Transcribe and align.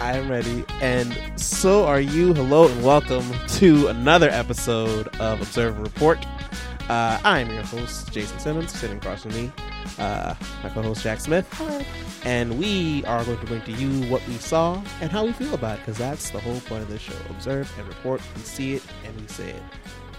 I'm 0.00 0.30
ready, 0.30 0.64
and 0.80 1.18
so 1.34 1.84
are 1.84 2.00
you. 2.00 2.32
Hello, 2.32 2.68
and 2.68 2.84
welcome 2.84 3.28
to 3.48 3.88
another 3.88 4.30
episode 4.30 5.08
of 5.16 5.40
Observer 5.40 5.82
Report. 5.82 6.24
Uh, 6.88 7.18
I'm 7.24 7.50
your 7.50 7.64
host, 7.64 8.12
Jason 8.12 8.38
Simmons, 8.38 8.72
sitting 8.72 8.98
across 8.98 9.22
from 9.22 9.32
me, 9.32 9.50
uh, 9.98 10.36
my 10.62 10.68
co 10.68 10.82
host, 10.82 11.02
Jack 11.02 11.18
Smith. 11.18 11.48
Hello. 11.54 11.82
And 12.24 12.60
we 12.60 13.04
are 13.06 13.24
going 13.24 13.40
to 13.40 13.46
bring 13.46 13.60
to 13.62 13.72
you 13.72 14.08
what 14.08 14.24
we 14.28 14.34
saw 14.34 14.80
and 15.00 15.10
how 15.10 15.24
we 15.24 15.32
feel 15.32 15.52
about 15.52 15.78
it, 15.78 15.80
because 15.80 15.98
that's 15.98 16.30
the 16.30 16.38
whole 16.38 16.60
point 16.60 16.82
of 16.82 16.88
this 16.88 17.02
show. 17.02 17.16
Observe 17.30 17.72
and 17.76 17.88
report. 17.88 18.20
We 18.36 18.42
see 18.42 18.74
it 18.74 18.84
and 19.04 19.20
we 19.20 19.26
say 19.26 19.50
it. 19.50 19.62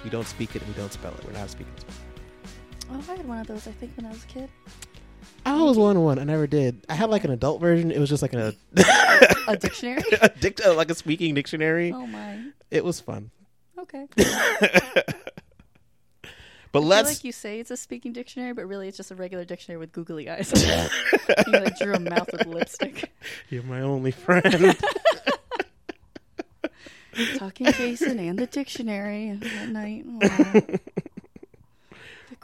We 0.03 0.09
don't 0.09 0.27
speak 0.27 0.57
it 0.57 0.61
and 0.61 0.75
we 0.75 0.77
don't 0.77 0.91
spell 0.91 1.13
it. 1.13 1.23
We're 1.25 1.31
not 1.31 1.49
speaking 1.49 1.73
it. 1.77 1.85
Oh, 2.91 3.01
I 3.07 3.15
had 3.15 3.27
one 3.27 3.39
of 3.39 3.47
those. 3.47 3.65
I 3.65 3.71
think 3.71 3.93
when 3.95 4.07
I 4.07 4.09
was 4.09 4.25
a 4.25 4.27
kid. 4.27 4.49
I 5.45 5.51
always 5.51 5.77
wanted 5.77 5.99
one. 6.01 6.19
I 6.19 6.23
never 6.23 6.47
did. 6.47 6.85
I 6.89 6.93
had 6.95 7.09
like 7.09 7.23
an 7.23 7.31
adult 7.31 7.61
version. 7.61 7.91
It 7.91 7.99
was 7.99 8.09
just 8.09 8.21
like 8.21 8.33
an 8.33 8.55
A 9.47 9.57
dictionary. 9.57 10.03
a 10.21 10.29
dict- 10.29 10.61
uh, 10.65 10.73
like 10.75 10.89
a 10.91 10.95
speaking 10.95 11.33
dictionary. 11.33 11.91
oh 11.91 12.05
my. 12.05 12.39
It 12.69 12.83
was 12.83 12.99
fun. 12.99 13.31
Okay. 13.77 14.07
But 16.71 16.81
I 16.81 16.85
let's 16.85 17.09
like 17.09 17.23
you 17.23 17.31
say 17.31 17.59
it's 17.59 17.71
a 17.71 17.77
speaking 17.77 18.13
dictionary, 18.13 18.53
but 18.53 18.67
really 18.67 18.87
it's 18.87 18.97
just 18.97 19.09
a 19.09 19.15
regular 19.15 19.43
dictionary 19.43 19.79
with 19.79 19.91
googly 19.91 20.29
eyes. 20.29 20.51
you 21.47 21.51
like 21.51 21.79
drew 21.79 21.95
a 21.95 21.99
mouth 21.99 22.29
with 22.31 22.45
lipstick. 22.45 23.11
You're 23.49 23.63
my 23.63 23.81
only 23.81 24.11
friend. 24.11 24.77
Talking 27.37 27.71
Jason 27.71 28.19
and 28.19 28.37
the 28.37 28.45
dictionary 28.45 29.29
at 29.29 29.69
night. 29.69 30.05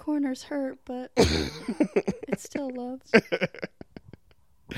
Corners 0.06 0.44
hurt, 0.44 0.78
but 0.86 1.12
it 1.18 2.40
still 2.40 2.70
loves. 2.70 3.12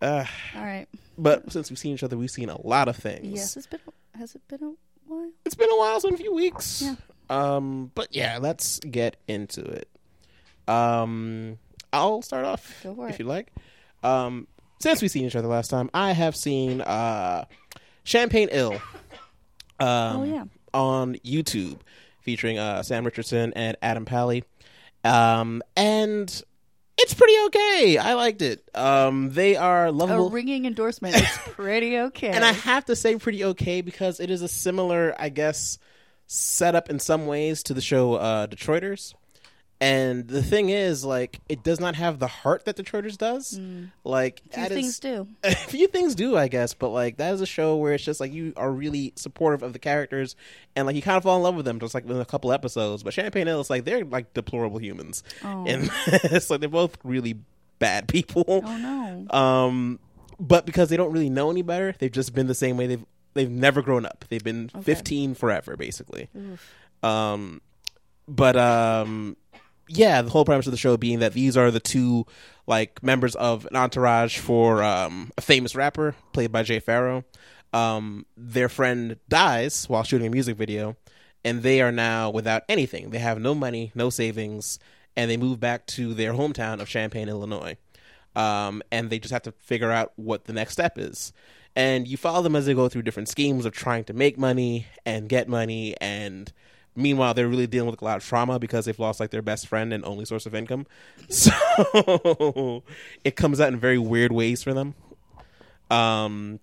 uh, 0.00 0.24
All 0.54 0.62
right. 0.62 0.86
but 1.18 1.52
since 1.52 1.68
we've 1.70 1.78
seen 1.78 1.94
each 1.94 2.02
other, 2.04 2.16
we've 2.16 2.30
seen 2.30 2.48
a 2.48 2.64
lot 2.64 2.86
of 2.88 2.96
things. 2.96 3.26
Yes, 3.26 3.56
it's 3.56 3.66
been. 3.66 3.80
Has 4.16 4.34
it 4.36 4.46
been 4.46 4.62
a 4.62 4.72
while? 5.06 5.30
It's 5.44 5.54
been 5.56 5.70
a 5.70 5.76
while, 5.76 5.96
it's 5.96 6.04
been 6.04 6.14
a 6.14 6.18
few 6.18 6.32
weeks. 6.34 6.82
Yeah. 6.82 6.94
Um, 7.28 7.90
but 7.94 8.08
yeah, 8.14 8.38
let's 8.40 8.78
get 8.80 9.16
into 9.26 9.62
it. 9.64 9.88
Um, 10.68 11.58
I'll 11.92 12.22
start 12.22 12.44
off 12.44 12.80
Go 12.84 12.94
for 12.94 13.08
if 13.08 13.14
it. 13.16 13.20
you 13.20 13.26
like. 13.26 13.48
Um, 14.04 14.46
since 14.80 15.00
we've 15.02 15.10
seen 15.10 15.24
each 15.24 15.34
other 15.36 15.48
last 15.48 15.70
time, 15.70 15.90
I 15.94 16.12
have 16.12 16.36
seen 16.36 16.80
uh, 16.82 17.46
Champaign 18.04 18.48
Ill. 18.52 18.74
Um, 19.80 20.16
Oh, 20.16 20.24
yeah. 20.24 20.44
on 20.74 21.14
YouTube, 21.24 21.78
featuring 22.20 22.58
uh, 22.58 22.82
Sam 22.82 23.04
Richardson 23.04 23.52
and 23.54 23.76
Adam 23.82 24.04
Pally. 24.04 24.44
Um, 25.04 25.62
and 25.76 26.42
it's 26.98 27.14
pretty 27.14 27.34
okay. 27.46 27.98
I 27.98 28.14
liked 28.14 28.42
it. 28.42 28.64
Um, 28.74 29.30
they 29.30 29.56
are 29.56 29.90
lovable. 29.90 30.28
A 30.28 30.30
ringing 30.30 30.66
endorsement. 30.66 31.16
It's 31.16 31.38
pretty 31.38 31.98
okay. 31.98 32.28
and 32.28 32.44
I 32.44 32.52
have 32.52 32.84
to 32.86 32.96
say 32.96 33.16
pretty 33.16 33.44
okay 33.44 33.80
because 33.80 34.20
it 34.20 34.30
is 34.30 34.42
a 34.42 34.48
similar, 34.48 35.14
I 35.18 35.28
guess, 35.28 35.78
setup 36.26 36.90
in 36.90 36.98
some 36.98 37.26
ways 37.26 37.62
to 37.64 37.74
the 37.74 37.80
show 37.80 38.14
uh, 38.14 38.46
Detroiters. 38.46 39.14
And 39.82 40.28
the 40.28 40.42
thing 40.44 40.68
is, 40.68 41.04
like, 41.04 41.40
it 41.48 41.64
does 41.64 41.80
not 41.80 41.96
have 41.96 42.20
the 42.20 42.28
heart 42.28 42.66
that 42.66 42.76
the 42.76 42.84
Detroiters 42.84 43.18
does. 43.18 43.58
Like, 44.04 44.40
Mm. 44.44 44.52
Few 44.54 44.62
that 44.62 44.70
is- 44.70 44.76
things 44.76 44.98
do. 45.00 45.26
a 45.44 45.54
few 45.56 45.88
things 45.88 46.14
do, 46.14 46.36
I 46.36 46.46
guess, 46.48 46.72
but 46.72 46.90
like 46.90 47.16
that 47.16 47.34
is 47.34 47.40
a 47.40 47.46
show 47.46 47.76
where 47.76 47.92
it's 47.92 48.04
just 48.04 48.20
like 48.20 48.32
you 48.32 48.52
are 48.56 48.70
really 48.70 49.12
supportive 49.16 49.62
of 49.64 49.72
the 49.72 49.78
characters, 49.80 50.36
and 50.76 50.86
like 50.86 50.94
you 50.94 51.02
kind 51.02 51.16
of 51.16 51.24
fall 51.24 51.36
in 51.36 51.42
love 51.42 51.56
with 51.56 51.64
them, 51.64 51.80
just 51.80 51.94
like 51.94 52.04
in 52.04 52.16
a 52.16 52.24
couple 52.24 52.52
episodes. 52.52 53.02
But 53.02 53.12
Champaign 53.14 53.48
is 53.48 53.68
like 53.70 53.84
they're 53.84 54.04
like 54.04 54.32
deplorable 54.34 54.78
humans, 54.78 55.24
Oh. 55.44 55.64
and 55.66 55.90
it's 56.06 56.48
like 56.48 56.60
they're 56.60 56.68
both 56.68 56.96
really 57.02 57.34
bad 57.80 58.06
people. 58.06 58.44
Oh 58.48 58.76
no. 58.78 59.36
Um, 59.36 59.98
but 60.38 60.64
because 60.64 60.90
they 60.90 60.96
don't 60.96 61.12
really 61.12 61.28
know 61.30 61.50
any 61.50 61.62
better, 61.62 61.92
they've 61.98 62.12
just 62.12 62.34
been 62.34 62.46
the 62.46 62.54
same 62.54 62.76
way. 62.76 62.86
They've 62.86 63.04
they've 63.34 63.50
never 63.50 63.82
grown 63.82 64.06
up. 64.06 64.24
They've 64.28 64.44
been 64.44 64.70
Okay. 64.74 64.82
fifteen 64.84 65.34
forever, 65.34 65.76
basically. 65.76 66.28
Oof. 66.36 66.72
Um, 67.04 67.60
but 68.28 68.56
um, 68.56 69.36
yeah, 69.88 70.22
the 70.22 70.30
whole 70.30 70.44
premise 70.44 70.66
of 70.66 70.70
the 70.70 70.76
show 70.76 70.96
being 70.96 71.20
that 71.20 71.32
these 71.32 71.56
are 71.56 71.70
the 71.70 71.80
two 71.80 72.26
like 72.66 73.02
members 73.02 73.34
of 73.34 73.66
an 73.66 73.76
entourage 73.76 74.38
for 74.38 74.82
um, 74.82 75.30
a 75.36 75.40
famous 75.40 75.74
rapper 75.74 76.14
played 76.32 76.52
by 76.52 76.62
Jay 76.62 76.80
Pharoah. 76.80 77.24
Um, 77.72 78.26
their 78.36 78.68
friend 78.68 79.16
dies 79.28 79.88
while 79.88 80.02
shooting 80.02 80.26
a 80.26 80.30
music 80.30 80.56
video, 80.56 80.96
and 81.44 81.62
they 81.62 81.80
are 81.80 81.92
now 81.92 82.30
without 82.30 82.62
anything. 82.68 83.10
They 83.10 83.18
have 83.18 83.40
no 83.40 83.54
money, 83.54 83.92
no 83.94 84.10
savings, 84.10 84.78
and 85.16 85.30
they 85.30 85.36
move 85.36 85.58
back 85.58 85.86
to 85.88 86.14
their 86.14 86.32
hometown 86.32 86.80
of 86.80 86.88
Champaign, 86.88 87.28
Illinois. 87.28 87.76
Um, 88.34 88.82
and 88.90 89.10
they 89.10 89.18
just 89.18 89.32
have 89.32 89.42
to 89.42 89.52
figure 89.52 89.90
out 89.90 90.12
what 90.16 90.44
the 90.44 90.52
next 90.52 90.72
step 90.72 90.96
is. 90.96 91.32
And 91.74 92.06
you 92.06 92.16
follow 92.16 92.42
them 92.42 92.56
as 92.56 92.66
they 92.66 92.74
go 92.74 92.88
through 92.88 93.02
different 93.02 93.28
schemes 93.28 93.64
of 93.64 93.72
trying 93.72 94.04
to 94.04 94.12
make 94.12 94.38
money 94.38 94.86
and 95.04 95.28
get 95.28 95.48
money 95.48 95.94
and 96.00 96.52
meanwhile 96.94 97.34
they're 97.34 97.48
really 97.48 97.66
dealing 97.66 97.90
with 97.90 98.02
a 98.02 98.04
lot 98.04 98.16
of 98.16 98.24
trauma 98.24 98.58
because 98.58 98.84
they've 98.84 98.98
lost 98.98 99.18
like 99.20 99.30
their 99.30 99.42
best 99.42 99.66
friend 99.66 99.92
and 99.92 100.04
only 100.04 100.24
source 100.24 100.46
of 100.46 100.54
income 100.54 100.86
so 101.28 102.82
it 103.24 103.36
comes 103.36 103.60
out 103.60 103.72
in 103.72 103.78
very 103.78 103.98
weird 103.98 104.32
ways 104.32 104.62
for 104.62 104.74
them 104.74 104.94
um 105.90 106.60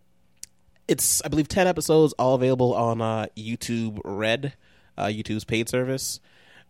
it's 0.88 1.22
i 1.23 1.28
believe 1.28 1.47
10 1.47 1.67
episodes 1.67 2.13
all 2.13 2.35
available 2.35 2.73
on 2.75 3.01
uh 3.01 3.25
youtube 3.35 4.00
red 4.06 4.53
uh 4.97 5.06
youtube's 5.06 5.44
paid 5.45 5.67
service 5.67 6.19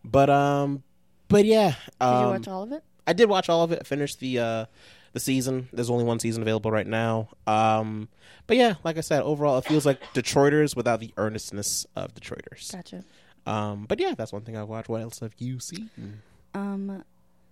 but 0.03 0.29
um 0.29 0.83
but 1.27 1.45
yeah 1.45 1.75
Did 1.99 2.05
um, 2.05 2.23
you 2.23 2.29
watch 2.29 2.47
all 2.47 2.63
of 2.63 2.71
it? 2.71 2.83
I 3.07 3.13
did 3.13 3.27
watch 3.27 3.49
all 3.49 3.63
of 3.63 3.71
it. 3.71 3.79
I 3.81 3.83
finished 3.83 4.19
the 4.19 4.39
uh 4.39 4.65
the 5.13 5.19
season. 5.19 5.67
There's 5.73 5.89
only 5.89 6.03
one 6.03 6.19
season 6.19 6.43
available 6.43 6.71
right 6.71 6.85
now. 6.87 7.29
Um 7.47 8.09
but 8.47 8.57
yeah, 8.57 8.75
like 8.83 8.97
I 8.97 9.01
said, 9.01 9.23
overall 9.23 9.57
it 9.57 9.65
feels 9.65 9.85
like 9.85 10.01
Detroiters 10.13 10.75
without 10.75 10.99
the 10.99 11.13
earnestness 11.17 11.85
of 11.95 12.13
Detroiters. 12.13 12.71
Gotcha. 12.71 13.03
Um 13.45 13.85
but 13.87 13.99
yeah, 13.99 14.13
that's 14.15 14.31
one 14.33 14.41
thing 14.43 14.57
I've 14.57 14.69
watched. 14.69 14.89
What 14.89 15.01
else 15.01 15.19
have 15.19 15.33
you 15.37 15.59
seen? 15.59 15.89
Um, 16.53 17.03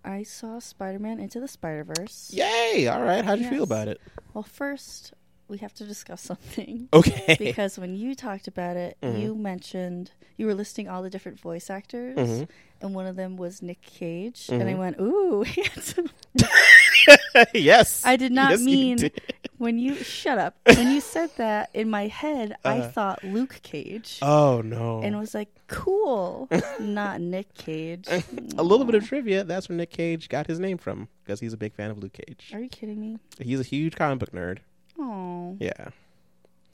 I 0.04 0.24
saw 0.24 0.60
Spider-Man 0.60 1.20
Into 1.20 1.40
the 1.40 1.48
Spider-Verse. 1.48 2.32
Yay! 2.34 2.88
All 2.88 3.02
right, 3.04 3.24
how'd 3.26 3.40
you 3.40 3.50
feel 3.50 3.64
about 3.64 3.88
it? 3.88 4.00
Well, 4.34 4.44
first 4.44 5.14
we 5.50 5.58
have 5.60 5.74
to 5.76 5.86
discuss 5.86 6.22
something 6.32 6.90
Okay. 6.94 7.36
because 7.40 7.78
when 7.80 7.96
you 7.96 8.16
talked 8.16 8.48
about 8.48 8.76
it, 8.78 8.98
Mhm. 9.02 9.22
you 9.22 9.36
mentioned 9.36 10.12
you 10.38 10.46
were 10.46 10.54
listing 10.54 10.88
all 10.90 11.02
the 11.04 11.10
different 11.10 11.40
voice 11.40 11.70
actors, 11.70 12.18
Mhm. 12.18 12.50
And 12.82 12.94
one 12.96 13.06
of 13.08 13.16
them 13.16 13.38
was 13.38 13.62
Nick 13.62 13.82
Cage, 13.82 14.50
and 14.52 14.64
I 14.64 14.74
Mhm. 14.74 14.78
went, 14.78 15.00
"Ooh, 15.00 15.44
handsome." 15.48 16.10
yes. 17.54 18.04
I 18.06 18.16
did 18.16 18.32
not 18.32 18.52
Yes, 18.52 18.60
you 18.62 18.66
mean 18.66 18.98
did. 18.98 19.22
when 19.58 19.78
you 19.80 19.96
shut 20.04 20.38
up. 20.38 20.56
When 20.66 20.92
you 20.92 21.02
said 21.02 21.30
that 21.38 21.70
in 21.74 21.90
my 21.90 22.08
head, 22.08 22.56
I 22.64 22.80
Uh-huh. 22.80 22.90
thought 22.90 23.24
Luke 23.24 23.60
Cage, 23.64 24.20
Oh 24.22 24.62
no. 24.64 25.02
and 25.02 25.18
was 25.20 25.34
like, 25.34 25.50
"Cool," 25.68 26.50
not 26.80 27.22
Nick 27.22 27.54
Cage. 27.54 28.08
a 28.10 28.64
little 28.64 28.86
bit 28.86 28.96
of 28.96 29.06
trivia. 29.08 29.44
That's 29.44 29.70
where 29.70 29.78
Nick 29.78 29.90
Cage 29.92 30.30
got 30.30 30.48
his 30.48 30.60
name 30.60 30.78
from 30.78 31.08
because 31.24 31.40
he's 31.40 31.54
a 31.54 31.58
big 31.58 31.74
fan 31.74 31.92
of 31.92 31.98
Luke 31.98 32.14
Cage. 32.14 32.52
Are 32.54 32.60
you 32.60 32.70
kidding 32.70 33.00
me? 33.00 33.18
He's 33.40 33.60
a 33.60 33.64
huge 33.64 33.96
comic 33.96 34.20
book 34.20 34.32
nerd. 34.32 34.60
Oh, 35.00 35.56
Yeah. 35.60 35.90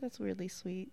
that's 0.01 0.19
weirdly 0.19 0.47
sweet. 0.47 0.89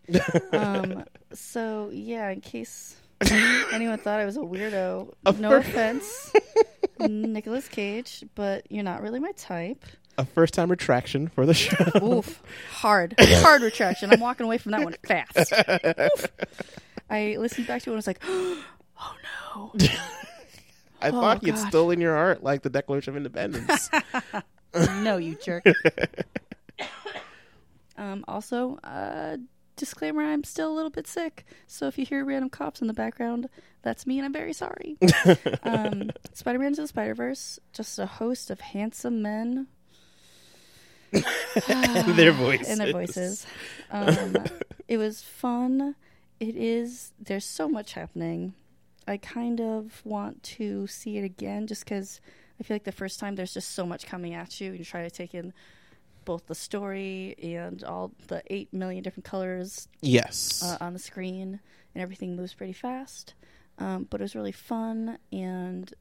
um, 0.53 1.05
so 1.33 1.91
yeah, 1.93 2.29
in 2.31 2.41
case 2.41 2.97
anyone 3.73 3.99
thought 3.99 4.21
I 4.21 4.25
was 4.25 4.37
a 4.37 4.41
weirdo, 4.41 5.13
A 5.27 5.33
no 5.33 5.57
offense, 5.57 6.33
Nicholas 7.01 7.69
Cage, 7.69 8.25
but 8.35 8.71
you're 8.71 8.85
not 8.85 9.03
really 9.03 9.21
my 9.21 9.33
type. 9.33 9.85
A 10.19 10.25
first 10.25 10.55
time 10.55 10.71
retraction 10.71 11.29
for 11.29 11.47
the 11.47 11.55
show. 11.55 11.85
Oof, 12.03 12.43
hard, 12.73 13.15
hard 13.21 13.63
retraction. 13.63 14.13
I'm 14.13 14.21
walking 14.21 14.45
away 14.45 14.59
from 14.59 14.73
that 14.73 14.83
one 14.85 14.95
fast. 15.07 15.53
Oof. 16.15 16.27
I 17.09 17.37
listened 17.39 17.67
back 17.67 17.83
to 17.83 17.91
it 17.91 17.93
and 17.95 17.97
was 17.99 18.07
like, 18.07 18.21
oh 18.27 18.63
no. 18.99 19.73
I 21.03 21.09
Oh, 21.09 21.13
thought 21.13 21.43
God. 21.43 21.57
stolen 21.57 22.01
your 22.01 22.15
heart 22.15 22.43
like 22.43 22.63
the 22.63 22.69
Declaration 22.71 23.13
of 23.13 23.17
Independence. 23.17 23.89
no, 25.03 25.17
you 25.17 25.35
jerk. 25.43 25.65
um, 27.97 28.25
also, 28.29 28.79
uh, 28.85 29.37
disclaimer: 29.81 30.23
I'm 30.23 30.45
still 30.45 30.71
a 30.71 30.77
little 30.77 30.91
bit 30.91 31.07
sick, 31.07 31.45
so 31.67 31.89
if 31.89 31.99
you 31.99 32.07
hear 32.07 32.25
random 32.25 32.51
cops 32.51 32.81
in 32.81 32.87
the 32.87 32.93
background, 32.93 33.49
that's 33.83 34.07
me, 34.07 34.19
and 34.19 34.27
I'm 34.27 34.33
very 34.33 34.53
sorry. 34.53 34.97
um, 35.65 36.11
Spider-Man 36.33 36.69
into 36.69 36.83
the 36.83 36.87
Spider-Verse, 36.89 37.59
just 37.73 37.99
a 37.99 38.07
host 38.07 38.51
of 38.51 38.61
handsome 38.61 39.23
men 39.23 39.67
and 41.13 42.07
their 42.17 42.33
voices. 42.33 42.69
and 42.69 42.81
their 42.81 42.93
voices. 42.93 43.47
Um, 43.91 44.37
it 44.89 44.99
was 44.99 45.23
fun. 45.23 45.97
It 46.39 46.57
is. 46.57 47.13
There's 47.19 47.45
so 47.45 47.69
much 47.69 47.95
happening. 47.95 48.55
I 49.09 49.17
kind 49.17 49.61
of 49.61 50.03
want 50.05 50.43
to 50.45 50.87
see 50.87 51.19
it 51.19 51.25
again, 51.25 51.67
just 51.67 51.85
because 51.85 52.21
I 52.61 52.63
feel 52.63 52.75
like 52.75 52.85
the 52.85 52.93
first 52.93 53.19
time 53.19 53.35
there's 53.35 53.55
just 53.55 53.73
so 53.73 53.85
much 53.85 54.07
coming 54.07 54.35
at 54.35 54.61
you, 54.61 54.71
and 54.71 54.79
you 54.79 54.85
try 54.85 55.03
to 55.03 55.11
take 55.11 55.35
in 55.35 55.53
both 56.31 56.47
the 56.47 56.55
story 56.55 57.35
and 57.43 57.83
all 57.83 58.13
the 58.29 58.41
eight 58.47 58.73
million 58.73 59.03
different 59.03 59.25
colors 59.25 59.89
Yes. 60.01 60.63
uh, 60.63 60.77
on 60.81 60.93
the 60.93 61.01
screen, 61.01 61.59
and 61.93 62.03
everything 62.03 62.37
moves 62.37 62.55
pretty 62.55 62.73
fast. 62.73 63.35
Um, 63.79 64.07
but 64.09 64.21
it 64.21 64.23
was 64.23 64.37
really 64.37 64.53
fun 64.53 65.19
and 65.33 65.93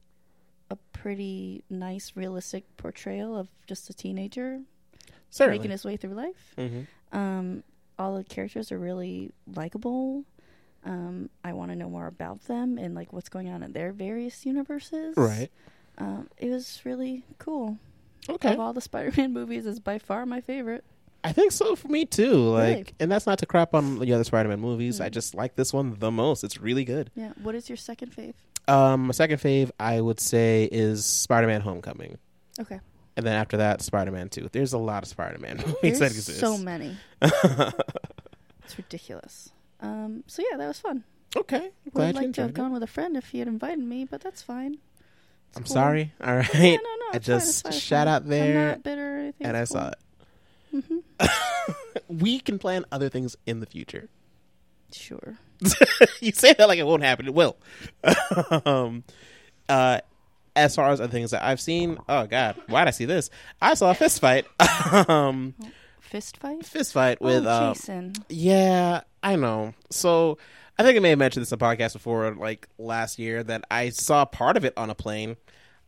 a 0.70 0.76
pretty 0.92 1.64
nice, 1.68 2.12
realistic 2.14 2.62
portrayal 2.76 3.36
of 3.36 3.48
just 3.66 3.90
a 3.90 3.92
teenager. 3.92 4.60
Certainly. 5.30 5.58
making 5.58 5.70
his 5.72 5.84
way 5.84 5.96
through 5.96 6.14
life. 6.14 6.54
hmm 6.56 6.82
Um, 7.12 7.64
all 7.98 8.16
the 8.16 8.22
characters 8.22 8.70
are 8.70 8.78
really 8.78 9.32
likable. 9.52 10.24
Um, 10.84 11.28
I 11.42 11.54
want 11.54 11.72
to 11.72 11.76
know 11.76 11.90
more 11.90 12.06
about 12.06 12.42
them 12.42 12.78
and 12.78 12.94
like 12.94 13.12
what's 13.12 13.28
going 13.28 13.48
on 13.48 13.64
in 13.64 13.72
their 13.72 13.90
various 13.92 14.46
universes. 14.46 15.16
Right. 15.16 15.50
Um, 15.98 16.28
it 16.38 16.50
was 16.50 16.80
really 16.84 17.24
cool. 17.38 17.78
Okay. 18.28 18.52
Of 18.52 18.60
all 18.60 18.72
the 18.72 18.80
Spider-Man 18.80 19.32
movies, 19.40 19.66
is 19.66 19.80
by 19.80 19.98
far 19.98 20.26
my 20.26 20.40
favorite. 20.40 20.84
I 21.22 21.32
think 21.32 21.52
so 21.52 21.76
for 21.76 21.88
me 21.88 22.04
too. 22.06 22.32
Like, 22.50 22.66
Really? 22.76 22.84
and 23.00 23.12
that's 23.12 23.26
not 23.26 23.38
to 23.40 23.46
crap 23.46 23.74
on 23.74 23.98
the 23.98 24.12
other 24.12 24.24
Spider-Man 24.24 24.60
movies. 24.60 25.00
I 25.00 25.08
Mm. 25.08 25.12
just 25.12 25.34
like 25.34 25.54
this 25.56 25.72
one 25.72 25.96
the 25.98 26.10
most. 26.10 26.44
It's 26.44 26.58
really 26.58 26.84
good. 26.84 27.10
Yeah. 27.14 27.32
What 27.42 27.54
is 27.54 27.68
your 27.68 27.76
second 27.76 28.12
fave? 28.16 28.34
Um, 28.68 29.06
my 29.06 29.12
second 29.12 29.38
fave, 29.38 29.70
I 29.80 30.00
would 30.00 30.20
say, 30.20 30.68
is 30.70 31.04
Spider-Man: 31.04 31.60
Homecoming, 31.62 32.18
Okay. 32.60 32.80
and 33.16 33.26
then 33.26 33.34
after 33.34 33.56
that, 33.58 33.82
Spider-Man 33.82 34.28
Two. 34.30 34.48
There's 34.52 34.72
a 34.72 34.78
lot 34.78 35.02
of 35.02 35.08
Spider-Man 35.08 35.56
movies 35.66 35.98
that 35.98 36.10
exist. 36.12 36.38
so 36.40 36.56
many. 36.56 36.96
It's 38.64 38.76
ridiculous. 38.78 39.50
Um, 39.80 40.22
so 40.26 40.42
yeah, 40.48 40.56
that 40.56 40.68
was 40.68 40.78
fun. 40.78 41.02
okay, 41.36 41.70
Would 41.86 41.94
glad 41.94 42.14
have 42.16 42.24
you 42.24 42.32
to 42.34 42.40
have 42.42 42.50
it. 42.50 42.54
gone 42.54 42.72
with 42.72 42.82
a 42.82 42.86
friend 42.86 43.16
if 43.16 43.30
he 43.30 43.40
had 43.40 43.48
invited 43.48 43.80
me, 43.80 44.04
but 44.04 44.20
that's 44.20 44.42
fine. 44.42 44.78
It's 45.50 45.56
I'm 45.58 45.64
cool. 45.64 45.72
sorry. 45.74 46.12
All 46.24 46.36
right, 46.36 46.54
Yeah, 46.54 46.76
no, 46.76 46.82
no. 46.82 47.06
I 47.12 47.16
it's 47.16 47.26
fine, 47.26 47.36
it's 47.36 47.46
just 47.46 47.62
fine, 47.64 47.72
shout 47.72 48.08
out 48.08 48.26
there, 48.28 48.60
I'm 48.62 48.68
not 48.68 48.82
bitter 48.82 49.18
anything. 49.18 49.46
and 49.46 49.56
I 49.56 49.60
it's 49.62 49.70
saw 49.70 49.88
it. 49.90 49.98
Mm-hmm. 50.74 51.26
We 52.08 52.40
can 52.40 52.58
plan 52.58 52.84
other 52.92 53.08
things 53.08 53.36
in 53.46 53.60
the 53.60 53.66
future. 53.66 54.08
Sure. 54.92 55.36
you 56.20 56.32
say 56.32 56.52
that 56.54 56.66
like 56.68 56.78
it 56.78 56.86
won't 56.86 57.02
happen. 57.02 57.26
It 57.26 57.34
will. 57.34 57.56
um, 58.64 59.04
uh, 59.68 60.00
as 60.56 60.74
far 60.74 60.90
as 60.90 61.00
other 61.00 61.10
things 61.10 61.30
that 61.32 61.42
I've 61.44 61.60
seen, 61.60 61.98
oh 62.08 62.26
god, 62.26 62.56
why 62.66 62.82
did 62.82 62.88
I 62.88 62.90
see 62.92 63.04
this? 63.04 63.30
I 63.60 63.74
saw 63.74 63.90
a 63.90 63.94
fist 63.94 64.20
fight. 64.20 64.46
um, 65.08 65.54
Fist 66.00 66.36
fight 66.38 66.64
fist 66.66 66.92
fight 66.92 67.20
with 67.20 67.46
oh, 67.46 67.50
um, 67.68 67.74
Jason. 67.74 68.12
yeah, 68.28 69.02
I 69.22 69.36
know. 69.36 69.74
So 69.90 70.38
I 70.80 70.82
think 70.82 70.96
I 70.96 71.00
may 71.00 71.10
have 71.10 71.18
mentioned 71.18 71.42
this 71.42 71.52
on 71.52 71.58
podcast 71.58 71.92
before, 71.92 72.34
like 72.36 72.66
last 72.78 73.18
year, 73.18 73.42
that 73.42 73.66
I 73.70 73.90
saw 73.90 74.24
part 74.24 74.56
of 74.56 74.64
it 74.64 74.72
on 74.78 74.88
a 74.88 74.94
plane. 74.94 75.36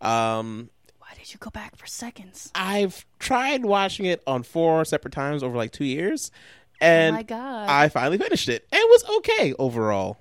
Um, 0.03 0.69
Why 0.99 1.15
did 1.19 1.33
you 1.33 1.39
go 1.39 1.49
back 1.49 1.77
for 1.77 1.87
seconds? 1.87 2.51
I've 2.55 3.07
tried 3.19 3.65
watching 3.65 4.05
it 4.05 4.23
on 4.27 4.43
four 4.43 4.85
separate 4.85 5.13
times 5.13 5.43
over 5.43 5.57
like 5.57 5.73
two 5.73 5.87
years, 5.87 6.31
oh 6.35 6.85
and 6.85 7.17
my 7.17 7.23
god. 7.23 7.71
I 7.71 7.89
finally 7.89 8.19
finished 8.19 8.51
it. 8.51 8.67
and 8.71 8.79
It 8.79 8.91
was 8.91 9.05
okay 9.17 9.55
overall. 9.59 10.19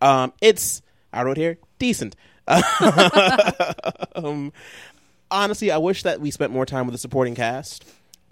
Um, 0.00 0.32
it's 0.40 0.80
I 1.12 1.24
wrote 1.24 1.36
here 1.36 1.58
decent. 1.80 2.14
um, 4.14 4.52
honestly, 5.28 5.72
I 5.72 5.78
wish 5.78 6.04
that 6.04 6.20
we 6.20 6.30
spent 6.30 6.52
more 6.52 6.66
time 6.66 6.86
with 6.86 6.92
the 6.92 6.98
supporting 6.98 7.34
cast. 7.34 7.84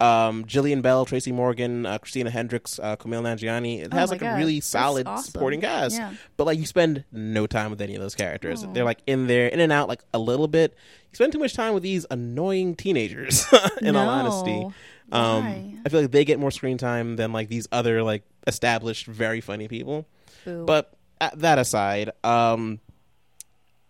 Um, 0.03 0.43
Jillian 0.45 0.81
Bell, 0.81 1.05
Tracy 1.05 1.31
Morgan, 1.31 1.85
uh, 1.85 1.97
Christina 1.97 2.29
Hendricks, 2.29 2.77
uh, 2.77 2.97
Kumail 2.97 3.21
Nanjiani. 3.21 3.81
It 3.83 3.89
Oh 3.91 3.95
has 3.95 4.09
my 4.09 4.13
like 4.15 4.21
God. 4.21 4.35
a 4.35 4.37
really 4.37 4.59
solid 4.59 5.07
awesome. 5.07 5.31
supporting 5.31 5.61
cast. 5.61 5.95
Yeah. 5.95 6.13
But 6.35 6.45
like 6.45 6.59
you 6.59 6.65
spend 6.65 7.05
no 7.11 7.47
time 7.47 7.69
with 7.71 7.79
any 7.81 7.95
of 7.95 8.01
those 8.01 8.13
characters. 8.15 8.63
Oh. 8.63 8.73
They're 8.73 8.83
like 8.83 8.99
in 9.07 9.27
there, 9.27 9.47
in 9.47 9.59
and 9.59 9.71
out, 9.71 9.87
like 9.87 10.03
a 10.13 10.19
little 10.19 10.47
bit. 10.47 10.73
You 11.11 11.15
spend 11.15 11.31
too 11.31 11.39
much 11.39 11.53
time 11.53 11.73
with 11.73 11.83
these 11.83 12.05
annoying 12.11 12.75
teenagers. 12.75 13.45
in 13.81 13.95
all 13.95 14.09
honesty, 14.09 14.67
um, 15.11 15.81
I 15.85 15.89
feel 15.89 16.01
like 16.01 16.11
they 16.11 16.25
get 16.25 16.39
more 16.39 16.51
screen 16.51 16.77
time 16.77 17.15
than 17.15 17.31
like 17.31 17.47
these 17.47 17.67
other 17.71 18.03
like 18.03 18.23
established, 18.47 19.05
very 19.05 19.39
funny 19.41 19.67
people. 19.67 20.05
Boo. 20.43 20.65
But 20.65 20.93
uh, 21.21 21.29
that 21.35 21.59
aside, 21.59 22.11
um, 22.23 22.79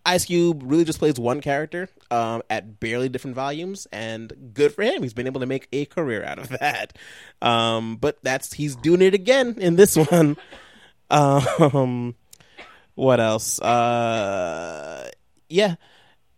Ice 0.06 0.26
Cube 0.26 0.62
really 0.66 0.84
just 0.84 1.00
plays 1.00 1.18
one 1.18 1.40
character 1.40 1.88
um, 2.12 2.44
at 2.50 2.80
barely 2.80 3.08
different 3.08 3.36
volumes, 3.36 3.88
and 3.92 4.52
good 4.54 4.74
for 4.74 4.84
him. 4.84 5.02
He's 5.02 5.14
been 5.14 5.28
able 5.28 5.40
to 5.40 5.46
make 5.46 5.68
a 5.72 5.86
career 5.86 6.24
out 6.24 6.40
of 6.40 6.50
that. 6.50 6.98
Um, 7.42 7.96
but 7.98 8.22
that's 8.22 8.54
he's 8.54 8.76
doing 8.76 9.02
it 9.02 9.14
again 9.14 9.56
in 9.60 9.76
this 9.76 9.96
one. 10.12 10.38
Um, 11.10 12.16
what 12.96 13.20
else? 13.20 13.62
Uh, 13.62 15.10
yeah, 15.48 15.76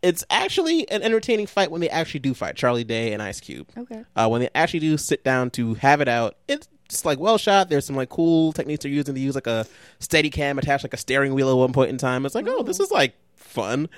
it's 0.01 0.23
actually 0.29 0.89
an 0.91 1.01
entertaining 1.01 1.47
fight 1.47 1.71
when 1.71 1.81
they 1.81 1.89
actually 1.89 2.19
do 2.19 2.35
fight. 2.35 2.55
Charlie 2.55 2.83
Day 2.83 3.13
and 3.13 3.21
Ice 3.21 3.39
Cube 3.39 3.67
okay. 3.75 4.03
uh, 4.15 4.27
when 4.27 4.41
they 4.41 4.49
actually 4.53 4.81
do 4.81 4.97
sit 4.97 5.23
down 5.23 5.49
to 5.51 5.73
have 5.75 6.01
it 6.01 6.07
out, 6.07 6.35
it's 6.47 6.67
just 6.87 7.05
like 7.05 7.19
well 7.19 7.39
shot. 7.39 7.69
There's 7.69 7.85
some 7.85 7.95
like 7.95 8.09
cool 8.09 8.53
techniques 8.53 8.83
they're 8.83 8.91
using. 8.91 9.15
They 9.15 9.21
use 9.21 9.33
like 9.33 9.47
a 9.47 9.65
steady 9.99 10.29
cam 10.29 10.59
attached 10.59 10.83
like 10.83 10.93
a 10.93 10.97
steering 10.97 11.33
wheel 11.33 11.49
at 11.49 11.57
one 11.57 11.73
point 11.73 11.89
in 11.89 11.97
time. 11.97 12.25
It's 12.27 12.35
like, 12.35 12.45
oh, 12.47 12.61
this 12.61 12.79
is 12.79 12.91
like 12.91 13.15
fun. 13.55 13.89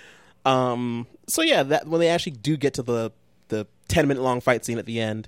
Um, 0.45 1.07
so 1.27 1.41
yeah, 1.41 1.63
that 1.63 1.87
when 1.87 1.99
they 1.99 2.07
actually 2.09 2.31
do 2.33 2.55
get 2.55 2.75
to 2.75 2.81
the 2.83 3.11
the 3.49 3.67
ten 3.89 4.07
minute 4.07 4.23
long 4.23 4.39
fight 4.39 4.63
scene 4.63 4.77
at 4.77 4.85
the 4.85 5.01
end, 5.01 5.27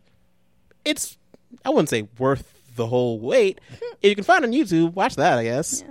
it's 0.85 1.17
I 1.65 1.69
wouldn't 1.69 1.89
say 1.89 2.07
worth 2.17 2.53
the 2.75 2.87
whole 2.87 3.19
wait. 3.19 3.59
if 4.01 4.09
you 4.09 4.15
can 4.15 4.23
find 4.23 4.43
it 4.45 4.47
on 4.47 4.53
YouTube, 4.53 4.93
watch 4.93 5.15
that. 5.15 5.37
I 5.37 5.43
guess. 5.43 5.83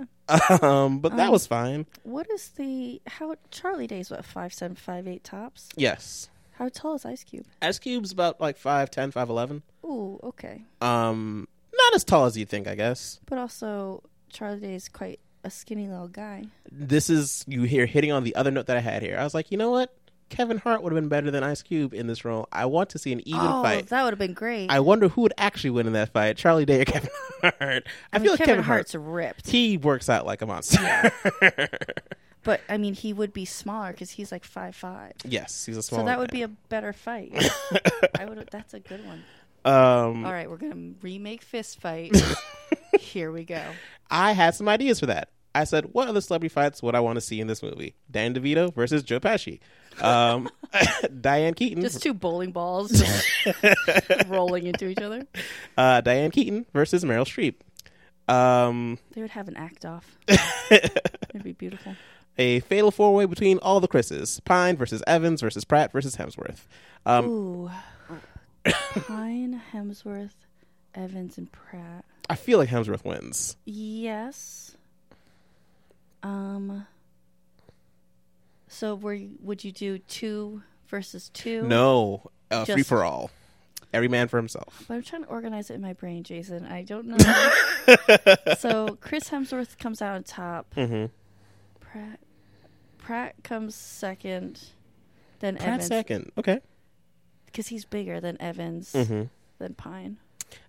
um, 0.61 0.99
but 0.99 1.15
that 1.17 1.27
Um, 1.27 1.31
was 1.31 1.45
fine. 1.47 1.85
What 2.03 2.29
is 2.31 2.49
the 2.49 3.01
how 3.07 3.35
Charlie 3.51 3.87
Day's 3.87 4.09
what 4.09 4.23
five 4.25 4.53
seven 4.53 4.75
five 4.75 5.07
eight 5.07 5.23
tops? 5.23 5.69
Yes. 5.75 6.29
How 6.53 6.69
tall 6.69 6.95
is 6.95 7.05
Ice 7.05 7.23
Cube? 7.23 7.45
Ice 7.61 7.79
Cube's 7.79 8.11
about 8.11 8.41
like 8.41 8.59
5'10", 8.59 9.13
5'11". 9.13 9.61
Ooh, 9.85 10.19
okay. 10.21 10.63
Um, 10.81 11.47
not 11.73 11.95
as 11.95 12.03
tall 12.03 12.25
as 12.25 12.37
you 12.37 12.45
think, 12.45 12.67
I 12.67 12.75
guess. 12.75 13.21
But 13.27 13.37
also 13.37 14.03
Charlie 14.29 14.59
Day 14.59 14.75
is 14.75 14.89
quite 14.89 15.21
a 15.43 15.49
skinny 15.49 15.87
little 15.87 16.07
guy. 16.07 16.45
this 16.71 17.09
is 17.09 17.45
you 17.47 17.63
hear 17.63 17.85
hitting 17.85 18.11
on 18.11 18.23
the 18.23 18.35
other 18.35 18.51
note 18.51 18.67
that 18.67 18.77
I 18.77 18.81
had 18.81 19.01
here. 19.01 19.17
I 19.17 19.23
was 19.23 19.33
like, 19.33 19.51
you 19.51 19.57
know 19.57 19.71
what? 19.71 19.93
Kevin 20.29 20.59
Hart 20.59 20.83
would 20.83 20.93
have 20.93 21.01
been 21.01 21.09
better 21.09 21.31
than 21.31 21.43
Ice 21.43 21.61
Cube 21.61 21.93
in 21.93 22.07
this 22.07 22.23
role. 22.23 22.47
I 22.51 22.67
want 22.67 22.91
to 22.91 22.99
see 22.99 23.11
an 23.11 23.27
even 23.27 23.41
oh, 23.41 23.63
fight. 23.63 23.87
that 23.87 24.03
would 24.03 24.11
have 24.11 24.19
been 24.19 24.33
great. 24.33 24.69
I 24.69 24.79
wonder 24.79 25.07
who 25.07 25.21
would 25.21 25.33
actually 25.37 25.71
win 25.71 25.87
in 25.87 25.93
that 25.93 26.13
fight, 26.13 26.37
Charlie 26.37 26.65
Day 26.65 26.81
or 26.81 26.85
Kevin 26.85 27.09
Hart. 27.41 27.55
I, 27.59 27.81
I 28.13 28.19
mean, 28.19 28.25
feel 28.25 28.31
like 28.33 28.37
Kevin, 28.37 28.45
Kevin, 28.45 28.63
Hart's 28.63 28.93
Hart. 28.93 29.05
ripped, 29.05 29.49
He 29.49 29.77
works 29.77 30.07
out 30.07 30.25
like 30.25 30.41
a 30.41 30.45
monster. 30.45 31.11
but 32.43 32.61
I 32.69 32.77
mean, 32.77 32.93
he 32.93 33.11
would 33.11 33.33
be 33.33 33.45
smaller 33.45 33.91
because 33.91 34.11
he's 34.11 34.31
like 34.31 34.43
five 34.45 34.75
five. 34.75 35.13
yes, 35.25 35.65
he's 35.65 35.77
a 35.77 35.83
small. 35.83 36.01
So 36.01 36.05
that 36.05 36.19
would 36.19 36.31
be 36.31 36.43
a 36.43 36.47
better 36.47 36.93
fight. 36.93 37.33
I 38.19 38.25
would. 38.25 38.47
That's 38.51 38.73
a 38.73 38.79
good 38.79 39.03
one. 39.05 39.23
Um, 39.65 40.25
All 40.25 40.31
right, 40.31 40.49
we're 40.49 40.57
gonna 40.57 40.93
remake 41.01 41.41
Fist 41.41 41.81
Fight. 41.81 42.11
Here 42.97 43.31
we 43.31 43.43
go. 43.43 43.61
I 44.09 44.31
had 44.31 44.55
some 44.55 44.67
ideas 44.69 44.99
for 44.99 45.05
that. 45.07 45.29
I 45.55 45.63
said, 45.63 45.89
what 45.93 46.07
other 46.07 46.21
celebrity 46.21 46.53
fights 46.53 46.81
would 46.83 46.93
I 46.95 46.99
want 46.99 47.15
to 47.17 47.21
see 47.21 47.39
in 47.41 47.47
this 47.47 47.63
movie? 47.63 47.95
Dan 48.09 48.33
DeVito 48.35 48.73
versus 48.73 49.01
Joe 49.03 49.19
Pesci. 49.19 49.59
Um, 50.01 50.47
Diane 51.21 51.53
Keaton. 51.55 51.81
Just 51.81 52.01
two 52.03 52.13
bowling 52.13 52.51
balls 52.51 52.91
just 52.91 53.25
rolling 54.27 54.67
into 54.67 54.87
each 54.87 54.99
other. 54.99 55.25
uh, 55.77 56.01
Diane 56.01 56.31
Keaton 56.31 56.65
versus 56.73 57.03
Meryl 57.03 57.25
Streep. 57.25 57.55
Um, 58.33 58.99
They 59.13 59.21
would 59.21 59.31
have 59.31 59.47
an 59.47 59.57
act 59.57 59.85
off. 59.85 60.17
It'd 60.69 61.43
be 61.43 61.53
beautiful. 61.53 61.95
a 62.37 62.59
fatal 62.61 62.91
four 62.91 63.13
way 63.15 63.25
between 63.25 63.57
all 63.57 63.79
the 63.79 63.87
Chris's 63.87 64.39
Pine 64.41 64.77
versus 64.77 65.01
Evans 65.07 65.41
versus 65.41 65.65
Pratt 65.65 65.91
versus 65.91 66.15
Hemsworth. 66.15 66.67
Um, 67.07 67.25
Ooh, 67.25 67.71
Pine, 69.07 69.61
Hemsworth, 69.73 70.35
Evans, 70.93 71.37
and 71.39 71.51
Pratt. 71.51 72.05
I 72.29 72.35
feel 72.35 72.59
like 72.59 72.69
Hemsworth 72.69 73.03
wins. 73.03 73.57
Yes. 73.65 74.75
Um. 76.23 76.85
So, 78.67 78.93
were 78.95 79.13
you, 79.13 79.31
would 79.41 79.63
you 79.63 79.71
do 79.71 79.97
two 79.97 80.61
versus 80.87 81.29
two? 81.29 81.63
No, 81.63 82.29
uh, 82.51 82.65
Just- 82.65 82.73
free 82.75 82.83
for 82.83 83.03
all. 83.03 83.31
Every 83.91 84.07
man 84.07 84.27
for 84.27 84.37
himself. 84.37 84.83
But 84.87 84.93
I'm 84.93 85.01
trying 85.01 85.23
to 85.23 85.29
organize 85.29 85.71
it 85.71 85.73
in 85.73 85.81
my 85.81 85.93
brain, 85.93 86.21
Jason. 86.21 86.67
I 86.67 86.83
don't 86.83 87.07
know. 87.07 87.17
so 88.59 88.95
Chris 89.01 89.27
Hemsworth 89.31 89.79
comes 89.79 89.99
out 89.99 90.13
on 90.15 90.21
top. 90.23 90.71
hmm 90.75 91.05
Pratt 91.79 92.19
Pratt 92.99 93.35
comes 93.43 93.73
second. 93.73 94.61
Then 95.39 95.55
Pratt 95.55 95.67
Evans 95.67 95.87
second. 95.87 96.31
Okay. 96.37 96.59
because 97.47 97.69
he's 97.69 97.83
bigger 97.85 98.19
than 98.19 98.39
Evans 98.39 98.91
hmm 98.93 99.23
than 99.57 99.73
Pine. 99.73 100.17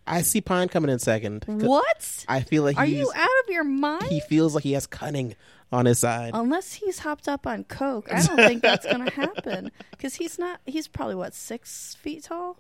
I 0.07 0.23
see 0.23 0.41
Pine 0.41 0.69
coming 0.69 0.91
in 0.91 0.99
second. 0.99 1.45
What? 1.47 2.25
I 2.29 2.41
feel 2.41 2.63
like 2.63 2.77
Are 2.77 2.87
you 2.87 3.13
out 3.15 3.29
of 3.45 3.51
your 3.51 3.65
mind? 3.65 4.05
he 4.05 4.21
feels 4.21 4.55
like 4.55 4.65
he 4.65 4.73
has 4.73 4.87
cunning 4.87 5.37
on 5.73 5.87
his 5.87 6.01
side. 6.01 6.33
Unless 6.35 6.75
he's 6.75 7.01
hopped 7.01 7.29
up 7.29 7.47
on 7.47 7.65
coke, 7.65 8.13
I 8.13 8.23
don't 8.23 8.37
think 8.37 8.63
that's 8.63 8.85
going 8.87 9.05
to 9.07 9.11
happen. 9.13 9.71
Because 9.93 10.15
he's 10.17 10.39
not. 10.39 10.61
He's 10.67 10.89
probably 10.89 11.15
what 11.15 11.35
six 11.35 11.95
feet 11.97 12.25
tall. 12.25 12.59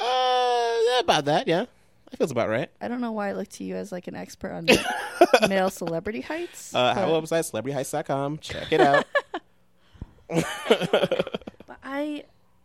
Uh, 0.00 0.74
yeah, 0.88 1.00
about 1.00 1.26
that. 1.26 1.46
Yeah, 1.46 1.66
that 2.10 2.16
feels 2.16 2.32
about 2.32 2.48
right. 2.48 2.68
I 2.80 2.88
don't 2.88 3.00
know 3.00 3.12
why 3.12 3.28
I 3.28 3.32
look 3.32 3.48
to 3.50 3.64
you 3.64 3.76
as 3.76 3.92
like 3.92 4.08
an 4.08 4.16
expert 4.16 4.50
on 4.50 4.66
male 5.48 5.70
celebrity 5.70 6.20
heights. 6.20 6.74
Uh, 6.74 6.94
but, 6.94 7.04
our 7.04 7.22
website 7.22 7.50
celebrityheist.com. 7.50 8.38
Check 8.38 8.72
it 8.72 8.80
out. 8.80 9.04
but 10.28 11.78
I, 11.84 12.24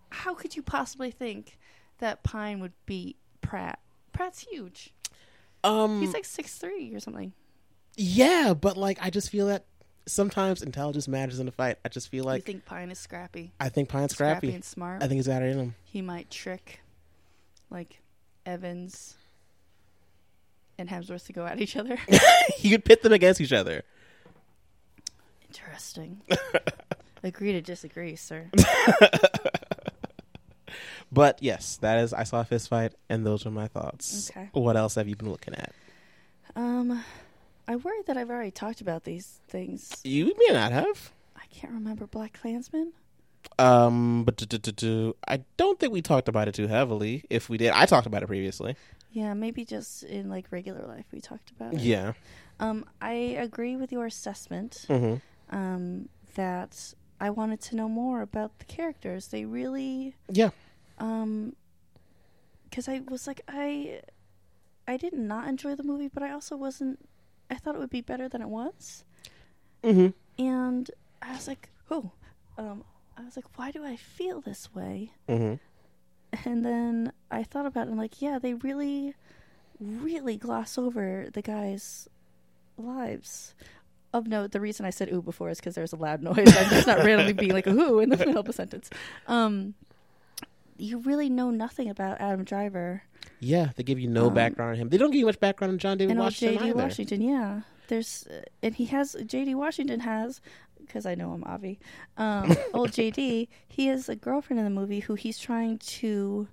how 0.09 0.33
could 0.33 0.55
you 0.55 0.63
possibly 0.63 1.11
think 1.11 1.57
that 1.99 2.23
Pine 2.23 2.59
would 2.59 2.73
beat 2.85 3.17
Pratt? 3.47 3.79
Pratt's 4.13 4.39
huge. 4.39 4.93
um, 5.63 5.99
He's 6.01 6.13
like 6.13 6.25
six 6.25 6.55
three 6.57 6.93
or 6.93 6.99
something. 6.99 7.33
yeah, 7.95 8.53
but 8.53 8.77
like 8.77 8.97
I 9.01 9.09
just 9.09 9.29
feel 9.29 9.47
that 9.47 9.65
sometimes 10.05 10.61
intelligence 10.61 11.07
matters 11.07 11.39
in 11.39 11.47
a 11.47 11.51
fight. 11.51 11.77
I 11.83 11.89
just 11.89 12.09
feel 12.09 12.23
like 12.23 12.47
you 12.47 12.53
think 12.53 12.65
Pine 12.65 12.91
is 12.91 12.99
scrappy? 12.99 13.51
I 13.59 13.69
think 13.69 13.89
Pine's 13.89 14.13
Scrappy 14.13 14.47
scrappy. 14.47 14.55
and 14.55 14.63
smart. 14.63 15.03
I 15.03 15.07
think 15.07 15.17
he's 15.17 15.27
got 15.27 15.41
it 15.41 15.51
in 15.51 15.59
him. 15.59 15.75
he 15.83 16.01
might 16.01 16.29
trick, 16.31 16.79
like 17.69 17.99
Evans 18.45 19.15
and 20.77 20.87
Hemsworth 20.89 21.25
to 21.25 21.33
go 21.33 21.45
at 21.45 21.59
each 21.59 21.75
other. 21.75 21.97
you 22.59 22.69
could 22.69 22.85
pit 22.85 23.01
them 23.01 23.11
against 23.13 23.41
each 23.41 23.51
other. 23.53 23.83
Interesting. 25.49 26.21
Agree 27.23 27.51
to 27.53 27.61
disagree, 27.61 28.15
sir. 28.15 28.49
But 31.11 31.41
yes, 31.41 31.77
that 31.77 31.99
is 31.99 32.13
I 32.13 32.23
saw 32.23 32.41
a 32.41 32.45
fist 32.45 32.69
fight, 32.69 32.93
and 33.09 33.25
those 33.25 33.45
are 33.45 33.51
my 33.51 33.67
thoughts. 33.67 34.29
Okay. 34.29 34.49
What 34.53 34.75
else 34.75 34.95
have 34.95 35.07
you 35.07 35.15
been 35.15 35.29
looking 35.29 35.53
at? 35.55 35.73
Um, 36.55 37.03
I 37.67 37.75
worry 37.75 38.01
that 38.07 38.17
I've 38.17 38.29
already 38.29 38.51
talked 38.51 38.81
about 38.81 39.03
these 39.03 39.39
things. 39.47 40.01
You 40.03 40.33
may 40.37 40.53
not 40.53 40.71
have. 40.71 41.11
I 41.35 41.45
can't 41.53 41.73
remember 41.73 42.07
Black 42.07 42.37
Klansman. 42.41 42.93
Um, 43.59 44.23
but 44.23 44.43
I 45.27 45.39
don't 45.55 45.79
think 45.79 45.93
we 45.93 46.01
talked 46.01 46.27
about 46.27 46.47
it 46.47 46.55
too 46.55 46.67
heavily. 46.67 47.23
If 47.29 47.49
we 47.49 47.57
did, 47.57 47.71
I 47.71 47.85
talked 47.85 48.07
about 48.07 48.23
it 48.23 48.27
previously. 48.27 48.75
Yeah, 49.11 49.33
maybe 49.33 49.65
just 49.65 50.03
in 50.03 50.29
like 50.29 50.47
regular 50.51 50.85
life 50.85 51.05
we 51.11 51.21
talked 51.21 51.51
about 51.51 51.73
it. 51.73 51.79
Yeah. 51.79 52.13
Um, 52.59 52.85
I 53.01 53.13
agree 53.13 53.75
with 53.75 53.91
your 53.91 54.05
assessment. 54.05 54.85
hmm 54.87 55.15
Um, 55.49 56.09
that 56.35 56.93
I 57.19 57.29
wanted 57.29 57.61
to 57.61 57.75
know 57.75 57.87
more 57.89 58.21
about 58.21 58.59
the 58.59 58.65
characters. 58.65 59.29
They 59.29 59.45
really, 59.45 60.15
Yeah. 60.29 60.49
Um, 60.99 61.55
because 62.69 62.87
I 62.87 63.01
was 63.07 63.27
like, 63.27 63.41
I, 63.47 64.01
I 64.87 64.97
did 64.97 65.13
not 65.13 65.47
enjoy 65.47 65.75
the 65.75 65.83
movie, 65.83 66.09
but 66.13 66.23
I 66.23 66.31
also 66.31 66.55
wasn't. 66.55 66.99
I 67.49 67.55
thought 67.55 67.75
it 67.75 67.79
would 67.79 67.89
be 67.89 68.01
better 68.01 68.27
than 68.27 68.41
it 68.41 68.49
was, 68.49 69.03
hmm 69.83 70.07
and 70.37 70.91
I 71.21 71.33
was 71.33 71.47
like, 71.47 71.69
oh, 71.89 72.11
um, 72.57 72.83
I 73.17 73.23
was 73.23 73.35
like, 73.35 73.45
why 73.57 73.71
do 73.71 73.83
I 73.85 73.95
feel 73.95 74.41
this 74.41 74.73
way? 74.75 75.11
hmm 75.27 75.55
And 76.45 76.65
then 76.65 77.11
I 77.31 77.43
thought 77.43 77.65
about 77.65 77.87
it 77.87 77.91
and 77.91 77.97
like, 77.97 78.21
yeah, 78.21 78.37
they 78.37 78.53
really, 78.53 79.15
really 79.79 80.37
gloss 80.37 80.77
over 80.77 81.29
the 81.33 81.41
guys' 81.41 82.07
lives. 82.77 83.55
Of 84.13 84.27
note, 84.27 84.51
the 84.51 84.61
reason 84.61 84.85
I 84.85 84.89
said 84.89 85.11
ooh 85.11 85.21
before 85.21 85.49
is 85.49 85.59
because 85.59 85.75
there's 85.75 85.93
a 85.93 85.97
loud 85.97 86.21
noise. 86.29 86.37
I'm 86.37 86.69
just 86.69 86.87
not 86.87 86.99
randomly 86.99 87.33
being 87.33 87.51
like 87.53 87.67
ooh 87.67 87.99
in 87.99 88.09
the 88.09 88.17
middle 88.17 88.37
of 88.37 88.47
a 88.49 88.53
sentence. 88.53 88.89
Um, 89.27 89.73
you 90.77 90.99
really 90.99 91.29
know 91.29 91.49
nothing 91.51 91.89
about 91.89 92.19
Adam 92.21 92.43
Driver 92.43 93.03
Yeah, 93.39 93.69
they 93.75 93.83
give 93.83 93.99
you 93.99 94.07
no 94.07 94.27
Um, 94.27 94.33
background 94.33 94.71
on 94.71 94.77
him. 94.77 94.89
They 94.89 94.97
don't 94.97 95.11
give 95.11 95.19
you 95.19 95.25
much 95.25 95.39
background 95.39 95.73
on 95.73 95.79
John 95.79 95.97
David 95.97 96.11
and 96.11 96.19
Washington 96.19 96.57
J.D. 96.59 96.69
either. 96.71 96.77
Washington. 96.83 97.21
Yeah, 97.21 97.61
there's 97.87 98.25
uh, 98.29 98.41
and 98.63 98.75
he 98.75 98.85
has 98.85 99.15
J.D. 99.25 99.55
Washington 99.55 99.99
has 100.01 100.41
because 100.79 101.05
I 101.05 101.15
know 101.15 101.31
I'm 101.33 101.43
Avi. 101.43 101.79
Um, 102.17 102.55
old 102.73 102.91
J.D. 102.93 103.49
He 103.67 103.87
has 103.87 104.07
a 104.09 104.15
girlfriend 104.15 104.59
in 104.59 104.63
the 104.65 104.71
movie 104.81 105.01
who 105.01 105.15
he's 105.15 105.37
trying 105.39 105.77
to 105.79 106.47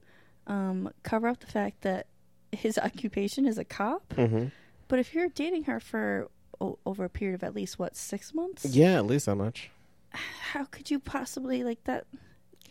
um, 0.47 0.91
cover 1.05 1.29
up 1.29 1.41
the 1.41 1.47
fact 1.47 1.83
that 1.83 2.07
his 2.53 2.77
occupation 2.83 3.47
is 3.47 3.59
a 3.59 3.65
cop. 3.65 4.13
hmm 4.15 4.47
But 4.89 4.99
if 4.99 5.15
you're 5.15 5.29
dating 5.29 5.65
her 5.65 5.81
for 5.81 6.29
o- 6.61 6.79
over 6.85 7.05
a 7.05 7.09
period 7.11 7.35
of 7.37 7.43
at 7.45 7.55
least 7.55 7.79
what 7.79 7.97
six 7.97 8.35
months, 8.35 8.65
Yeah, 8.67 8.97
at 8.99 9.07
least 9.07 9.27
that 9.27 9.37
much. 9.37 9.71
how 10.11 10.65
could 10.65 10.91
you 10.91 10.99
possibly 10.99 11.63
like 11.65 11.83
that? 11.85 12.07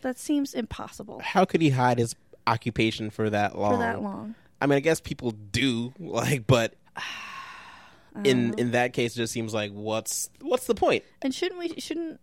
That 0.04 0.18
seems 0.18 0.54
impossible 0.54 1.20
How 1.24 1.44
could 1.44 1.60
he 1.60 1.70
hide 1.70 1.98
his 1.98 2.14
occupation 2.46 3.10
for 3.10 3.28
that 3.30 3.58
long? 3.58 3.72
for 3.72 3.78
that 3.78 4.00
long. 4.02 4.34
I 4.60 4.66
mean, 4.66 4.76
I 4.76 4.80
guess 4.80 5.00
people 5.00 5.32
do 5.32 5.92
like, 5.98 6.46
but 6.46 6.74
in 8.24 8.50
know. 8.50 8.54
in 8.58 8.70
that 8.72 8.92
case, 8.92 9.14
it 9.14 9.16
just 9.16 9.32
seems 9.32 9.52
like 9.52 9.72
what's 9.72 10.30
what's 10.40 10.66
the 10.66 10.74
point? 10.74 11.04
and 11.22 11.34
shouldn't 11.34 11.58
we? 11.58 11.80
Shouldn't 11.80 12.20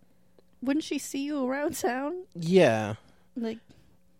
wouldn't 0.62 0.84
she 0.84 0.98
see 0.98 1.24
you 1.24 1.46
around 1.46 1.76
town? 1.76 2.24
Yeah, 2.34 2.94
Like 3.36 3.58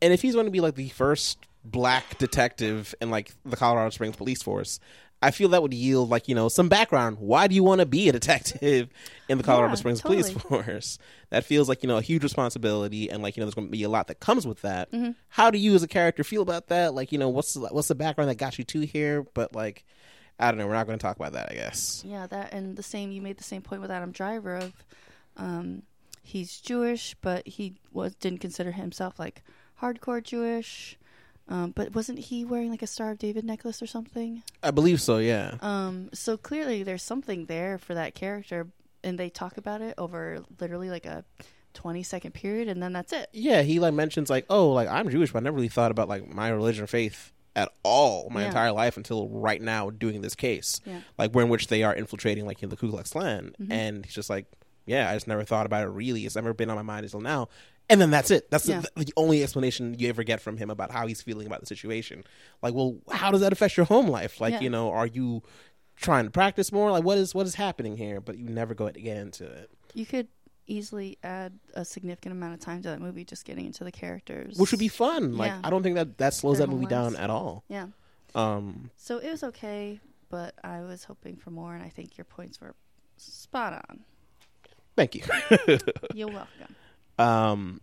and 0.03 0.13
if 0.13 0.21
he's 0.23 0.35
going 0.35 0.47
to 0.47 0.51
be 0.53 0.61
like 0.61 0.75
the 0.75 0.89
first 0.91 1.39
black 1.65 2.19
detective 2.19 2.95
in 3.01 3.11
like 3.11 3.31
the 3.45 3.57
Colorado 3.57 3.91
Springs 3.91 4.17
police 4.17 4.43
force, 4.43 4.81
I 5.23 5.31
feel 5.31 5.51
that 5.51 5.63
would 5.63 5.73
yield 5.73 6.11
like 6.11 6.29
you 6.29 6.35
know 6.35 6.49
some 6.49 6.69
background. 6.69 7.19
Why 7.21 7.47
do 7.47 7.55
you 7.55 7.63
want 7.63 7.81
to 7.81 7.87
be 7.87 8.09
a 8.09 8.13
detective 8.13 8.89
in 9.29 9.39
the 9.39 9.45
Colorado 9.45 9.73
Yeah, 9.73 9.77
Springs 9.77 10.03
police 10.03 10.31
force? 10.33 10.99
That 11.31 11.45
feels 11.45 11.69
like 11.69 11.83
you 11.83 11.89
know 11.89 11.97
a 11.97 12.03
huge 12.03 12.23
responsibility, 12.23 13.09
and 13.09 13.23
like 13.23 13.37
you 13.37 13.41
know 13.41 13.47
there's 13.47 13.55
going 13.55 13.69
to 13.69 13.73
be 13.73 13.85
a 13.85 13.89
lot 13.89 14.09
that 14.09 14.21
comes 14.21 14.47
with 14.47 14.63
that. 14.63 14.91
Mm-hmm. 14.91 15.13
How 15.29 15.51
do 15.51 15.59
you 15.59 15.75
as 15.75 15.83
a 15.83 15.89
character 15.89 16.25
feel 16.25 16.43
about 16.43 16.67
that? 16.69 16.93
Like 16.95 17.13
you 17.13 17.19
know 17.19 17.29
what's 17.29 17.55
the, 17.55 17.69
what's 17.69 17.89
the 17.89 17.95
background 17.95 18.31
that 18.31 18.37
got 18.37 18.59
you 18.59 18.65
to 18.65 18.81
here? 18.81 19.23
But 19.35 19.55
like 19.55 19.85
I 20.41 20.51
don't 20.51 20.59
know, 20.59 20.67
we're 20.67 20.75
not 20.75 20.87
going 20.87 20.99
to 20.99 21.03
talk 21.03 21.17
about 21.17 21.33
that. 21.35 21.51
I 21.51 21.55
guess. 21.55 22.03
Yeah, 22.05 22.27
that 22.27 22.53
and 22.53 22.77
the 22.77 22.83
same. 22.83 23.13
You 23.13 23.23
made 23.23 23.39
the 23.39 23.45
same 23.45 23.63
point 23.63 23.81
with 23.81 23.91
Adam 23.91 24.11
Driver 24.11 24.57
of, 24.57 24.73
um, 25.37 25.83
he's 26.23 26.61
Jewish, 26.61 27.15
but 27.23 27.47
he 27.47 27.75
was 27.93 28.15
didn't 28.17 28.41
consider 28.41 28.73
himself 28.73 29.19
like 29.19 29.43
hardcore 29.81 30.23
Jewish. 30.23 30.99
Um, 31.49 31.73
but 31.73 31.95
wasn't 31.95 32.19
he 32.21 32.45
wearing 32.45 32.71
like 32.71 32.83
a 32.83 32.87
Star 32.87 33.11
of 33.11 33.19
David 33.19 33.45
necklace 33.45 33.83
or 33.83 33.87
something? 33.87 34.43
I 34.63 34.71
believe 34.71 35.01
so. 35.01 35.19
Yeah. 35.19 35.57
Um, 35.61 36.09
so 36.15 36.37
clearly 36.37 36.83
there's 36.83 37.03
something 37.03 37.47
there 37.47 37.79
for 37.79 37.95
that 37.95 38.15
character, 38.15 38.69
and 39.05 39.19
they 39.19 39.29
talk 39.29 39.57
about 39.57 39.81
it 39.83 39.95
over 39.99 40.43
literally 40.61 40.89
like 40.89 41.05
a 41.07 41.25
twenty 41.75 42.03
second 42.03 42.33
period, 42.33 42.69
and 42.69 42.83
then 42.83 42.93
that's 42.93 43.13
it. 43.13 43.29
yeah, 43.33 43.63
he 43.63 43.79
like 43.81 43.93
mentions 43.95 44.31
like, 44.31 44.47
oh, 44.51 44.71
like 44.71 44.89
I'm 44.89 45.09
Jewish, 45.11 45.33
but 45.33 45.41
I 45.41 45.43
never 45.43 45.57
really 45.57 45.69
thought 45.69 45.91
about 45.91 46.09
like 46.09 46.33
my 46.33 46.49
religion 46.49 46.85
or 46.85 46.87
faith 46.87 47.33
at 47.55 47.71
all 47.83 48.31
my 48.31 48.41
Yeah. 48.43 48.47
entire 48.47 48.73
life 48.73 48.97
until 48.97 49.29
right 49.29 49.61
now 49.61 49.91
doing 49.91 50.23
this 50.23 50.35
case. 50.35 50.81
Yeah. 50.87 51.01
Like 51.19 51.33
where 51.33 51.45
in 51.45 51.51
which 51.51 51.67
they 51.67 51.83
are 51.83 51.95
infiltrating 51.95 52.47
like 52.47 52.63
you 52.63 52.69
know, 52.69 52.71
the 52.71 52.77
Ku 52.77 52.91
Klux 52.91 53.11
Klan, 53.11 53.55
Mm-hmm. 53.61 53.73
and 53.73 54.05
he's 54.07 54.15
just 54.15 54.31
like, 54.31 54.47
yeah, 54.87 55.11
I 55.11 55.15
just 55.15 55.29
never 55.29 55.45
thought 55.45 55.67
about 55.67 55.83
it 55.83 55.91
really. 55.91 56.25
It's 56.25 56.35
never 56.37 56.55
been 56.55 56.71
on 56.71 56.77
my 56.77 56.83
mind 56.83 57.05
until 57.05 57.21
now. 57.21 57.49
And 57.93 58.01
then 58.01 58.11
that's 58.11 58.31
it. 58.31 58.51
That's 58.51 58.67
Yeah. 58.67 58.81
the, 58.97 59.05
the 59.05 59.13
only 59.17 59.43
explanation 59.43 59.95
you 59.99 60.09
ever 60.09 60.25
get 60.25 60.41
from 60.41 60.57
him 60.57 60.71
about 60.71 60.91
how 60.91 61.07
he's 61.07 61.21
feeling 61.21 61.47
about 61.47 61.61
the 61.61 61.67
situation. 61.67 62.25
Like, 62.63 62.73
well, 62.75 62.97
how 63.11 63.31
does 63.31 63.43
that 63.43 63.53
affect 63.53 63.77
your 63.77 63.87
home 63.87 64.07
life? 64.09 64.41
Like, 64.41 64.55
Yeah. 64.55 64.61
you 64.61 64.71
know, 64.71 64.91
are 64.91 65.07
you 65.07 65.43
trying 65.97 66.25
to 66.25 66.31
practice 66.31 66.73
more? 66.73 66.91
Like, 66.91 67.05
what 67.05 67.19
is 67.19 67.35
what 67.35 67.47
is 67.47 67.55
happening 67.57 67.97
here? 67.99 68.21
But 68.21 68.39
you 68.39 68.49
never 68.49 68.75
go 68.75 68.89
to 68.91 69.01
get 69.01 69.19
into 69.19 69.45
it. 69.45 69.71
You 69.95 70.07
could 70.07 70.29
easily 70.67 71.19
add 71.23 71.59
a 71.75 71.85
significant 71.85 72.33
amount 72.33 72.55
of 72.55 72.61
time 72.61 72.81
to 72.83 72.89
that 72.89 73.01
movie 73.01 73.25
just 73.25 73.45
getting 73.45 73.67
into 73.67 73.85
the 73.85 73.93
characters, 73.93 74.57
which 74.59 74.71
would 74.71 74.81
be 74.81 74.89
fun. 74.89 75.37
Like 75.37 75.51
Yeah. 75.51 75.61
I 75.65 75.71
don't 75.71 75.83
think 75.83 75.97
that 75.97 76.17
that 76.19 76.33
slows 76.35 76.59
Their 76.59 76.67
that 76.69 76.73
movie 76.73 76.87
down 76.87 77.15
at 77.17 77.29
all. 77.31 77.65
yeah. 77.69 77.89
Um, 78.35 78.91
So 78.97 79.19
it 79.19 79.29
was 79.31 79.43
okay, 79.45 80.01
but 80.31 80.55
I 80.65 80.81
was 80.81 81.05
hoping 81.05 81.37
for 81.37 81.51
more, 81.51 81.75
and 81.75 81.83
I 81.85 81.91
think 81.91 82.17
your 82.17 82.25
points 82.25 82.59
were 82.61 82.75
spot 83.19 83.85
on. 83.91 84.01
thank 84.97 85.15
you. 85.15 85.23
You're 86.15 86.29
welcome. 86.29 86.75
Um, 87.19 87.81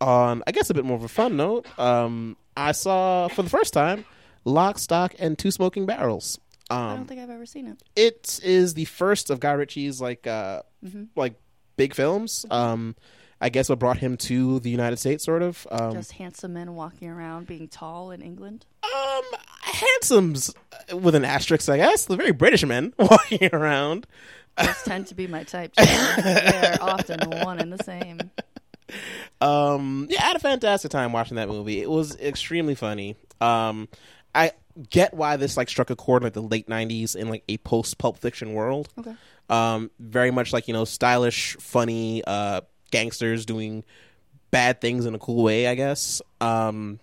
on 0.00 0.42
I 0.46 0.52
guess 0.52 0.70
a 0.70 0.74
bit 0.74 0.84
more 0.84 0.96
of 0.96 1.04
a 1.04 1.08
fun 1.08 1.36
note, 1.36 1.66
um, 1.78 2.36
I 2.56 2.72
saw 2.72 3.28
for 3.28 3.42
the 3.42 3.50
first 3.50 3.72
time 3.72 4.04
Lock, 4.44 4.78
Stock, 4.78 5.14
and 5.18 5.38
Two 5.38 5.50
Smoking 5.50 5.86
Barrels. 5.86 6.38
Um, 6.70 6.78
I 6.78 6.90
Um, 6.92 6.96
don't 6.98 7.06
think 7.06 7.20
I've 7.20 7.30
ever 7.30 7.46
seen 7.46 7.66
it. 7.66 7.82
it 7.96 8.40
is 8.42 8.74
the 8.74 8.84
first 8.86 9.30
of 9.30 9.40
Guy 9.40 9.52
Ritchie's 9.52 10.00
like 10.00 10.26
uh, 10.26 10.62
hmm 10.86 11.04
like 11.16 11.34
big 11.76 11.94
films. 11.94 12.44
Um, 12.50 12.94
I 13.40 13.48
guess 13.50 13.68
what 13.68 13.78
brought 13.78 13.98
him 13.98 14.16
to 14.18 14.60
the 14.60 14.70
United 14.70 14.96
States, 14.98 15.24
sort 15.24 15.42
of. 15.42 15.66
Um, 15.70 15.92
Just 15.92 16.12
handsome 16.12 16.54
men 16.54 16.74
walking 16.74 17.08
around 17.10 17.46
being 17.46 17.68
tall 17.68 18.10
in 18.10 18.22
England. 18.22 18.64
um, 18.84 19.22
handsomes 19.60 20.54
uh, 20.90 20.96
with 20.96 21.14
an 21.14 21.24
asterisk, 21.24 21.68
I 21.68 21.76
guess. 21.76 22.06
The 22.06 22.16
very 22.16 22.30
British 22.32 22.64
men 22.64 22.94
walking 22.98 23.50
around. 23.52 24.06
Those 24.56 24.82
tend 24.84 25.06
to 25.08 25.14
be 25.14 25.26
my 25.26 25.42
type. 25.44 25.74
They're 25.74 26.78
often 26.80 27.18
one 27.30 27.58
and 27.58 27.72
the 27.72 27.82
same. 27.82 28.18
Um, 29.40 30.06
yeah, 30.10 30.22
I 30.22 30.26
had 30.26 30.36
a 30.36 30.40
fantastic 30.40 30.90
time 30.90 31.12
watching 31.12 31.36
that 31.36 31.48
movie. 31.48 31.80
It 31.80 31.90
was 31.90 32.16
extremely 32.18 32.74
funny. 32.74 33.16
Um, 33.40 33.88
I 34.34 34.52
get 34.90 35.14
why 35.14 35.36
this 35.36 35.56
like 35.56 35.68
struck 35.68 35.90
a 35.90 35.96
chord 35.96 36.22
in 36.22 36.26
like 36.26 36.32
the 36.34 36.42
late 36.42 36.68
'90s 36.68 37.16
in 37.16 37.28
like 37.28 37.44
a 37.48 37.58
post 37.58 37.98
Pulp 37.98 38.18
Fiction 38.18 38.54
world. 38.54 38.88
Okay. 38.98 39.14
Um, 39.48 39.90
very 39.98 40.30
much 40.30 40.52
like 40.52 40.68
you 40.68 40.74
know, 40.74 40.84
stylish, 40.84 41.56
funny 41.60 42.22
uh, 42.24 42.62
gangsters 42.90 43.44
doing 43.44 43.84
bad 44.50 44.80
things 44.80 45.06
in 45.06 45.14
a 45.14 45.18
cool 45.18 45.42
way. 45.42 45.66
I 45.66 45.74
guess. 45.74 46.22
Um, 46.40 47.00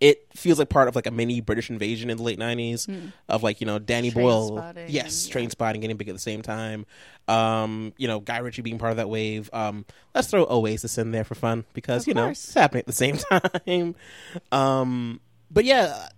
it 0.00 0.26
feels 0.34 0.58
like 0.58 0.68
part 0.68 0.86
of 0.88 0.94
like 0.94 1.06
a 1.06 1.10
mini 1.10 1.40
British 1.40 1.70
invasion 1.70 2.08
in 2.10 2.16
the 2.18 2.22
late 2.22 2.38
'90s 2.38 2.88
of 3.28 3.42
like 3.42 3.60
you 3.60 3.66
know 3.66 3.78
Danny 3.78 4.10
Train 4.10 4.24
Boyle, 4.24 4.56
spotting 4.58 4.86
yes, 4.88 5.24
and- 5.24 5.32
train 5.32 5.50
spotting, 5.50 5.80
getting 5.80 5.96
big 5.96 6.08
at 6.08 6.14
the 6.14 6.20
same 6.20 6.42
time. 6.42 6.86
Um, 7.26 7.92
you 7.98 8.06
know, 8.08 8.20
Guy 8.20 8.38
Ritchie 8.38 8.62
being 8.62 8.78
part 8.78 8.92
of 8.92 8.96
that 8.98 9.08
wave. 9.10 9.50
Um, 9.52 9.84
let's 10.14 10.28
throw 10.28 10.46
Oasis 10.48 10.96
in 10.98 11.10
there 11.10 11.24
for 11.24 11.34
fun 11.34 11.64
because 11.74 12.02
Of 12.04 12.08
you 12.08 12.14
know 12.14 12.28
it's 12.28 12.54
happening 12.54 12.80
at 12.80 12.86
the 12.86 12.92
same 12.92 13.16
time. 13.66 13.94
um, 14.52 15.20
but 15.50 15.64
yeah, 15.64 16.08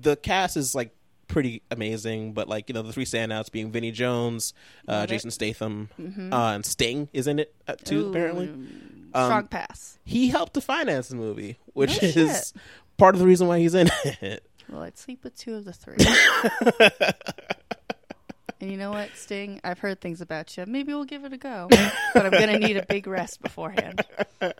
the 0.00 0.16
cast 0.16 0.56
is 0.56 0.74
like 0.74 0.94
pretty 1.28 1.62
amazing. 1.70 2.32
But 2.32 2.48
like 2.48 2.68
you 2.68 2.74
know, 2.74 2.82
the 2.82 2.92
three 2.92 3.04
standouts 3.04 3.50
being 3.50 3.70
Vinnie 3.70 3.90
Jones, 3.92 4.52
uh, 4.88 4.92
Love 4.92 5.04
it. 5.04 5.06
Jason 5.08 5.30
Statham, 5.30 5.88
uh, 5.98 6.52
and 6.54 6.64
Sting 6.66 7.08
is 7.12 7.26
in 7.26 7.38
it 7.38 7.54
uh, 7.68 7.74
too. 7.76 8.06
Ooh, 8.06 8.10
Apparently, 8.10 8.46
strong 9.10 9.32
Um, 9.42 9.48
pass. 9.48 9.98
he 10.04 10.28
helped 10.28 10.54
to 10.54 10.60
finance 10.60 11.08
the 11.08 11.16
movie, 11.16 11.58
which 11.72 12.02
No 12.02 12.08
is 12.08 12.14
shit. 12.14 12.52
Part 12.96 13.14
of 13.14 13.18
the 13.20 13.26
reason 13.26 13.46
why 13.48 13.58
he's 13.58 13.74
in 13.74 13.90
it. 14.04 14.44
Well, 14.68 14.82
I'd 14.82 14.96
sleep 14.98 15.22
with 15.24 15.36
two 15.36 15.54
of 15.54 15.64
the 15.64 15.72
three. 15.72 15.96
and 18.60 18.70
you 18.70 18.76
know 18.76 18.90
what, 18.90 19.10
Sting? 19.14 19.60
I've 19.62 19.78
heard 19.78 20.00
things 20.00 20.20
about 20.20 20.56
you. 20.56 20.64
Maybe 20.66 20.94
we'll 20.94 21.04
give 21.04 21.24
it 21.24 21.32
a 21.32 21.36
go. 21.36 21.68
but 22.14 22.26
I'm 22.26 22.32
gonna 22.32 22.58
need 22.58 22.76
a 22.76 22.86
big 22.86 23.06
rest 23.06 23.42
beforehand. 23.42 24.04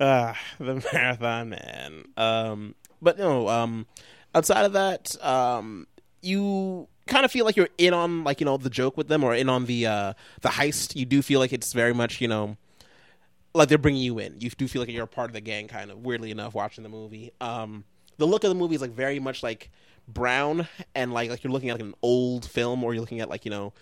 Ah, 0.00 0.36
the 0.58 0.84
marathon 0.92 1.50
man. 1.50 2.04
Um, 2.16 2.74
but 3.00 3.16
no, 3.16 3.48
um, 3.48 3.86
outside 4.34 4.64
of 4.64 4.72
that, 4.72 5.14
um, 5.24 5.86
you 6.20 6.88
kind 7.06 7.24
of 7.24 7.30
feel 7.30 7.44
like 7.44 7.56
you're 7.56 7.68
in 7.78 7.94
on 7.94 8.24
like 8.24 8.40
you 8.40 8.46
know 8.46 8.56
the 8.56 8.70
joke 8.70 8.96
with 8.96 9.08
them 9.08 9.22
or 9.22 9.34
in 9.34 9.48
on 9.48 9.66
the 9.66 9.86
uh 9.86 10.14
the 10.40 10.48
heist. 10.48 10.96
You 10.96 11.04
do 11.04 11.22
feel 11.22 11.38
like 11.38 11.52
it's 11.52 11.72
very 11.72 11.94
much 11.94 12.20
you 12.20 12.28
know 12.28 12.56
like 13.54 13.68
they're 13.68 13.78
bringing 13.78 14.02
you 14.02 14.18
in. 14.18 14.40
You 14.40 14.50
do 14.50 14.68
feel 14.68 14.82
like 14.82 14.90
you're 14.90 15.04
a 15.04 15.08
part 15.08 15.30
of 15.30 15.34
the 15.34 15.40
gang, 15.40 15.68
kind 15.68 15.90
of 15.90 15.98
weirdly 15.98 16.30
enough, 16.30 16.54
watching 16.54 16.82
the 16.82 16.90
movie. 16.90 17.32
Um, 17.40 17.84
the 18.18 18.26
look 18.26 18.44
of 18.44 18.48
the 18.48 18.54
movie 18.54 18.74
is 18.74 18.80
like 18.80 18.92
very 18.92 19.18
much 19.18 19.42
like 19.42 19.70
brown 20.06 20.68
and 20.94 21.12
like 21.14 21.30
like 21.30 21.42
you're 21.42 21.52
looking 21.52 21.70
at 21.70 21.74
like 21.74 21.86
an 21.86 21.94
old 22.02 22.44
film 22.44 22.84
or 22.84 22.92
you're 22.92 23.00
looking 23.00 23.20
at 23.20 23.30
like 23.30 23.46
you 23.46 23.50
know 23.50 23.72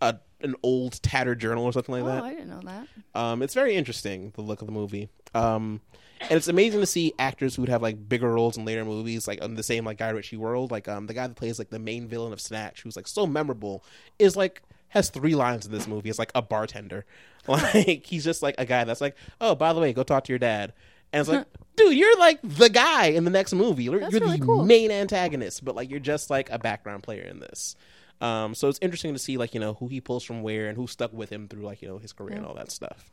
a, 0.00 0.16
an 0.40 0.54
old 0.62 1.02
tattered 1.02 1.38
journal 1.38 1.64
or 1.64 1.72
something 1.72 1.94
like 1.94 2.04
that. 2.04 2.22
oh, 2.22 2.22
that. 2.22 2.24
I 2.24 2.34
didn't 2.34 2.48
know 2.48 2.60
that. 2.64 2.88
Um, 3.14 3.42
it's 3.42 3.54
very 3.54 3.74
interesting 3.74 4.32
the 4.34 4.42
look 4.42 4.60
of 4.60 4.66
the 4.66 4.72
movie. 4.72 5.08
Um, 5.34 5.80
and 6.22 6.32
it's 6.32 6.48
amazing 6.48 6.80
to 6.80 6.86
see 6.86 7.14
actors 7.18 7.54
who 7.54 7.62
would 7.62 7.68
have 7.68 7.82
like 7.82 8.08
bigger 8.08 8.30
roles 8.30 8.56
in 8.56 8.64
later 8.64 8.84
movies, 8.84 9.26
like 9.26 9.42
on 9.42 9.54
the 9.54 9.62
same 9.62 9.84
like 9.84 9.98
Guy 9.98 10.10
Ritchie 10.10 10.36
world. 10.36 10.70
Like 10.70 10.88
um, 10.88 11.06
the 11.06 11.14
guy 11.14 11.26
that 11.26 11.36
plays 11.36 11.58
like 11.58 11.70
the 11.70 11.78
main 11.78 12.08
villain 12.08 12.32
of 12.32 12.40
Snatch, 12.40 12.82
who's 12.82 12.96
like 12.96 13.08
so 13.08 13.26
memorable, 13.26 13.84
is 14.18 14.36
like 14.36 14.62
has 14.90 15.10
three 15.10 15.34
lines 15.34 15.66
in 15.66 15.72
this 15.72 15.88
movie. 15.88 16.08
It's 16.10 16.18
like 16.18 16.32
a 16.34 16.42
bartender. 16.42 17.04
Like 17.48 18.04
he's 18.04 18.22
just 18.22 18.42
like 18.42 18.54
a 18.58 18.66
guy 18.66 18.84
that's 18.84 19.00
like, 19.00 19.16
oh, 19.40 19.54
by 19.54 19.72
the 19.72 19.80
way, 19.80 19.92
go 19.94 20.02
talk 20.02 20.24
to 20.24 20.32
your 20.32 20.38
dad. 20.38 20.74
And 21.12 21.20
it's 21.20 21.28
like, 21.28 21.46
dude, 21.76 21.96
you're 21.96 22.18
like 22.18 22.38
the 22.42 22.68
guy 22.68 23.06
in 23.06 23.24
the 23.24 23.30
next 23.30 23.54
movie. 23.54 23.84
You're, 23.84 23.98
you're 23.98 24.10
really 24.10 24.36
the 24.38 24.44
cool. 24.44 24.64
main 24.64 24.90
antagonist, 24.90 25.64
but 25.64 25.74
like 25.74 25.90
you're 25.90 25.98
just 26.00 26.28
like 26.28 26.50
a 26.50 26.58
background 26.58 27.02
player 27.02 27.22
in 27.22 27.40
this. 27.40 27.74
Um, 28.20 28.54
so 28.54 28.68
it's 28.68 28.78
interesting 28.82 29.14
to 29.14 29.18
see 29.18 29.38
like 29.38 29.54
you 29.54 29.58
know 29.60 29.72
who 29.74 29.88
he 29.88 30.02
pulls 30.02 30.22
from 30.22 30.42
where 30.42 30.68
and 30.68 30.76
who 30.76 30.86
stuck 30.86 31.12
with 31.14 31.30
him 31.30 31.48
through 31.48 31.62
like 31.62 31.80
you 31.80 31.88
know 31.88 31.96
his 31.98 32.12
career 32.12 32.36
and 32.36 32.44
all 32.44 32.54
that 32.54 32.70
stuff. 32.70 33.10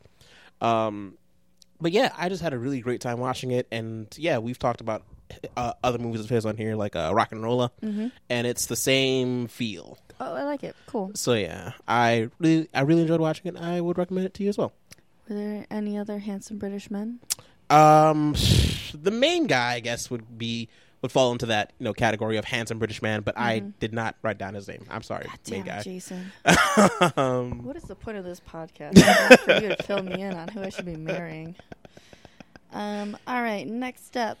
Um, 0.60 1.16
but 1.80 1.92
yeah, 1.92 2.12
I 2.16 2.28
just 2.28 2.42
had 2.42 2.52
a 2.52 2.58
really 2.58 2.80
great 2.80 3.00
time 3.00 3.18
watching 3.18 3.50
it, 3.50 3.66
and 3.72 4.06
yeah, 4.18 4.38
we've 4.38 4.58
talked 4.58 4.82
about 4.82 5.04
uh, 5.56 5.72
other 5.82 5.98
movies 5.98 6.20
of 6.20 6.28
his 6.28 6.44
on 6.44 6.56
here 6.58 6.76
like 6.76 6.94
uh, 6.96 7.12
Rock 7.14 7.32
and 7.32 7.42
Rolla, 7.42 7.72
Mm-hmm. 7.82 8.08
and 8.28 8.46
it's 8.46 8.66
the 8.66 8.76
same 8.76 9.46
feel. 9.48 9.98
Oh, 10.20 10.34
I 10.34 10.42
like 10.44 10.64
it. 10.64 10.74
Cool. 10.86 11.12
So 11.14 11.34
yeah, 11.34 11.72
I 11.86 12.28
really 12.38 12.68
I 12.74 12.80
really 12.82 13.02
enjoyed 13.02 13.20
watching 13.20 13.54
it. 13.54 13.60
I 13.60 13.80
would 13.80 13.98
recommend 13.98 14.26
it 14.26 14.34
to 14.34 14.42
you 14.42 14.48
as 14.48 14.58
well. 14.58 14.72
Were 15.28 15.34
there 15.36 15.66
any 15.70 15.96
other 15.98 16.18
handsome 16.18 16.58
British 16.58 16.90
men? 16.90 17.20
Um, 17.70 18.34
the 18.94 19.10
main 19.10 19.46
guy, 19.46 19.74
I 19.74 19.80
guess, 19.80 20.10
would 20.10 20.38
be 20.38 20.68
would 21.02 21.12
fall 21.12 21.30
into 21.32 21.46
that 21.46 21.72
you 21.78 21.84
know 21.84 21.92
category 21.92 22.36
of 22.38 22.44
handsome 22.46 22.78
British 22.78 23.02
man, 23.02 23.20
but 23.20 23.38
I 23.38 23.60
did 23.60 23.92
not 23.92 24.16
write 24.22 24.38
down 24.38 24.54
his 24.54 24.66
name. 24.66 24.84
I'm 24.90 25.02
sorry, 25.02 25.26
main 25.50 25.62
Mm-hmm. 25.64 25.68
Guy. 25.68 25.82
Jason. 25.82 26.32
um, 27.16 27.62
What 27.64 27.76
is 27.76 27.84
the 27.84 27.94
point 27.94 28.16
of 28.18 28.24
this 28.24 28.40
podcast? 28.40 28.98
For 29.40 29.52
you 29.62 29.68
to 29.74 29.82
fill 29.84 30.02
me 30.02 30.20
in 30.22 30.32
on 30.34 30.48
who 30.48 30.62
I 30.62 30.70
should 30.70 30.86
be 30.86 30.96
marrying. 30.96 31.54
Um. 32.72 33.16
All 33.26 33.42
right. 33.42 33.66
Next 33.66 34.16
up, 34.16 34.38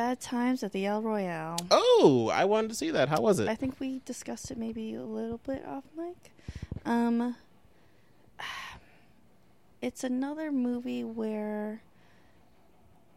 Bad 0.00 0.18
Times 0.18 0.62
at 0.62 0.72
the 0.72 0.86
El 0.86 1.02
Royale. 1.02 1.58
oh, 1.70 2.30
I 2.32 2.46
wanted 2.46 2.68
to 2.68 2.74
see 2.74 2.90
that. 2.90 3.10
How 3.10 3.20
was 3.20 3.38
it? 3.38 3.48
I 3.48 3.54
think 3.54 3.78
we 3.78 4.00
discussed 4.06 4.50
it 4.50 4.56
maybe 4.56 4.94
a 4.94 5.02
little 5.02 5.36
bit 5.46 5.62
off 5.66 5.84
mic. 5.94 6.32
Um, 6.86 7.36
it's 9.82 10.02
another 10.02 10.50
movie 10.50 11.04
where 11.04 11.82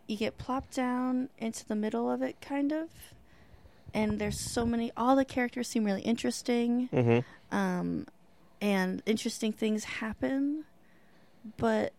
you 0.07 0.17
get 0.17 0.37
plopped 0.37 0.75
down 0.75 1.29
into 1.37 1.65
the 1.65 1.73
middle 1.73 2.11
of 2.11 2.21
it, 2.21 2.41
kind 2.41 2.73
of. 2.73 2.89
And 3.93 4.19
there's 4.19 4.41
so 4.41 4.65
many. 4.65 4.91
All 4.97 5.15
the 5.15 5.23
characters 5.23 5.69
seem 5.69 5.85
really 5.85 6.01
interesting, 6.01 6.89
mm-hmm. 6.91 7.55
um, 7.57 8.07
and 8.59 9.01
interesting 9.05 9.53
things 9.53 9.85
happen, 9.85 10.65
but 11.55 11.93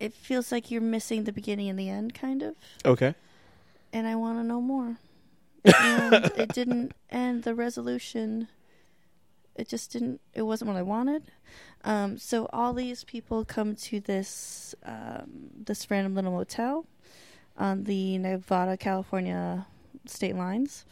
it 0.00 0.14
feels 0.14 0.50
like 0.50 0.70
you're 0.70 0.80
missing 0.80 1.24
the 1.24 1.32
beginning 1.32 1.68
and 1.68 1.78
the 1.78 1.90
end, 1.90 2.14
kind 2.14 2.42
of 2.42 2.54
Okay. 2.86 3.14
And 3.92 4.06
I 4.06 4.14
want 4.16 4.38
to 4.38 4.44
know 4.44 4.60
more. 4.60 4.96
and 5.80 6.14
it 6.36 6.52
didn't 6.52 6.92
end 7.10 7.44
the 7.44 7.54
resolution. 7.54 8.48
It 9.54 9.68
just 9.68 9.92
didn't. 9.92 10.20
It 10.34 10.42
wasn't 10.42 10.70
what 10.70 10.76
I 10.76 10.82
wanted. 10.82 11.30
Um, 11.84 12.18
so 12.18 12.48
all 12.52 12.72
these 12.72 13.04
people 13.04 13.44
come 13.44 13.76
to 13.76 14.00
this 14.00 14.74
um, 14.84 15.50
this 15.54 15.90
random 15.90 16.14
little 16.14 16.32
motel 16.32 16.86
on 17.56 17.84
the 17.84 18.18
Nevada 18.18 18.76
California 18.76 19.66
state 20.06 20.34
lines, 20.34 20.84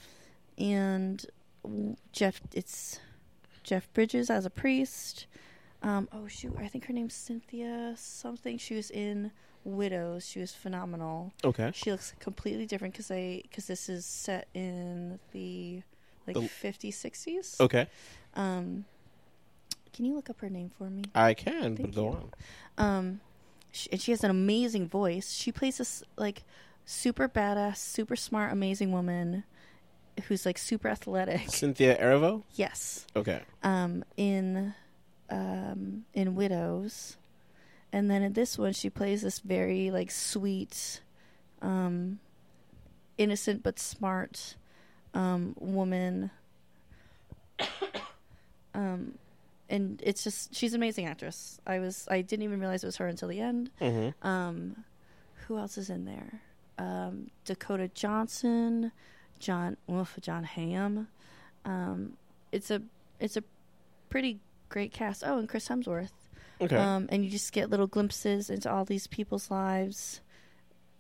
and 0.59 1.25
Jeff. 2.13 2.41
It's 2.55 3.01
Jeff 3.65 3.93
Bridges 3.93 4.31
as 4.31 4.47
a 4.47 4.51
priest. 4.51 5.27
Um, 5.83 6.09
oh 6.13 6.29
shoot, 6.29 6.55
I 6.59 6.69
think 6.69 6.87
her 6.87 6.93
name's 6.93 7.15
Cynthia 7.15 7.95
something. 7.97 8.59
She 8.59 8.75
was 8.75 8.91
in 8.91 9.33
Widows. 9.65 10.27
She 10.27 10.41
was 10.41 10.53
phenomenal 10.53 11.33
Okay. 11.45 11.71
she 11.75 11.91
looks 11.91 12.15
completely 12.19 12.67
different 12.67 12.95
because 12.95 13.09
they 13.09 13.41
because 13.43 13.67
this 13.67 13.89
is 13.89 14.07
set 14.07 14.49
in 14.55 15.19
the 15.33 15.83
like 16.27 16.35
The- 16.35 16.43
50s 16.43 16.95
60s 16.95 17.61
Okay. 17.61 17.87
um 18.35 18.85
can 19.93 20.05
you 20.05 20.15
look 20.15 20.31
up 20.31 20.41
her 20.41 20.49
name 20.49 20.71
for 20.79 20.89
me 20.89 21.03
I 21.15 21.35
can, 21.35 21.75
but 21.75 21.83
Thank 21.83 21.95
go 21.95 22.05
you. 22.05 22.09
on. 22.11 22.31
um 22.79 23.21
she, 23.73 23.91
and 23.93 24.01
she 24.01 24.13
has 24.13 24.25
an 24.25 24.31
amazing 24.31 24.89
voice 24.89 25.33
she 25.33 25.53
plays 25.53 25.79
this 25.79 26.03
like 26.17 26.43
super 26.85 27.29
badass 27.29 27.77
super 27.77 28.17
smart 28.17 28.53
amazing 28.53 28.93
woman 28.93 29.45
who's 30.25 30.45
like 30.47 30.59
super 30.59 30.89
athletic 30.89 31.49
Cynthia 31.51 31.97
Erivo. 32.01 32.43
yes 32.55 33.07
Okay. 33.15 33.41
um 33.63 34.05
in 34.17 34.75
um 35.31 36.05
in 36.15 36.35
widows 36.35 37.17
and 37.93 38.11
then 38.11 38.23
in 38.23 38.33
this 38.35 38.57
one 38.59 38.73
she 38.73 38.89
plays 38.91 39.23
this 39.23 39.39
very 39.41 39.91
like 39.91 40.11
sweet 40.11 41.01
um 41.63 42.19
innocent 43.19 43.63
but 43.63 43.79
smart 43.79 44.57
um 45.15 45.55
woman. 45.59 46.31
Um 48.73 49.15
and 49.69 50.01
it's 50.05 50.23
just 50.23 50.55
she's 50.55 50.75
an 50.75 50.81
amazing 50.81 51.07
actress. 51.07 51.59
I 51.67 51.81
was 51.81 52.07
i 52.09 52.21
didn't 52.21 52.45
even 52.45 52.61
realize 52.61 52.85
it 52.85 52.87
was 52.87 52.97
her 52.99 53.09
until 53.09 53.29
the 53.29 53.41
end. 53.41 53.71
Mm-hmm. 53.81 54.27
um 54.27 54.85
who 55.47 55.59
else 55.59 55.77
is 55.77 55.91
in 55.91 56.05
there? 56.05 56.41
Um 56.79 57.31
dakota 57.45 57.89
johnson 57.93 58.93
john 59.41 59.77
oof, 59.91 60.17
john 60.21 60.45
hamm. 60.45 61.09
Um 61.65 62.13
it's 62.53 62.71
a 62.71 62.81
it's 63.19 63.37
a 63.37 63.43
pretty 64.09 64.39
great 64.69 64.93
cast. 64.93 65.25
Oh 65.27 65.39
and 65.39 65.49
chris 65.49 65.69
hemsworth 65.69 66.11
Okay. 66.61 66.77
um, 66.77 67.09
and 67.11 67.25
you 67.25 67.31
just 67.31 67.53
get 67.53 67.71
little 67.71 67.87
glimpses 67.87 68.51
into 68.51 68.71
all 68.71 68.85
these 68.85 69.07
people's 69.07 69.51
lives 69.51 70.21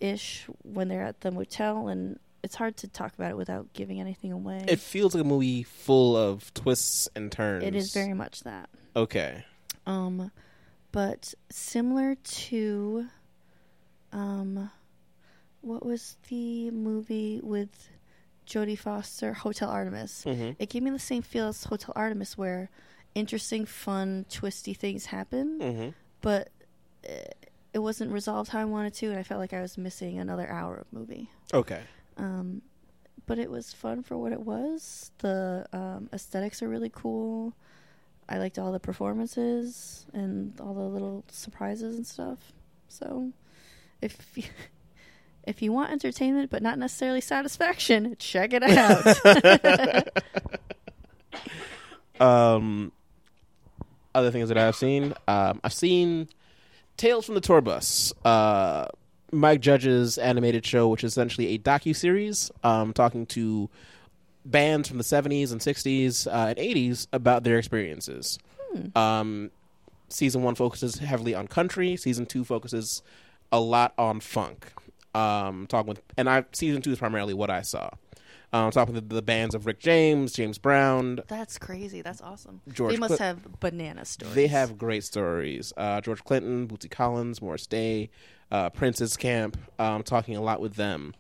ish 0.01 0.46
when 0.62 0.88
they're 0.88 1.05
at 1.05 1.20
the 1.20 1.31
motel 1.31 1.88
and 1.88 2.18
it's 2.42 2.55
hard 2.55 2.75
to 2.79 2.88
talk 2.88 3.12
about 3.14 3.31
it 3.31 3.37
without 3.37 3.70
giving 3.75 4.01
anything 4.01 4.33
away 4.33 4.64
it 4.66 4.81
feels 4.81 5.14
like 5.14 5.23
a 5.23 5.27
movie 5.27 5.62
full 5.62 6.16
of 6.16 6.53
twists 6.55 7.09
and 7.14 7.31
turns. 7.31 7.62
it 7.64 7.75
is 7.75 7.92
very 7.92 8.14
much 8.14 8.40
that 8.44 8.70
okay. 8.96 9.44
um 9.87 10.31
but 10.92 11.35
similar 11.51 12.14
to 12.25 13.07
um 14.12 14.70
what 15.61 15.85
was 15.85 16.16
the 16.29 16.70
movie 16.70 17.40
with 17.42 17.90
Jodie 18.46 18.79
Foster 18.79 19.35
Hotel 19.35 19.68
Artemis 19.68 20.25
Mm-hmm. 20.27 20.53
it 20.59 20.70
gave 20.70 20.83
me 20.83 20.90
the 20.90 20.99
same 20.99 21.20
feel 21.23 21.49
as 21.49 21.64
Hotel 21.64 21.92
Artemis 21.94 22.38
where 22.38 22.70
interesting 23.14 23.64
fun 23.66 24.25
twisty 24.31 24.73
things 24.75 25.07
happen 25.07 25.59
Mm-hmm. 25.59 25.88
but 26.20 26.49
uh, 27.09 27.12
it 27.73 27.79
wasn't 27.79 28.11
resolved 28.11 28.51
how 28.51 28.59
I 28.61 28.64
wanted 28.64 28.94
to, 28.94 29.07
and 29.11 29.18
I 29.18 29.23
felt 29.23 29.38
like 29.40 29.53
I 29.53 29.61
was 29.61 29.79
missing 29.79 30.18
another 30.18 30.51
hour 30.51 30.77
of 30.77 30.92
movie. 30.92 31.31
Okay. 31.55 31.81
Um, 32.16 32.62
but 33.27 33.38
it 33.38 33.49
was 33.49 33.73
fun 33.73 34.03
for 34.03 34.18
what 34.18 34.33
it 34.33 34.40
was. 34.40 35.12
The 35.18 35.66
um, 35.73 36.09
aesthetics 36.12 36.62
are 36.64 36.68
really 36.68 36.90
cool. 36.92 37.55
I 38.29 38.38
liked 38.38 38.59
all 38.59 38.73
the 38.73 38.81
performances 38.81 40.05
and 40.12 40.61
all 40.61 40.75
the 40.75 40.81
little 40.83 41.23
surprises 41.31 41.94
and 41.96 42.05
stuff. 42.05 42.53
So, 42.88 43.31
if 44.03 44.18
you, 44.35 44.42
if 45.44 45.62
you 45.62 45.73
want 45.73 45.92
entertainment 45.92 46.51
but 46.51 46.61
not 46.62 46.77
necessarily 46.77 47.20
satisfaction, 47.20 48.16
check 48.18 48.53
it 48.53 48.64
out. 48.64 50.11
um, 52.20 52.90
other 54.14 54.31
things 54.31 54.49
that 54.49 54.59
I've 54.59 54.77
seen, 54.77 55.14
um, 55.29 55.61
I've 55.62 55.73
seen 55.73 56.29
Tales 56.96 57.25
from 57.25 57.35
the 57.35 57.40
Tour 57.40 57.61
Bus, 57.61 58.12
uh, 58.25 58.87
Mike 59.33 59.61
Judge's 59.61 60.18
animated 60.18 60.66
show, 60.66 60.88
which 60.88 61.05
is 61.05 61.12
essentially 61.12 61.55
a 61.55 61.59
docu 61.59 61.94
series, 61.94 62.51
um, 62.64 62.92
talking 62.92 63.27
to 63.27 63.70
bands 64.44 64.88
from 64.88 64.99
the 64.99 65.05
'70s 65.05 65.53
and 65.53 65.61
'60s 65.61 66.27
uh, 66.27 66.49
and 66.49 66.59
'80s 66.59 67.07
about 67.12 67.44
their 67.44 67.59
experiences. 67.59 68.38
Um, 68.94 69.51
season 70.09 70.42
one 70.42 70.55
focuses 70.55 70.96
heavily 70.96 71.35
on 71.35 71.49
country. 71.49 71.96
Season 71.96 72.27
two 72.27 72.44
focuses 72.44 73.03
a 73.53 73.61
lot 73.61 73.94
on 73.99 74.20
funk. 74.20 74.73
Um, 75.14 75.66
talking 75.68 75.88
with, 75.88 76.03
and 76.16 76.29
I 76.29 76.44
season 76.53 76.83
two 76.83 76.92
is 76.92 76.99
primarily 76.99 77.35
what 77.35 77.51
I 77.51 77.62
saw. 77.62 77.90
Um, 78.52 78.72
talking 78.72 78.94
with 78.94 79.08
the 79.08 79.22
bands 79.22 79.54
of 79.54 79.64
Rick 79.64 79.78
James, 79.78 80.32
James 80.32 80.58
Brown, 80.58 81.20
That's 81.28 81.56
crazy. 81.56 82.02
That's 82.02 82.20
awesome. 82.20 82.60
George 82.72 82.94
they 82.94 82.98
must 82.98 83.16
Cl- 83.16 83.34
have 83.36 83.60
banana 83.60 84.04
stories. 84.04 84.34
They 84.34 84.48
have 84.48 84.76
great 84.76 85.04
stories. 85.04 85.72
Uh, 85.76 86.00
George 86.00 86.24
Clinton, 86.24 86.66
Bootsy 86.66 86.90
Collins, 86.90 87.40
Morris 87.40 87.66
Day, 87.68 88.10
uh, 88.50 88.70
Prince's 88.70 89.16
Camp. 89.16 89.56
Um, 89.78 90.02
talking 90.02 90.36
a 90.36 90.42
lot 90.42 90.60
with 90.60 90.74
them. 90.74 91.14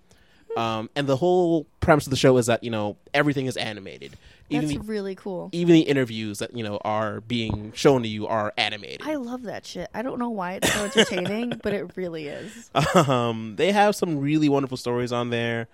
Um, 0.56 0.90
and 0.96 1.06
the 1.06 1.16
whole 1.16 1.66
premise 1.78 2.06
of 2.06 2.10
the 2.10 2.16
show 2.16 2.36
is 2.36 2.46
that 2.46 2.64
you 2.64 2.70
know 2.70 2.96
everything 3.14 3.46
is 3.46 3.56
animated. 3.56 4.16
Even 4.48 4.66
That's 4.66 4.80
the, 4.80 4.92
really 4.92 5.14
cool. 5.14 5.48
even 5.52 5.74
the 5.74 5.82
interviews 5.82 6.40
that 6.40 6.56
you 6.56 6.64
know 6.64 6.78
are 6.84 7.20
being 7.20 7.70
shown 7.72 8.02
to 8.02 8.08
you 8.08 8.26
are 8.26 8.52
animated. 8.56 9.02
I 9.04 9.14
love 9.14 9.42
that 9.42 9.64
shit. 9.64 9.88
I 9.94 10.02
don't 10.02 10.18
know 10.18 10.30
why 10.30 10.54
it's 10.54 10.72
so 10.72 10.84
entertaining, 10.84 11.52
but 11.62 11.72
it 11.72 11.96
really 11.96 12.26
is. 12.26 12.70
um, 12.96 13.54
they 13.56 13.70
have 13.70 13.94
some 13.94 14.18
really 14.18 14.48
wonderful 14.48 14.76
stories 14.76 15.12
on 15.12 15.30
there. 15.30 15.68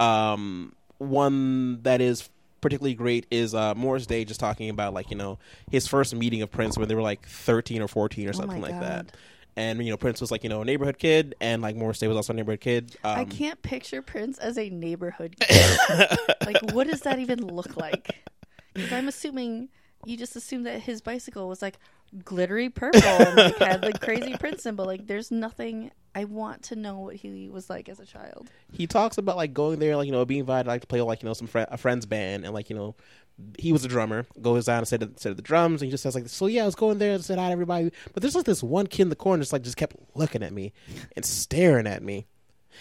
Um, 0.00 0.72
one 1.02 1.82
that 1.82 2.00
is 2.00 2.28
particularly 2.60 2.94
great 2.94 3.26
is 3.30 3.54
uh, 3.54 3.74
Morris 3.74 4.06
Day 4.06 4.24
just 4.24 4.40
talking 4.40 4.70
about 4.70 4.94
like 4.94 5.10
you 5.10 5.16
know 5.16 5.38
his 5.70 5.86
first 5.86 6.14
meeting 6.14 6.42
of 6.42 6.50
Prince 6.50 6.78
when 6.78 6.88
they 6.88 6.94
were 6.94 7.02
like 7.02 7.26
thirteen 7.26 7.82
or 7.82 7.88
fourteen 7.88 8.26
or 8.26 8.30
Oh 8.30 8.32
something 8.32 8.62
like 8.62 8.78
that. 8.80 9.14
And 9.54 9.84
you 9.84 9.90
know 9.90 9.98
Prince 9.98 10.20
was 10.20 10.30
like 10.30 10.44
you 10.44 10.48
know 10.48 10.62
a 10.62 10.64
neighborhood 10.64 10.98
kid, 10.98 11.34
and 11.40 11.60
like 11.60 11.76
Morris 11.76 11.98
Day 11.98 12.08
was 12.08 12.16
also 12.16 12.32
a 12.32 12.36
neighborhood 12.36 12.60
kid. 12.60 12.96
Um, 13.04 13.18
I 13.18 13.24
can't 13.26 13.60
picture 13.62 14.00
Prince 14.00 14.38
as 14.38 14.56
a 14.56 14.70
neighborhood 14.70 15.36
kid. 15.40 15.78
like, 16.46 16.72
what 16.72 16.86
does 16.86 17.02
that 17.02 17.18
even 17.18 17.46
look 17.46 17.76
like? 17.76 18.24
Because 18.72 18.92
I'm 18.92 19.08
assuming 19.08 19.68
you 20.06 20.16
just 20.16 20.36
assume 20.36 20.62
that 20.62 20.80
his 20.80 21.02
bicycle 21.02 21.48
was 21.48 21.60
like 21.60 21.78
glittery 22.24 22.70
purple 22.70 23.02
and 23.02 23.36
like 23.36 23.58
had 23.58 23.82
the 23.82 23.92
crazy 23.92 24.36
Prince 24.38 24.62
symbol. 24.62 24.86
Like, 24.86 25.06
there's 25.06 25.30
nothing. 25.30 25.90
I 26.14 26.24
want 26.24 26.62
to 26.64 26.76
know 26.76 26.98
what 26.98 27.16
he 27.16 27.48
was 27.48 27.70
like 27.70 27.88
as 27.88 27.98
a 27.98 28.06
child. 28.06 28.50
he 28.72 28.86
talks 28.86 29.18
about 29.18 29.36
like 29.36 29.54
going 29.54 29.78
there, 29.78 29.96
like 29.96 30.06
you 30.06 30.12
know, 30.12 30.24
being 30.24 30.40
invited 30.40 30.68
like 30.68 30.82
to 30.82 30.86
play 30.86 31.00
like 31.00 31.22
you 31.22 31.28
know 31.28 31.32
some 31.32 31.46
fri 31.46 31.64
a 31.68 31.78
friend's 31.78 32.06
band, 32.06 32.44
and 32.44 32.52
like 32.52 32.68
you 32.68 32.76
know, 32.76 32.94
he 33.58 33.72
was 33.72 33.84
a 33.84 33.88
drummer. 33.88 34.26
Goes 34.40 34.66
down 34.66 34.78
and 34.78 34.88
said 34.88 35.18
said 35.18 35.36
the 35.36 35.42
drums, 35.42 35.80
and 35.80 35.86
he 35.86 35.90
just 35.90 36.02
says 36.02 36.14
like, 36.14 36.28
so 36.28 36.46
yeah, 36.46 36.62
I 36.62 36.66
was 36.66 36.74
going 36.74 36.98
there 36.98 37.14
and 37.14 37.24
said 37.24 37.38
hi 37.38 37.46
to 37.46 37.52
everybody, 37.52 37.92
but 38.12 38.22
there's 38.22 38.34
like 38.34 38.44
this 38.44 38.62
one 38.62 38.86
kid 38.86 39.02
in 39.02 39.08
the 39.08 39.16
corner 39.16 39.42
just 39.42 39.52
like 39.52 39.62
just 39.62 39.76
kept 39.76 39.96
looking 40.14 40.42
at 40.42 40.52
me 40.52 40.72
and 41.16 41.24
staring 41.24 41.86
at 41.86 42.02
me, 42.02 42.26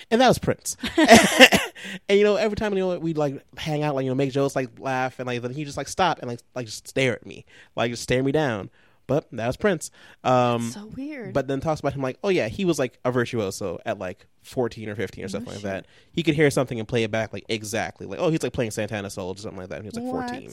and 0.09 0.19
that 0.19 0.27
was 0.27 0.39
Prince. 0.39 0.75
and 0.97 2.17
you 2.17 2.23
know, 2.23 2.35
every 2.35 2.55
time 2.55 2.73
you 2.73 2.79
know 2.79 2.99
we'd 2.99 3.17
like 3.17 3.41
hang 3.57 3.83
out, 3.83 3.95
like 3.95 4.03
you 4.03 4.11
know, 4.11 4.15
make 4.15 4.31
jokes, 4.31 4.55
like 4.55 4.69
laugh, 4.79 5.19
and 5.19 5.27
like 5.27 5.41
then 5.41 5.53
he 5.53 5.63
just 5.63 5.77
like 5.77 5.87
stop 5.87 6.19
and 6.19 6.29
like 6.29 6.39
like 6.55 6.65
just 6.65 6.87
stare 6.87 7.13
at 7.13 7.25
me, 7.25 7.45
like 7.75 7.91
just 7.91 8.03
stare 8.03 8.23
me 8.23 8.31
down. 8.31 8.69
But 9.07 9.27
that 9.31 9.47
was 9.47 9.57
Prince. 9.57 9.91
Um, 10.23 10.69
so 10.71 10.85
weird. 10.95 11.33
but 11.33 11.47
then 11.47 11.59
talks 11.59 11.79
about 11.81 11.93
him 11.93 12.01
like, 12.01 12.17
oh 12.23 12.29
yeah, 12.29 12.47
he 12.47 12.63
was 12.65 12.79
like 12.79 12.97
a 13.03 13.11
virtuoso 13.11 13.79
at 13.85 13.99
like 13.99 14.25
fourteen 14.41 14.87
or 14.89 14.95
fifteen 14.95 15.25
or 15.25 15.27
something 15.27 15.53
like 15.53 15.63
that. 15.63 15.85
He 16.13 16.23
could 16.23 16.35
hear 16.35 16.49
something 16.49 16.79
and 16.79 16.87
play 16.87 17.03
it 17.03 17.11
back 17.11 17.33
like 17.33 17.43
exactly, 17.49 18.07
like 18.07 18.19
oh 18.19 18.29
he's 18.29 18.43
like 18.43 18.53
playing 18.53 18.71
Santana 18.71 19.09
Soul 19.09 19.29
or 19.29 19.37
something 19.37 19.59
like 19.59 19.69
that. 19.69 19.75
And 19.79 19.85
he 19.85 19.89
was 19.89 19.95
like 19.95 20.05
What? 20.05 20.29
fourteen, 20.29 20.51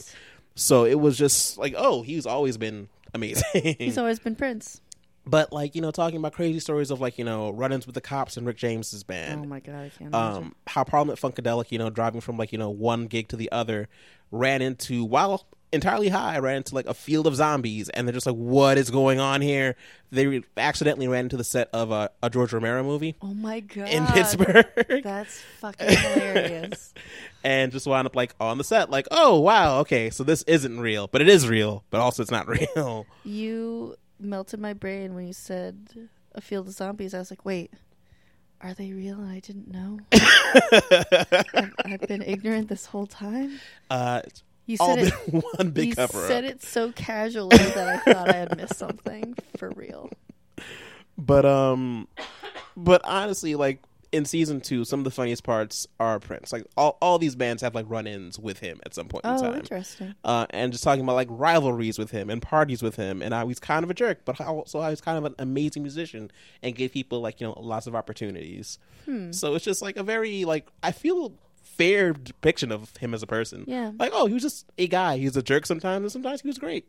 so 0.55 0.83
it 0.85 0.99
was 0.99 1.17
just 1.17 1.57
like 1.57 1.73
oh 1.77 2.01
he's 2.01 2.25
always 2.25 2.57
been 2.57 2.89
amazing. 3.13 3.75
He's 3.79 3.97
always 3.97 4.19
been 4.19 4.35
Prince. 4.35 4.81
but 5.25 5.53
like 5.53 5.75
you 5.75 5.81
know 5.81 5.91
talking 5.91 6.17
about 6.17 6.33
crazy 6.33 6.59
stories 6.59 6.91
of 6.91 6.99
like 6.99 7.17
you 7.17 7.23
know 7.23 7.51
run-ins 7.51 7.85
with 7.85 7.93
the 7.95 8.01
cops 8.01 8.35
and 8.35 8.45
Rick 8.45 8.57
James's 8.57 9.03
band. 9.03 9.45
Oh 9.45 9.47
my 9.47 9.59
god, 9.61 9.75
I 9.75 9.89
can't 9.89 10.13
imagine. 10.13 10.43
um, 10.43 10.55
how 10.67 10.83
Parliament 10.83 11.19
Funkadelic, 11.19 11.71
you 11.71 11.77
know, 11.77 11.89
driving 11.89 12.19
from 12.19 12.35
like 12.37 12.51
you 12.51 12.57
know 12.57 12.71
one 12.71 13.05
gig 13.07 13.27
to 13.29 13.35
the 13.37 13.49
other, 13.51 13.87
ran 14.31 14.61
into 14.61 15.05
while 15.05 15.45
entirely 15.71 16.09
high, 16.09 16.37
ran 16.39 16.57
into 16.57 16.73
like 16.75 16.85
a 16.87 16.93
field 16.93 17.27
of 17.27 17.35
zombies, 17.35 17.89
and 17.89 18.07
they're 18.07 18.13
just 18.13 18.25
like, 18.25 18.35
"What 18.35 18.77
is 18.77 18.89
going 18.89 19.19
on 19.19 19.41
here?" 19.41 19.75
They 20.11 20.25
re- 20.27 20.43
accidentally 20.57 21.07
ran 21.07 21.25
into 21.25 21.37
the 21.37 21.43
set 21.43 21.69
of 21.73 21.91
a, 21.91 22.09
a 22.23 22.29
George 22.29 22.51
Romero 22.53 22.83
movie 22.83 23.15
oh 23.21 23.33
my 23.33 23.59
god. 23.59 23.89
in 23.89 24.05
Pittsburgh, 24.07 24.65
That's 25.03 25.39
fucking 25.59 25.87
hilarious. 25.97 26.93
and 27.43 27.71
just 27.71 27.85
wound 27.85 28.07
up 28.07 28.15
like 28.15 28.33
on 28.39 28.57
the 28.57 28.63
set, 28.63 28.89
like, 28.89 29.07
"Oh 29.11 29.39
wow, 29.39 29.79
okay, 29.81 30.09
so 30.09 30.23
this 30.23 30.41
isn't 30.43 30.79
real, 30.79 31.07
but 31.07 31.21
it 31.21 31.29
is 31.29 31.47
real, 31.47 31.83
but 31.91 32.01
also 32.01 32.21
it's 32.23 32.31
not 32.31 32.47
real." 32.75 33.05
You 33.23 33.95
melted 34.19 34.59
my 34.59 34.73
brain 34.73 35.13
when 35.15 35.27
you 35.27 35.33
said 35.33 36.09
a 36.35 36.41
field 36.41 36.67
of 36.67 36.73
zombies. 36.73 37.13
I 37.13 37.19
was 37.19 37.31
like, 37.31 37.45
wait, 37.45 37.71
are 38.61 38.73
they 38.73 38.91
real? 38.91 39.19
And 39.19 39.31
I 39.31 39.39
didn't 39.39 39.71
know. 39.71 39.99
I've, 41.53 41.73
I've 41.85 42.01
been 42.01 42.21
ignorant 42.21 42.67
this 42.67 42.85
whole 42.85 43.07
time. 43.07 43.59
Uh, 43.89 44.21
You 44.69 44.77
said 44.77 44.99
it. 44.99 45.13
one 45.57 45.71
big 45.71 45.89
you 45.89 45.95
cover 45.95 46.27
said 46.27 46.45
up. 46.45 46.51
it 46.51 46.61
so 46.63 46.91
casually 46.91 47.57
that 47.57 48.01
I 48.07 48.13
thought 48.13 48.29
I 48.29 48.35
had 48.35 48.55
missed 48.57 48.75
something 48.75 49.35
for 49.57 49.69
real. 49.71 50.09
But 51.17 51.45
um, 51.45 52.07
but 52.77 53.01
honestly, 53.03 53.55
like 53.55 53.81
in 54.11 54.25
season 54.25 54.59
two, 54.61 54.85
some 54.85 54.99
of 55.01 55.03
the 55.03 55.11
funniest 55.11 55.43
parts 55.43 55.85
are 55.99 56.19
Prince. 56.19 56.51
Like 56.53 56.65
all, 56.77 56.97
all 57.01 57.19
these 57.19 57.35
bands 57.35 57.61
have 57.61 57.75
like 57.75 57.85
run-ins 57.89 58.39
with 58.39 58.59
him 58.59 58.79
at 58.85 58.93
some 58.95 59.07
point 59.07 59.23
in 59.25 59.31
Oh, 59.31 59.41
time. 59.41 59.55
interesting. 59.55 60.15
Uh, 60.23 60.45
and 60.51 60.71
just 60.71 60.83
talking 60.83 61.03
about 61.03 61.15
like 61.15 61.27
rivalries 61.29 61.99
with 61.99 62.11
him 62.11 62.29
and 62.29 62.41
parties 62.41 62.81
with 62.81 62.95
him, 62.95 63.21
and 63.21 63.33
how 63.33 63.47
he's 63.47 63.59
kind 63.59 63.83
of 63.83 63.89
a 63.89 63.93
jerk, 63.93 64.21
but 64.25 64.37
how, 64.37 64.55
also 64.55 64.81
how 64.81 64.89
he's 64.89 65.01
kind 65.01 65.17
of 65.17 65.25
an 65.25 65.35
amazing 65.39 65.83
musician 65.83 66.31
and 66.63 66.75
gave 66.75 66.91
people 66.91 67.21
like 67.21 67.41
you 67.41 67.47
know 67.47 67.53
lots 67.59 67.85
of 67.87 67.95
opportunities. 67.95 68.79
Hmm. 69.05 69.31
So 69.31 69.55
it's 69.55 69.65
just 69.65 69.81
like 69.81 69.97
a 69.97 70.03
very 70.03 70.45
like 70.45 70.67
I 70.81 70.91
feel 70.91 71.33
fair 71.77 72.13
depiction 72.13 72.71
of 72.71 72.95
him 72.97 73.13
as 73.13 73.23
a 73.23 73.27
person. 73.27 73.65
Yeah. 73.67 73.91
Like 73.97 74.11
oh, 74.13 74.25
he 74.27 74.33
was 74.33 74.43
just 74.43 74.65
a 74.77 74.87
guy. 74.87 75.17
He 75.17 75.25
was 75.25 75.37
a 75.37 75.43
jerk 75.43 75.65
sometimes, 75.65 76.03
and 76.03 76.11
sometimes 76.11 76.41
he 76.41 76.47
was 76.47 76.57
great 76.57 76.85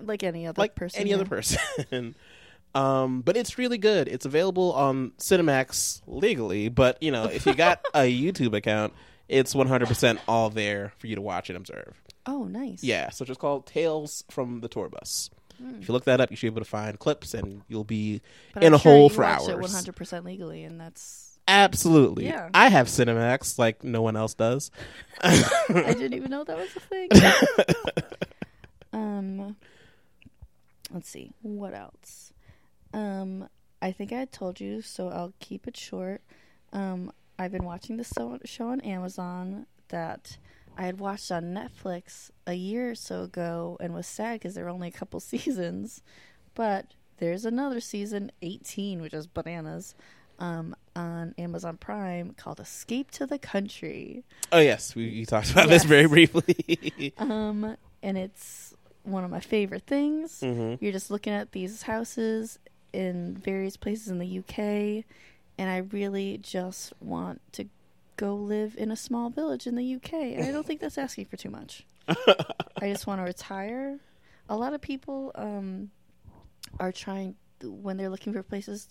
Like 0.00 0.22
any 0.22 0.46
other 0.46 0.60
like 0.60 0.74
person. 0.74 1.00
any 1.00 1.10
yeah. 1.10 1.16
other 1.16 1.24
person. 1.26 2.14
um, 2.74 3.22
but 3.22 3.36
it's 3.36 3.58
really 3.58 3.78
good. 3.78 4.08
It's 4.08 4.26
available 4.26 4.72
on 4.72 5.12
Cinemax 5.18 6.02
legally, 6.06 6.68
but 6.68 7.02
you 7.02 7.10
know, 7.10 7.24
if 7.24 7.46
you 7.46 7.54
got 7.54 7.80
a 7.94 8.00
YouTube 8.22 8.54
account, 8.54 8.92
it's 9.28 9.54
100% 9.54 10.18
all 10.28 10.50
there 10.50 10.92
for 10.98 11.06
you 11.06 11.16
to 11.16 11.22
watch 11.22 11.48
and 11.50 11.56
observe. 11.56 12.00
Oh, 12.26 12.44
nice. 12.44 12.82
Yeah, 12.84 13.10
so 13.10 13.22
it's 13.22 13.28
just 13.28 13.40
called 13.40 13.66
Tales 13.66 14.24
from 14.30 14.60
the 14.60 14.68
Tour 14.68 14.88
Bus. 14.88 15.30
Hmm. 15.58 15.76
If 15.80 15.88
you 15.88 15.94
look 15.94 16.04
that 16.04 16.20
up, 16.20 16.30
you 16.30 16.36
should 16.36 16.46
be 16.46 16.54
able 16.58 16.64
to 16.64 16.70
find 16.70 16.98
clips, 16.98 17.32
and 17.34 17.62
you'll 17.68 17.84
be 17.84 18.20
But 18.52 18.62
in 18.62 18.68
I'm 18.68 18.74
a 18.74 18.78
sure 18.78 18.92
hole 18.92 19.08
for 19.08 19.24
hours. 19.24 19.46
100% 19.48 20.24
legally, 20.24 20.64
and 20.64 20.78
that's. 20.80 21.25
Absolutely. 21.48 22.26
Yeah. 22.26 22.50
I 22.52 22.68
have 22.68 22.88
Cinemax 22.88 23.58
like 23.58 23.84
no 23.84 24.02
one 24.02 24.16
else 24.16 24.34
does. 24.34 24.70
I 25.22 25.44
didn't 25.68 26.14
even 26.14 26.30
know 26.30 26.44
that 26.44 26.56
was 26.56 26.76
a 26.76 26.80
thing. 26.80 27.08
um, 28.92 29.56
let's 30.92 31.08
see 31.08 31.32
what 31.42 31.74
else. 31.74 32.32
Um, 32.92 33.48
I 33.80 33.92
think 33.92 34.12
I 34.12 34.24
told 34.24 34.60
you, 34.60 34.82
so 34.82 35.08
I'll 35.08 35.34
keep 35.38 35.68
it 35.68 35.76
short. 35.76 36.22
Um, 36.72 37.12
I've 37.38 37.52
been 37.52 37.64
watching 37.64 37.96
this 37.96 38.12
show 38.44 38.68
on 38.68 38.80
Amazon 38.80 39.66
that 39.88 40.38
I 40.76 40.84
had 40.86 40.98
watched 40.98 41.30
on 41.30 41.54
Netflix 41.54 42.30
a 42.46 42.54
year 42.54 42.90
or 42.90 42.94
so 42.94 43.22
ago 43.22 43.76
and 43.80 43.94
was 43.94 44.06
sad 44.06 44.34
because 44.40 44.54
there 44.54 44.64
were 44.64 44.70
only 44.70 44.88
a 44.88 44.92
couple 44.92 45.20
seasons. 45.20 46.02
But 46.54 46.92
there's 47.18 47.44
another 47.44 47.80
season, 47.80 48.32
18, 48.42 49.00
which 49.00 49.14
is 49.14 49.26
bananas, 49.26 49.94
um, 50.38 50.74
on 50.96 51.34
Amazon 51.38 51.76
Prime 51.76 52.34
called 52.36 52.58
Escape 52.58 53.10
to 53.12 53.26
the 53.26 53.38
Country. 53.38 54.24
oh 54.50 54.58
yes, 54.58 54.94
we, 54.96 55.04
we 55.10 55.24
talked 55.26 55.50
about 55.52 55.68
this 55.68 55.84
very 55.84 56.06
briefly. 56.06 57.12
Um, 57.18 57.76
and 58.02 58.16
it's 58.18 58.74
one 59.04 59.22
of 59.24 59.30
my 59.30 59.40
favorite 59.40 59.84
things. 59.86 60.40
hmm 60.40 60.74
You're 60.80 60.92
just 60.92 61.10
looking 61.10 61.32
at 61.32 61.52
these 61.52 61.82
houses 61.82 62.58
in 62.92 63.36
various 63.36 63.76
places 63.76 64.08
in 64.08 64.18
the 64.18 64.38
UK, 64.38 65.04
and 65.58 65.70
I 65.70 65.78
really 65.92 66.38
just 66.38 66.92
want 67.00 67.40
to 67.52 67.66
go 68.16 68.34
live 68.34 68.74
in 68.78 68.90
a 68.90 68.96
small 68.96 69.28
village 69.30 69.66
in 69.66 69.76
the 69.76 69.94
UK. 69.96 70.12
And 70.14 70.44
I 70.44 70.50
don't 70.52 70.66
think 70.66 70.80
that's 70.80 70.96
asking 70.98 71.26
for 71.26 71.36
too 71.36 71.50
much. 71.50 71.84
I 72.08 72.90
just 72.92 73.06
want 73.06 73.20
to 73.20 73.24
retire. 73.24 73.98
A 74.48 74.56
lot 74.56 74.72
of 74.72 74.80
people 74.80 75.32
um, 75.34 75.90
are 76.80 76.92
trying 76.92 77.34
when 77.62 77.96
they're 77.98 78.08
looking 78.08 78.32
for 78.32 78.42
places. 78.42 78.88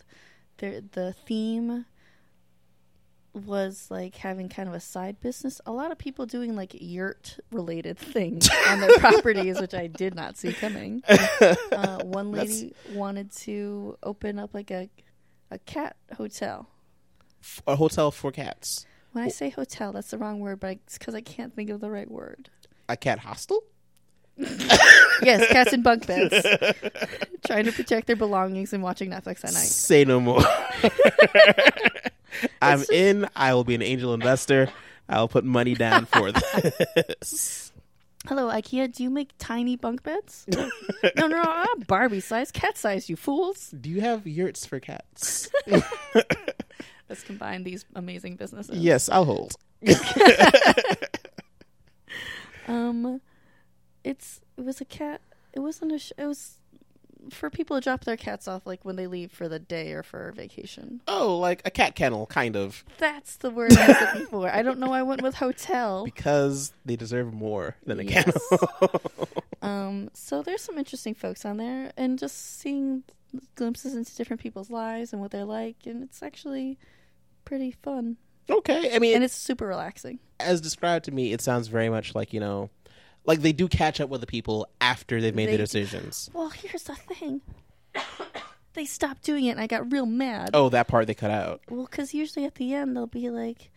They're, 0.58 0.82
the 0.92 1.14
theme 1.28 1.86
was 3.36 3.88
like 3.90 4.16
having 4.16 4.50
kind 4.50 4.70
of 4.70 4.76
a 4.76 4.80
side 4.80 5.20
business. 5.20 5.60
A 5.66 5.72
lot 5.72 5.92
of 5.92 5.98
people 5.98 6.26
doing 6.26 6.56
like 6.56 6.76
yurt 6.80 7.38
related 7.52 7.98
things 8.14 8.50
on 8.68 8.80
their 8.80 8.98
properties, 9.00 9.60
which 9.60 9.74
I 9.74 9.88
did 9.88 10.16
not 10.16 10.38
see 10.38 10.54
coming. 10.54 11.04
Uh, 11.72 12.00
one 12.04 12.32
lady 12.32 12.74
wanted 12.94 13.32
to 13.32 13.98
open 14.02 14.40
up 14.40 14.54
like 14.54 14.72
a 14.72 14.90
a 15.52 15.60
cat 15.60 15.96
hotel. 16.16 16.70
A 17.68 17.76
hotel 17.76 18.12
for 18.12 18.32
cats. 18.32 18.86
When 19.12 19.24
I 19.24 19.28
say 19.28 19.50
hotel, 19.50 19.92
that's 19.92 20.12
the 20.12 20.18
wrong 20.18 20.40
word, 20.40 20.60
but 20.60 20.72
it's 20.86 20.98
because 20.98 21.14
I 21.14 21.22
can't 21.22 21.54
think 21.56 21.70
of 21.70 21.82
the 21.82 21.92
right 21.92 22.10
word. 22.10 22.50
A 22.90 22.98
cat 22.98 23.20
hostel? 23.20 23.64
Yes, 25.22 25.50
cats 25.50 25.72
in 25.72 25.82
bunk 25.82 26.06
beds, 26.08 26.46
trying 27.48 27.64
to 27.64 27.72
protect 27.72 28.08
their 28.08 28.18
belongings 28.18 28.74
and 28.74 28.84
watching 28.84 29.12
Netflix 29.12 29.46
at 29.46 29.54
night. 29.54 29.64
Say 29.64 30.04
no 30.04 30.20
more. 30.20 30.42
I'm 32.62 32.80
just- 32.80 32.92
in. 32.92 33.28
I 33.36 33.54
will 33.54 33.64
be 33.64 33.76
an 33.76 33.82
angel 33.82 34.14
investor. 34.14 34.70
I'll 35.08 35.28
put 35.28 35.44
money 35.44 35.76
down 35.76 36.06
for 36.08 36.32
this. 36.32 37.72
Hello, 38.28 38.48
IKEA. 38.48 38.92
Do 38.92 39.04
you 39.04 39.12
make 39.12 39.30
tiny 39.38 39.76
bunk 39.76 40.02
beds? 40.02 40.46
no, 40.48 40.68
no, 41.16 41.28
no, 41.28 41.44
not 41.44 41.86
Barbie 41.86 42.20
size, 42.22 42.52
cat 42.52 42.76
size. 42.76 43.08
You 43.08 43.16
fools! 43.16 43.70
Do 43.70 43.88
you 43.88 44.02
have 44.02 44.26
yurts 44.26 44.66
for 44.66 44.80
cats? 44.80 45.48
Let's 47.08 47.22
combine 47.24 47.64
these 47.64 47.86
amazing 47.94 48.38
businesses. 48.38 48.80
yes, 48.80 49.10
I'll 49.10 49.26
hold. 49.26 49.54
Um, 52.68 53.22
it's 54.04 54.42
it 54.58 54.66
was 54.66 54.82
a 54.82 54.86
cat. 54.86 55.22
It 55.54 55.60
wasn't 55.60 55.92
a. 55.92 56.00
Sh- 56.00 56.12
it 56.18 56.26
was 56.26 56.58
for 57.32 57.50
people 57.50 57.78
to 57.78 57.82
drop 57.82 58.04
their 58.06 58.18
cats 58.18 58.48
off 58.48 58.66
like 58.66 58.84
when 58.86 58.96
they 58.96 59.08
leave 59.08 59.32
for 59.32 59.48
the 59.48 59.60
day 59.60 59.92
or 59.94 60.04
for 60.04 60.32
vacation. 60.34 61.02
Oh, 61.08 61.38
like 61.38 61.62
a 61.66 61.72
cat 61.72 61.96
kennel, 61.96 62.26
kind 62.28 62.56
of, 62.56 62.84
That's 62.98 63.38
the 63.38 63.50
word 63.50 63.76
I 63.78 63.88
was 63.88 64.02
looking 64.02 64.26
for. 64.28 64.50
I 64.50 64.62
don't 64.62 64.80
know. 64.80 64.90
why 64.90 65.00
I 65.00 65.04
went 65.04 65.22
with 65.22 65.36
hotel. 65.36 66.04
because 66.06 66.74
they 66.86 66.96
deserve 66.96 67.34
more 67.34 67.76
than 67.86 68.00
a 68.00 68.04
Yes. 68.04 68.32
kennel. 68.50 69.02
Um, 69.62 70.12
so 70.14 70.44
there's 70.44 70.62
some 70.62 70.78
interesting 70.78 71.16
folks 71.16 71.44
on 71.44 71.58
there, 71.58 71.92
and 71.98 72.20
just 72.20 72.60
seeing 72.60 73.04
glimpses 73.56 73.96
into 73.96 74.16
different 74.16 74.40
people's 74.42 74.70
lives 74.70 75.12
and 75.12 75.20
what 75.22 75.32
they're 75.32 75.44
like, 75.44 75.78
and 75.88 76.04
it's 76.04 76.22
actually 76.22 76.78
pretty 77.46 77.72
fun, 77.72 78.18
okay, 78.48 78.96
I 78.96 79.00
mean, 79.00 79.16
and 79.16 79.24
it's 79.24 79.34
super 79.34 79.66
relaxing. 79.66 80.20
as 80.40 80.62
described 80.62 81.06
to 81.06 81.12
me, 81.12 81.34
it 81.34 81.42
sounds 81.42 81.68
very 81.68 81.90
much 81.90 82.14
like 82.14 82.32
you 82.32 82.40
know, 82.40 82.70
like 83.26 83.42
they 83.42 83.52
do 83.54 83.68
catch 83.68 84.00
up 84.00 84.10
with 84.10 84.22
the 84.22 84.28
people 84.28 84.68
after 84.82 85.20
they've 85.22 85.36
made 85.36 85.48
They 85.48 85.58
their 85.58 85.66
decisions. 85.66 86.30
Well, 86.34 86.50
here's 86.50 86.84
the 86.84 86.96
thing. 86.96 87.42
they 88.74 88.86
stopped 88.86 89.24
doing 89.24 89.46
it, 89.46 89.52
and 89.52 89.60
I 89.60 89.68
got 89.68 89.92
real 89.92 90.06
mad. 90.06 90.52
Oh, 90.54 90.70
that 90.70 90.88
part 90.88 91.08
they 91.08 91.14
cut 91.14 91.32
out. 91.32 91.62
Well, 91.70 91.88
because 91.90 92.14
usually 92.14 92.46
at 92.46 92.56
the 92.56 92.74
end 92.74 92.96
they'll 92.96 93.08
be 93.08 93.30
like, 93.30 93.72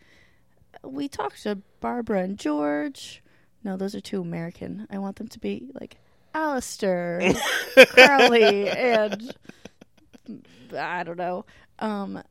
"We 0.83 1.07
talked 1.07 1.43
to 1.43 1.59
Barbara 1.79 2.21
and 2.23 2.37
George." 2.37 3.23
No, 3.63 3.75
those 3.75 3.95
are 3.95 4.01
too 4.01 4.21
American. 4.21 4.87
I 4.89 4.97
want 4.99 5.17
them 5.17 5.27
to 5.29 5.39
be 5.39 5.69
like 5.79 5.97
Alistair, 6.33 7.33
Crowley, 7.89 8.69
and 8.69 9.35
I 10.77 11.03
don't 11.03 11.17
know. 11.17 11.45
Um, 11.79 12.21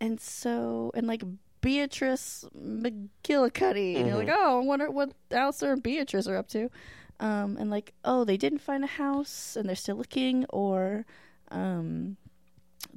and 0.00 0.20
so 0.20 0.90
and 0.94 1.06
like 1.06 1.22
Beatrice 1.60 2.44
McGillicuddy. 2.56 3.96
And 3.96 4.06
you're 4.06 4.16
like, 4.16 4.28
oh, 4.30 4.60
I 4.60 4.64
wonder 4.64 4.90
what 4.90 5.12
Alistair 5.30 5.72
and 5.72 5.82
Beatrice 5.82 6.26
are 6.26 6.36
up 6.36 6.48
to. 6.48 6.70
Um, 7.20 7.56
and 7.58 7.70
like, 7.70 7.94
oh, 8.04 8.24
they 8.24 8.36
didn't 8.36 8.60
find 8.60 8.84
a 8.84 8.88
house 8.88 9.56
and 9.56 9.68
they're 9.68 9.74
still 9.76 9.96
looking, 9.96 10.44
or 10.50 11.04
um, 11.50 12.16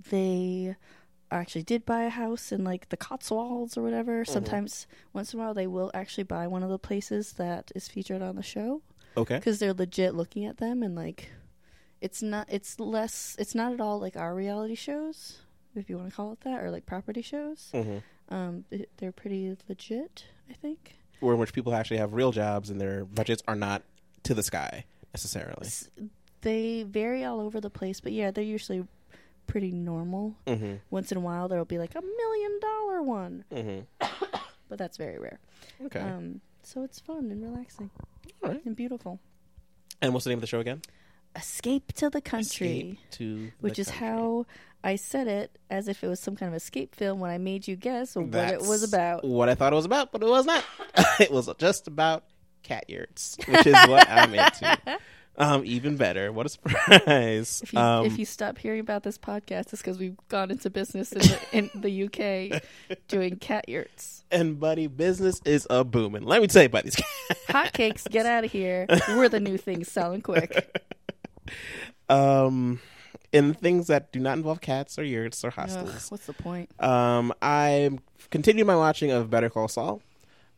they 0.10 0.76
actually 1.32 1.64
did 1.64 1.86
buy 1.86 2.04
a 2.04 2.10
house 2.10 2.52
in 2.52 2.64
like 2.64 2.90
the 2.90 2.98
Cotswolds 2.98 3.78
or 3.78 3.82
whatever. 3.82 4.24
Sometimes, 4.26 4.86
once 5.14 5.34
in 5.34 5.40
a 5.40 5.44
while, 5.44 5.54
they 5.54 5.66
will 5.68 5.90
actually 5.94 6.26
buy 6.26 6.46
one 6.48 6.62
of 6.62 6.70
the 6.70 6.78
places 6.80 7.34
that 7.34 7.72
is 7.74 7.88
featured 7.88 8.22
on 8.22 8.36
the 8.36 8.44
show 8.44 8.82
Okay. 9.18 9.36
because 9.38 9.60
they're 9.60 9.74
legit 9.74 10.14
looking 10.14 10.46
at 10.46 10.58
them 10.58 10.84
and 10.84 10.96
like, 10.96 11.32
it's 12.00 12.22
not. 12.22 12.48
It's 12.50 12.80
less. 12.80 13.36
It's 13.40 13.54
not 13.56 13.74
at 13.74 13.82
all 13.82 14.00
like 14.00 14.16
our 14.16 14.34
reality 14.36 14.76
shows, 14.76 15.40
if 15.76 15.90
you 15.90 15.98
want 15.98 16.10
to 16.10 16.16
call 16.16 16.32
it 16.34 16.42
that, 16.42 16.64
or 16.64 16.70
like 16.72 16.86
property 16.86 17.22
shows. 17.22 17.70
hmm 17.74 17.98
Um, 18.32 18.66
they're 18.98 19.12
pretty 19.12 19.56
legit, 19.70 20.26
I 20.50 20.54
think. 20.54 20.96
Where 21.20 21.34
in 21.34 21.40
which 21.40 21.54
people 21.54 21.74
actually 21.76 21.98
have 21.98 22.14
real 22.14 22.32
jobs 22.32 22.70
and 22.72 22.82
their 22.82 23.06
budgets 23.06 23.44
are 23.48 23.56
not 23.56 23.84
to 24.24 24.34
the 24.34 24.42
sky 24.42 24.86
necessarily. 25.14 25.68
S- 25.68 25.90
They 26.42 26.84
vary 26.84 27.24
all 27.24 27.40
over 27.40 27.60
the 27.62 27.70
place, 27.70 28.00
but 28.00 28.12
yeah, 28.14 28.32
they're 28.32 28.44
usually 28.44 28.88
pretty 29.48 29.72
normal. 29.72 30.36
hmm 30.48 30.76
Once 30.90 31.12
in 31.12 31.18
a 31.18 31.22
while, 31.22 31.48
there'll 31.48 31.66
be 31.66 31.78
like 31.78 31.94
a 31.96 32.02
million 32.02 32.60
dollar 32.62 33.02
one, 33.04 33.44
hmm 33.52 33.80
but 34.70 34.78
that's 34.80 34.98
very 34.98 35.20
rare. 35.20 35.40
Okay. 35.86 36.00
Um, 36.00 36.42
so 36.64 36.84
it's 36.84 37.00
fun 37.00 37.30
and 37.32 37.44
relaxing 37.44 37.90
right. 38.42 38.64
and 38.66 38.76
beautiful. 38.76 39.20
And 40.02 40.14
what's 40.14 40.24
the 40.24 40.30
name 40.30 40.38
of 40.38 40.42
the 40.42 40.48
show 40.48 40.60
again? 40.62 40.82
Escape 41.36 41.94
to 41.94 42.10
the 42.10 42.22
country, 42.22 42.68
Escape 42.68 42.98
to 43.12 43.52
which 43.62 43.76
the 43.76 43.82
is 43.82 43.88
country. 43.90 44.08
how 44.08 44.46
I 44.84 44.96
said 44.96 45.28
it 45.28 45.58
as 45.70 45.88
if 45.88 46.04
it 46.04 46.08
was 46.08 46.20
some 46.20 46.36
kind 46.36 46.50
of 46.52 46.56
escape 46.56 46.96
film 46.96 47.20
when 47.20 47.32
I 47.32 47.38
made 47.38 47.68
you 47.68 47.76
guess 47.76 48.16
what 48.16 48.34
it 48.36 48.62
was 48.62 48.84
about. 48.84 49.24
What 49.24 49.48
I 49.48 49.56
thought 49.56 49.72
it 49.74 49.76
was 49.76 49.86
about, 49.86 50.12
but 50.12 50.24
it 50.24 50.28
was 50.28 50.46
not. 50.46 50.64
it 51.20 51.32
was 51.32 51.50
just 51.58 51.88
about 51.88 52.24
cat 52.64 52.90
yurts, 52.90 53.38
which 53.48 53.66
is 53.68 53.74
what 53.88 54.10
I'm 54.10 54.34
into. 54.34 54.78
Um, 55.38 55.64
even 55.66 55.96
better. 55.96 56.30
What 56.32 56.46
a 56.46 56.50
surprise. 56.50 57.62
If 57.64 57.72
you, 57.74 57.80
um, 57.80 58.06
if 58.06 58.20
you 58.20 58.26
stop 58.26 58.58
hearing 58.58 58.82
about 58.82 59.04
this 59.04 59.18
podcast, 59.18 59.72
it's 59.72 59.82
because 59.82 59.98
we've 59.98 60.18
gone 60.28 60.52
into 60.52 60.70
business 60.70 61.14
in 61.14 61.20
the, 61.20 61.40
in 61.54 61.70
the 61.74 62.04
UK 62.54 62.62
doing 63.08 63.38
cat 63.38 63.70
yurts. 63.70 64.26
and 64.30 64.60
buddy, 64.60 64.88
business 64.88 65.42
is 65.46 65.66
a 65.70 65.86
booming. 65.86 66.24
Let 66.24 66.42
me 66.42 66.48
tell 66.48 66.64
you 66.64 66.68
about 66.68 66.84
these. 66.84 66.98
Hotcakes, 67.48 68.08
get 68.12 68.26
out 68.26 68.44
of 68.44 68.52
here. 68.52 68.86
We're 69.08 69.30
the 69.30 69.40
new 69.40 69.58
thing 69.58 69.86
selling 69.86 70.22
quick. 70.22 70.91
Um, 72.10 72.80
in 73.32 73.54
things 73.54 73.88
that 73.88 74.12
do 74.12 74.20
not 74.20 74.38
involve 74.38 74.60
cats 74.62 75.00
or 75.00 75.04
yurts 75.04 75.44
or 75.46 75.48
Ugh, 75.48 75.54
hostels. 75.54 76.12
what's 76.12 76.26
the 76.26 76.34
point? 76.34 76.70
Um, 76.82 77.34
I'm 77.42 78.00
continuing 78.30 78.68
my 78.68 78.76
watching 78.76 79.12
of 79.12 79.30
Better 79.30 79.50
Call 79.50 79.68
Saul. 79.68 80.02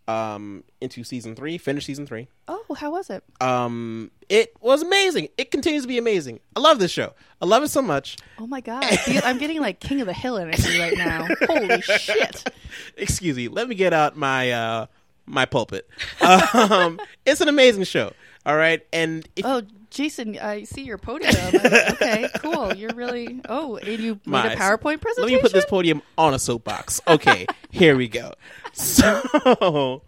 Um, 0.06 0.65
into 0.82 1.06
season 1.06 1.34
three, 1.34 1.58
finished 1.58 1.88
season 1.88 2.06
three. 2.06 2.27
Oh, 2.49 2.65
how 2.77 2.91
was 2.91 3.10
it? 3.10 3.23
Um, 3.39 4.12
it 4.27 4.53
was 4.60 4.82
amazing. 4.82 5.29
It 5.38 5.49
continues 5.49 5.84
to 5.84 5.88
be 5.88 5.97
amazing. 5.97 6.41
I 6.58 6.60
love 6.60 6.79
this 6.79 6.91
show. 6.91 7.13
I 7.41 7.45
love 7.45 7.63
it 7.63 7.69
so 7.69 7.82
much. 7.82 8.17
Oh 8.38 8.45
my 8.45 8.60
god, 8.60 8.84
I 8.84 9.21
I'm 9.23 9.38
getting 9.38 9.62
like 9.62 9.79
King 9.79 10.01
of 10.01 10.08
the 10.08 10.13
Hill 10.13 10.38
energy 10.38 10.77
right 10.77 10.97
now. 10.97 11.25
Holy 11.47 11.79
shit! 11.82 12.43
Excuse 12.97 13.38
me. 13.38 13.47
Let 13.47 13.69
me 13.69 13.75
get 13.75 13.93
out 13.93 14.17
my 14.17 14.51
uh 14.51 14.86
my 15.25 15.45
pulpit. 15.45 15.88
Um, 16.21 16.99
it's 17.25 17.39
an 17.39 17.47
amazing 17.47 17.86
show. 17.86 18.12
All 18.45 18.58
right, 18.58 18.86
and 18.91 19.25
if 19.38 19.45
Oh, 19.45 19.62
Jason, 19.93 20.38
I 20.39 20.63
see 20.63 20.82
your 20.82 20.97
podium. 20.97 21.34
okay, 21.56 22.27
cool. 22.39 22.73
You're 22.75 22.93
really. 22.95 23.39
Oh, 23.47 23.77
and 23.77 23.99
you 23.99 24.13
made 24.25 24.27
My- 24.27 24.53
a 24.53 24.58
PowerPoint 24.58 25.01
presentation. 25.01 25.23
let 25.23 25.32
me 25.32 25.39
put 25.39 25.53
this 25.53 25.65
podium 25.65 26.01
on 26.17 26.34
a 26.34 26.39
soapbox. 26.39 26.99
Okay, 27.08 27.45
here 27.69 27.95
we 27.95 28.08
go. 28.08 28.34
So 28.73 30.01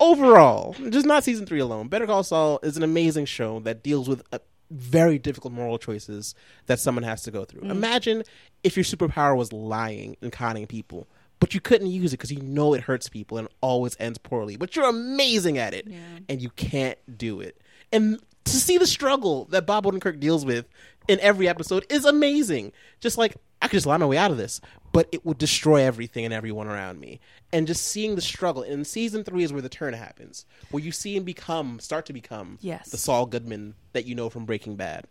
overall, 0.00 0.74
just 0.90 1.06
not 1.06 1.24
season 1.24 1.46
three 1.46 1.60
alone, 1.60 1.88
Better 1.88 2.06
Call 2.06 2.22
Saul 2.24 2.58
is 2.62 2.76
an 2.76 2.82
amazing 2.82 3.26
show 3.26 3.60
that 3.60 3.82
deals 3.82 4.08
with 4.08 4.22
uh 4.32 4.38
very 4.70 5.18
difficult 5.18 5.52
moral 5.52 5.76
choices 5.78 6.34
that 6.64 6.80
someone 6.80 7.02
has 7.04 7.22
to 7.24 7.30
go 7.30 7.44
through. 7.44 7.68
Imagine 7.70 8.22
if 8.64 8.74
your 8.74 8.84
superpower 8.84 9.36
was 9.36 9.52
lying 9.52 10.16
and 10.22 10.32
conning 10.32 10.66
people. 10.66 11.06
But 11.40 11.54
you 11.54 11.60
couldn't 11.60 11.88
use 11.88 12.14
it 12.14 12.18
because 12.18 12.30
you 12.30 12.40
know 12.40 12.72
it 12.72 12.82
hurts 12.82 13.08
people 13.08 13.36
and 13.36 13.48
always 13.60 13.96
ends 14.00 14.16
poorly. 14.16 14.56
But 14.56 14.74
you're 14.76 14.88
amazing 14.88 15.58
at 15.58 15.74
it, 15.74 15.88
Yeah. 15.88 15.98
and 16.28 16.40
you 16.40 16.50
can't 16.50 16.96
do 17.18 17.40
it. 17.40 17.60
And 17.92 18.20
to 18.44 18.52
see 18.52 18.78
the 18.78 18.86
struggle 18.86 19.44
that 19.46 19.66
Bob 19.66 19.84
Odenkirk 19.84 20.18
deals 20.20 20.44
with 20.44 20.66
in 21.08 21.20
every 21.20 21.48
episode 21.48 21.84
is 21.90 22.04
amazing. 22.04 22.72
Just 23.00 23.18
like 23.18 23.36
I 23.60 23.66
could 23.68 23.76
just 23.76 23.86
lie 23.86 23.96
my 23.96 24.06
way 24.06 24.16
out 24.16 24.30
of 24.32 24.36
this, 24.36 24.60
but 24.92 25.08
it 25.12 25.24
would 25.24 25.38
destroy 25.38 25.82
everything 25.82 26.24
and 26.24 26.34
everyone 26.34 26.66
around 26.66 26.98
me. 26.98 27.20
And 27.52 27.66
just 27.66 27.86
seeing 27.86 28.16
the 28.16 28.20
struggle. 28.22 28.62
And 28.62 28.84
season 28.86 29.22
three 29.22 29.44
is 29.44 29.52
where 29.52 29.62
the 29.62 29.68
turn 29.68 29.94
happens, 29.94 30.44
where 30.72 30.82
you 30.82 30.90
see 30.90 31.14
him 31.16 31.22
become, 31.22 31.78
start 31.78 32.06
to 32.06 32.12
become, 32.12 32.58
Yes. 32.60 32.90
the 32.90 32.96
Saul 32.96 33.26
Goodman 33.26 33.74
that 33.92 34.04
you 34.06 34.14
know 34.16 34.28
from 34.30 34.46
Breaking 34.46 34.74
Bad. 34.74 35.06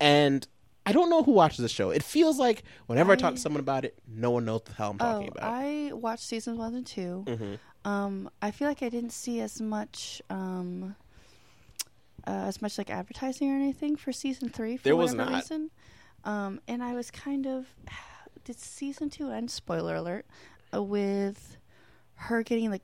And 0.00 0.46
I 0.84 0.92
don't 0.92 1.10
know 1.10 1.22
who 1.22 1.32
watches 1.32 1.58
the 1.58 1.68
show. 1.68 1.90
It 1.90 2.02
feels 2.02 2.38
like 2.38 2.62
whenever 2.86 3.12
I, 3.12 3.16
talk 3.16 3.34
to 3.34 3.40
someone 3.40 3.60
about 3.60 3.84
it, 3.84 3.98
no 4.08 4.30
one 4.30 4.44
knows 4.44 4.54
what 4.56 4.64
the 4.66 4.72
hell 4.74 4.90
I'm 4.90 4.98
talking 4.98 5.28
Oh, 5.28 5.32
about. 5.38 5.44
I 5.52 5.90
watched 5.92 6.24
seasons 6.24 6.58
one 6.58 6.74
and 6.74 6.86
2 6.86 7.24
Mhm. 7.26 7.58
Um, 7.84 8.30
I 8.42 8.50
feel 8.50 8.66
like 8.68 8.82
I 8.82 8.88
didn't 8.88 9.12
see 9.12 9.40
as 9.40 9.60
much, 9.60 10.20
um, 10.28 10.96
uh, 12.26 12.30
as 12.46 12.60
much 12.62 12.78
like 12.78 12.90
advertising 12.90 13.50
or 13.50 13.54
anything 13.56 13.96
for 13.96 14.12
season 14.12 14.48
three. 14.48 14.76
For 14.76 14.84
There 14.84 14.96
was 14.96 15.12
whatever 15.12 15.30
not. 15.30 15.36
Reason. 15.42 15.70
Um, 16.24 16.60
and 16.66 16.82
I 16.82 16.94
was 16.94 17.10
kind 17.10 17.46
of, 17.46 17.66
did 18.44 18.58
season 18.58 19.10
two 19.10 19.30
end? 19.30 19.50
Spoiler 19.50 19.94
alert, 19.96 20.26
uh, 20.74 20.82
with 20.82 21.56
her 22.14 22.42
getting 22.42 22.72
a 22.72 22.80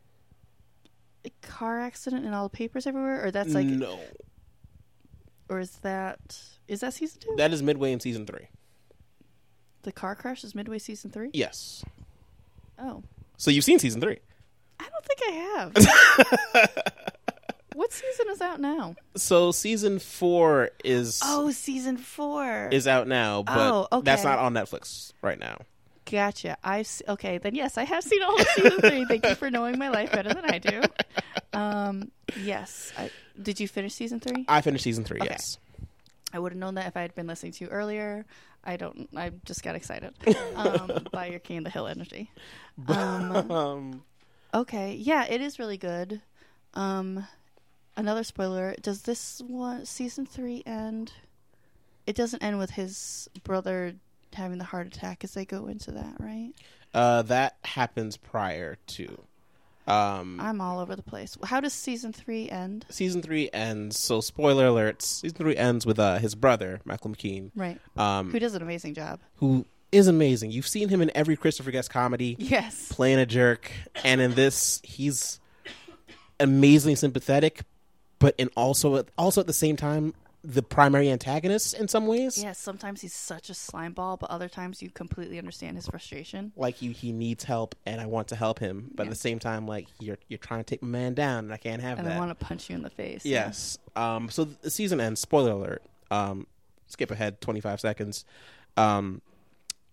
car 1.40 1.80
accident 1.80 2.24
and 2.24 2.34
all 2.34 2.44
the 2.44 2.56
papers 2.56 2.86
everywhere, 2.86 3.24
or 3.24 3.30
that's 3.30 3.54
like, 3.54 3.66
no, 3.66 3.98
or 5.48 5.58
is 5.60 5.70
that 5.82 6.40
is 6.68 6.80
that 6.80 6.94
season 6.94 7.20
two? 7.20 7.34
that 7.36 7.52
is 7.52 7.62
midway 7.62 7.92
in 7.92 8.00
season 8.00 8.26
three. 8.26 8.48
the 9.82 9.92
car 9.92 10.14
crash 10.14 10.44
is 10.44 10.54
midway 10.54 10.78
season 10.78 11.10
three. 11.10 11.30
Yes. 11.32 11.84
Oh, 12.78 13.02
So 13.36 13.50
you've 13.50 13.64
seen 13.64 13.78
season 13.78 14.00
three. 14.00 14.18
I 14.80 14.88
don't 14.88 15.04
think 15.04 15.20
I 15.28 15.32
have. 16.62 17.06
what 17.74 17.92
season 17.92 18.26
is 18.30 18.40
out 18.40 18.60
now? 18.60 18.94
So 19.16 19.52
season 19.52 19.98
four 19.98 20.70
is 20.84 21.20
Oh, 21.24 21.50
season 21.50 21.96
four. 21.96 22.68
is 22.72 22.86
out 22.86 23.06
now, 23.08 23.42
but 23.42 23.56
Oh, 23.58 23.88
okay. 23.92 24.04
that's 24.04 24.24
not 24.24 24.38
on 24.38 24.54
Netflix 24.54 25.12
right 25.22 25.38
now. 25.38 25.58
Gotcha. 26.10 26.56
I've 26.64 26.86
se- 26.86 27.04
okay. 27.08 27.38
Then 27.38 27.54
yes, 27.54 27.78
I 27.78 27.84
have 27.84 28.02
seen 28.04 28.22
all 28.22 28.38
of 28.40 28.46
season 28.48 28.80
three. 28.80 29.04
Thank 29.06 29.24
you 29.26 29.34
for 29.34 29.50
knowing 29.50 29.78
my 29.78 29.88
life 29.88 30.10
better 30.12 30.34
than 30.34 30.44
I 30.44 30.58
do. 30.58 30.82
Um, 31.52 32.10
yes. 32.36 32.92
I, 32.98 33.10
did 33.40 33.60
you 33.60 33.68
finish 33.68 33.94
season 33.94 34.20
three? 34.20 34.44
I 34.48 34.60
finished 34.62 34.84
season 34.84 35.04
three. 35.04 35.18
Okay. 35.20 35.28
Yes. 35.30 35.58
I 36.32 36.38
would 36.38 36.52
have 36.52 36.58
known 36.58 36.74
that 36.74 36.86
if 36.86 36.96
I 36.96 37.02
had 37.02 37.14
been 37.14 37.26
listening 37.26 37.52
to 37.52 37.64
you 37.64 37.70
earlier. 37.70 38.24
I 38.64 38.76
don't. 38.76 39.08
I 39.16 39.30
just 39.44 39.62
got 39.62 39.74
excited 39.74 40.12
um, 40.56 41.06
by 41.12 41.26
your 41.26 41.40
King 41.40 41.58
of 41.58 41.64
the 41.64 41.70
Hill 41.70 41.86
energy. 41.86 42.30
Um, 42.88 43.50
Um, 43.50 44.02
okay. 44.54 44.94
Yeah, 44.94 45.24
it 45.26 45.40
is 45.40 45.58
really 45.58 45.76
good. 45.76 46.20
Um, 46.74 47.26
another 47.96 48.24
spoiler. 48.24 48.74
Does 48.80 49.02
this 49.02 49.42
one 49.46 49.84
season 49.86 50.26
three 50.26 50.62
end? 50.66 51.12
It 52.06 52.16
doesn't 52.16 52.42
end 52.42 52.58
with 52.58 52.70
his 52.70 53.28
brother 53.44 53.94
having 54.32 54.58
the 54.58 54.64
heart 54.64 54.86
attack 54.86 55.22
as 55.24 55.34
they 55.34 55.44
go 55.44 55.66
into 55.66 55.92
that, 55.92 56.14
right? 56.18 56.52
uh, 56.94 57.22
that 57.22 57.56
happens 57.64 58.16
prior 58.16 58.76
to. 58.86 59.18
Um, 59.86 60.38
I'm 60.40 60.60
all 60.60 60.78
over 60.78 60.94
the 60.94 61.02
place. 61.02 61.36
How 61.42 61.60
does 61.60 61.72
season 61.72 62.12
three 62.12 62.48
end? 62.48 62.86
season 62.88 63.20
three 63.22 63.50
ends. 63.52 63.98
So 63.98 64.20
spoiler 64.20 64.68
alerts. 64.68 65.02
Season 65.02 65.36
three 65.36 65.56
ends 65.56 65.84
with 65.84 65.98
uh, 65.98 66.18
his 66.18 66.34
brother 66.36 66.80
Michael 66.84 67.10
McKean, 67.10 67.50
Right. 67.56 67.80
um, 67.96 68.30
Who 68.30 68.38
does 68.38 68.54
an 68.54 68.62
amazing 68.62 68.94
job? 68.94 69.18
who 69.36 69.66
is 69.90 70.06
amazing. 70.06 70.50
You've 70.52 70.68
seen 70.68 70.88
him 70.88 71.02
in 71.02 71.10
every 71.14 71.36
Christopher 71.36 71.70
Guest 71.72 71.90
comedy, 71.90 72.36
Yes. 72.38 72.90
playing 72.92 73.18
a 73.18 73.26
jerk, 73.26 73.70
and 74.04 74.20
in 74.20 74.34
this, 74.34 74.80
he's 74.84 75.40
amazingly 76.40 76.94
sympathetic, 76.94 77.62
but 78.22 78.34
in 78.38 78.48
also 78.56 79.04
also 79.18 79.40
at 79.42 79.46
the 79.46 79.52
same 79.52 79.76
time 79.76 80.14
the 80.44 80.60
primary 80.62 81.08
antagonist 81.08 81.72
in 81.74 81.86
some 81.86 82.08
ways. 82.08 82.42
Yes. 82.42 82.58
Sometimes 82.58 83.00
he's 83.00 83.12
such 83.14 83.48
a 83.48 83.54
slime 83.54 83.92
ball, 83.92 84.16
but 84.16 84.28
other 84.30 84.48
times 84.48 84.82
you 84.82 84.90
completely 84.90 85.38
understand 85.38 85.76
his 85.76 85.86
frustration. 85.86 86.50
Like 86.56 86.74
he, 86.74 86.90
he 86.90 87.12
needs 87.12 87.44
help, 87.44 87.76
and 87.86 88.00
I 88.00 88.06
want 88.06 88.26
to 88.28 88.34
help 88.36 88.58
him, 88.58 88.90
but 88.92 89.06
at 89.06 89.10
the 89.10 89.14
same 89.14 89.38
time, 89.38 89.68
like 89.68 89.86
you're 90.00 90.18
you're 90.28 90.38
trying 90.38 90.58
to 90.58 90.64
take 90.64 90.82
my 90.82 90.88
man 90.88 91.14
down, 91.14 91.44
and 91.44 91.52
I 91.52 91.58
can't 91.58 91.80
have 91.82 91.98
And 91.98 92.08
that. 92.08 92.16
I 92.16 92.18
want 92.18 92.36
to 92.36 92.44
punch 92.44 92.68
you 92.70 92.74
in 92.74 92.82
the 92.82 92.90
face. 92.90 93.24
Yes. 93.24 93.78
Um, 93.94 94.30
so 94.30 94.42
the 94.44 94.70
season 94.70 95.00
ends. 95.00 95.20
Spoiler 95.20 95.52
alert. 95.52 95.82
Um, 96.10 96.46
skip 96.88 97.10
ahead 97.12 97.40
twenty 97.40 97.60
five 97.60 97.78
seconds. 97.80 98.24
Um, 98.76 99.22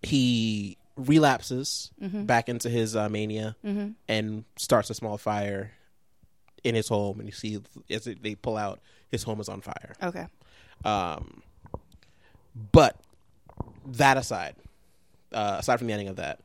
he 0.02 0.76
relapses 0.96 1.90
Mm-hmm. 2.02 2.24
back 2.24 2.48
into 2.48 2.68
his 2.68 2.96
uh, 2.96 3.08
mania 3.08 3.56
and 4.08 4.44
starts 4.56 4.90
a 4.90 4.94
small 4.94 5.16
fire 5.18 5.72
in 6.64 6.74
his 6.74 6.88
home, 6.88 7.18
and 7.20 7.28
you 7.28 7.32
see 7.32 7.60
as 7.88 8.04
they 8.04 8.34
pull 8.34 8.56
out, 8.56 8.80
his 9.10 9.22
home 9.22 9.40
is 9.40 9.48
on 9.48 9.60
fire. 9.60 9.94
Okay. 10.02 10.26
Um, 10.84 11.42
but 12.72 12.96
that 13.86 14.16
aside, 14.16 14.56
uh, 15.32 15.56
aside 15.58 15.78
from 15.78 15.86
the 15.86 15.92
ending 15.92 16.08
of 16.08 16.16
that, 16.16 16.40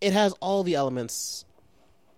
it 0.00 0.12
has 0.12 0.32
all 0.40 0.62
the 0.62 0.74
elements 0.74 1.44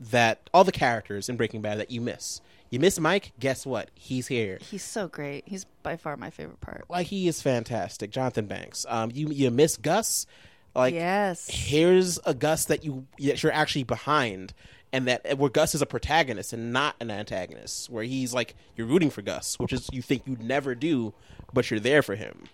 that 0.00 0.48
all 0.54 0.64
the 0.64 0.72
characters 0.72 1.28
in 1.28 1.36
Breaking 1.36 1.62
Bad 1.62 1.78
that 1.78 1.90
you 1.90 2.00
miss. 2.00 2.40
You 2.70 2.80
miss 2.80 3.00
Mike. 3.00 3.32
Guess 3.40 3.64
what? 3.64 3.90
He's 3.94 4.26
here. 4.26 4.58
He's 4.60 4.82
so 4.82 5.08
great. 5.08 5.44
He's 5.46 5.64
by 5.82 5.96
far 5.96 6.16
my 6.16 6.30
favorite 6.30 6.60
part. 6.60 6.84
Like 6.88 7.06
he 7.06 7.26
is 7.26 7.40
fantastic. 7.40 8.10
Jonathan 8.10 8.46
Banks. 8.46 8.84
Um, 8.88 9.10
you 9.12 9.30
you 9.30 9.50
miss 9.50 9.76
Gus. 9.76 10.26
Like 10.74 10.94
yes. 10.94 11.48
here's 11.48 12.18
a 12.26 12.34
Gus 12.34 12.66
that 12.66 12.84
you 12.84 13.06
that 13.18 13.42
you're 13.42 13.52
actually 13.52 13.84
behind, 13.84 14.52
and 14.92 15.06
that 15.08 15.38
where 15.38 15.50
Gus 15.50 15.74
is 15.74 15.82
a 15.82 15.86
protagonist 15.86 16.52
and 16.52 16.72
not 16.72 16.96
an 17.00 17.10
antagonist. 17.10 17.90
Where 17.90 18.04
he's 18.04 18.32
like 18.34 18.54
you're 18.76 18.86
rooting 18.86 19.10
for 19.10 19.22
Gus, 19.22 19.58
which 19.58 19.72
is 19.72 19.88
you 19.92 20.02
think 20.02 20.22
you'd 20.26 20.42
never 20.42 20.74
do, 20.74 21.12
but 21.52 21.70
you're 21.70 21.80
there 21.80 22.02
for 22.02 22.14
him. 22.14 22.44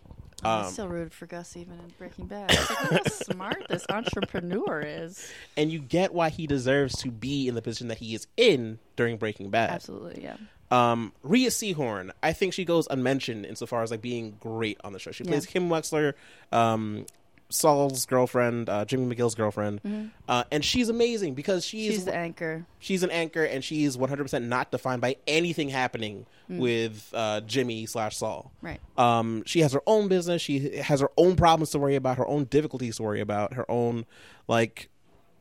I 0.42 0.62
Um, 0.64 0.72
still 0.72 0.88
rooted 0.88 1.14
for 1.14 1.24
Gus 1.26 1.56
even 1.56 1.74
in 1.78 1.92
Breaking 1.98 2.26
Bad. 2.26 2.50
It's 2.50 2.68
like, 2.70 2.92
look 2.92 3.02
how 3.04 3.08
smart 3.32 3.66
this 3.70 3.86
entrepreneur 3.88 4.80
is. 4.80 5.32
and 5.56 5.72
you 5.72 5.78
get 5.78 6.12
why 6.12 6.28
he 6.28 6.46
deserves 6.46 6.96
to 7.02 7.10
be 7.10 7.48
in 7.48 7.54
the 7.54 7.62
position 7.62 7.88
that 7.88 7.98
he 7.98 8.14
is 8.14 8.26
in 8.36 8.78
during 8.96 9.16
Breaking 9.16 9.48
Bad. 9.50 9.70
Absolutely, 9.70 10.22
yeah. 10.22 10.36
Um, 10.70 11.12
Rhea 11.22 11.48
Seehorn, 11.50 12.10
I 12.22 12.32
think 12.32 12.52
she 12.52 12.64
goes 12.64 12.86
unmentioned 12.90 13.46
insofar 13.46 13.82
as 13.82 13.90
like 13.90 14.02
being 14.02 14.36
great 14.40 14.78
on 14.84 14.92
the 14.92 14.98
show. 14.98 15.12
She 15.12 15.24
Yeah. 15.24 15.30
plays 15.30 15.46
Kim 15.46 15.68
Wexler, 15.70 16.12
um, 16.52 17.06
Saul's 17.50 18.06
girlfriend, 18.06 18.68
uh, 18.68 18.84
Jimmy 18.84 19.14
McGill's 19.14 19.34
girlfriend, 19.34 20.10
uh, 20.28 20.44
and 20.50 20.64
she's 20.64 20.88
amazing 20.88 21.34
because 21.34 21.64
she's 21.64 21.84
Mm-hmm. 21.84 21.92
She's 21.94 22.04
the 22.04 22.14
anchor. 22.16 22.66
she's 22.78 23.02
an 23.02 23.10
anchor 23.10 23.44
and 23.44 23.62
she's 23.62 23.96
100% 23.96 24.42
not 24.44 24.70
defined 24.70 25.00
by 25.00 25.16
anything 25.26 25.68
happening 25.68 26.26
with 26.48 27.10
uh, 27.14 27.40
Jimmy 27.42 27.86
slash 27.86 28.16
Saul. 28.16 28.50
Right. 28.62 28.80
Um, 28.96 29.42
she 29.46 29.60
has 29.60 29.72
her 29.72 29.82
own 29.86 30.08
business. 30.08 30.42
She 30.42 30.76
has 30.78 31.00
her 31.00 31.10
own 31.16 31.36
problems 31.36 31.70
to 31.70 31.78
worry 31.78 31.96
about, 31.96 32.18
her 32.18 32.26
own 32.26 32.44
difficulties 32.44 32.96
to 32.96 33.02
worry 33.02 33.20
about, 33.20 33.54
her 33.54 33.70
own 33.70 34.04
like 34.48 34.88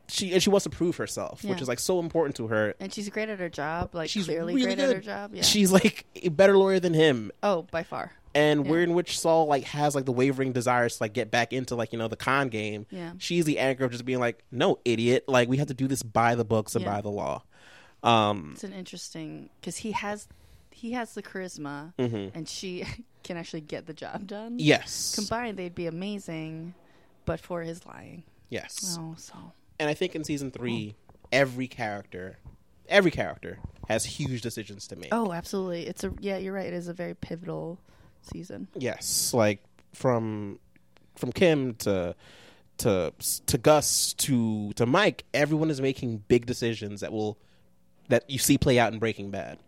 she 0.10 0.34
and 0.34 0.44
she 0.44 0.50
wants 0.50 0.66
to 0.66 0.70
prove 0.70 0.98
herself, 0.98 1.44
which 1.46 1.62
is 1.62 1.68
like 1.68 1.80
so 1.80 2.00
important 2.00 2.36
to 2.36 2.48
her. 2.48 2.76
And 2.80 2.94
she's 2.94 3.10
great 3.10 3.30
at 3.30 3.40
her 3.40 3.50
job, 3.50 3.96
like 3.96 4.10
She's 4.10 4.26
clearly 4.26 4.54
really 4.54 4.76
great 4.76 4.80
at 4.80 4.94
her 4.96 5.02
job. 5.02 5.34
Yeah. 5.34 5.42
She's 5.44 5.72
like 5.72 6.06
a 6.22 6.28
better 6.30 6.58
lawyer 6.58 6.80
than 6.80 6.94
him. 6.94 7.32
oh, 7.42 7.64
by 7.72 7.84
far. 7.84 8.12
And 8.36 8.66
Yeah. 8.66 8.72
where 8.72 8.82
in 8.82 8.94
which 8.94 9.20
Saul 9.20 9.46
like 9.48 9.64
has 9.66 9.94
like 9.96 10.06
the 10.06 10.12
wavering 10.12 10.54
desires 10.54 10.98
to 10.98 11.04
like 11.04 11.14
get 11.14 11.30
back 11.32 11.54
into 11.54 11.76
like 11.76 11.94
you 11.94 12.00
know 12.00 12.08
the 12.08 12.16
con 12.18 12.50
game. 12.50 12.86
Yeah. 12.90 13.14
She's 13.20 13.46
the 13.46 13.60
anchor 13.60 13.86
of 13.86 13.92
just 13.92 14.06
being 14.06 14.20
like, 14.20 14.44
no, 14.52 14.80
idiot. 14.86 15.26
Like 15.28 15.50
we 15.50 15.58
have 15.58 15.68
to 15.68 15.74
do 15.74 15.88
this 15.88 16.02
by 16.04 16.36
the 16.36 16.46
books 16.46 16.76
and 16.76 16.84
Yeah. 16.84 16.92
by 16.96 17.02
the 17.02 17.10
law. 17.10 17.44
Um, 18.02 18.52
It's 18.54 18.64
an 18.64 18.74
interesting 18.74 19.50
because 19.60 19.78
he 19.78 19.92
has 19.92 20.28
he 20.72 20.92
has 20.94 21.14
the 21.14 21.24
charisma, 21.24 21.94
Mm-hmm. 21.98 22.36
and 22.38 22.50
she 22.50 22.84
can 23.24 23.38
actually 23.38 23.62
get 23.62 23.86
the 23.86 23.94
job 23.94 24.28
done. 24.28 24.56
yes, 24.60 25.16
Combined, 25.16 25.58
they'd 25.58 25.76
be 25.76 25.86
amazing, 25.88 26.74
but 27.26 27.40
for 27.40 27.62
his 27.62 27.86
lying. 27.86 28.24
yes. 28.50 28.98
Oh, 29.00 29.16
so 29.18 29.36
And 29.80 29.90
I 29.90 29.94
think 29.94 30.16
in 30.16 30.24
season 30.26 30.52
three, 30.52 30.96
every 31.32 31.68
character, 31.68 32.38
every 32.90 33.12
character 33.12 33.60
has 33.88 34.04
huge 34.04 34.42
decisions 34.42 34.88
to 34.88 34.96
make. 34.98 35.10
oh, 35.14 35.32
absolutely. 35.32 35.86
It's 35.88 36.04
a 36.04 36.12
yeah. 36.20 36.38
You're 36.38 36.54
right. 36.54 36.68
It 36.68 36.74
is 36.74 36.88
a 36.90 36.94
very 36.94 37.14
pivotal 37.16 37.80
season. 38.26 38.68
Yes, 38.76 39.34
like 39.34 39.64
from 39.94 40.60
from 41.16 41.32
Kim 41.32 41.76
to 41.76 42.16
to 42.80 43.14
to 43.46 43.58
Gus 43.58 44.14
to 44.14 44.74
to 44.74 44.86
Mike, 44.86 45.26
everyone 45.34 45.70
is 45.70 45.82
making 45.82 46.24
big 46.28 46.46
decisions 46.46 47.02
that 47.02 47.12
will 47.12 47.38
that 48.10 48.30
you 48.30 48.38
see 48.38 48.58
play 48.58 48.80
out 48.80 48.94
in 48.94 49.00
Breaking 49.00 49.32
Bad. 49.32 49.60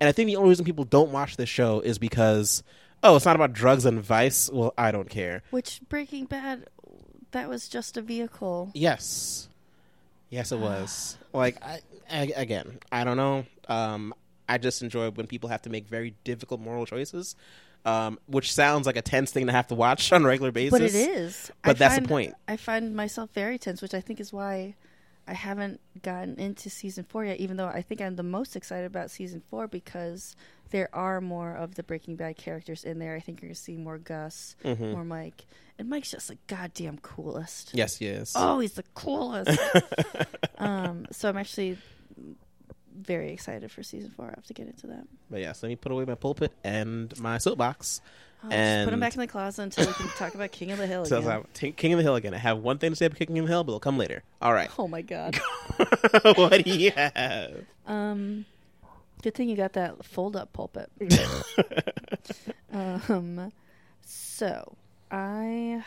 And 0.00 0.08
I 0.08 0.12
think 0.12 0.26
the 0.26 0.36
only 0.36 0.48
reason 0.50 0.64
people 0.64 0.84
don't 0.84 1.12
watch 1.12 1.36
this 1.36 1.48
show 1.48 1.80
is 1.80 1.98
because 1.98 2.62
oh, 3.02 3.16
it's 3.16 3.24
not 3.24 3.36
about 3.36 3.52
drugs 3.52 3.84
and 3.84 4.02
vice. 4.02 4.50
Well, 4.52 4.74
I 4.76 4.90
don't 4.90 5.08
care. 5.08 5.42
Which 5.50 5.80
Breaking 5.88 6.24
Bad, 6.24 6.66
that 7.30 7.48
was 7.48 7.68
just 7.68 7.96
a 7.96 8.02
vehicle. 8.02 8.70
Yes, 8.74 9.48
yes, 10.30 10.52
it 10.52 10.58
was. 10.60 11.16
like 11.32 11.62
I, 11.62 11.80
I 12.10 12.32
again, 12.36 12.78
I 12.90 13.04
don't 13.04 13.16
know. 13.16 13.46
Um, 13.68 14.14
I 14.48 14.58
just 14.58 14.82
enjoy 14.82 15.10
when 15.10 15.26
people 15.26 15.48
have 15.48 15.62
to 15.62 15.70
make 15.70 15.86
very 15.86 16.14
difficult 16.24 16.60
moral 16.60 16.86
choices. 16.86 17.36
Um, 17.84 18.18
which 18.26 18.52
sounds 18.54 18.86
like 18.86 18.96
a 18.96 19.02
tense 19.02 19.30
thing 19.30 19.46
to 19.46 19.52
have 19.52 19.66
to 19.68 19.74
watch 19.74 20.10
on 20.14 20.24
a 20.24 20.26
regular 20.26 20.50
basis. 20.52 20.70
But 20.70 20.82
it 20.82 20.94
is. 20.94 21.52
But 21.62 21.76
that's 21.78 21.96
the 21.96 22.08
point. 22.08 22.34
I 22.48 22.56
find 22.56 22.96
myself 22.96 23.30
very 23.34 23.58
tense, 23.58 23.82
which 23.82 23.92
I 23.92 24.00
think 24.00 24.20
is 24.20 24.32
why 24.32 24.74
I 25.28 25.34
haven't 25.34 25.80
gotten 26.02 26.38
into 26.40 26.70
season 26.70 27.04
four 27.04 27.24
yet. 27.26 27.38
Even 27.40 27.58
though 27.58 27.66
I 27.66 27.82
think 27.82 28.00
I'm 28.00 28.16
the 28.16 28.22
most 28.22 28.56
excited 28.56 28.86
about 28.86 29.10
season 29.10 29.42
four 29.50 29.68
because 29.68 30.34
there 30.70 30.88
are 30.94 31.20
more 31.20 31.54
of 31.54 31.74
the 31.74 31.82
Breaking 31.82 32.16
Bad 32.16 32.36
characters 32.38 32.84
in 32.84 32.98
there. 32.98 33.14
I 33.14 33.20
think 33.20 33.42
you're 33.42 33.48
gonna 33.50 33.54
see 33.54 33.76
more 33.76 33.98
Gus, 33.98 34.56
Mm-hmm. 34.64 34.92
more 34.92 35.04
Mike, 35.04 35.44
and 35.78 35.88
Mike's 35.90 36.10
just 36.12 36.28
the 36.28 36.38
goddamn 36.46 36.98
coolest. 36.98 37.70
Yes, 37.74 38.00
yes. 38.00 38.32
Oh, 38.34 38.60
he's 38.60 38.72
the 38.72 38.84
coolest. 38.94 39.58
um, 40.58 41.06
so 41.10 41.28
I'm 41.28 41.36
actually 41.36 41.76
very 42.94 43.32
excited 43.32 43.70
for 43.70 43.82
season 43.82 44.10
four. 44.10 44.26
I 44.26 44.30
have 44.30 44.46
to 44.46 44.54
get 44.54 44.66
into 44.66 44.86
that. 44.88 45.06
But 45.30 45.40
yes, 45.40 45.62
let 45.62 45.68
me 45.68 45.76
put 45.76 45.92
away 45.92 46.04
my 46.04 46.14
pulpit 46.14 46.52
and 46.62 47.16
my 47.18 47.38
soapbox. 47.38 48.00
Oh, 48.44 48.48
just 48.48 48.56
and 48.56 48.86
put 48.86 48.90
them 48.90 49.00
back 49.00 49.14
in 49.14 49.20
the 49.20 49.26
closet 49.26 49.62
until 49.62 49.86
we 49.86 49.92
can 49.94 50.08
talk 50.08 50.34
about 50.34 50.52
King 50.52 50.70
of 50.70 50.78
the 50.78 50.86
Hill 50.86 51.06
so 51.06 51.18
again. 51.18 51.44
T- 51.54 51.72
King 51.72 51.94
of 51.94 51.98
the 51.98 52.02
Hill 52.02 52.14
again. 52.14 52.34
I 52.34 52.38
have 52.38 52.58
one 52.58 52.78
thing 52.78 52.90
to 52.90 52.96
say 52.96 53.06
about 53.06 53.18
King 53.18 53.38
of 53.38 53.46
the 53.46 53.50
Hill, 53.50 53.64
but 53.64 53.70
it'll 53.72 53.80
come 53.80 53.96
later. 53.96 54.22
All 54.42 54.52
right. 54.52 54.70
Oh 54.78 54.86
my 54.86 55.00
god. 55.00 55.40
what 56.36 56.62
do 56.62 56.70
you 56.70 56.90
have? 56.90 57.64
Um, 57.86 58.44
good 59.22 59.34
thing 59.34 59.48
you 59.48 59.56
got 59.56 59.72
that 59.74 60.04
fold 60.04 60.36
up 60.36 60.52
pulpit. 60.52 60.90
um, 62.72 63.50
so 64.02 64.76
I 65.10 65.82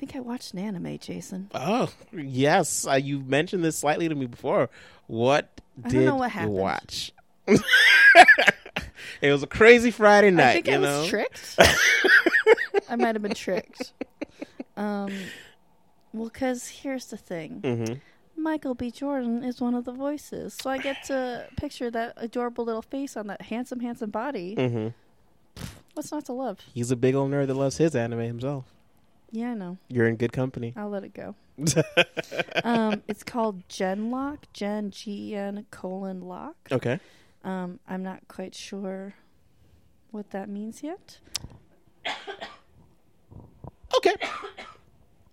think 0.00 0.16
I 0.16 0.20
watched 0.20 0.54
an 0.54 0.60
anime, 0.60 0.98
Jason. 0.98 1.50
Oh, 1.54 1.90
yes. 2.10 2.86
Uh, 2.86 2.94
you 2.94 3.20
mentioned 3.20 3.62
this 3.62 3.76
slightly 3.76 4.08
to 4.08 4.14
me 4.14 4.24
before. 4.24 4.70
What 5.06 5.60
I 5.84 5.88
did 5.88 5.96
don't 5.98 6.04
know 6.06 6.16
what 6.16 6.24
you 6.26 6.30
happened. 6.30 6.54
watch? 6.54 7.12
it 9.20 9.30
was 9.30 9.42
a 9.42 9.46
crazy 9.46 9.90
Friday 9.90 10.30
night, 10.30 10.48
I 10.48 10.52
think 10.54 10.68
you 10.68 10.74
I 10.74 10.76
know? 10.78 11.00
was 11.00 11.08
tricked. 11.08 11.56
I 12.88 12.96
might 12.96 13.14
have 13.14 13.20
been 13.22 13.34
tricked. 13.34 13.92
Um, 14.76 15.12
well, 16.14 16.28
because 16.30 16.66
here's 16.68 17.06
the 17.06 17.18
thing. 17.18 17.60
hmm 17.64 17.94
Michael 18.42 18.74
B. 18.74 18.90
Jordan 18.90 19.44
is 19.44 19.60
one 19.60 19.74
of 19.74 19.84
the 19.84 19.92
voices, 19.92 20.56
so 20.58 20.70
I 20.70 20.78
get 20.78 21.04
to 21.04 21.46
picture 21.58 21.90
that 21.90 22.14
adorable 22.16 22.64
little 22.64 22.80
face 22.80 23.14
on 23.14 23.26
that 23.26 23.42
handsome, 23.42 23.80
handsome 23.80 24.08
body. 24.08 24.54
Mm-hmm. 24.56 24.88
What's 25.92 26.10
not 26.10 26.24
to 26.24 26.32
love? 26.32 26.60
He's 26.72 26.90
a 26.90 26.96
big 26.96 27.14
old 27.14 27.30
nerd 27.30 27.48
that 27.48 27.54
loves 27.54 27.76
his 27.76 27.94
anime 27.94 28.20
himself. 28.20 28.64
Yeah, 29.32 29.50
I 29.50 29.54
know. 29.54 29.78
You're 29.88 30.06
in 30.06 30.16
good 30.16 30.32
company. 30.32 30.72
I'll 30.76 30.90
let 30.90 31.04
it 31.04 31.14
go. 31.14 31.34
um, 32.64 33.02
it's 33.06 33.22
called 33.22 33.66
Genlock, 33.68 34.38
Gen 34.52 34.90
G 34.90 35.30
E 35.32 35.36
N 35.36 35.66
colon 35.70 36.22
lock. 36.22 36.56
Okay. 36.72 36.98
Um, 37.44 37.78
I'm 37.88 38.02
not 38.02 38.26
quite 38.28 38.54
sure 38.54 39.14
what 40.10 40.30
that 40.30 40.48
means 40.48 40.82
yet. 40.82 41.18
Okay. 43.96 44.14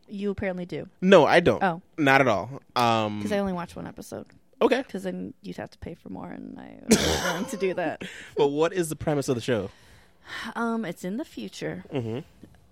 You 0.08 0.30
apparently 0.32 0.66
do. 0.66 0.88
No, 1.02 1.26
I 1.26 1.40
don't. 1.40 1.62
Oh, 1.64 1.82
Not 1.98 2.22
at 2.22 2.28
all. 2.28 2.62
Um, 2.76 3.20
because 3.20 3.32
I 3.32 3.40
only 3.40 3.54
watched 3.54 3.76
one 3.76 3.88
episode. 3.88 4.26
okay. 4.62 4.82
Because 4.82 5.04
then 5.04 5.34
you'd 5.42 5.58
have 5.58 5.70
to 5.72 5.78
pay 5.80 5.96
for 5.96 6.10
more, 6.10 6.30
and 6.32 6.58
I 6.60 6.78
wasn't 6.90 7.24
willing 7.24 7.46
to 7.46 7.58
do 7.58 7.74
that. 7.76 8.04
But 8.38 8.48
what 8.50 8.74
is 8.74 8.90
the 8.90 8.96
premise 8.96 9.28
of 9.30 9.36
the 9.36 9.42
show? 9.42 9.70
Um, 10.56 10.86
it's 10.86 11.04
in 11.04 11.18
the 11.18 11.26
future. 11.26 11.84
hmm 11.92 12.20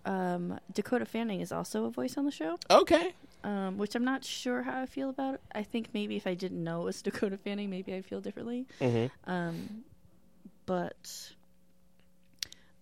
Um, 0.06 0.60
Dakota 0.74 1.06
Fanning 1.06 1.42
is 1.42 1.52
also 1.52 1.86
a 1.86 1.90
voice 1.90 2.16
on 2.18 2.26
the 2.26 2.32
show. 2.32 2.58
Okay. 2.70 3.14
um, 3.44 3.78
which 3.78 3.96
I'm 3.96 4.04
not 4.06 4.24
sure 4.24 4.64
how 4.64 4.82
I 4.82 4.86
feel 4.86 5.10
about. 5.10 5.40
I 5.54 5.64
think 5.64 5.90
maybe 5.94 6.16
if 6.16 6.26
I 6.28 6.34
didn't 6.36 6.64
know 6.64 6.82
it 6.82 6.86
was 6.86 7.02
Dakota 7.08 7.38
Fanning, 7.38 7.70
maybe 7.70 7.94
I'd 7.94 8.06
feel 8.06 8.22
differently. 8.22 8.66
hmm 8.80 9.06
Um, 9.26 9.84
but 10.66 11.32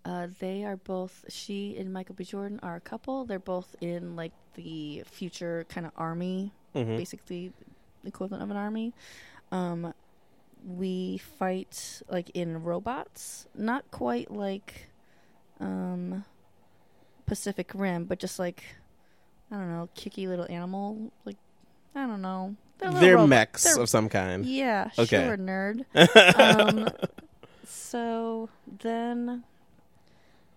uh, 0.05 0.27
they 0.39 0.63
are 0.65 0.75
both 0.77 1.25
she 1.29 1.75
and 1.77 1.91
Michael 1.93 2.15
B. 2.15 2.23
Jordan 2.25 2.59
are 2.61 2.75
a 2.75 2.81
couple. 2.81 3.25
They're 3.25 3.39
both 3.39 3.75
in 3.81 4.15
like 4.15 4.33
the 4.55 5.03
future 5.05 5.65
kind 5.69 5.85
of 5.87 5.93
army, 5.97 6.51
hmm 6.73 6.97
basically 6.97 7.51
the 8.03 8.09
equivalent 8.09 8.43
of 8.43 8.51
an 8.51 8.57
army. 8.57 8.93
Um, 9.51 9.93
we 10.65 11.17
fight 11.19 12.01
like 12.09 12.29
in 12.33 12.63
robots, 12.63 13.47
not 13.55 13.89
quite 13.91 14.31
like 14.31 14.89
um, 15.59 16.23
Pacific 17.25 17.71
Rim, 17.73 18.05
but 18.05 18.19
just 18.19 18.39
like 18.39 18.63
I 19.51 19.55
don't 19.55 19.69
know, 19.69 19.89
kicky 19.95 20.27
little 20.27 20.47
animal. 20.49 21.11
Like 21.25 21.37
I 21.95 22.05
don't 22.07 22.21
know, 22.21 22.55
They're 22.79 23.15
robot- 23.15 23.29
mechs 23.29 23.63
they're- 23.63 23.81
of 23.83 23.89
some 23.89 24.09
kind. 24.09 24.45
Yeah, 24.45 24.89
Okay. 24.97 25.23
sure, 25.25 25.37
nerd. 25.37 25.85
um, 26.39 26.89
so 27.65 28.49
then, 28.81 29.43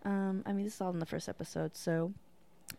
um, 0.05 0.43
I 0.47 0.53
mean, 0.53 0.65
this 0.65 0.75
is 0.77 0.81
all 0.81 0.91
in 0.91 0.99
the 0.99 1.07
first 1.07 1.29
episode, 1.29 1.77
so 1.77 2.13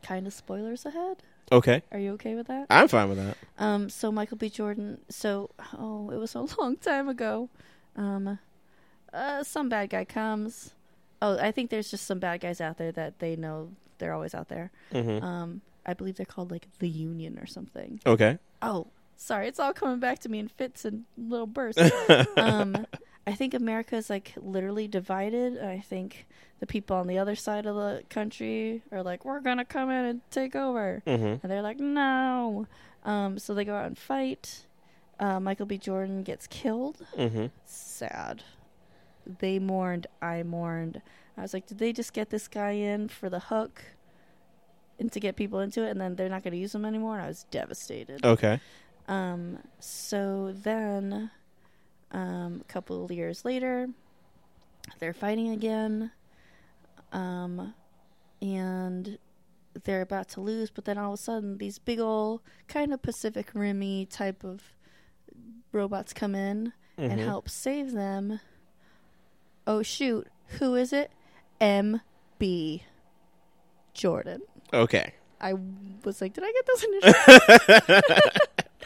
kind 0.04 0.28
of 0.28 0.34
spoilers 0.34 0.86
ahead. 0.86 1.24
okay, 1.52 1.82
Are 1.92 2.00
you 2.00 2.12
okay 2.14 2.36
with 2.36 2.48
that? 2.48 2.68
I'm 2.70 2.88
fine 2.88 3.10
with 3.10 3.18
that. 3.20 3.38
Um, 3.58 3.90
so 3.90 4.12
Michael 4.12 4.38
B. 4.38 4.50
Jordan. 4.50 5.00
So 5.10 5.50
oh, 5.78 6.10
it 6.12 6.18
was 6.18 6.36
a 6.36 6.42
long 6.60 6.76
time 6.78 7.08
ago. 7.10 7.50
Um, 7.96 8.40
uh, 9.14 9.44
some 9.44 9.70
bad 9.70 9.90
guy 9.90 10.04
comes. 10.06 10.74
Oh, 11.22 11.38
I 11.40 11.52
think 11.52 11.70
there's 11.70 11.90
just 11.90 12.06
some 12.06 12.20
bad 12.20 12.42
guys 12.42 12.62
out 12.62 12.78
there 12.78 12.92
that 12.92 13.20
they 13.20 13.36
know 13.36 13.72
they're 13.98 14.14
always 14.14 14.36
out 14.36 14.50
there. 14.50 14.72
hmm 14.92 15.18
Um, 15.24 15.62
I 15.86 15.94
believe 15.94 16.16
they're 16.18 16.26
called 16.26 16.52
like 16.52 16.68
the 16.80 16.90
Union 16.90 17.40
or 17.40 17.46
something. 17.48 18.00
Okay. 18.06 18.38
Oh, 18.62 18.88
sorry, 19.16 19.48
it's 19.48 19.60
all 19.60 19.74
coming 19.74 20.00
back 20.00 20.20
to 20.20 20.30
me 20.30 20.38
in 20.40 20.48
fits 20.48 20.86
and 20.86 21.06
little 21.18 21.48
bursts. 21.48 21.82
um, 22.38 22.86
I 23.26 23.34
think 23.34 23.54
America 23.54 23.96
is 23.96 24.10
like 24.10 24.34
literally 24.38 24.88
divided. 24.88 25.58
I 25.64 25.80
think 25.80 26.28
the 26.60 26.68
people 26.68 26.96
on 26.98 27.08
the 27.08 27.18
other 27.18 27.36
side 27.36 27.66
of 27.66 27.76
the 27.76 28.04
country 28.10 28.84
are 28.92 29.02
like, 29.04 29.26
"We're 29.26 29.40
gonna 29.42 29.66
come 29.66 29.90
in 29.90 30.06
and 30.06 30.22
take 30.32 30.56
over," 30.56 31.02
hmm 31.06 31.12
and 31.42 31.42
they're 31.44 31.62
like, 31.62 31.80
"No." 31.80 32.68
Um, 33.04 33.40
so 33.40 33.54
they 33.54 33.64
go 33.66 33.76
out 33.76 33.86
and 33.88 33.98
fight. 33.98 34.66
Uh, 35.20 35.40
Michael 35.40 35.66
B. 35.66 35.78
Jordan 35.78 36.22
gets 36.24 36.46
killed. 36.48 36.98
hmm 37.16 37.48
Sad. 37.66 38.44
They 39.40 39.60
mourned. 39.60 40.08
I 40.22 40.44
mourned. 40.44 41.02
I 41.38 41.42
was 41.42 41.54
like, 41.54 41.68
did 41.68 41.78
they 41.78 41.94
just 41.94 42.14
get 42.14 42.30
this 42.30 42.48
guy 42.48 42.72
in 42.72 43.10
for 43.10 43.30
the 43.30 43.40
hook 43.40 43.82
and 45.00 45.12
to 45.12 45.20
get 45.20 45.36
people 45.36 45.60
into 45.60 45.84
it, 45.84 45.92
and 45.92 46.02
then 46.02 46.16
they're 46.16 46.30
not 46.30 46.44
going 46.44 46.54
to 46.54 46.58
use 46.58 46.74
him 46.74 46.86
anymore? 46.86 47.16
And 47.16 47.24
I 47.26 47.28
was 47.28 47.46
devastated. 47.52 48.26
Okay. 48.26 48.60
Um, 49.08 49.60
so 49.80 50.54
then, 50.56 51.30
um, 52.12 52.62
a 52.62 52.64
couple 52.72 53.06
of 53.06 53.12
years 53.12 53.46
later, 53.46 53.88
they're 55.00 55.14
fighting 55.14 55.50
again. 55.50 56.12
Um, 57.12 57.74
and 58.42 59.18
they're 59.84 60.02
about 60.02 60.28
to 60.30 60.42
lose, 60.42 60.70
but 60.72 60.86
then 60.86 60.98
all 60.98 61.14
of 61.14 61.20
a 61.20 61.22
sudden, 61.22 61.58
these 61.58 61.78
big 61.80 62.00
old 62.00 62.42
kind 62.68 62.94
of 62.94 63.02
Pacific 63.02 63.54
Rimmy 63.54 64.10
type 64.10 64.44
of 64.44 64.62
robots 65.72 66.14
come 66.14 66.34
in 66.36 66.74
and 66.98 67.20
Mhm. 67.20 67.26
help 67.26 67.48
save 67.50 67.92
them. 67.92 68.40
Oh 69.68 69.84
shoot, 69.84 70.26
who 70.60 70.76
is 70.76 70.94
it? 70.94 71.12
M.B. 71.62 72.84
Jordan. 73.94 74.42
Okay. 74.74 75.14
I 75.42 75.54
was 76.04 76.22
like, 76.22 76.34
did 76.34 76.44
I 76.44 76.52
get 76.52 76.66
those 76.66 76.84
initials? 76.84 78.02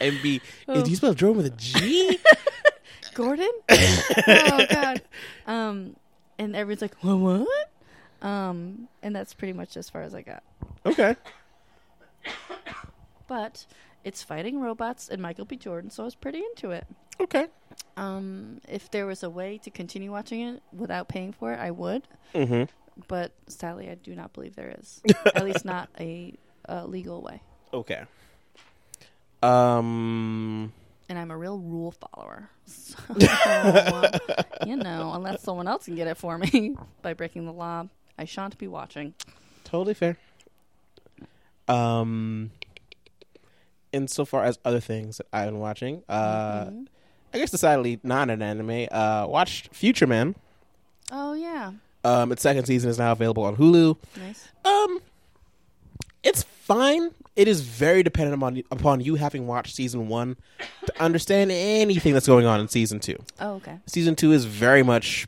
MB. 0.00 0.40
Oh. 0.68 0.82
Do 0.82 0.90
you 0.90 0.96
spell 0.96 1.14
Jordan 1.14 1.42
with 1.44 1.46
a 1.52 1.56
G? 1.56 2.18
Gordon? 3.14 3.50
oh 3.70 4.66
god. 4.70 5.02
Um 5.46 5.96
and 6.38 6.56
everyone's 6.56 6.82
like, 6.82 6.96
What 7.02 7.16
what? 7.18 7.70
Um 8.28 8.88
and 9.02 9.14
that's 9.14 9.34
pretty 9.34 9.52
much 9.52 9.76
as 9.76 9.88
far 9.88 10.02
as 10.02 10.14
I 10.14 10.22
got. 10.22 10.42
okay. 10.84 11.14
But 13.28 13.66
it's 14.04 14.22
fighting 14.22 14.60
robots 14.60 15.08
and 15.08 15.22
Michael 15.22 15.44
B. 15.44 15.56
Jordan, 15.56 15.90
so 15.90 16.02
I 16.02 16.06
was 16.06 16.14
pretty 16.14 16.38
into 16.38 16.70
it. 16.70 16.86
Okay. 17.20 17.46
Um 17.96 18.60
if 18.68 18.90
there 18.90 19.06
was 19.06 19.22
a 19.22 19.30
way 19.30 19.58
to 19.58 19.70
continue 19.70 20.10
watching 20.10 20.40
it 20.40 20.62
without 20.72 21.08
paying 21.08 21.32
for 21.32 21.52
it, 21.52 21.58
I 21.58 21.70
would. 21.70 22.02
hmm 22.34 22.64
But 23.08 23.32
sadly 23.48 23.88
I 23.90 23.94
do 23.94 24.14
not 24.14 24.32
believe 24.32 24.54
there 24.56 24.74
is. 24.78 25.02
At 25.34 25.44
least 25.44 25.64
not 25.64 25.88
a, 26.00 26.34
a 26.66 26.86
legal 26.86 27.22
way. 27.22 27.40
Okay. 27.72 28.02
Um. 29.42 30.72
And 31.08 31.18
I'm 31.18 31.30
a 31.30 31.36
real 31.36 31.58
rule 31.58 31.92
follower. 31.92 32.48
So, 32.66 32.96
you 34.66 34.76
know, 34.76 35.12
unless 35.14 35.42
someone 35.42 35.66
else 35.68 35.84
can 35.86 35.94
get 35.96 36.06
it 36.06 36.16
for 36.16 36.38
me 36.38 36.76
by 37.02 37.12
breaking 37.12 37.44
the 37.44 37.52
law, 37.52 37.86
I 38.18 38.24
shan't 38.24 38.56
be 38.56 38.68
watching. 38.68 39.14
Totally 39.64 39.94
fair. 39.94 40.16
Um. 41.68 42.50
Insofar 43.92 44.44
as 44.44 44.58
other 44.64 44.80
things 44.80 45.18
that 45.18 45.26
I've 45.32 45.46
been 45.48 45.58
watching, 45.58 46.02
uh, 46.08 46.66
Mhm. 46.66 46.86
I 47.34 47.38
guess 47.38 47.50
decidedly 47.50 48.00
not 48.02 48.30
an 48.30 48.42
anime. 48.42 48.88
Uh, 48.90 49.26
watched 49.28 49.74
Future 49.74 50.06
Man. 50.06 50.34
Oh 51.10 51.34
yeah, 51.34 51.72
Um, 52.04 52.32
its 52.32 52.42
second 52.42 52.66
season 52.66 52.90
is 52.90 52.98
now 52.98 53.12
available 53.12 53.44
on 53.44 53.56
Hulu. 53.56 53.96
nice. 54.18 54.48
Um, 54.64 55.00
it's 56.22 56.42
fine. 56.42 57.10
It 57.34 57.48
is 57.48 57.62
very 57.62 58.02
dependent 58.02 58.34
upon 58.36 58.62
upon 58.70 59.00
you 59.00 59.14
having 59.16 59.46
watched 59.46 59.74
season 59.74 60.08
one 60.08 60.36
to 60.86 61.02
understand 61.02 61.50
anything 61.52 62.12
that's 62.12 62.26
going 62.26 62.46
on 62.46 62.60
in 62.60 62.68
season 62.68 63.00
two. 63.00 63.18
Oh 63.40 63.54
okay. 63.54 63.78
Season 63.86 64.14
two 64.14 64.32
is 64.32 64.44
very 64.44 64.82
much 64.82 65.26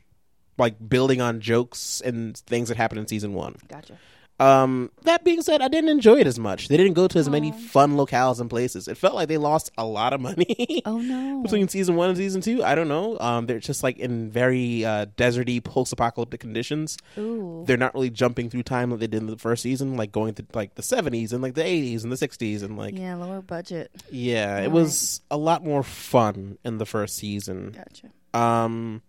like 0.57 0.75
building 0.87 1.19
on 1.21 1.41
jokes 1.41 2.01
and 2.05 2.37
things 2.37 2.69
that 2.69 2.77
happened 2.77 2.99
in 2.99 3.07
season 3.07 3.33
one. 3.33 3.55
Gotcha. 3.67 3.97
Um, 4.37 4.91
that 5.03 5.23
being 5.23 5.41
said, 5.41 5.61
I 5.61 5.69
didn't 5.69 5.89
enjoy 5.89 6.19
it 6.19 6.27
as 6.27 6.37
much. 6.37 6.67
They 6.67 6.75
didn't 6.75 6.93
go 6.95 7.07
to 7.07 7.17
as 7.19 7.29
many 7.29 7.53
fun 7.53 7.93
locales 7.95 8.41
and 8.41 8.49
places. 8.49 8.87
It 8.89 8.97
felt 8.97 9.15
like 9.15 9.29
they 9.29 9.37
lost 9.37 9.71
a 9.77 9.85
lot 9.85 10.11
of 10.11 10.19
money 10.19 10.81
Oh 10.85 10.97
no. 10.99 11.41
between 11.41 11.69
season 11.69 11.95
one 11.95 12.09
and 12.09 12.17
season 12.17 12.41
two. 12.41 12.61
I 12.63 12.75
don't 12.75 12.89
know. 12.89 13.17
Um, 13.19 13.45
they're 13.45 13.59
just 13.59 13.81
like 13.81 13.97
in 13.97 14.29
very 14.29 14.83
uh, 14.83 15.05
deserty, 15.17 15.63
post-apocalyptic 15.63 16.41
conditions. 16.41 16.97
Ooh. 17.17 17.63
They're 17.65 17.77
not 17.77 17.93
really 17.93 18.09
jumping 18.09 18.49
through 18.49 18.63
time 18.63 18.91
like 18.91 18.99
they 18.99 19.07
did 19.07 19.21
in 19.21 19.27
the 19.27 19.37
first 19.37 19.63
season, 19.63 19.95
like 19.95 20.11
going 20.11 20.33
to 20.33 20.45
like 20.53 20.75
the 20.75 20.83
seventies 20.83 21.31
and 21.31 21.41
like 21.41 21.53
the 21.53 21.65
eighties 21.65 22.03
and 22.03 22.11
the 22.11 22.17
sixties 22.17 22.61
and 22.61 22.77
like 22.77 22.97
yeah, 22.97 23.15
lower 23.15 23.41
budget. 23.41 23.89
Yeah, 24.11 24.57
it 24.57 24.61
Right. 24.63 24.71
was 24.71 25.21
a 25.31 25.37
lot 25.37 25.63
more 25.63 25.81
fun 25.83 26.57
in 26.65 26.77
the 26.77 26.85
first 26.85 27.15
season. 27.15 27.71
Gotcha. 27.71 28.09
Um, 28.37 29.01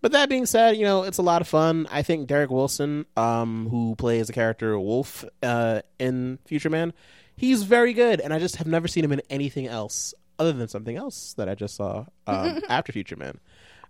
but 0.00 0.12
that 0.12 0.28
being 0.28 0.46
said, 0.46 0.76
you 0.76 0.84
know, 0.84 1.02
it's 1.02 1.18
a 1.18 1.22
lot 1.22 1.40
of 1.40 1.48
fun. 1.48 1.86
I 1.90 2.02
think 2.02 2.26
Derek 2.26 2.50
Wilson, 2.50 3.06
um, 3.16 3.68
who 3.68 3.94
plays 3.96 4.26
the 4.28 4.32
character 4.32 4.78
Wolf 4.78 5.24
uh, 5.42 5.82
in 5.98 6.38
Future 6.46 6.70
Man, 6.70 6.92
he's 7.36 7.62
very 7.62 7.92
good, 7.92 8.20
and 8.20 8.32
I 8.32 8.38
just 8.38 8.56
have 8.56 8.66
never 8.66 8.88
seen 8.88 9.04
him 9.04 9.12
in 9.12 9.22
anything 9.30 9.66
else 9.66 10.14
other 10.38 10.52
than 10.52 10.68
something 10.68 10.96
else 10.96 11.34
that 11.34 11.48
I 11.48 11.54
just 11.54 11.76
saw 11.76 12.06
um, 12.26 12.60
after 12.68 12.92
Future 12.92 13.16
Man. 13.16 13.38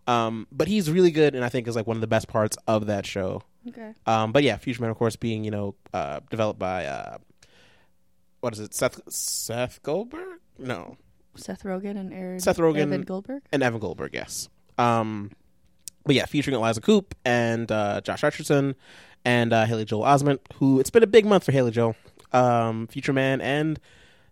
Um, 0.07 0.47
but 0.51 0.67
he's 0.67 0.91
really 0.91 1.11
good, 1.13 1.35
and 1.35 1.45
I 1.45 1.49
think 1.49 1.69
is 1.69 1.77
like 1.77 1.87
one 1.87 1.97
of 1.97 2.01
the 2.01 2.07
best 2.07 2.27
parts 2.27 2.57
of 2.67 2.87
that 2.87 3.07
show. 3.07 3.43
Okay. 3.69 3.93
Um, 4.07 4.33
but 4.33 4.43
yeah, 4.43 4.57
Future 4.57 4.81
Man, 4.83 4.91
of 4.91 4.97
course, 4.97 5.15
being 5.17 5.45
you 5.45 5.51
know 5.51 5.75
uh, 5.93 6.21
developed 6.31 6.59
by 6.59 6.87
uh, 6.87 7.19
what 8.41 8.53
is 8.55 8.61
it, 8.61 8.75
Seth 8.75 9.01
Seth 9.13 9.83
Goldberg? 9.83 10.41
No, 10.59 10.97
Seth 11.37 11.63
Rogen 11.63 11.99
and 11.99 12.13
Aaron 12.13 12.41
Seth 12.41 12.57
Rogen. 12.59 12.79
Evan 12.79 13.03
Goldberg. 13.03 13.43
and 13.53 13.63
Evan 13.63 13.79
Goldberg, 13.79 14.15
yes. 14.15 14.49
Um, 14.79 15.31
but 16.05 16.15
yeah, 16.15 16.25
featuring 16.27 16.57
Eliza 16.57 16.81
Coupe 16.81 17.15
and 17.25 17.71
uh, 17.71 18.01
Josh 18.01 18.23
Hutcherson 18.23 18.75
and 19.25 19.53
uh, 19.53 19.65
Haley 19.67 19.85
Joel 19.85 20.05
Osment, 20.05 20.39
who 20.55 20.81
it's 20.81 20.91
been 20.91 21.03
a 21.03 21.07
big 21.07 21.27
month 21.27 21.45
for 21.45 21.53
Haley 21.53 21.71
Joel. 21.71 21.97
Um, 22.33 22.87
Future 22.87 23.13
Man 23.13 23.41
and 23.41 23.81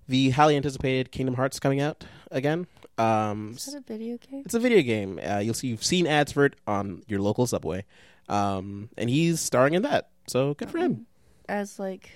the 0.08 0.30
highly 0.30 0.56
anticipated 0.56 1.10
Kingdom 1.12 1.34
Hearts 1.34 1.58
coming 1.60 1.80
out 1.80 2.04
again. 2.30 2.66
Um, 2.96 3.54
Is 3.56 3.66
that 3.66 3.76
a 3.78 3.80
video 3.80 4.16
game? 4.18 4.42
it's 4.44 4.54
a 4.54 4.60
video 4.60 4.82
game. 4.82 5.20
Uh, 5.22 5.38
you'll 5.38 5.54
see 5.54 5.68
you've 5.68 5.84
seen 5.84 6.06
ads 6.06 6.32
for 6.32 6.44
it 6.44 6.54
on 6.66 7.02
your 7.08 7.20
local 7.20 7.46
subway, 7.46 7.84
um, 8.28 8.88
and 8.96 9.10
he's 9.10 9.40
starring 9.40 9.74
in 9.74 9.82
that. 9.82 10.08
So 10.26 10.54
good 10.54 10.70
for 10.70 10.78
him. 10.78 11.06
As 11.48 11.78
like, 11.78 12.10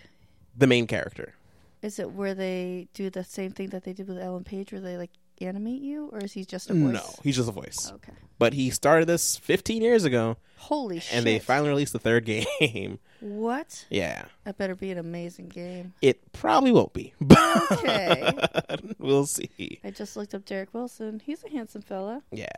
The 0.57 0.67
main 0.67 0.87
character. 0.87 1.35
is 1.83 1.99
it 1.99 2.11
where 2.13 2.35
they 2.35 2.89
do 2.95 3.11
the 3.11 3.25
same 3.25 3.51
thing 3.53 3.69
that 3.71 3.85
they 3.85 3.93
did 3.93 4.07
with 4.09 4.19
Ellen 4.19 4.45
Page, 4.45 4.73
where 4.73 4.81
they 4.81 4.97
like 4.97 5.11
animate 5.41 5.83
you, 5.83 6.09
or 6.13 6.19
is 6.21 6.33
he 6.33 6.45
just 6.45 6.71
a 6.71 6.75
voice? 6.75 6.93
No, 6.95 7.03
he's 7.23 7.37
just 7.37 7.49
a 7.49 7.53
voice. 7.53 7.91
Okay. 7.95 8.13
But 8.39 8.55
he 8.55 8.71
started 8.71 9.07
this 9.07 9.37
15 9.37 9.83
years 9.83 10.05
ago, 10.05 10.37
Holy 10.57 10.99
shit! 11.01 11.17
and 11.17 11.27
they 11.27 11.39
finally 11.39 11.69
released 11.71 11.93
the 11.93 11.99
third 11.99 12.25
game. 12.61 12.99
what? 13.21 13.85
yeah. 13.91 14.25
That 14.45 14.59
better 14.59 14.75
be 14.75 14.91
an 14.91 14.99
amazing 14.99 15.49
game. 15.49 15.95
It 16.03 16.33
probably 16.33 16.73
won't 16.73 16.93
be, 16.93 17.15
Okay. 17.73 18.33
we'll 18.99 19.27
see. 19.27 19.79
I 19.85 19.91
just 19.91 20.17
looked 20.17 20.35
up 20.35 20.45
Derek 20.45 20.75
Wilson. 20.75 21.21
He's 21.25 21.43
a 21.45 21.51
handsome 21.51 21.83
fella. 21.83 22.23
Yeah. 22.33 22.49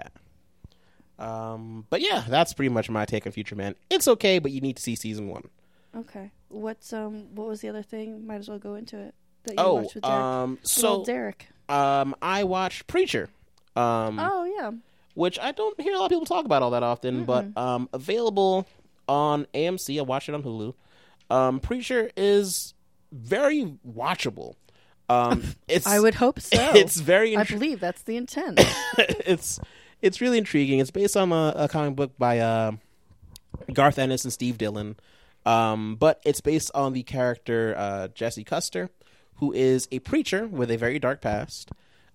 Um, 1.18 1.87
but 1.91 2.01
yeah, 2.01 2.25
that's 2.29 2.53
pretty 2.55 2.70
much 2.70 2.91
my 2.91 3.05
take 3.05 3.27
on 3.27 3.33
Future 3.33 3.55
Man. 3.55 3.75
It's 3.91 4.09
okay, 4.09 4.39
but 4.39 4.51
you 4.53 4.61
need 4.61 4.77
to 4.77 4.83
see 4.83 4.97
season 4.97 5.29
one. 5.29 5.49
Okay. 5.97 6.33
What's 6.49 6.93
um? 6.93 7.35
What 7.35 7.47
was 7.47 7.61
the 7.61 7.68
other 7.68 7.83
thing? 7.83 8.27
Might 8.27 8.37
as 8.37 8.49
well 8.49 8.59
go 8.59 8.75
into 8.75 8.99
it. 8.99 9.14
that 9.45 9.53
you 9.53 9.59
Oh, 9.59 9.75
watched 9.75 9.95
with 9.95 10.03
Derek? 10.05 10.18
um, 10.22 10.59
so 10.62 11.05
Derek. 11.05 11.49
Um, 11.69 12.15
I 12.23 12.45
watched 12.45 12.87
Preacher. 12.87 13.29
Um, 13.77 14.19
Oh 14.21 14.45
yeah. 14.45 14.71
which 15.15 15.39
I 15.39 15.53
don't 15.53 15.79
hear 15.81 15.95
a 15.95 15.99
lot 15.99 16.05
of 16.07 16.11
people 16.11 16.27
talk 16.27 16.45
about 16.45 16.62
all 16.62 16.71
that 16.71 16.83
often, 16.83 17.25
but 17.25 17.47
um, 17.57 17.89
available 17.93 18.67
on 19.09 19.47
AMC. 19.55 19.99
I 19.99 20.03
watched 20.03 20.29
it 20.29 20.35
on 20.35 20.43
Hulu. 20.43 20.75
Um, 21.31 21.61
Preacher 21.61 22.11
is 22.17 22.75
very 23.12 23.75
watchable. 23.89 24.55
Um, 25.09 25.43
it's 25.69 25.87
I 25.87 26.01
would 26.01 26.15
hope 26.15 26.41
so. 26.41 26.57
it's 26.75 27.01
very 27.01 27.37
I 27.37 27.45
believe 27.45 27.81
that's 27.81 28.03
the 28.03 28.17
intent. 28.17 28.61
it's 28.99 29.59
it's 30.03 30.21
really 30.21 30.39
intriguing. 30.39 30.79
It's 30.79 30.91
based 30.91 31.17
on 31.17 31.33
a, 31.33 31.53
a 31.57 31.69
comic 31.69 31.97
book 31.97 32.12
by 32.19 32.39
uh, 32.39 32.73
Garth 33.73 33.99
Ennis 33.99 34.25
and 34.25 34.33
Steve 34.33 34.59
Dillon, 34.59 34.97
um, 35.47 35.97
but 35.97 36.21
it's 36.25 36.41
based 36.41 36.71
on 36.75 36.93
the 36.93 37.03
character 37.03 37.75
uh, 37.77 38.09
Jesse 38.09 38.45
Custer, 38.45 38.91
who 39.37 39.53
is 39.53 39.89
a 39.91 39.99
preacher 40.01 40.47
with 40.47 40.70
a 40.70 40.76
very 40.76 40.99
dark 40.99 41.20
past, 41.20 41.70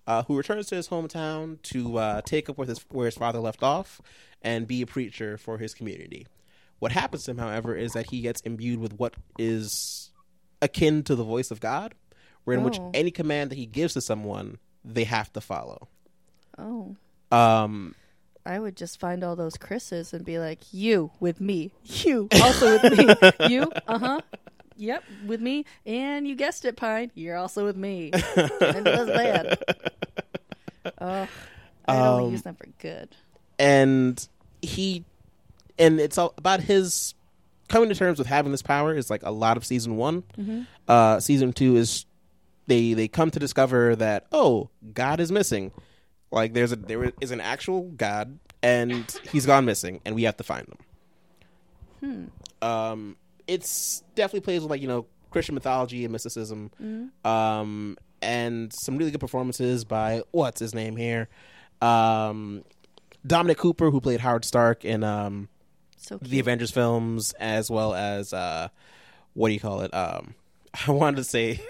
uh, 0.06 0.22
who 0.24 0.36
returns 0.36 0.66
to 0.68 0.74
his 0.76 0.88
hometown 0.88 1.60
to 1.62 1.98
uh, 1.98 2.20
take 2.22 2.48
up 2.48 2.58
with 2.58 2.68
his, 2.68 2.84
where 2.90 3.06
his 3.06 3.14
father 3.16 3.38
left 3.40 3.62
off 3.62 4.00
and 4.42 4.66
be 4.66 4.82
a 4.82 4.86
preacher 4.86 5.36
for 5.36 5.58
his 5.58 5.74
community. 5.74 6.26
What 6.78 6.92
happens 6.92 7.24
to 7.24 7.32
him, 7.32 7.38
however, 7.38 7.74
is 7.76 7.92
that 7.92 8.10
he 8.10 8.22
gets 8.22 8.40
imbued 8.40 8.78
with 8.80 8.94
what 8.98 9.14
is 9.38 10.10
akin 10.62 11.02
to 11.04 11.14
the 11.14 11.24
voice 11.24 11.50
of 11.50 11.60
God, 11.60 11.94
where 12.44 12.56
in 12.56 12.64
which 12.64 12.78
Oh. 12.80 12.90
any 12.94 13.10
command 13.10 13.50
that 13.50 13.56
he 13.56 13.66
gives 13.66 13.92
to 13.94 14.00
someone, 14.00 14.58
they 14.84 15.04
have 15.04 15.32
to 15.34 15.40
follow. 15.40 15.88
oh. 16.58 16.96
Um, 17.30 17.94
I 18.44 18.58
would 18.58 18.74
just 18.76 18.98
find 18.98 19.22
all 19.22 19.36
those 19.36 19.56
Chris's 19.56 20.12
and 20.12 20.24
be 20.24 20.38
like, 20.40 20.60
"You 20.72 21.12
with 21.20 21.40
me, 21.40 21.70
you 21.84 22.28
also 22.42 22.78
with 22.78 22.98
me, 22.98 23.14
you, 23.54 23.70
uh 23.86 23.98
huh, 23.98 24.20
yep, 24.80 25.04
with 25.26 25.40
me, 25.40 25.64
and 25.86 26.26
you 26.26 26.34
guessed 26.34 26.64
it, 26.64 26.76
Pine, 26.76 27.12
you're 27.14 27.36
also 27.36 27.64
with 27.64 27.76
me." 27.76 28.10
and 28.12 28.86
it 28.86 28.98
was 28.98 29.06
bad. 29.08 29.58
Oh, 31.00 31.28
I 31.86 31.96
only 32.06 32.24
Um, 32.26 32.30
use 32.32 32.42
them 32.42 32.54
for 32.54 32.66
good. 32.78 33.14
and 33.58 34.26
he 34.62 35.04
and 35.78 36.00
it's 36.00 36.18
all 36.18 36.34
about 36.36 36.60
his 36.60 37.14
coming 37.68 37.88
to 37.88 37.94
terms 37.94 38.18
with 38.18 38.26
having 38.28 38.50
this 38.52 38.62
power 38.62 38.94
is 38.94 39.10
like 39.10 39.22
a 39.22 39.30
lot 39.30 39.56
of 39.56 39.64
season 39.64 39.96
one 39.96 40.66
uh 40.88 41.18
season 41.20 41.52
two 41.52 41.76
is 41.76 42.04
they 42.66 42.92
they 42.94 43.08
come 43.08 43.30
to 43.30 43.38
discover 43.38 43.94
that 43.96 44.26
oh 44.32 44.68
god 44.92 45.20
is 45.20 45.30
missing 45.32 45.70
like 46.30 46.52
there's 46.52 46.72
a 46.72 46.76
there 46.76 47.12
is 47.20 47.30
an 47.30 47.40
actual 47.40 47.82
god 47.96 48.38
and 48.62 49.18
he's 49.32 49.46
gone 49.46 49.64
missing 49.64 50.00
and 50.04 50.14
we 50.14 50.24
have 50.24 50.36
to 50.36 50.44
find 50.44 50.66
him 50.68 52.30
Hmm. 52.60 52.66
um 52.66 53.16
it's 53.50 54.02
definitely 54.14 54.40
plays 54.40 54.62
with 54.62 54.70
like 54.70 54.80
you 54.80 54.88
know 54.88 55.06
christian 55.30 55.54
mythology 55.54 56.04
and 56.04 56.12
mysticism 56.12 56.70
um 57.24 57.96
and 58.22 58.72
some 58.72 58.96
really 58.98 59.10
good 59.10 59.20
performances 59.20 59.84
by 59.84 60.22
what's 60.30 60.60
his 60.60 60.74
name 60.74 60.96
here 60.96 61.28
um 61.82 62.62
Dominic 63.26 63.58
Cooper, 63.58 63.90
who 63.90 64.00
played 64.00 64.20
Howard 64.20 64.44
Stark 64.44 64.84
in 64.84 65.04
um, 65.04 65.48
So 65.96 66.18
the 66.20 66.40
Avengers 66.40 66.70
films, 66.70 67.32
as 67.38 67.70
well 67.70 67.94
as 67.94 68.32
uh, 68.32 68.68
what 69.34 69.48
do 69.48 69.54
you 69.54 69.60
call 69.60 69.80
it? 69.82 69.92
Um, 69.92 70.34
I 70.86 70.92
wanted 70.92 71.16
to 71.16 71.24
say 71.24 71.60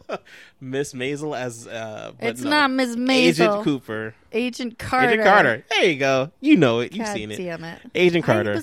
Miss 0.60 0.92
Maisel 0.92 1.38
as, 1.38 1.66
uh, 1.66 2.12
it's 2.18 2.42
no. 2.42 2.50
not 2.50 2.70
Ms. 2.72 2.96
Maisel. 2.96 3.10
Agent 3.10 3.64
Cooper, 3.64 4.14
Agent 4.32 4.78
Carter. 4.78 5.12
Agent 5.12 5.24
Carter. 5.24 5.64
There 5.70 5.84
you 5.84 5.98
go. 5.98 6.32
You 6.40 6.56
know 6.56 6.80
it. 6.80 6.92
You've 6.92 7.06
God 7.06 7.14
seen 7.14 7.30
it. 7.30 7.36
damn 7.36 7.64
it. 7.64 7.80
Agent 7.94 8.24
Carter. 8.24 8.62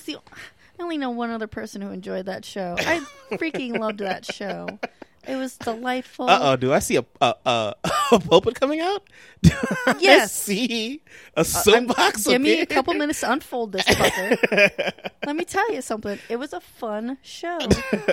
I 0.79 0.83
only 0.83 0.97
know 0.97 1.09
one 1.09 1.29
other 1.31 1.47
person 1.47 1.81
who 1.81 1.89
enjoyed 1.91 2.25
that 2.27 2.45
show. 2.45 2.75
I 2.77 3.01
freaking 3.31 3.79
loved 3.79 3.99
that 3.99 4.25
show. 4.25 4.67
It 5.27 5.35
was 5.35 5.57
delightful. 5.57 6.29
Uh 6.29 6.39
oh, 6.41 6.55
do 6.55 6.71
I 6.71 6.79
see 6.79 6.95
a 6.95 7.05
a, 7.19 7.33
a, 7.45 7.75
a 8.13 8.19
pulpit 8.19 8.57
coming 8.59 8.79
out? 8.79 9.03
Do 9.41 9.51
I 9.87 9.95
Yes. 9.99 10.31
see 10.33 11.01
a 11.35 11.39
I'm- 11.39 11.43
soapbox. 11.45 12.25
give 12.27 12.41
me 12.41 12.61
a 12.61 12.65
couple 12.65 12.93
minutes 12.93 13.19
to 13.21 13.31
unfold 13.33 13.73
this 13.73 13.83
fucker. 13.85 14.93
Let 15.25 15.35
me 15.35 15.43
tell 15.43 15.69
you 15.73 15.81
something. 15.81 16.17
It 16.29 16.37
was 16.37 16.53
a 16.53 16.61
fun 16.61 17.17
show. 17.23 17.57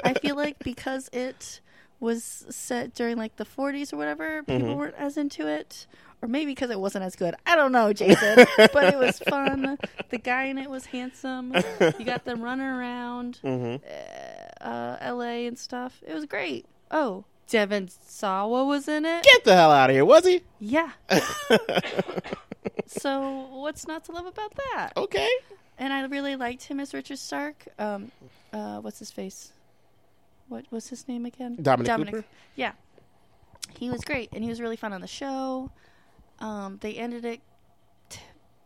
I 0.05 0.15
feel 0.15 0.35
like 0.37 0.59
because 0.59 1.09
it 1.13 1.61
was 2.01 2.45
set 2.51 2.95
during 2.95 3.17
like 3.17 3.37
the 3.37 3.45
40s 3.47 3.93
or 3.93 3.97
whatever, 3.97 4.43
people 4.43 4.69
Mm-hmm. 4.71 4.79
weren't 4.79 4.95
as 4.99 5.17
into 5.17 5.47
it. 5.47 5.87
Or 6.25 6.27
maybe 6.27 6.53
because 6.53 6.71
it 6.71 6.81
wasn't 6.81 7.05
as 7.05 7.17
good. 7.17 7.35
I 7.45 7.55
don't 7.55 7.71
know, 7.71 7.93
Jason. 7.93 8.47
but 8.57 8.85
it 8.95 8.99
was 8.99 9.19
fun. 9.19 9.77
The 10.09 10.17
guy 10.17 10.45
in 10.45 10.57
it 10.57 10.71
was 10.71 10.87
handsome. 10.87 11.53
You 11.99 12.05
got 12.07 12.25
them 12.25 12.41
running 12.41 12.65
around 12.67 13.41
Mm-hmm. 13.45 13.85
uh, 14.67 15.13
LA 15.13 15.47
and 15.47 15.59
stuff. 15.59 16.03
It 16.07 16.15
was 16.15 16.25
great. 16.25 16.65
Oh, 16.91 17.25
Devon 17.47 17.91
Sawa 18.07 18.65
was 18.65 18.89
in 18.89 19.05
it. 19.05 19.23
Get 19.23 19.45
the 19.45 19.55
hell 19.55 19.71
out 19.71 19.91
of 19.91 19.97
here, 19.97 20.07
was 20.07 20.25
he? 20.25 20.41
Yeah. 20.61 20.93
so 22.87 23.49
what's 23.53 23.87
not 23.87 24.05
to 24.07 24.13
love 24.13 24.25
about 24.25 24.55
that? 24.73 24.93
Okay. 24.97 25.29
And 25.79 25.93
I 25.93 26.07
really 26.07 26.37
liked 26.37 26.63
him 26.65 26.81
as 26.81 26.95
Richard 26.95 27.19
Stark. 27.19 27.67
Um, 27.79 28.11
uh, 28.51 28.79
what's 28.81 28.99
his 28.99 29.11
face? 29.11 29.53
What 30.49 30.65
was 30.71 30.89
his 30.89 31.07
name 31.07 31.27
again? 31.27 31.59
Dominic 31.61 32.15
Cooper? 32.15 32.25
Yeah, 32.57 32.73
he 33.79 33.91
was 33.91 34.03
great, 34.05 34.31
and 34.33 34.43
he 34.43 34.49
was 34.49 34.61
really 34.61 34.77
fun 34.77 34.95
on 34.95 35.03
the 35.03 35.07
show. 35.07 35.71
Um, 36.41 36.79
they 36.81 36.95
ended 36.95 37.25
it 37.25 37.41
t- 38.11 38.21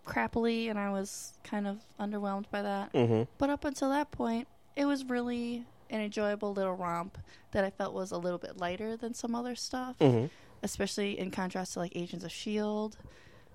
crappily, 0.06 0.68
and 0.70 0.78
I 0.78 0.90
was 0.90 1.34
kind 1.44 1.66
of 1.66 1.78
underwhelmed 2.00 2.46
by 2.50 2.62
that. 2.62 2.92
Mm-hmm. 2.92 3.22
But 3.38 3.50
up 3.50 3.64
until 3.64 3.90
that 3.90 4.10
point, 4.10 4.48
it 4.76 4.84
was 4.86 5.04
really 5.04 5.64
an 5.90 6.00
enjoyable 6.00 6.52
little 6.52 6.74
romp 6.74 7.18
that 7.52 7.64
I 7.64 7.70
felt 7.70 7.94
was 7.94 8.10
a 8.10 8.18
little 8.18 8.38
bit 8.38 8.58
lighter 8.58 8.96
than 8.96 9.14
some 9.14 9.34
other 9.34 9.54
stuff 9.54 9.96
Mm-hmm. 10.00 10.26
especially 10.62 11.18
in 11.18 11.30
contrast 11.30 11.72
to 11.74 11.78
like 11.78 11.92
Agents 11.96 12.24
of 12.24 12.30
Shield, 12.32 12.96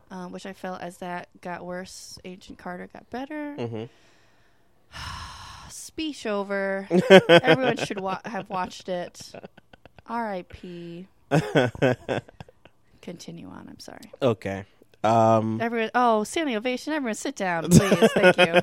um, 0.10 0.32
which 0.32 0.46
I 0.48 0.54
felt 0.54 0.82
as 0.82 0.98
that 0.98 1.28
got 1.42 1.64
worse, 1.66 2.18
Agent 2.26 2.58
Carter 2.58 2.88
got 2.92 3.08
better. 3.10 3.56
Mm-hmm. 3.58 3.84
Speech 5.70 6.26
over. 6.26 6.88
Everyone 7.30 7.78
should 7.78 8.00
wa- 8.00 8.20
have 8.26 8.50
watched 8.50 8.90
it. 8.90 9.32
R.I.P. 10.08 11.08
Continue 13.04 13.48
on. 13.50 13.68
I'm 13.70 13.80
sorry. 13.80 14.12
okay. 14.22 14.66
Um, 15.04 15.60
Everyone. 15.62 15.92
Oh, 15.94 16.24
standing 16.24 16.56
ovation. 16.56 16.94
Everyone, 16.94 17.14
sit 17.16 17.36
down, 17.36 17.70
please. 17.70 18.10
Thank 18.14 18.38
you. 18.38 18.62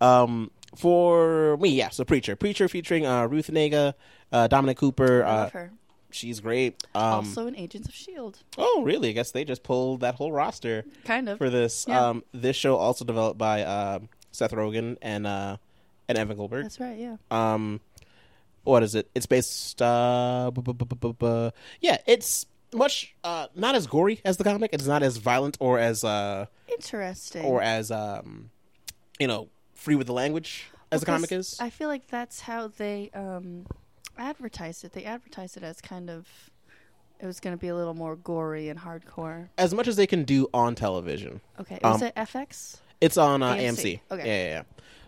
um, 0.06 0.50
for 0.76 1.56
me, 1.58 1.70
yeah. 1.70 1.90
So 1.90 2.04
Preacher, 2.04 2.34
Preacher 2.36 2.68
featuring 2.68 3.06
uh, 3.06 3.26
Ruth 3.26 3.46
Negga, 3.48 3.94
uh, 4.32 4.48
Dominic 4.48 4.76
Cooper. 4.78 5.24
I 5.24 5.28
Uh, 5.28 5.36
love 5.36 5.52
her. 5.52 5.72
she's 6.10 6.40
great. 6.40 6.82
Um, 6.94 7.02
also 7.02 7.46
in 7.46 7.56
Agents 7.56 7.88
of 7.88 7.94
Shield, 7.94 8.40
oh, 8.58 8.82
really? 8.84 9.10
I 9.10 9.12
guess 9.12 9.30
they 9.30 9.44
just 9.44 9.62
pulled 9.62 10.00
that 10.00 10.16
whole 10.16 10.32
roster 10.32 10.84
kind 11.04 11.28
of. 11.28 11.38
for 11.38 11.48
this. 11.48 11.86
Yeah. 11.88 12.08
Um, 12.08 12.24
this 12.32 12.56
show 12.56 12.74
also 12.76 13.04
developed 13.04 13.38
by 13.38 13.62
uh, 13.62 14.00
Seth 14.32 14.50
Rogen 14.50 14.96
and 15.00 15.26
uh, 15.28 15.58
and 16.08 16.18
Evan 16.18 16.36
Goldberg. 16.36 16.64
That's 16.64 16.80
right. 16.80 16.98
Yeah. 16.98 17.16
Um, 17.30 17.80
what 18.64 18.82
is 18.82 18.94
it? 18.94 19.08
It's 19.14 19.26
based. 19.26 19.80
Uh, 19.80 20.50
bu- 20.52 20.62
bu- 20.62 21.12
bu- 21.14 21.50
yeah, 21.80 21.98
it's 22.06 22.46
much 22.74 23.14
uh, 23.22 23.46
not 23.54 23.74
as 23.74 23.86
gory 23.86 24.20
as 24.24 24.36
the 24.36 24.44
comic. 24.44 24.70
It's 24.72 24.86
not 24.86 25.02
as 25.02 25.16
violent 25.18 25.56
or 25.60 25.78
as 25.78 26.02
uh, 26.04 26.46
Interesting. 26.68 27.44
or 27.44 27.62
as 27.62 27.90
um, 27.90 28.50
you 29.20 29.26
know, 29.28 29.48
free 29.74 29.94
with 29.94 30.06
the 30.06 30.12
language 30.12 30.64
as 30.90 31.00
the 31.00 31.06
comic 31.06 31.30
Because 31.30 31.52
is. 31.54 31.60
I 31.60 31.70
feel 31.70 31.88
like 31.88 32.08
that's 32.08 32.40
how 32.40 32.68
they 32.68 33.10
um, 33.14 33.66
advertised 34.18 34.84
it. 34.84 34.92
They 34.92 35.04
advertised 35.04 35.56
it 35.56 35.62
as 35.62 35.80
kind 35.80 36.10
of 36.10 36.26
it 37.20 37.26
was 37.26 37.38
going 37.40 37.56
to 37.56 37.60
be 37.60 37.68
a 37.68 37.74
little 37.76 37.94
more 37.94 38.16
gory 38.16 38.68
and 38.68 38.78
hardcore. 38.80 39.48
as 39.56 39.72
much 39.72 39.86
as 39.88 39.96
they 39.96 40.06
can 40.06 40.24
do 40.24 40.48
on 40.52 40.74
television. 40.74 41.40
Okay, 41.60 41.78
was 41.82 42.02
Um, 42.02 42.08
it 42.08 42.14
FX? 42.16 42.78
It's 43.00 43.16
on 43.16 43.42
uh, 43.42 43.54
AMC. 43.54 43.60
AMC. 43.60 44.00
Okay. 44.10 44.26
Yeah, 44.26 44.42
yeah, 44.42 44.48
yeah. 44.48 44.62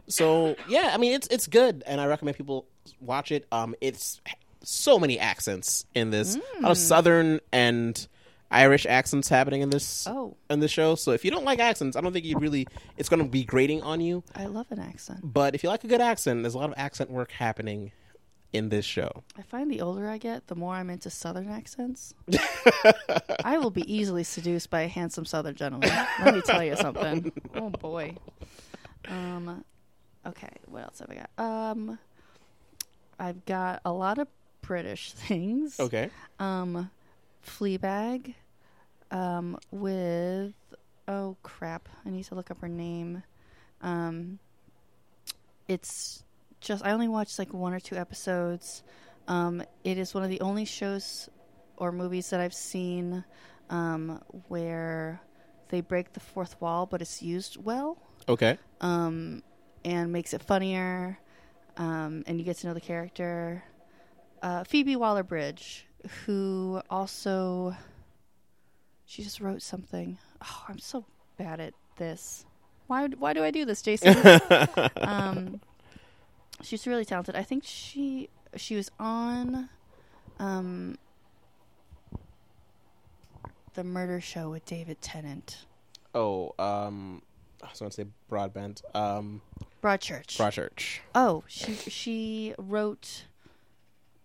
So 0.08 0.56
yeah, 0.68 0.90
I 0.92 0.96
mean 0.98 1.12
it's 1.12 1.26
it's 1.28 1.46
good, 1.46 1.82
and 1.86 2.00
I 2.00 2.06
recommend 2.06 2.36
people 2.36 2.66
watch 3.00 3.32
it. 3.32 3.46
Um, 3.52 3.74
it's 3.80 4.20
so 4.62 4.98
many 4.98 5.18
accents 5.18 5.84
in 5.94 6.10
this, 6.10 6.36
a 6.36 6.60
lot 6.62 6.70
of 6.72 6.78
Southern 6.78 7.40
and 7.52 8.06
Irish 8.50 8.86
accents 8.86 9.28
happening 9.28 9.60
in 9.62 9.70
this 9.70 10.06
Oh, 10.06 10.36
in 10.50 10.60
this 10.60 10.70
show. 10.70 10.94
So 10.94 11.10
if 11.12 11.24
you 11.24 11.30
don't 11.30 11.44
like 11.44 11.58
accents, 11.58 11.96
I 11.96 12.00
don't 12.00 12.12
think 12.12 12.24
you 12.24 12.38
really 12.38 12.66
it's 12.96 13.08
going 13.08 13.22
to 13.22 13.28
be 13.28 13.44
grating 13.44 13.82
on 13.82 14.00
you. 14.00 14.22
I 14.34 14.46
love 14.46 14.66
an 14.70 14.78
accent. 14.78 15.20
But 15.22 15.54
if 15.54 15.62
you 15.62 15.68
like 15.68 15.84
a 15.84 15.88
good 15.88 16.00
accent, 16.00 16.42
there's 16.42 16.54
a 16.54 16.58
lot 16.58 16.70
of 16.70 16.74
accent 16.76 17.10
work 17.10 17.32
happening 17.32 17.90
in 18.52 18.68
this 18.68 18.84
show. 18.84 19.24
I 19.36 19.42
find 19.42 19.70
the 19.70 19.80
older 19.80 20.08
I 20.08 20.18
get, 20.18 20.46
the 20.46 20.54
more 20.54 20.74
I'm 20.74 20.88
into 20.90 21.10
Southern 21.10 21.48
accents. 21.48 22.14
I 23.44 23.58
will 23.58 23.70
be 23.72 23.82
easily 23.92 24.22
seduced 24.24 24.70
by 24.70 24.82
a 24.82 24.88
handsome 24.88 25.24
Southern 25.26 25.56
gentleman. 25.56 25.90
Let 26.24 26.34
me 26.34 26.40
tell 26.42 26.62
you 26.62 26.76
something. 26.80 27.32
Oh 27.54 27.70
boy. 27.70 28.16
Um, 29.08 29.64
okay, 30.26 30.50
what 30.66 30.82
else 30.84 30.98
have 31.00 31.10
I 31.10 31.14
got? 31.14 31.30
Um, 31.44 31.98
I've 33.18 33.44
got 33.46 33.80
a 33.84 33.92
lot 33.92 34.18
of 34.18 34.28
British 34.62 35.12
things. 35.12 35.78
Okay. 35.80 36.10
Um, 36.38 36.90
Fleabag. 37.44 38.34
Um, 39.10 39.56
with 39.70 40.52
oh 41.06 41.36
crap, 41.44 41.88
I 42.04 42.10
need 42.10 42.24
to 42.24 42.34
look 42.34 42.50
up 42.50 42.60
her 42.60 42.68
name. 42.68 43.22
Um, 43.80 44.40
it's 45.68 46.24
just 46.60 46.84
I 46.84 46.90
only 46.90 47.08
watched 47.08 47.38
like 47.38 47.52
one 47.54 47.72
or 47.72 47.80
two 47.80 47.96
episodes, 47.96 48.82
Um, 49.28 49.62
it 49.84 49.98
is 49.98 50.14
one 50.14 50.24
of 50.24 50.30
the 50.30 50.40
only 50.40 50.64
shows 50.64 51.28
or 51.76 51.92
movies 51.92 52.30
that 52.30 52.40
I've 52.40 52.54
seen 52.54 53.24
um, 53.70 54.20
where 54.48 55.20
they 55.68 55.80
break 55.80 56.12
the 56.12 56.20
fourth 56.20 56.60
wall, 56.60 56.86
but 56.86 57.00
it's 57.02 57.22
used 57.22 57.62
well 57.62 57.98
Okay. 58.28 58.58
um, 58.80 59.42
and 59.86 60.12
makes 60.12 60.34
it 60.34 60.42
funnier, 60.42 61.16
um, 61.76 62.24
and 62.26 62.38
you 62.38 62.44
get 62.44 62.56
to 62.58 62.66
know 62.66 62.74
the 62.74 62.80
character. 62.80 63.62
Uh, 64.42 64.64
Phoebe 64.64 64.96
Waller 64.96 65.22
Bridge, 65.22 65.86
who 66.26 66.82
also 66.90 67.74
she 69.06 69.22
just 69.22 69.40
wrote 69.40 69.62
something. 69.62 70.18
Oh, 70.42 70.64
I'm 70.68 70.80
so 70.80 71.06
bad 71.38 71.60
at 71.60 71.72
this. 71.96 72.44
Why? 72.88 73.06
Why 73.06 73.32
do 73.32 73.44
I 73.44 73.52
do 73.52 73.64
this, 73.64 73.80
Jason? 73.80 74.16
um, 74.96 75.60
she's 76.62 76.86
really 76.86 77.04
talented. 77.04 77.36
I 77.36 77.44
think 77.44 77.62
she 77.64 78.28
she 78.56 78.74
was 78.74 78.90
on 78.98 79.68
um, 80.40 80.98
the 83.74 83.84
murder 83.84 84.20
show 84.20 84.50
with 84.50 84.64
David 84.64 85.00
Tennant. 85.00 85.64
oh, 86.12 86.54
um, 86.58 87.22
I 87.62 87.68
was 87.70 87.78
going 87.78 87.90
to 87.90 87.94
say 87.94 88.06
broadband. 88.30 88.82
Um, 88.96 89.42
Broadchurch. 89.86 90.36
Broadchurch. 90.36 90.98
Oh, 91.14 91.44
she 91.46 91.74
she 91.74 92.54
wrote, 92.58 93.24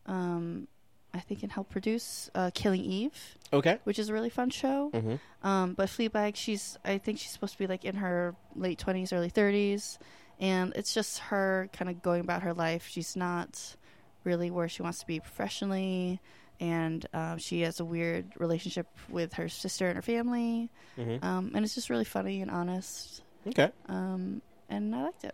um, 0.05 0.67
I 1.13 1.19
think 1.19 1.43
and 1.43 1.51
helped 1.51 1.69
produce 1.71 2.29
uh, 2.33 2.51
Killing 2.53 2.81
Eve, 2.83 3.37
Okay. 3.53 3.77
which 3.83 3.99
is 3.99 4.09
a 4.09 4.13
really 4.13 4.29
fun 4.29 4.49
show. 4.49 4.89
Mm-hmm. 4.93 5.47
Um, 5.47 5.73
but 5.73 5.89
Fleabag, 5.89 6.35
she's 6.35 6.77
I 6.85 6.97
think 6.97 7.19
she's 7.19 7.31
supposed 7.31 7.53
to 7.53 7.59
be 7.59 7.67
like 7.67 7.85
in 7.85 7.95
her 7.95 8.35
late 8.55 8.79
twenties, 8.79 9.13
early 9.13 9.29
thirties, 9.29 9.99
and 10.39 10.73
it's 10.75 10.93
just 10.93 11.19
her 11.19 11.69
kind 11.73 11.89
of 11.89 12.01
going 12.01 12.21
about 12.21 12.43
her 12.43 12.53
life. 12.53 12.87
She's 12.89 13.15
not 13.15 13.75
really 14.23 14.51
where 14.51 14.69
she 14.69 14.81
wants 14.83 14.99
to 14.99 15.07
be 15.07 15.19
professionally, 15.19 16.19
and 16.59 17.05
um, 17.13 17.37
she 17.39 17.61
has 17.61 17.79
a 17.79 17.85
weird 17.85 18.25
relationship 18.37 18.87
with 19.09 19.33
her 19.33 19.49
sister 19.49 19.87
and 19.87 19.95
her 19.95 20.01
family, 20.01 20.69
Mm-hmm. 20.97 21.23
um, 21.25 21.51
and 21.55 21.65
it's 21.65 21.73
just 21.75 21.89
really 21.89 22.05
funny 22.05 22.41
and 22.41 22.51
honest, 22.51 23.23
Okay. 23.47 23.71
um, 23.87 24.41
and 24.69 24.93
I 24.95 25.03
liked 25.03 25.23
it. 25.23 25.33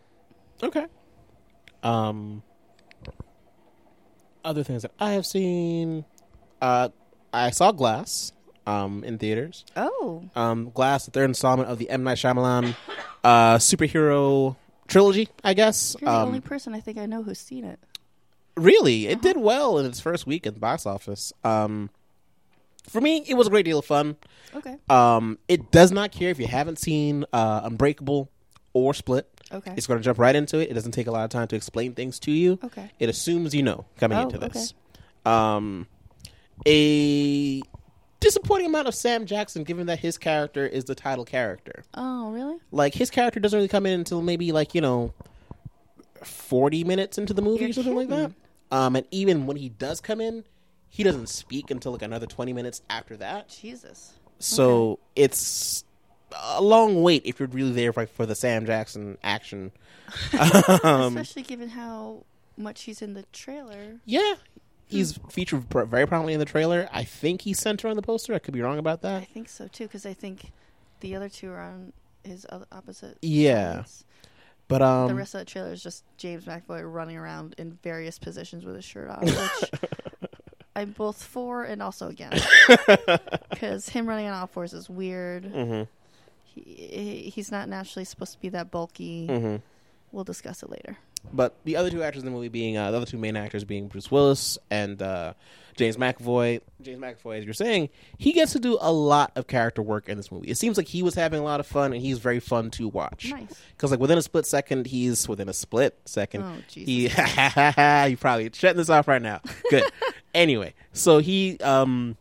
Okay. 0.64 0.86
Um, 1.84 2.42
other 4.44 4.64
things 4.64 4.82
that 4.84 4.92
I 5.00 5.12
have 5.12 5.26
seen, 5.26 6.06
uh, 6.62 6.90
I 7.34 7.52
saw 7.52 7.72
Glass, 7.72 8.32
um, 8.66 9.04
in 9.04 9.18
theaters. 9.18 9.66
Oh, 9.76 10.24
Um, 10.36 10.72
Glass, 10.74 11.06
the 11.06 11.12
third 11.12 11.26
installment 11.30 11.70
of 11.70 11.78
the 11.78 11.90
M 11.90 12.04
Night 12.04 12.18
Shyamalan, 12.18 12.76
uh, 13.24 13.58
superhero 13.58 14.56
trilogy, 14.88 15.28
I 15.44 15.54
guess. 15.54 15.96
you're 16.00 16.10
the 16.10 16.18
Um, 16.18 16.28
only 16.30 16.40
person 16.42 16.74
I 16.74 16.80
think 16.80 16.98
I 16.98 17.06
know 17.06 17.24
who's 17.24 17.40
seen 17.40 17.64
it. 17.66 17.80
really, 18.56 19.08
it 19.08 19.22
did 19.22 19.38
well 19.38 19.78
in 19.78 19.86
its 19.86 20.00
first 20.00 20.26
week 20.26 20.48
at 20.48 20.54
the 20.56 20.60
box 20.60 20.86
office. 20.88 21.32
Um, 21.44 21.90
for 22.90 23.02
me, 23.02 23.24
it 23.28 23.36
was 23.36 23.46
a 23.48 23.50
great 23.52 23.66
deal 23.66 23.78
of 23.80 23.86
fun. 23.86 24.16
Okay. 24.56 24.78
Um, 24.90 25.38
it 25.48 25.72
does 25.72 25.92
not 25.92 26.12
care 26.12 26.30
if 26.32 26.40
you 26.40 26.48
haven't 26.48 26.80
seen 26.80 27.26
uh, 27.34 27.62
Unbreakable 27.66 28.32
or 28.74 28.94
Split. 28.96 29.30
Okay. 29.52 29.74
It's 29.78 29.88
going 29.88 30.00
to 30.00 30.04
jump 30.04 30.20
right 30.20 30.36
into 30.36 30.60
it. 30.60 30.70
It 30.70 30.74
doesn't 30.74 30.92
take 30.92 31.08
a 31.08 31.12
lot 31.12 31.24
of 31.24 31.30
time 31.30 31.48
to 31.48 31.56
explain 31.56 31.94
things 31.94 32.20
to 32.20 32.32
you. 32.32 32.60
okay. 32.64 32.92
It 33.00 33.10
assumes 33.10 33.54
you 33.56 33.64
know 33.64 33.86
coming 33.98 34.18
Oh, 34.18 34.24
into 34.24 34.38
this. 34.38 34.74
Um, 35.26 35.88
a 36.66 37.62
disappointing 38.20 38.68
amount 38.68 38.88
of 38.88 38.96
Sam 38.96 39.26
Jackson, 39.26 39.64
given 39.64 39.88
that 39.88 40.00
his 40.00 40.18
character 40.18 40.66
is 40.66 40.86
the 40.86 40.96
title 40.96 41.26
character. 41.26 41.84
Oh, 41.94 42.32
really? 42.32 42.58
Like 42.72 42.94
his 42.94 43.10
character 43.10 43.40
doesn't 43.40 43.58
really 43.58 43.68
come 43.68 43.86
in 43.86 43.94
until 44.00 44.22
maybe 44.22 44.52
like 44.52 44.74
you 44.76 44.82
know, 44.82 45.14
forty 46.24 46.84
minutes 46.84 47.18
into 47.18 47.34
the 47.34 47.42
movie 47.42 47.62
You're 47.62 47.70
or 47.70 47.74
something 47.74 47.96
like 47.96 48.10
that. 48.10 48.32
Um, 48.72 48.96
and 48.96 49.06
even 49.12 49.46
when 49.46 49.56
he 49.58 49.70
does 49.70 50.02
come 50.02 50.20
in, 50.20 50.44
he 50.90 51.04
doesn't 51.04 51.28
speak 51.30 51.72
until 51.72 51.92
like 51.94 52.02
another 52.02 52.26
twenty 52.26 52.54
minutes 52.54 52.82
after 52.90 53.16
that. 53.18 53.50
Jesus. 53.50 54.14
So 54.40 55.00
it's 55.16 55.84
a 56.36 56.62
long 56.62 57.02
wait 57.02 57.22
if 57.26 57.40
you're 57.40 57.48
really 57.50 57.72
there 57.72 57.94
for, 57.94 58.26
the 58.26 58.36
Sam 58.36 58.66
Jackson 58.66 59.18
action. 59.24 59.72
um, 60.84 61.18
Especially 61.18 61.44
given 61.44 61.70
how 61.70 62.24
much 62.58 62.84
he's 62.84 63.02
in 63.02 63.14
the 63.14 63.24
trailer. 63.34 64.00
yeah, 64.06 64.36
he's 64.88 65.20
featured 65.30 65.66
very 65.70 66.06
prominently 66.08 66.34
in 66.34 66.40
the 66.40 66.46
trailer. 66.46 66.90
I 66.92 67.04
think 67.04 67.42
he's 67.42 67.60
center 67.60 67.88
on 67.88 67.96
the 67.96 68.02
poster. 68.02 68.34
I 68.34 68.40
could 68.40 68.54
be 68.54 68.62
wrong 68.62 68.80
about 68.80 69.02
that. 69.02 69.22
I 69.22 69.26
think 69.26 69.50
so 69.50 69.68
too, 69.68 69.84
because 69.86 70.06
I 70.06 70.14
think 70.14 70.52
the 71.02 71.16
other 71.16 71.30
two 71.30 71.52
are 71.52 71.62
on 71.62 71.94
his 72.24 72.46
opposite. 72.72 73.18
Yeah. 73.22 73.78
sides. 73.84 74.04
But 74.70 74.82
um, 74.82 75.08
the 75.08 75.16
rest 75.16 75.34
of 75.34 75.40
the 75.40 75.46
trailer 75.46 75.72
is 75.72 75.82
just 75.82 76.04
James 76.18 76.44
McAvoy 76.46 76.82
running 76.92 77.16
around 77.16 77.56
in 77.58 77.78
various 77.84 78.20
positions 78.20 78.66
with 78.66 78.76
his 78.76 78.84
shirt 78.84 79.10
off, 79.10 79.22
which 79.24 79.82
I'm 80.76 80.92
both 80.92 81.24
for 81.24 81.64
and 81.64 81.82
also 81.82 82.10
against. 82.10 82.46
Because 83.50 83.90
him 83.90 84.08
running 84.08 84.28
on 84.28 84.34
all 84.34 84.46
fours 84.48 84.74
is 84.74 84.88
weird. 84.90 85.46
mhm, 85.46 85.88
He, 86.66 86.88
he, 87.24 87.30
he's 87.30 87.52
not 87.52 87.70
naturally 87.70 88.06
supposed 88.06 88.34
to 88.34 88.40
be 88.40 88.50
that 88.50 88.72
bulky. 88.72 89.28
mhm. 89.28 89.62
We'll 90.12 90.24
discuss 90.24 90.64
it 90.64 90.70
later. 90.70 90.98
But 91.34 91.56
the 91.66 91.76
other 91.76 91.90
two 91.90 92.02
actors 92.02 92.22
in 92.24 92.26
the 92.26 92.32
movie 92.32 92.48
being 92.48 92.78
uh, 92.78 92.92
the 92.92 92.98
other 92.98 93.06
two 93.06 93.18
main 93.18 93.36
actors 93.36 93.66
being 93.66 93.88
Bruce 93.90 94.10
Willis 94.10 94.58
and 94.72 95.02
uh, 95.02 95.34
James 95.76 95.98
McAvoy. 95.98 96.62
James 96.82 97.00
McAvoy, 97.00 97.40
as 97.40 97.44
you're 97.44 97.54
saying, 97.54 97.90
he 98.18 98.32
gets 98.32 98.54
to 98.54 98.60
do 98.60 98.78
a 98.80 98.92
lot 98.92 99.34
of 99.36 99.48
character 99.48 99.82
work 99.82 100.08
in 100.08 100.16
this 100.16 100.32
movie. 100.32 100.48
It 100.48 100.58
seems 100.58 100.78
like 100.78 100.88
he 100.88 101.04
was 101.04 101.16
having 101.16 101.40
a 101.42 101.44
lot 101.44 101.60
of 101.60 101.68
fun, 101.68 101.92
and 101.92 102.02
he's 102.02 102.20
very 102.20 102.40
fun 102.40 102.72
to 102.72 102.88
watch. 102.88 103.32
Nice. 103.32 103.54
Because 103.76 103.92
like 103.92 104.00
within 104.00 104.18
a 104.18 104.22
split 104.22 104.46
second, 104.46 104.88
he's 104.88 105.28
within 105.28 105.50
a 105.50 105.54
split 105.54 105.98
second. 106.06 106.44
Oh, 106.44 106.56
Jesus. 106.70 106.88
He 106.88 107.02
you 108.10 108.18
probably 108.18 108.50
shutting 108.54 108.78
this 108.78 108.90
off 108.90 109.10
right 109.10 109.22
now. 109.22 109.42
Good. 109.70 109.84
anyway, 110.34 110.74
so 110.94 111.18
he 111.18 111.58
um 111.60 112.16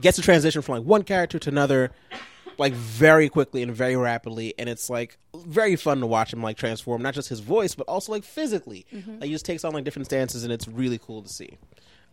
gets 0.00 0.16
to 0.16 0.22
transition 0.22 0.62
from 0.62 0.76
like 0.76 0.84
one 0.84 1.02
character 1.02 1.38
to 1.38 1.50
another 1.50 1.90
like 2.58 2.72
very 2.72 3.28
quickly 3.28 3.62
and 3.62 3.72
very 3.74 3.96
rapidly 3.96 4.54
and 4.58 4.68
it's 4.68 4.88
like 4.90 5.18
very 5.34 5.76
fun 5.76 6.00
to 6.00 6.06
watch 6.06 6.32
him 6.32 6.42
like 6.42 6.56
transform 6.56 7.02
not 7.02 7.14
just 7.14 7.28
his 7.28 7.40
voice 7.40 7.74
but 7.74 7.86
also 7.88 8.12
like 8.12 8.24
physically 8.24 8.86
like 8.92 9.24
he 9.24 9.30
just 9.30 9.44
takes 9.44 9.64
on 9.64 9.72
like 9.72 9.84
different 9.84 10.06
stances 10.06 10.44
and 10.44 10.52
it's 10.52 10.68
really 10.68 10.98
cool 10.98 11.22
to 11.22 11.28
see 11.28 11.58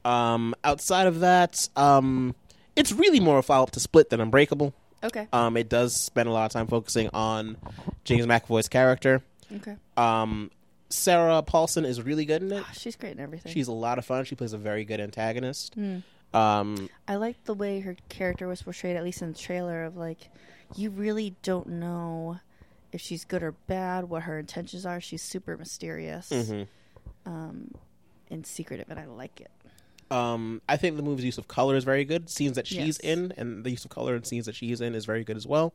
um 0.05 0.55
outside 0.63 1.07
of 1.07 1.19
that 1.19 1.67
um 1.75 2.33
it's 2.75 2.91
really 2.91 3.19
more 3.19 3.37
a 3.39 3.43
follow-up 3.43 3.71
to 3.71 3.79
split 3.79 4.09
than 4.09 4.19
unbreakable 4.21 4.73
Okay. 5.03 5.27
um 5.33 5.57
it 5.57 5.69
does 5.69 5.95
spend 5.95 6.29
a 6.29 6.31
lot 6.31 6.45
of 6.45 6.51
time 6.51 6.67
focusing 6.67 7.09
on 7.13 7.57
james 8.03 8.25
mcavoy's 8.25 8.67
character 8.69 9.21
Okay. 9.57 9.75
um 9.97 10.49
sarah 10.89 11.41
paulson 11.41 11.85
is 11.85 12.01
really 12.01 12.25
good 12.25 12.41
in 12.41 12.51
it 12.51 12.63
Ah, 12.67 12.71
She's 12.73 12.95
great 12.95 13.13
in 13.13 13.19
everything. 13.19 13.51
she's 13.53 13.67
a 13.67 13.71
lot 13.73 13.97
of 13.97 14.05
fun 14.05 14.25
she 14.25 14.35
plays 14.35 14.53
a 14.53 14.57
very 14.57 14.83
good 14.85 14.99
antagonist 14.99 15.77
Mm. 15.77 16.03
Um 16.33 16.89
I 17.07 17.15
like 17.15 17.43
the 17.45 17.53
way 17.53 17.81
her 17.81 17.95
character 18.09 18.47
was 18.47 18.61
portrayed, 18.61 18.95
at 18.95 19.03
least 19.03 19.21
in 19.21 19.33
the 19.33 19.37
trailer, 19.37 19.83
of 19.83 19.97
like, 19.97 20.29
you 20.75 20.89
really 20.89 21.35
don't 21.43 21.67
know 21.67 22.39
if 22.91 23.01
she's 23.01 23.25
good 23.25 23.43
or 23.43 23.53
bad, 23.67 24.09
what 24.09 24.23
her 24.23 24.39
intentions 24.39 24.85
are. 24.85 24.99
She's 25.01 25.21
super 25.21 25.57
mysterious 25.57 26.29
mhm. 26.29 26.67
um, 27.25 27.73
and 28.29 28.45
secretive, 28.45 28.89
and 28.89 28.99
I 28.99 29.05
like 29.05 29.41
it. 29.41 29.51
Um, 30.13 30.61
I 30.67 30.75
think 30.75 30.97
the 30.97 31.03
movie's 31.03 31.23
use 31.23 31.37
of 31.37 31.47
color 31.47 31.77
is 31.77 31.85
very 31.85 32.03
good. 32.03 32.29
Scenes 32.29 32.55
that 32.57 32.67
she's 32.67 32.79
Yes. 32.79 32.97
in 32.97 33.33
and 33.37 33.63
the 33.63 33.71
use 33.71 33.85
of 33.85 33.91
color 33.91 34.13
in 34.15 34.25
scenes 34.25 34.45
that 34.45 34.55
she's 34.55 34.81
in 34.81 34.93
is 34.93 35.05
very 35.05 35.23
good 35.23 35.37
as 35.37 35.47
well. 35.47 35.73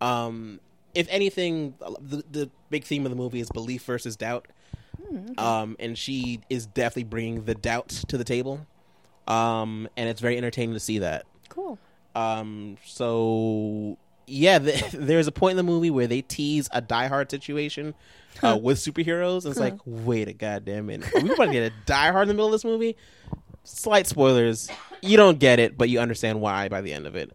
Um, 0.00 0.60
if 0.94 1.06
anything, 1.10 1.74
the, 2.00 2.24
the 2.30 2.50
big 2.70 2.84
theme 2.84 3.04
of 3.04 3.10
the 3.10 3.16
movie 3.16 3.40
is 3.40 3.50
belief 3.50 3.82
versus 3.84 4.16
doubt. 4.16 4.48
Um, 5.36 5.76
and 5.78 5.96
she 5.96 6.40
is 6.48 6.64
definitely 6.66 7.04
bringing 7.04 7.44
the 7.44 7.54
doubt 7.54 7.88
to 8.08 8.16
the 8.16 8.24
table. 8.24 8.66
Um, 9.26 9.88
and 9.96 10.08
it's 10.08 10.20
very 10.20 10.36
entertaining 10.36 10.74
to 10.74 10.80
see 10.80 10.98
that. 11.00 11.26
Cool. 11.48 11.78
Um, 12.14 12.76
so 12.84 13.98
yeah, 14.26 14.58
the, 14.58 14.82
there's 14.92 15.26
a 15.26 15.32
point 15.32 15.52
in 15.52 15.56
the 15.56 15.62
movie 15.62 15.90
where 15.90 16.06
they 16.06 16.22
tease 16.22 16.68
a 16.72 16.80
Die 16.80 17.06
Hard 17.06 17.30
situation 17.30 17.94
uh, 18.42 18.58
with 18.60 18.78
superheroes, 18.78 19.44
and 19.44 19.52
it's 19.52 19.60
like, 19.60 19.78
wait 19.84 20.28
a 20.28 20.32
goddamn 20.32 20.86
minute, 20.86 21.12
are 21.14 21.20
we 21.20 21.32
about 21.32 21.46
to 21.46 21.52
get 21.52 21.72
a 21.72 21.74
Die 21.86 22.10
Hard 22.12 22.22
in 22.22 22.28
the 22.28 22.34
middle 22.34 22.46
of 22.46 22.52
this 22.52 22.64
movie? 22.64 22.96
Slight 23.64 24.06
spoilers, 24.06 24.68
you 25.02 25.16
don't 25.16 25.38
get 25.38 25.58
it, 25.58 25.76
but 25.76 25.88
you 25.88 25.98
understand 25.98 26.40
why 26.40 26.68
by 26.68 26.80
the 26.80 26.92
end 26.92 27.06
of 27.06 27.16
it. 27.16 27.32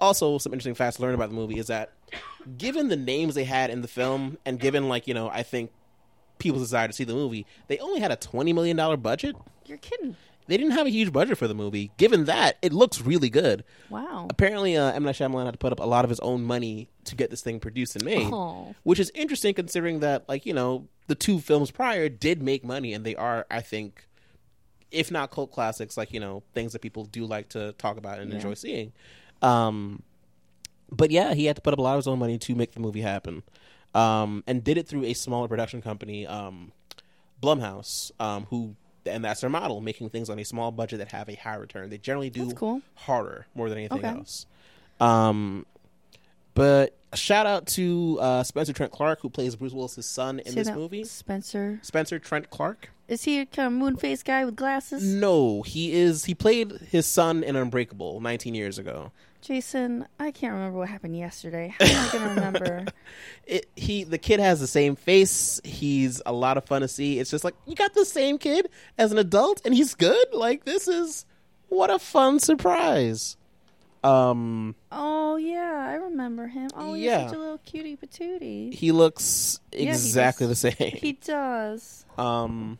Also, 0.00 0.38
some 0.38 0.52
interesting 0.52 0.74
facts 0.74 0.96
to 0.96 1.02
learn 1.02 1.14
about 1.14 1.28
the 1.28 1.34
movie 1.34 1.58
is 1.58 1.66
that 1.68 1.92
given 2.56 2.88
the 2.88 2.96
names 2.96 3.34
they 3.34 3.44
had 3.44 3.70
in 3.70 3.82
the 3.82 3.88
film, 3.88 4.38
and 4.44 4.58
given 4.58 4.88
like 4.88 5.06
you 5.06 5.14
know, 5.14 5.28
I 5.28 5.42
think 5.42 5.70
people's 6.38 6.62
desire 6.62 6.86
to 6.86 6.92
see 6.92 7.04
the 7.04 7.14
movie, 7.14 7.46
they 7.66 7.78
only 7.78 8.00
had 8.00 8.12
a 8.12 8.16
twenty 8.16 8.52
million 8.52 8.76
dollar 8.76 8.96
budget. 8.96 9.36
You're 9.66 9.78
kidding. 9.78 10.16
They 10.48 10.56
didn't 10.56 10.72
have 10.72 10.86
a 10.86 10.90
huge 10.90 11.12
budget 11.12 11.38
for 11.38 11.46
the 11.46 11.54
movie. 11.54 11.92
Given 11.98 12.24
that, 12.24 12.56
it 12.62 12.72
looks 12.72 13.00
really 13.02 13.30
good 13.30 13.62
Wow. 13.90 14.26
apparently 14.30 14.76
uh, 14.76 14.90
M 14.92 15.04
Night 15.04 15.14
Shyamalan 15.14 15.44
had 15.44 15.52
to 15.54 15.58
put 15.58 15.72
up 15.72 15.78
a 15.78 15.84
lot 15.84 16.04
of 16.04 16.08
his 16.10 16.18
own 16.20 16.42
money 16.42 16.88
to 17.04 17.14
get 17.14 17.30
this 17.30 17.42
thing 17.42 17.60
produced 17.60 17.94
and 17.94 18.04
made, 18.04 18.32
Oh. 18.32 18.74
which 18.82 18.98
is 18.98 19.12
interesting 19.14 19.54
considering 19.54 20.00
that, 20.00 20.28
like 20.28 20.44
you 20.46 20.52
know, 20.54 20.88
the 21.06 21.14
two 21.14 21.38
films 21.38 21.70
prior 21.70 22.08
did 22.08 22.42
make 22.42 22.64
money 22.64 22.92
and 22.94 23.04
they 23.04 23.14
are, 23.14 23.46
I 23.50 23.60
think, 23.60 24.06
if 24.90 25.10
not 25.10 25.30
cult 25.30 25.52
classics, 25.52 25.96
like 25.98 26.12
you 26.12 26.20
know, 26.20 26.42
things 26.54 26.72
that 26.72 26.80
people 26.80 27.04
do 27.04 27.24
like 27.26 27.50
to 27.50 27.72
talk 27.72 27.96
about 27.98 28.18
and 28.18 28.30
Yeah. 28.30 28.36
enjoy 28.36 28.54
seeing. 28.54 28.92
Um, 29.42 30.02
but 30.90 31.10
yeah, 31.10 31.34
he 31.34 31.44
had 31.44 31.56
to 31.56 31.62
put 31.62 31.74
up 31.74 31.78
a 31.78 31.82
lot 31.82 31.92
of 31.92 31.98
his 31.98 32.08
own 32.08 32.18
money 32.18 32.38
to 32.38 32.54
make 32.54 32.72
the 32.72 32.80
movie 32.80 33.02
happen, 33.02 33.42
um, 33.94 34.42
and 34.46 34.64
did 34.64 34.78
it 34.78 34.88
through 34.88 35.04
a 35.04 35.12
smaller 35.12 35.46
production 35.46 35.82
company, 35.82 36.26
um, 36.26 36.72
Blumhouse, 37.42 38.10
um, 38.18 38.46
who 38.50 38.74
and 39.08 39.24
that's 39.24 39.40
their 39.40 39.50
model, 39.50 39.80
making 39.80 40.10
things 40.10 40.28
on 40.30 40.38
a 40.38 40.44
small 40.44 40.70
budget 40.70 40.98
that 40.98 41.12
have 41.12 41.28
a 41.28 41.34
high 41.34 41.54
return. 41.56 41.90
They 41.90 41.98
generally 41.98 42.30
do 42.30 42.52
cool. 42.52 42.82
harder 42.94 43.46
more 43.54 43.68
than 43.68 43.78
anything 43.78 43.98
Okay. 43.98 44.08
else. 44.08 44.46
Um, 45.00 45.66
but 46.54 46.96
shout 47.14 47.46
out 47.46 47.66
to 47.68 48.18
uh, 48.20 48.42
Spencer 48.42 48.72
Treat 48.72 48.90
Clark, 48.90 49.20
who 49.22 49.30
plays 49.30 49.54
Bruce 49.56 49.72
Willis's 49.72 50.06
son 50.06 50.40
in 50.40 50.46
Say 50.52 50.62
this 50.62 50.70
movie. 50.70 51.04
Spencer. 51.04 51.78
Spencer 51.82 52.18
Treat 52.18 52.50
Clark. 52.50 52.90
Is 53.06 53.24
he 53.24 53.38
a 53.40 53.46
kind 53.46 53.68
of 53.68 53.72
moon 53.72 53.96
faced 53.96 54.24
guy 54.24 54.44
with 54.44 54.56
glasses? 54.56 55.02
No, 55.02 55.62
he 55.62 55.92
is. 55.92 56.26
He 56.26 56.34
played 56.34 56.72
his 56.90 57.06
son 57.06 57.42
in 57.42 57.56
Unbreakable 57.56 58.20
19 58.20 58.54
years 58.54 58.78
ago. 58.78 59.12
Jason, 59.40 60.06
I 60.18 60.30
can't 60.30 60.52
remember 60.52 60.78
what 60.78 60.88
happened 60.88 61.16
yesterday. 61.16 61.74
How 61.78 61.86
am 61.86 62.08
I 62.08 62.12
going 62.12 62.24
to 62.28 62.30
remember? 62.34 62.84
It, 63.46 63.68
he 63.76 64.04
the 64.04 64.18
kid 64.18 64.40
has 64.40 64.60
the 64.60 64.66
same 64.66 64.96
face. 64.96 65.60
He's 65.64 66.20
a 66.26 66.32
lot 66.32 66.56
of 66.58 66.64
fun 66.64 66.82
to 66.82 66.88
see. 66.88 67.18
It's 67.18 67.30
just 67.30 67.44
like 67.44 67.54
you 67.66 67.74
got 67.74 67.94
the 67.94 68.04
same 68.04 68.38
kid 68.38 68.68
as 68.98 69.12
an 69.12 69.18
adult, 69.18 69.62
and 69.64 69.74
he's 69.74 69.94
good. 69.94 70.26
Like 70.32 70.64
this 70.64 70.88
is 70.88 71.24
what 71.68 71.90
a 71.90 71.98
fun 71.98 72.40
surprise. 72.40 73.36
Um, 74.04 74.74
Oh 74.92 75.36
yeah, 75.36 75.86
I 75.88 75.94
remember 75.94 76.46
him. 76.46 76.70
Oh, 76.74 76.94
he's 76.94 77.04
Yeah. 77.04 77.26
such 77.26 77.36
a 77.36 77.38
little 77.38 77.58
cutie 77.58 77.96
patootie. 77.96 78.72
he 78.72 78.92
looks 78.92 79.60
Yeah, 79.72 79.78
he 79.80 79.88
exactly 79.88 80.46
the 80.46 80.54
same. 80.54 80.74
He 80.78 81.14
does. 81.14 82.04
Um, 82.16 82.78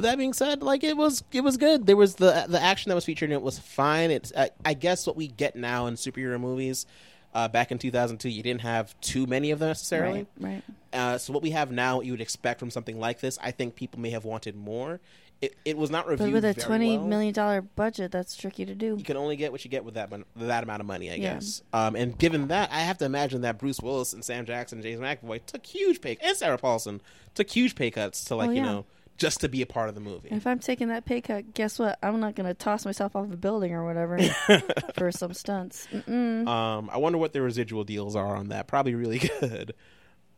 but 0.00 0.08
that 0.08 0.18
being 0.18 0.32
said, 0.32 0.62
like 0.62 0.82
it 0.84 0.96
was, 0.96 1.22
it 1.32 1.42
was 1.42 1.56
good. 1.56 1.86
There 1.86 1.96
was 1.96 2.16
the 2.16 2.46
the 2.48 2.60
action 2.60 2.88
that 2.90 2.94
was 2.94 3.04
featured 3.04 3.30
in 3.30 3.34
it 3.34 3.42
was 3.42 3.58
fine. 3.58 4.10
It's 4.10 4.32
I, 4.36 4.50
I 4.64 4.74
guess 4.74 5.06
what 5.06 5.16
we 5.16 5.28
get 5.28 5.56
now 5.56 5.86
in 5.86 5.94
superhero 5.94 6.40
movies. 6.40 6.86
Uh, 7.32 7.46
back 7.46 7.70
in 7.70 7.78
2002, 7.78 8.28
you 8.28 8.42
didn't 8.42 8.62
have 8.62 8.98
too 9.00 9.24
many 9.24 9.52
of 9.52 9.60
them 9.60 9.68
necessarily. 9.68 10.26
Right, 10.40 10.52
right. 10.52 10.62
Uh, 10.92 11.16
so 11.16 11.32
what 11.32 11.44
we 11.44 11.50
have 11.50 11.70
now, 11.70 11.98
what 11.98 12.06
you 12.06 12.12
would 12.12 12.20
expect 12.20 12.58
from 12.58 12.70
something 12.70 12.98
like 12.98 13.20
this, 13.20 13.38
I 13.40 13.52
think 13.52 13.76
people 13.76 14.00
may 14.00 14.10
have 14.10 14.24
wanted 14.24 14.56
more. 14.56 14.98
It 15.40 15.54
it 15.64 15.76
was 15.78 15.90
not 15.90 16.06
But 16.06 16.18
reviewed 16.18 16.32
with 16.34 16.44
a 16.44 16.52
twenty 16.54 16.98
well. 16.98 17.06
million 17.06 17.32
dollar 17.32 17.62
budget, 17.62 18.10
that's 18.10 18.34
tricky 18.36 18.66
to 18.66 18.74
do. 18.74 18.96
You 18.98 19.04
can 19.04 19.16
only 19.16 19.36
get 19.36 19.52
what 19.52 19.64
you 19.64 19.70
get 19.70 19.84
with 19.84 19.94
that 19.94 20.10
that 20.36 20.64
amount 20.64 20.80
of 20.80 20.86
money, 20.86 21.08
I 21.10 21.14
Yeah. 21.14 21.34
guess. 21.34 21.62
Um, 21.72 21.94
and 21.94 22.18
given 22.18 22.48
that, 22.48 22.70
I 22.72 22.80
have 22.80 22.98
to 22.98 23.04
imagine 23.04 23.42
that 23.42 23.58
Bruce 23.58 23.80
Willis 23.80 24.12
and 24.12 24.24
Sam 24.24 24.44
Jackson 24.44 24.78
and 24.78 24.82
James 24.82 25.00
McAvoy 25.00 25.46
took 25.46 25.64
huge 25.64 26.00
pay, 26.00 26.18
and 26.20 26.36
Sarah 26.36 26.58
Paulson 26.58 27.00
took 27.34 27.48
huge 27.48 27.74
pay 27.76 27.90
cuts 27.92 28.24
to 28.24 28.34
like 28.34 28.50
Oh, 28.50 28.52
you 28.52 28.60
know 28.62 28.86
just 29.20 29.40
to 29.42 29.48
be 29.48 29.60
a 29.60 29.66
part 29.66 29.90
of 29.90 29.94
the 29.94 30.00
movie. 30.00 30.30
If 30.32 30.46
I'm 30.46 30.58
taking 30.58 30.88
that 30.88 31.04
pay 31.04 31.20
cut, 31.20 31.52
guess 31.52 31.78
what? 31.78 31.98
I'm 32.02 32.18
not 32.20 32.34
going 32.34 32.48
to 32.48 32.54
toss 32.54 32.86
myself 32.86 33.14
off 33.14 33.30
a 33.30 33.36
building 33.36 33.72
or 33.74 33.84
whatever 33.84 34.18
for 34.94 35.12
some 35.12 35.34
stunts. 35.34 35.86
Mm-mm. 35.92 36.48
Um, 36.48 36.88
I 36.90 36.96
wonder 36.96 37.18
what 37.18 37.34
the 37.34 37.42
residual 37.42 37.84
deals 37.84 38.16
are 38.16 38.34
on 38.34 38.48
that. 38.48 38.66
Probably 38.66 38.94
really 38.94 39.18
good. 39.40 39.74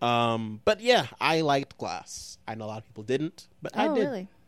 Um, 0.03 0.61
but 0.65 0.81
yeah, 0.81 1.07
I 1.21 1.43
liked 1.43 1.79
Glass. 1.79 2.39
I 2.47 2.57
know 2.57 2.65
a 2.65 2.67
lot 2.67 2.79
of 2.79 2.87
people 2.89 3.05
didn't, 3.05 3.47
but 3.63 3.77
I 3.79 3.87
oh, 3.87 3.95
did. 3.95 4.03
really? 4.03 4.29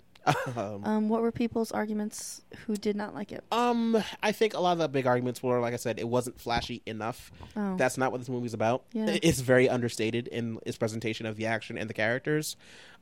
Um, 0.56 0.84
Um, 0.84 1.08
what 1.10 1.20
were 1.20 1.30
people's 1.30 1.70
arguments 1.70 2.40
who 2.66 2.76
did 2.76 2.96
not 2.96 3.14
like 3.14 3.30
it? 3.30 3.44
um, 3.52 4.02
I 4.22 4.32
think 4.32 4.54
a 4.54 4.58
lot 4.58 4.72
of 4.72 4.78
the 4.78 4.88
big 4.88 5.06
arguments 5.06 5.42
were, 5.42 5.60
like 5.60 5.74
I 5.74 5.76
said, 5.76 6.00
it 6.00 6.08
wasn't 6.08 6.40
flashy 6.40 6.80
enough. 6.86 7.30
Oh, 7.54 7.76
That's 7.76 7.98
not 7.98 8.10
what 8.10 8.22
this 8.22 8.30
movie's 8.30 8.54
about. 8.54 8.84
Yeah. 8.94 9.18
It's 9.22 9.40
very 9.40 9.68
understated 9.68 10.26
in 10.28 10.60
its 10.64 10.78
presentation 10.78 11.26
of 11.26 11.36
the 11.36 11.44
action 11.44 11.76
and 11.76 11.90
the 11.90 11.94
characters. 11.94 12.56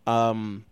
Um, 0.05 0.65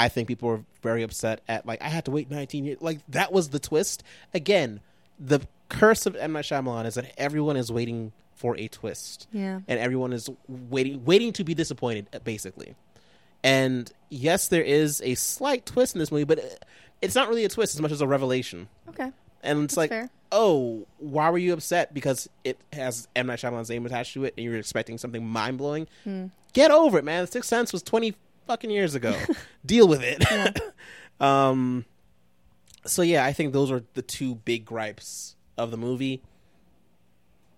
I 0.00 0.08
think 0.08 0.28
people 0.28 0.48
were 0.48 0.60
very 0.82 1.02
upset 1.02 1.40
at 1.48 1.66
like 1.66 1.82
I 1.82 1.88
had 1.88 2.04
to 2.06 2.10
wait 2.10 2.30
19 2.30 2.64
years. 2.64 2.78
Like 2.80 2.98
that 3.08 3.32
was 3.32 3.50
the 3.50 3.58
twist. 3.58 4.02
Again, 4.34 4.80
the 5.18 5.40
curse 5.68 6.06
of 6.06 6.16
M 6.16 6.32
Night 6.32 6.44
Shyamalan 6.44 6.86
is 6.86 6.94
that 6.94 7.12
everyone 7.18 7.56
is 7.56 7.70
waiting 7.70 8.12
for 8.34 8.56
a 8.56 8.68
twist. 8.68 9.28
yeah. 9.32 9.60
and 9.68 9.78
everyone 9.78 10.12
is 10.14 10.28
waiting 10.48 11.04
waiting 11.04 11.32
to 11.34 11.44
be 11.44 11.52
disappointed 11.54 12.06
basically 12.24 12.74
and 13.44 13.92
yes 14.08 14.48
there 14.48 14.62
is 14.62 15.00
a 15.04 15.14
slight 15.14 15.66
twist 15.66 15.94
in 15.94 15.98
this 15.98 16.10
movie 16.10 16.24
but 16.24 16.40
it's 17.02 17.14
not 17.14 17.28
really 17.28 17.44
a 17.44 17.48
twist 17.48 17.74
as 17.74 17.80
much 17.80 17.92
as 17.92 18.00
a 18.00 18.06
revelation 18.06 18.68
Okay. 18.88 19.10
and 19.42 19.64
it's 19.64 19.74
That's 19.74 19.76
like 19.76 19.90
fair. 19.90 20.10
oh 20.32 20.86
why 20.98 21.28
were 21.30 21.38
you 21.38 21.52
upset 21.52 21.92
because 21.94 22.28
it 22.44 22.58
has 22.72 23.08
M 23.14 23.26
Night 23.26 23.38
Shyamalan's 23.40 23.70
name 23.70 23.84
attached 23.86 24.14
to 24.14 24.24
it 24.24 24.34
and 24.38 24.44
you're 24.44 24.56
expecting 24.56 24.98
something 24.98 25.26
mind-blowing 25.26 25.86
Hmm. 26.04 26.26
get 26.54 26.70
over 26.70 26.98
it 26.98 27.04
man 27.04 27.24
the 27.24 27.30
Sixth 27.30 27.48
Sense 27.48 27.72
was 27.74 27.82
20 27.82 28.14
fucking 28.50 28.70
years 28.70 28.96
ago. 28.96 29.14
Deal 29.64 29.86
with 29.86 30.02
it. 30.02 30.24
Um 31.20 31.84
so 32.86 33.02
yeah 33.02 33.26
I 33.26 33.34
think 33.34 33.52
those 33.52 33.70
are 33.70 33.82
the 33.92 34.00
two 34.00 34.36
big 34.36 34.64
gripes 34.64 35.36
of 35.58 35.70
the 35.70 35.76
movie. 35.76 36.22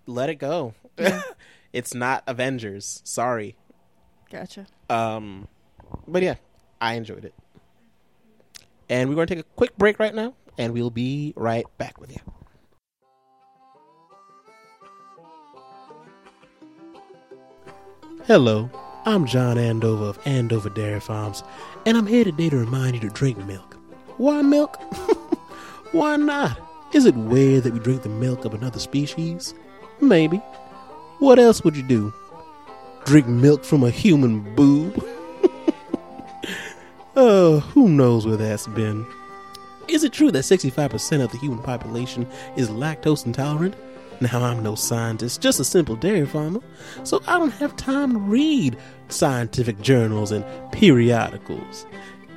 Let 0.07 0.28
it 0.30 0.34
go. 0.36 0.74
It's 1.72 1.95
not 1.95 2.22
Avengers. 2.26 3.01
Sorry. 3.05 3.57
Gotcha. 4.30 4.66
um, 4.90 5.49
but 6.07 6.22
yeah, 6.22 6.34
I 6.80 6.95
enjoyed 6.95 7.24
it. 7.24 7.34
And 8.90 9.09
we're 9.09 9.14
going 9.14 9.26
to 9.26 9.34
take 9.36 9.45
a 9.45 9.49
quick 9.57 9.76
break 9.78 9.99
right 9.99 10.14
now, 10.14 10.34
and 10.59 10.74
we'll 10.74 10.90
be 10.90 11.32
right 11.34 11.64
back 11.78 11.99
with 11.99 12.11
you. 12.12 12.18
Hello, 18.26 18.70
I'm 19.05 19.26
John 19.26 19.59
Andover 19.59 20.05
of 20.05 20.18
Andover 20.24 20.68
Dairy 20.70 21.00
Farms, 21.00 21.42
and 21.84 21.96
I'm 21.96 22.07
here 22.07 22.22
today 22.22 22.48
to 22.50 22.57
remind 22.57 22.94
you 22.94 23.00
to 23.00 23.09
drink 23.09 23.36
milk. 23.46 23.76
Why 24.16 24.42
milk? 24.42 24.76
Why 25.92 26.14
not? 26.14 26.57
Is 26.94 27.05
it 27.05 27.16
weird 27.16 27.64
that 27.64 27.72
we 27.72 27.80
drink 27.80 28.05
the 28.05 28.09
milk 28.09 28.44
of 28.44 28.55
another 28.55 28.78
species? 28.78 29.55
Maybe. 30.00 30.36
What 31.18 31.40
else 31.40 31.64
would 31.64 31.76
you 31.76 31.82
do? 31.82 32.14
Drink 33.05 33.26
milk 33.26 33.64
from 33.64 33.82
a 33.82 33.90
human 33.90 34.55
boob? 34.55 35.05
Oh, 37.14 37.61
who 37.61 37.90
knows 37.90 38.26
where 38.26 38.38
that's 38.38 38.66
been? 38.68 39.05
Is 39.86 40.03
it 40.03 40.14
true 40.14 40.30
that 40.30 40.44
65% 40.44 41.22
of 41.22 41.30
the 41.30 41.36
human 41.36 41.59
population 41.59 42.26
is 42.57 42.70
lactose 42.70 43.26
intolerant? 43.26 43.74
Now, 44.21 44.45
I'm 44.45 44.63
no 44.63 44.75
scientist, 44.75 45.41
just 45.41 45.59
a 45.59 45.65
simple 45.65 45.97
dairy 45.97 46.27
farmer, 46.27 46.61
so 47.03 47.21
I 47.27 47.39
don't 47.39 47.53
have 47.55 47.75
time 47.77 48.13
to 48.13 48.19
read 48.19 48.77
scientific 49.09 49.81
journals 49.81 50.31
and 50.31 50.45
periodicals. 50.73 51.87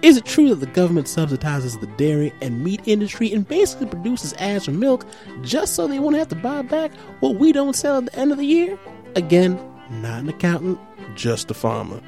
Is 0.02 0.18
it 0.18 0.26
true 0.26 0.50
that 0.50 0.56
the 0.56 0.68
government 0.68 1.08
subsidizes 1.08 1.80
the 1.80 1.88
dairy 1.88 2.34
and 2.42 2.64
meat 2.64 2.82
industry 2.86 3.34
and 3.34 3.48
basically 3.48 3.88
produces 3.88 4.34
ads 4.36 4.66
for 4.66 4.72
milk 4.72 5.06
just 5.42 5.74
so 5.74 5.88
they 5.88 6.00
won't 6.00 6.16
have 6.16 6.28
to 6.30 6.36
buy 6.36 6.62
back 6.62 6.92
what 7.22 7.36
we 7.36 7.52
don't 7.52 7.76
sell 7.76 7.98
at 7.98 8.06
the 8.06 8.16
end 8.20 8.32
of 8.32 8.38
the 8.38 8.46
year? 8.46 8.78
Again, 9.16 9.60
not 9.90 10.22
an 10.22 10.30
accountant, 10.30 10.80
just 11.16 11.50
a 11.50 11.54
farmer. 11.54 12.02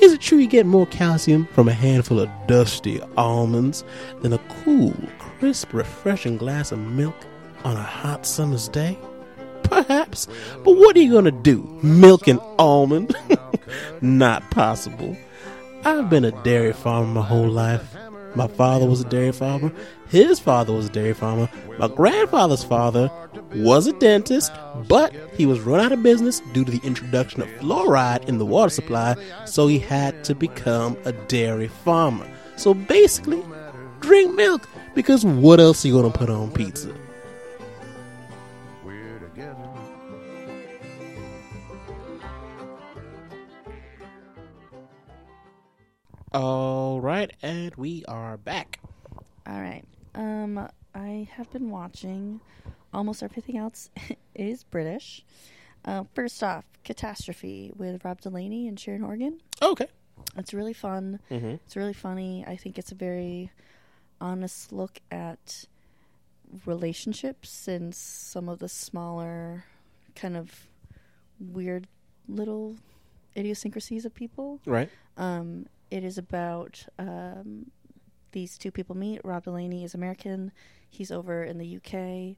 Is 0.00 0.12
it 0.12 0.20
true 0.20 0.38
you 0.38 0.46
get 0.46 0.66
more 0.66 0.86
calcium 0.86 1.46
from 1.46 1.68
a 1.68 1.72
handful 1.72 2.20
of 2.20 2.30
dusty 2.46 3.00
almonds 3.16 3.84
than 4.22 4.32
a 4.32 4.38
cool, 4.64 4.94
crisp, 5.18 5.72
refreshing 5.72 6.36
glass 6.36 6.72
of 6.72 6.78
milk 6.78 7.16
on 7.64 7.76
a 7.76 7.82
hot 7.82 8.26
summer's 8.26 8.68
day? 8.68 8.98
Perhaps, 9.64 10.28
but 10.62 10.76
what 10.76 10.96
are 10.96 11.00
you 11.00 11.10
going 11.10 11.24
to 11.24 11.30
do? 11.32 11.62
Milk 11.82 12.28
an 12.28 12.38
almond? 12.58 13.16
Not 14.00 14.48
possible. 14.50 15.16
I've 15.84 16.08
been 16.08 16.24
a 16.24 16.42
dairy 16.42 16.72
farmer 16.72 17.06
my 17.06 17.22
whole 17.22 17.48
life. 17.48 17.96
My 18.34 18.46
father 18.48 18.86
was 18.86 19.00
a 19.00 19.08
dairy 19.08 19.32
farmer. 19.32 19.72
His 20.08 20.40
father 20.40 20.72
was 20.72 20.86
a 20.86 20.92
dairy 20.92 21.14
farmer. 21.14 21.48
My 21.78 21.88
grandfather's 21.88 22.64
father 22.64 23.10
was 23.54 23.86
a 23.86 23.92
dentist, 23.94 24.52
but 24.88 25.14
he 25.34 25.46
was 25.46 25.60
run 25.60 25.80
out 25.80 25.92
of 25.92 26.02
business 26.02 26.40
due 26.52 26.64
to 26.64 26.70
the 26.70 26.84
introduction 26.86 27.42
of 27.42 27.48
fluoride 27.60 28.28
in 28.28 28.38
the 28.38 28.46
water 28.46 28.70
supply, 28.70 29.14
so 29.44 29.66
he 29.66 29.78
had 29.78 30.24
to 30.24 30.34
become 30.34 30.96
a 31.04 31.12
dairy 31.12 31.68
farmer. 31.68 32.28
So 32.56 32.74
basically, 32.74 33.42
drink 34.00 34.34
milk 34.34 34.68
because 34.94 35.24
what 35.24 35.60
else 35.60 35.84
are 35.84 35.88
you 35.88 35.94
going 35.94 36.10
to 36.10 36.18
put 36.18 36.30
on 36.30 36.50
pizza? 36.52 36.94
All 46.34 47.00
right, 47.00 47.32
and 47.42 47.72
we 47.76 48.04
are 48.06 48.36
back. 48.36 48.80
All 49.46 49.60
right. 49.60 49.84
Um, 50.16 50.68
I 50.92 51.28
have 51.36 51.48
been 51.52 51.70
watching. 51.70 52.40
Almost 52.92 53.22
everything 53.22 53.56
else 53.56 53.88
is 54.34 54.64
British. 54.64 55.24
Uh, 55.84 56.02
first 56.12 56.42
off, 56.42 56.64
Catastrophe 56.82 57.70
with 57.76 58.04
Rob 58.04 58.20
Delaney 58.20 58.66
and 58.66 58.80
Sharon 58.80 59.02
Horgan. 59.02 59.38
Okay. 59.62 59.86
It's 60.36 60.52
really 60.52 60.72
fun. 60.72 61.20
Mm-hmm. 61.30 61.50
It's 61.66 61.76
really 61.76 61.92
funny. 61.92 62.44
I 62.44 62.56
think 62.56 62.80
it's 62.80 62.90
a 62.90 62.96
very 62.96 63.52
honest 64.20 64.72
look 64.72 64.98
at 65.12 65.66
relationships 66.66 67.68
and 67.68 67.94
some 67.94 68.48
of 68.48 68.58
the 68.58 68.68
smaller, 68.68 69.66
kind 70.16 70.36
of 70.36 70.66
weird 71.38 71.86
little 72.28 72.74
idiosyncrasies 73.36 74.04
of 74.04 74.12
people. 74.16 74.58
Right. 74.66 74.90
Um, 75.16 75.66
it 75.94 76.02
is 76.04 76.16
about 76.18 76.72
um, 76.98 77.70
these 78.32 78.58
two 78.58 78.70
people 78.72 78.96
meet. 78.96 79.20
Rob 79.24 79.44
Delaney 79.44 79.84
is 79.84 79.94
American. 79.94 80.50
He's 80.90 81.10
over 81.12 81.44
in 81.44 81.56
the 81.58 81.76
UK 81.78 82.36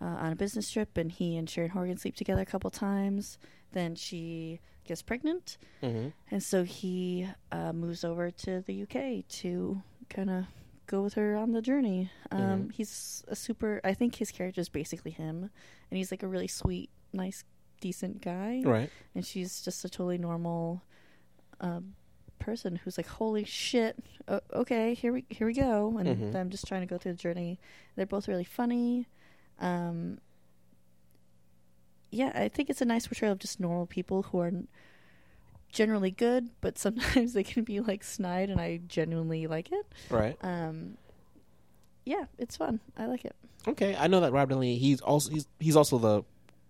uh, 0.00 0.16
on 0.24 0.32
a 0.32 0.36
business 0.36 0.70
trip, 0.70 0.96
and 0.96 1.10
he 1.10 1.36
and 1.38 1.48
Sharon 1.48 1.70
Horgan 1.70 1.96
sleep 1.98 2.16
together 2.16 2.42
a 2.42 2.46
couple 2.46 2.70
times. 2.70 3.38
Then 3.72 3.94
she 3.94 4.60
gets 4.84 5.02
pregnant, 5.02 5.58
Mm-hmm. 5.82 6.08
and 6.30 6.42
so 6.42 6.64
he 6.64 7.26
uh, 7.52 7.72
moves 7.72 8.04
over 8.04 8.30
to 8.44 8.62
the 8.66 8.82
UK 8.84 9.26
to 9.40 9.82
kind 10.08 10.30
of 10.30 10.44
go 10.86 11.02
with 11.02 11.14
her 11.14 11.36
on 11.36 11.52
the 11.52 11.60
journey. 11.62 12.10
Um, 12.30 12.40
Mhm. 12.40 12.72
He's 12.72 13.24
a 13.28 13.36
super. 13.36 13.80
I 13.84 13.92
think 13.94 14.14
his 14.16 14.30
character 14.30 14.60
is 14.60 14.68
basically 14.70 15.10
him, 15.12 15.50
and 15.90 15.96
he's 15.98 16.10
like 16.10 16.22
a 16.22 16.28
really 16.28 16.48
sweet, 16.48 16.88
nice, 17.12 17.44
decent 17.80 18.20
guy. 18.22 18.62
Right. 18.64 18.90
And 19.14 19.24
she's 19.24 19.62
just 19.62 19.84
a 19.84 19.88
totally 19.90 20.18
normal 20.18 20.82
um, 21.60 21.94
person 22.48 22.76
who's 22.76 22.96
like, 22.98 23.06
"Holy 23.06 23.44
shit! 23.44 23.96
O- 24.26 24.40
okay, 24.54 24.94
here 24.94 25.12
we 25.12 25.24
here 25.28 25.46
we 25.46 25.54
go." 25.54 25.96
And 25.98 26.08
Mhm. 26.08 26.34
I'm 26.34 26.50
just 26.50 26.66
trying 26.66 26.80
to 26.82 26.86
go 26.86 26.96
through 26.98 27.12
the 27.12 27.18
journey. 27.18 27.58
They're 27.96 28.06
both 28.06 28.26
really 28.28 28.44
funny. 28.44 29.06
Um, 29.60 30.18
yeah, 32.10 32.32
I 32.34 32.48
think 32.48 32.70
it's 32.70 32.80
a 32.80 32.84
nice 32.86 33.06
portrayal 33.06 33.32
of 33.32 33.38
just 33.38 33.60
normal 33.60 33.86
people 33.86 34.22
who 34.24 34.38
are 34.40 34.52
generally 35.70 36.10
good, 36.10 36.48
but 36.60 36.78
sometimes 36.86 37.32
they 37.34 37.42
can 37.44 37.64
be 37.64 37.80
like 37.80 38.02
snide, 38.02 38.48
and 38.50 38.60
I 38.60 38.80
genuinely 38.88 39.46
like 39.46 39.70
it. 39.72 39.86
Right. 40.10 40.36
Um, 40.42 40.96
yeah, 42.06 42.24
it's 42.38 42.56
fun. 42.56 42.80
I 42.96 43.06
like 43.06 43.24
it. 43.24 43.36
Okay. 43.66 43.94
I 43.96 44.06
know 44.06 44.20
that 44.20 44.32
Rob 44.32 44.48
Delaney. 44.48 44.78
He's 44.78 45.00
also 45.02 45.30
he's 45.30 45.46
he's 45.60 45.76
also 45.76 45.98
the 45.98 46.22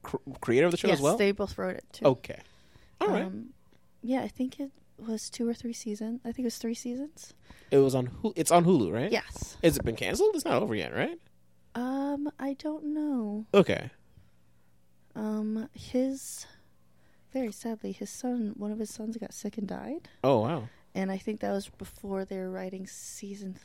cr- 0.02 0.16
creator 0.40 0.66
of 0.66 0.72
the 0.72 0.76
show 0.76 0.88
yes, 0.88 0.98
as 0.98 1.02
well. 1.02 1.16
they 1.16 1.30
both 1.32 1.56
wrote 1.56 1.76
it 1.76 1.84
too. 1.92 2.04
Okay. 2.06 2.40
All 3.00 3.08
right. 3.08 3.22
Um, 3.24 3.50
yeah, 4.02 4.22
I 4.22 4.28
think 4.28 4.58
it 4.58 4.70
was 4.98 5.30
two 5.30 5.48
or 5.48 5.54
three 5.54 5.72
seasons. 5.72 6.20
I 6.24 6.28
think 6.32 6.40
it 6.40 6.44
was 6.44 6.58
three 6.58 6.74
seasons. 6.74 7.34
it 7.70 7.78
was 7.78 7.94
on. 7.94 8.08
Hulu. 8.08 8.32
It's 8.36 8.50
on 8.50 8.64
Hulu, 8.64 8.92
right? 8.92 9.10
Yes. 9.12 9.56
Has 9.62 9.76
it 9.76 9.84
been 9.84 9.96
canceled? 9.96 10.34
It's 10.34 10.44
not 10.44 10.62
over 10.62 10.74
yet, 10.74 10.94
right? 10.94 11.18
Um, 11.74 12.30
I 12.38 12.54
don't 12.54 12.86
know. 12.94 13.46
Okay. 13.54 13.90
Um, 15.14 15.68
his 15.72 16.46
very 17.32 17.52
sadly, 17.52 17.92
his 17.92 18.10
son, 18.10 18.54
one 18.56 18.70
of 18.72 18.78
his 18.78 18.90
sons, 18.90 19.16
got 19.16 19.34
sick 19.34 19.58
and 19.58 19.66
died, 19.68 20.08
Oh 20.24 20.40
wow. 20.40 20.68
and 20.94 21.10
I 21.10 21.18
think 21.18 21.40
that 21.40 21.50
was 21.52 21.68
before 21.68 22.24
they 22.24 22.38
were 22.38 22.50
writing 22.50 22.86
season 22.86 23.56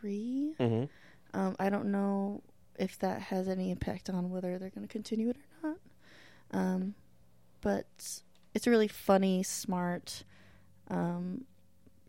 three. 0.00 0.54
Mm-hmm. 0.58 1.38
Um, 1.38 1.56
I 1.58 1.68
don't 1.68 1.90
know 1.92 2.42
if 2.78 2.98
that 3.00 3.20
has 3.22 3.46
any 3.48 3.70
impact 3.70 4.08
on 4.08 4.30
whether 4.30 4.58
they're 4.58 4.70
going 4.70 4.86
to 4.86 4.92
continue 4.92 5.28
it 5.30 5.36
or 5.62 5.70
not. 5.70 5.78
Um, 6.52 6.94
but 7.60 7.86
it's 8.54 8.66
a 8.66 8.70
really 8.70 8.88
funny, 8.88 9.42
smart 9.42 10.24
um, 10.90 11.44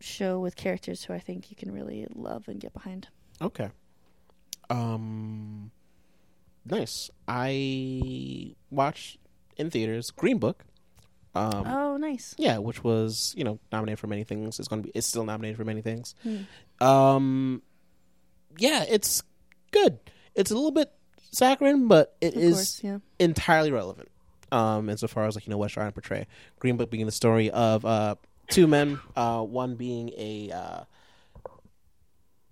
show 0.00 0.40
with 0.40 0.56
characters 0.56 1.04
who 1.04 1.12
I 1.12 1.18
think 1.18 1.50
you 1.50 1.56
can 1.56 1.70
really 1.72 2.06
love 2.14 2.48
and 2.48 2.60
get 2.60 2.72
behind. 2.72 3.08
Okay. 3.40 3.70
Um. 4.70 5.70
Nice. 6.64 7.10
I 7.26 8.54
watched 8.70 9.18
in 9.56 9.70
theaters 9.70 10.10
Green 10.10 10.38
Book. 10.38 10.64
Um, 11.34 11.64
oh, 11.66 11.96
nice. 11.96 12.34
Yeah, 12.36 12.58
which 12.58 12.84
was 12.84 13.34
you 13.36 13.44
know 13.44 13.58
nominated 13.72 13.98
for 13.98 14.06
many 14.06 14.24
things. 14.24 14.58
It's 14.58 14.68
going 14.68 14.82
to 14.82 14.86
be. 14.88 14.92
It's 14.94 15.06
still 15.06 15.24
nominated 15.24 15.56
for 15.56 15.64
many 15.64 15.82
things. 15.82 16.14
Hmm. 16.22 16.84
Um. 16.84 17.62
Yeah, 18.58 18.84
it's 18.88 19.22
good. 19.70 19.98
It's 20.34 20.50
a 20.50 20.54
little 20.54 20.72
bit 20.72 20.92
saccharine, 21.32 21.88
but 21.88 22.14
it 22.20 22.34
Of 22.34 22.42
is 22.42 22.54
course, 22.54 22.80
yeah. 22.84 22.90
entirely 22.90 23.02
entirely 23.18 23.70
relevant. 23.72 24.08
Um, 24.50 24.90
insofar 24.90 25.26
as 25.26 25.34
like 25.34 25.46
you 25.46 25.50
know 25.50 25.56
what's 25.58 25.72
trying 25.72 25.88
to 25.88 25.92
portray. 25.92 26.26
Green 26.58 26.76
Book 26.76 26.90
being 26.90 27.06
the 27.06 27.12
story 27.12 27.50
of 27.50 27.84
uh 27.86 28.16
two 28.52 28.66
men, 28.66 29.00
uh, 29.16 29.42
one 29.42 29.76
being 29.76 30.10
a 30.16 30.50
uh, 30.52 30.84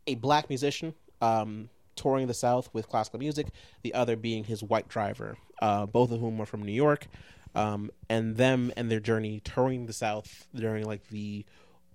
a 0.07 0.15
black 0.17 0.49
musician, 0.49 0.95
um, 1.21 1.69
touring 1.97 2.27
the 2.27 2.35
South 2.35 2.71
with 2.73 2.89
classical 2.89 3.19
music, 3.19 3.49
the 3.83 3.95
other 3.95 4.17
being 4.17 4.45
his 4.45 4.63
white 4.63 4.89
driver. 4.89 5.37
Uh, 5.61 5.87
both 5.87 6.11
of 6.11 6.21
whom 6.21 6.41
are 6.41 6.47
from 6.47 6.63
New 6.63 6.73
York, 6.73 7.07
um, 7.55 7.91
and 8.09 8.37
them 8.37 8.73
and 8.77 8.91
their 8.91 9.01
journey 9.01 9.41
touring 9.45 9.87
the 9.87 9.93
South 9.93 10.47
during 10.55 10.87
like 10.87 11.09
the 11.09 11.45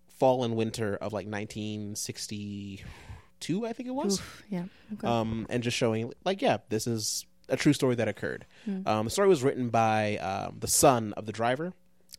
fall 0.08 0.43
and 0.43 0.56
winter 0.56 0.95
of 0.95 1.14
like 1.14 1.28
1962, 1.28 3.66
I 3.66 3.74
think 3.74 3.89
it 3.89 3.93
was 3.93 4.20
Oof, 4.20 4.43
yeah. 4.49 4.66
Okay. 4.93 5.08
um, 5.08 5.45
and 5.49 5.64
just 5.64 5.76
showing 5.76 6.14
like 6.24 6.41
yeah 6.41 6.58
this 6.70 6.88
is 6.88 7.26
a 7.49 7.58
true 7.58 7.74
story 7.74 7.95
that 7.95 8.08
occurred 8.08 8.45
um, 8.86 9.06
the 9.06 9.12
story 9.12 9.28
was 9.28 9.43
written 9.43 9.70
by 9.70 10.18
um, 10.18 10.58
the 10.60 10.68
son 10.68 11.14
of 11.14 11.26
the 11.26 11.32
driver 11.32 11.74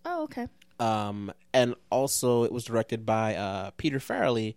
oh, 0.05 0.25
okay. 0.25 0.49
Um, 0.81 1.33
and 1.55 1.75
also 1.91 2.45
it 2.45 2.53
was 2.53 2.65
directed 2.65 3.05
by 3.07 3.35
uh, 3.35 3.71
peter 3.77 3.99
farrelly 3.99 4.55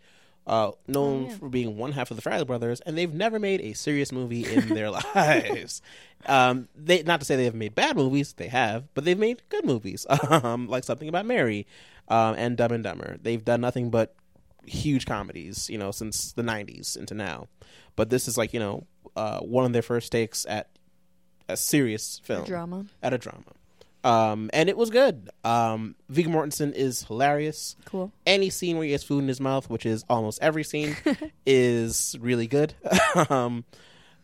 uh, 0.47 0.71
known 0.87 1.25
Oh, 1.25 1.29
yeah. 1.29 1.35
for 1.37 1.49
being 1.49 1.77
one 1.77 1.91
half 1.91 2.09
of 2.09 2.17
the 2.17 2.27
Farrelly 2.27 2.47
brothers, 2.47 2.81
and 2.81 2.97
they've 2.97 3.13
never 3.13 3.37
made 3.37 3.61
a 3.61 3.73
serious 3.73 4.11
movie 4.11 4.51
in 4.51 4.69
their 4.69 4.89
lives. 5.15 5.79
Um, 6.25 6.69
they 6.75 7.03
not 7.03 7.19
to 7.19 7.25
say 7.25 7.35
they 7.35 7.45
have 7.45 7.53
made 7.53 7.75
bad 7.75 7.95
movies, 7.95 8.33
they 8.33 8.47
have, 8.47 8.91
but 8.95 9.05
they've 9.05 9.19
made 9.19 9.43
good 9.49 9.63
movies, 9.63 10.07
um, 10.29 10.67
like 10.67 10.83
Something 10.85 11.07
About 11.07 11.27
Mary 11.27 11.67
um, 12.07 12.33
and 12.35 12.57
Dumb 12.57 12.71
and 12.71 12.83
Dumber. 12.83 13.17
They've 13.21 13.45
done 13.45 13.61
nothing 13.61 13.91
but 13.91 14.15
huge 14.65 15.05
comedies, 15.05 15.69
you 15.69 15.77
know, 15.77 15.91
since 15.91 16.31
the 16.31 16.41
'90s 16.41 16.97
into 16.97 17.13
now. 17.13 17.47
But 17.95 18.09
this 18.09 18.27
is 18.27 18.35
like 18.35 18.51
you 18.51 18.59
know 18.59 18.87
uh, 19.15 19.41
one 19.41 19.65
of 19.65 19.73
their 19.73 19.83
first 19.83 20.11
takes 20.11 20.47
at 20.47 20.69
a 21.47 21.57
serious 21.57 22.21
film 22.23 22.45
Drama. 22.45 22.85
at 23.03 23.13
a 23.13 23.19
drama. 23.19 23.51
Um, 24.03 24.49
and 24.53 24.69
it 24.69 24.77
was 24.77 24.89
good. 24.89 25.29
Um, 25.43 25.95
Viggo 26.07 26.29
Mortensen 26.29 26.73
is 26.73 27.03
hilarious. 27.03 27.75
Cool. 27.85 28.11
Any 28.25 28.49
scene 28.49 28.77
where 28.77 28.85
he 28.85 28.93
has 28.93 29.03
food 29.03 29.19
in 29.19 29.27
his 29.27 29.41
mouth, 29.41 29.69
which 29.69 29.85
is 29.85 30.05
almost 30.09 30.39
every 30.41 30.63
scene, 30.63 30.95
is 31.45 32.15
really 32.21 32.47
good. 32.47 32.73
um, 33.29 33.65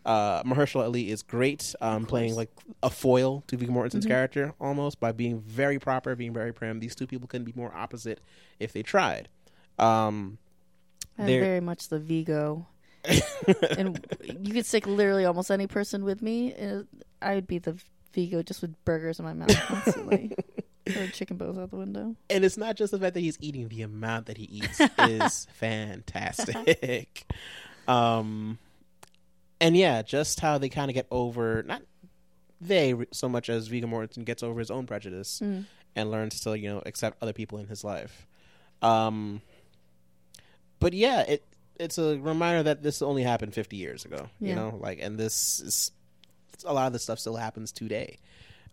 uh, 0.05 0.43
Mahershala 0.43 0.83
Ali 0.85 1.09
is 1.09 1.23
great, 1.23 1.73
um, 1.81 2.05
playing 2.05 2.35
like 2.35 2.51
a 2.83 2.89
foil 2.89 3.43
to 3.47 3.57
Viggo 3.57 3.73
Mortensen's 3.73 4.05
Mhm. 4.05 4.09
character 4.09 4.53
almost 4.61 4.99
by 4.99 5.11
being 5.11 5.41
very 5.41 5.79
proper, 5.79 6.15
being 6.15 6.31
very 6.33 6.53
prim. 6.53 6.79
These 6.79 6.95
two 6.95 7.07
people 7.07 7.27
couldn't 7.27 7.45
be 7.45 7.53
more 7.55 7.73
opposite 7.75 8.21
if 8.59 8.71
they 8.71 8.83
tried. 8.83 9.27
Um, 9.79 10.37
I'm 11.17 11.25
They're- 11.25 11.41
very 11.41 11.59
much 11.61 11.89
the 11.89 11.99
Viggo. 11.99 12.67
and 13.77 14.03
you 14.23 14.53
could 14.53 14.65
stick 14.65 14.87
literally 14.87 15.25
almost 15.25 15.51
any 15.51 15.67
person 15.67 16.03
with 16.05 16.21
me. 16.21 16.53
uh, 16.55 16.83
I 17.21 17.35
would 17.35 17.45
be 17.47 17.57
the 17.59 17.77
Viggo 18.15 18.41
just 18.41 18.61
with 18.63 18.83
burgers 18.85 19.19
in 19.19 19.25
my 19.25 19.33
mouth 19.33 19.55
constantly. 19.67 20.35
or 20.95 21.07
chicken 21.07 21.37
bows 21.37 21.57
out 21.57 21.69
the 21.71 21.77
window. 21.77 22.15
and 22.29 22.43
it's 22.45 22.57
not 22.57 22.75
just 22.75 22.91
the 22.91 22.99
fact 22.99 23.13
that 23.13 23.19
he's 23.19 23.37
eating; 23.41 23.67
the 23.67 23.81
amount 23.83 24.25
that 24.27 24.37
he 24.37 24.45
eats 24.45 24.79
is 24.99 25.45
fantastic. 25.53 27.25
um, 27.87 28.57
and 29.61 29.75
yeah, 29.77 30.01
just 30.01 30.39
how 30.39 30.57
they 30.57 30.69
kind 30.69 30.89
of 30.89 30.95
get 30.95 31.07
over 31.11 31.63
not 31.63 31.81
they 32.61 32.95
so 33.11 33.27
much 33.29 33.49
as 33.49 33.67
Viggo 33.67 33.87
Mortensen 33.87 34.25
gets 34.25 34.41
over 34.41 34.59
his 34.59 34.71
own 34.71 34.85
prejudice 34.87 35.41
Mm. 35.43 35.65
and 35.95 36.09
learns 36.11 36.39
to 36.41 36.57
you 36.57 36.69
know 36.69 36.81
accept 36.85 37.21
other 37.21 37.33
people 37.33 37.57
in 37.59 37.67
his 37.67 37.83
life. 37.83 38.25
Um, 38.81 39.41
but 40.79 40.93
yeah, 40.93 41.21
it 41.21 41.43
it's 41.79 41.97
a 41.97 42.17
reminder 42.19 42.63
that 42.63 42.83
this 42.83 43.01
only 43.01 43.23
happened 43.23 43.53
50 43.53 43.75
years 43.75 44.05
ago. 44.05 44.29
You 44.39 44.55
know, 44.55 44.77
like, 44.79 44.99
and 45.01 45.17
this 45.17 45.59
is 45.59 45.91
a 46.63 46.73
lot 46.73 46.87
of 46.87 46.93
the 46.93 46.99
stuff 46.99 47.19
still 47.19 47.35
happens 47.35 47.71
today. 47.71 48.19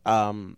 Um, 0.04 0.56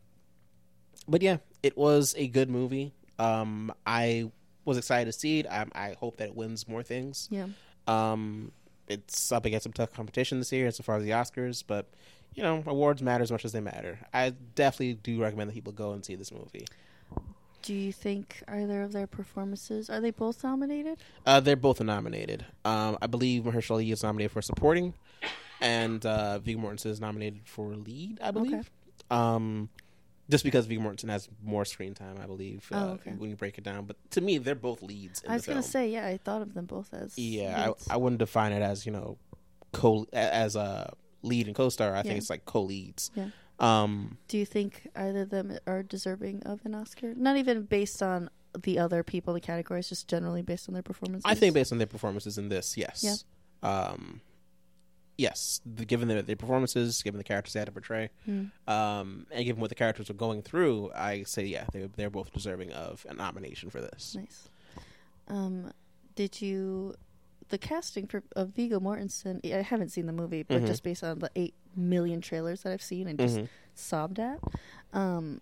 but 1.08 1.22
yeah, 1.22 1.38
it 1.62 1.76
was 1.76 2.14
a 2.16 2.28
good 2.28 2.50
movie. 2.50 2.92
Um, 3.18 3.72
I 3.86 4.30
was 4.64 4.78
excited 4.78 5.06
to 5.06 5.18
see 5.18 5.40
it. 5.40 5.46
I, 5.46 5.66
I 5.74 5.96
hope 5.98 6.16
that 6.18 6.28
it 6.28 6.36
wins 6.36 6.68
more 6.68 6.82
things. 6.82 7.28
Yeah. 7.30 7.46
Um, 7.86 8.52
it's 8.88 9.32
up 9.32 9.44
against 9.44 9.64
some 9.64 9.72
tough 9.72 9.92
competition 9.92 10.38
this 10.38 10.52
year 10.52 10.66
as 10.66 10.78
far 10.78 10.96
as 10.96 11.04
the 11.04 11.10
Oscars, 11.10 11.62
but 11.66 11.86
you 12.34 12.42
know, 12.42 12.62
awards 12.66 13.02
matter 13.02 13.22
as 13.22 13.30
much 13.30 13.44
as 13.44 13.52
they 13.52 13.60
matter. 13.60 13.98
I 14.12 14.30
definitely 14.54 14.94
do 14.94 15.20
recommend 15.22 15.50
that 15.50 15.54
people 15.54 15.72
go 15.72 15.92
and 15.92 16.04
see 16.04 16.16
this 16.16 16.32
movie. 16.32 16.66
Do 17.62 17.72
you 17.72 17.92
think 17.92 18.42
either 18.46 18.82
of 18.82 18.92
their 18.92 19.06
performances 19.06 19.88
are 19.88 20.00
they 20.00 20.10
both 20.10 20.44
nominated? 20.44 20.98
Uh, 21.24 21.40
they're 21.40 21.56
both 21.56 21.80
nominated. 21.80 22.44
Um, 22.64 22.98
I 23.00 23.06
believe 23.06 23.44
Mahershala 23.44 23.70
Ali 23.70 23.90
is 23.90 24.02
nominated 24.02 24.32
for 24.32 24.42
supporting, 24.42 24.92
and 25.60 26.04
uh, 26.04 26.38
Viggo 26.38 26.60
Mortensen 26.60 26.86
is 26.90 27.00
nominated 27.00 27.42
for 27.46 27.74
lead. 27.74 28.18
I 28.22 28.30
believe. 28.30 28.52
Okay. 28.54 28.68
Um, 29.10 29.68
just 30.30 30.44
because 30.44 30.66
Viggo 30.66 30.82
Mortensen 30.82 31.10
has 31.10 31.28
more 31.42 31.64
screen 31.64 31.94
time, 31.94 32.16
I 32.22 32.26
believe. 32.26 32.66
Uh, 32.72 32.76
Oh, 32.76 32.88
okay. 32.94 33.12
When 33.12 33.30
you 33.30 33.36
break 33.36 33.58
it 33.58 33.64
down, 33.64 33.84
but 33.84 33.96
to 34.12 34.20
me, 34.20 34.38
they're 34.38 34.54
both 34.54 34.82
leads. 34.82 35.20
In 35.22 35.30
I 35.30 35.34
was 35.34 35.46
gonna 35.46 35.62
film. 35.62 35.70
say, 35.70 35.90
yeah, 35.90 36.06
I 36.06 36.16
thought 36.16 36.42
of 36.42 36.54
them 36.54 36.64
both 36.66 36.92
as 36.94 37.18
Yeah. 37.18 37.72
I, 37.90 37.94
I 37.94 37.96
wouldn't 37.96 38.18
define 38.20 38.52
it 38.52 38.62
as 38.62 38.86
you 38.86 38.92
know, 38.92 39.18
co 39.72 40.06
as 40.12 40.56
a 40.56 40.94
lead 41.22 41.46
and 41.46 41.54
co-star. 41.56 41.94
I 41.94 42.02
think 42.02 42.16
it's 42.18 42.30
like 42.30 42.44
co-leads. 42.44 43.10
Yeah. 43.14 43.28
Um, 43.60 44.18
Do 44.28 44.36
you 44.36 44.44
think 44.46 44.88
either 44.96 45.22
of 45.22 45.30
them 45.30 45.56
are 45.66 45.82
deserving 45.82 46.42
of 46.44 46.60
an 46.64 46.74
Oscar? 46.74 47.14
Not 47.14 47.36
even 47.36 47.62
based 47.62 48.02
on 48.02 48.28
the 48.62 48.78
other 48.78 49.02
people 49.02 49.32
the 49.34 49.40
categories, 49.40 49.88
just 49.88 50.08
generally 50.08 50.42
based 50.42 50.68
on 50.68 50.74
their 50.74 50.82
performances. 50.82 51.22
I 51.24 51.34
think 51.34 51.54
based 51.54 51.70
on 51.72 51.78
their 51.78 51.86
performances 51.86 52.36
in 52.38 52.48
this, 52.48 52.76
yes. 52.76 53.02
Yeah. 53.62 53.68
Um, 53.68 54.20
yes, 55.16 55.60
the, 55.64 55.84
given 55.84 56.08
their, 56.08 56.22
their 56.22 56.36
performances, 56.36 57.02
given 57.02 57.18
the 57.18 57.24
characters 57.24 57.52
they 57.52 57.60
had 57.60 57.66
to 57.66 57.72
portray, 57.72 58.10
Hmm. 58.24 58.44
um, 58.66 59.26
and 59.30 59.44
given 59.44 59.60
what 59.60 59.68
the 59.68 59.74
characters 59.74 60.08
were 60.08 60.14
going 60.14 60.42
through, 60.42 60.90
I 60.94 61.22
say 61.24 61.44
yeah, 61.44 61.66
they 61.72 61.88
they're 61.96 62.10
both 62.10 62.32
deserving 62.32 62.72
of 62.72 63.04
a 63.08 63.14
nomination 63.14 63.70
for 63.70 63.80
this. 63.80 64.14
Nice. 64.18 64.48
Um, 65.28 65.72
did 66.16 66.40
you 66.42 66.94
the 67.50 67.58
casting 67.58 68.06
for 68.06 68.22
of 68.36 68.50
Viggo 68.50 68.80
Mortensen? 68.80 69.40
I 69.52 69.62
haven't 69.62 69.90
seen 69.90 70.06
the 70.06 70.12
movie, 70.12 70.42
but 70.42 70.62
Mhm. 70.62 70.66
just 70.66 70.82
based 70.82 71.04
on 71.04 71.18
the 71.20 71.30
eight 71.36 71.54
million 71.76 72.20
trailers 72.20 72.62
that 72.62 72.72
I've 72.72 72.82
seen 72.82 73.08
and 73.08 73.18
just 73.18 73.36
Mhm. 73.38 73.48
sobbed 73.74 74.18
at. 74.18 74.40
Um, 74.92 75.40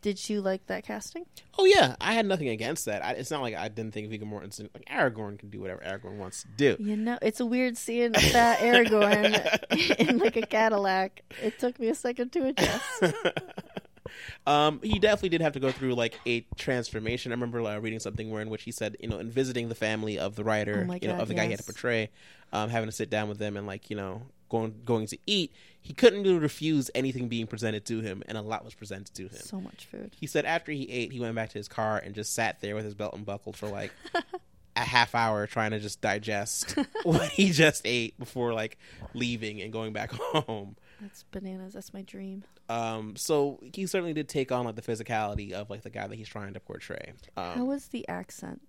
Did 0.00 0.28
you 0.28 0.40
like 0.40 0.66
that 0.66 0.84
casting? 0.84 1.26
Oh 1.58 1.64
yeah, 1.64 1.96
I 2.00 2.12
had 2.12 2.24
nothing 2.24 2.48
against 2.48 2.84
that. 2.84 3.04
I, 3.04 3.12
it's 3.12 3.30
not 3.32 3.42
like 3.42 3.56
I 3.56 3.68
didn't 3.68 3.94
think 3.94 4.08
Viggo 4.08 4.26
Mortensen, 4.26 4.68
like 4.72 4.84
Aragorn, 4.86 5.38
can 5.38 5.50
do 5.50 5.60
whatever 5.60 5.80
Aragorn 5.80 6.18
wants 6.18 6.42
to 6.42 6.48
do. 6.56 6.76
You 6.78 6.96
know, 6.96 7.18
it's 7.20 7.40
a 7.40 7.46
weird 7.46 7.76
seeing 7.76 8.16
a 8.16 8.20
fat 8.20 8.58
Aragorn 8.58 9.98
in 9.98 10.18
like 10.18 10.36
a 10.36 10.46
Cadillac. 10.46 11.22
It 11.42 11.58
took 11.58 11.80
me 11.80 11.88
a 11.88 11.96
second 11.96 12.30
to 12.32 12.46
adjust. 12.46 13.02
um, 14.46 14.80
he 14.84 15.00
definitely 15.00 15.30
did 15.30 15.40
have 15.40 15.54
to 15.54 15.60
go 15.60 15.72
through 15.72 15.94
like 15.94 16.18
a 16.26 16.40
transformation. 16.56 17.32
I 17.32 17.34
remember 17.34 17.60
uh, 17.62 17.78
reading 17.78 17.98
something 17.98 18.30
where 18.30 18.40
in 18.40 18.50
which 18.50 18.62
he 18.62 18.70
said, 18.70 18.96
you 19.00 19.08
know, 19.08 19.18
in 19.18 19.30
visiting 19.30 19.68
the 19.68 19.74
family 19.74 20.16
of 20.16 20.36
the 20.36 20.44
writer, 20.44 20.82
Oh 20.84 20.86
my 20.86 21.00
you 21.02 21.08
know, 21.08 21.16
of 21.16 21.26
the 21.26 21.34
guy 21.34 21.46
he 21.46 21.50
had 21.50 21.58
to 21.58 21.64
portray, 21.64 22.10
um, 22.52 22.70
having 22.70 22.88
to 22.88 22.94
sit 22.94 23.10
down 23.10 23.28
with 23.28 23.38
them 23.38 23.56
and 23.56 23.66
like 23.66 23.90
you 23.90 23.96
know 23.96 24.22
going 24.48 24.74
going 24.84 25.06
to 25.08 25.18
eat, 25.26 25.52
he 25.80 25.92
couldn't 25.94 26.22
really 26.22 26.38
refuse 26.38 26.90
anything 26.94 27.28
being 27.28 27.46
presented 27.46 27.84
to 27.86 28.00
him, 28.00 28.22
and 28.26 28.36
a 28.38 28.42
lot 28.42 28.64
was 28.64 28.74
presented 28.74 29.14
to 29.14 29.22
him. 29.24 29.40
So 29.40 29.60
much 29.60 29.86
food. 29.86 30.14
He 30.18 30.26
said 30.26 30.44
after 30.44 30.72
he 30.72 30.88
ate, 30.90 31.12
he 31.12 31.20
went 31.20 31.34
back 31.34 31.50
to 31.50 31.58
his 31.58 31.68
car 31.68 31.98
and 31.98 32.14
just 32.14 32.32
sat 32.34 32.60
there 32.60 32.74
with 32.74 32.84
his 32.84 32.94
belt 32.94 33.14
unbuckled 33.14 33.56
for 33.56 33.68
like 33.68 33.92
a 34.76 34.80
half 34.84 35.14
hour 35.14 35.46
trying 35.46 35.72
to 35.72 35.80
just 35.80 36.00
digest 36.00 36.76
what 37.02 37.28
he 37.30 37.50
just 37.50 37.82
ate 37.84 38.16
before 38.18 38.52
like 38.54 38.78
leaving 39.14 39.60
and 39.60 39.72
going 39.72 39.92
back 39.92 40.12
home. 40.12 40.76
That's 41.00 41.24
bananas. 41.30 41.74
That's 41.74 41.92
my 41.94 42.02
dream. 42.02 42.44
Um, 42.68 43.14
so 43.16 43.60
he 43.72 43.86
certainly 43.86 44.12
did 44.12 44.28
take 44.28 44.50
on 44.52 44.64
like 44.66 44.74
the 44.76 44.82
physicality 44.82 45.52
of 45.52 45.70
like 45.70 45.82
the 45.82 45.90
guy 45.90 46.06
that 46.06 46.16
he's 46.16 46.28
trying 46.28 46.54
to 46.54 46.60
portray. 46.60 47.12
How 47.36 47.54
Um, 47.54 47.66
was 47.66 47.86
the 47.88 48.06
accent? 48.08 48.60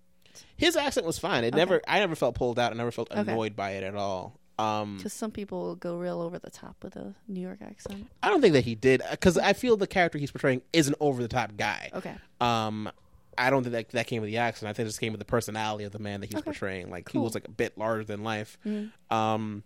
his 0.56 0.76
accent 0.76 1.04
was 1.06 1.18
fine. 1.18 1.42
It 1.42 1.48
Okay. 1.48 1.56
never, 1.56 1.80
I 1.88 1.98
never 1.98 2.14
felt 2.14 2.36
pulled 2.36 2.58
out. 2.58 2.72
I 2.72 2.76
never 2.76 2.92
felt 2.92 3.10
Okay. 3.10 3.20
annoyed 3.20 3.56
by 3.56 3.72
it 3.72 3.82
at 3.82 3.96
all. 3.96 4.38
Um, 4.60 4.96
Because 4.98 5.12
some 5.12 5.30
people 5.30 5.60
will 5.62 5.74
go 5.76 5.96
real 5.96 6.20
over 6.20 6.38
the 6.38 6.50
top 6.50 6.76
with 6.82 6.96
a 6.96 7.14
New 7.28 7.40
York 7.40 7.58
accent. 7.62 8.06
I 8.22 8.28
don't 8.28 8.40
think 8.40 8.52
that 8.54 8.64
he 8.64 8.74
did 8.74 9.02
because 9.10 9.38
I 9.38 9.52
feel 9.54 9.76
the 9.76 9.86
character 9.86 10.18
he's 10.18 10.30
portraying 10.30 10.62
is 10.72 10.88
an 10.88 10.94
over 11.00 11.22
the 11.22 11.28
top 11.28 11.56
guy. 11.56 11.90
Okay. 11.94 12.14
Um, 12.40 12.90
I 13.38 13.48
don't 13.48 13.62
think 13.62 13.72
that 13.72 13.88
that 13.90 14.06
came 14.06 14.20
with 14.20 14.30
the 14.30 14.36
accent. 14.36 14.68
I 14.68 14.72
think 14.74 14.84
it 14.86 14.88
just 14.90 15.00
came 15.00 15.12
with 15.12 15.18
the 15.20 15.24
personality 15.24 15.84
of 15.84 15.92
the 15.92 15.98
man 15.98 16.20
that 16.20 16.26
he's 16.26 16.36
Okay. 16.38 16.44
portraying. 16.44 16.90
Like 16.90 17.08
he 17.08 17.14
Cool. 17.14 17.24
was 17.24 17.34
like 17.34 17.48
a 17.48 17.50
bit 17.50 17.78
larger 17.78 18.04
than 18.04 18.22
life. 18.22 18.58
Mm. 18.66 18.90
Um, 19.10 19.62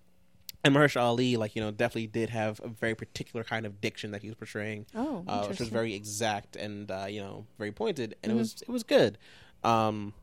and 0.63 0.75
Mahershala 0.75 1.03
Ali, 1.03 1.37
like 1.37 1.57
you 1.57 1.63
know, 1.63 1.71
definitely 1.71 2.07
did 2.07 2.31
have 2.31 2.61
a 2.65 2.69
very 2.69 2.95
particular 2.95 3.43
kind 3.45 3.67
of 3.67 3.81
diction 3.81 4.13
that 4.13 4.23
he 4.23 4.29
was 4.29 4.37
portraying, 4.37 4.87
Oh, 4.95 5.01
uh, 5.01 5.03
which 5.19 5.27
was 5.27 5.47
interesting. 5.49 5.71
very 5.71 5.95
exact 5.95 6.57
and 6.57 6.91
uh, 6.91 7.07
you 7.09 7.21
know 7.21 7.47
very 7.59 7.73
pointed, 7.73 8.17
and 8.23 8.33
it 8.33 8.35
was 8.37 8.63
it 8.63 8.69
was 8.71 8.83
good. 8.85 9.19
Um, 9.65 10.15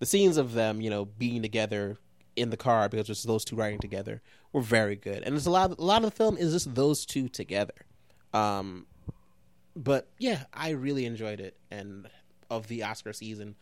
the 0.00 0.06
scenes 0.06 0.36
of 0.36 0.52
them, 0.52 0.80
you 0.82 0.90
know, 0.90 1.04
being 1.06 1.40
together 1.42 1.96
in 2.36 2.50
the 2.50 2.56
car 2.56 2.88
because 2.88 3.08
it's 3.10 3.22
those 3.22 3.44
two 3.44 3.56
riding 3.56 3.78
together 3.80 4.20
were 4.52 4.60
very 4.60 4.94
good, 4.96 5.22
and 5.24 5.34
it's 5.34 5.46
a 5.46 5.50
lot. 5.50 5.70
A 5.78 5.82
lot 5.82 6.04
of 6.04 6.10
the 6.10 6.16
film 6.16 6.36
is 6.36 6.52
just 6.52 6.74
those 6.74 7.04
two 7.06 7.28
together. 7.28 7.74
Um, 8.34 8.86
but 9.74 10.08
yeah, 10.18 10.44
I 10.52 10.70
really 10.70 11.04
enjoyed 11.06 11.40
it, 11.40 11.56
and 11.70 12.08
of 12.50 12.68
the 12.68 12.82
Oscar 12.84 13.12
season, 13.12 13.56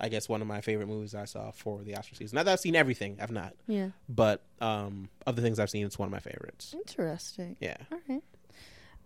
I 0.00 0.08
guess 0.08 0.28
one 0.28 0.40
of 0.40 0.48
my 0.48 0.60
favorite 0.60 0.86
movies 0.88 1.14
I 1.14 1.24
saw 1.26 1.50
for 1.50 1.82
the 1.82 1.96
Oscar 1.96 2.14
season. 2.14 2.36
Not 2.36 2.44
that 2.46 2.52
I've 2.52 2.60
seen 2.60 2.74
everything, 2.76 3.18
I've 3.20 3.30
not, 3.32 3.54
Yeah. 3.66 3.90
but 4.08 4.42
um, 4.60 5.08
of 5.26 5.36
the 5.36 5.42
things 5.42 5.58
I've 5.58 5.70
seen, 5.70 5.84
it's 5.84 5.98
one 5.98 6.06
of 6.06 6.12
my 6.12 6.20
favorites. 6.20 6.74
Interesting. 6.74 7.56
Yeah. 7.60 7.76
All 7.92 7.98
right. 8.08 8.22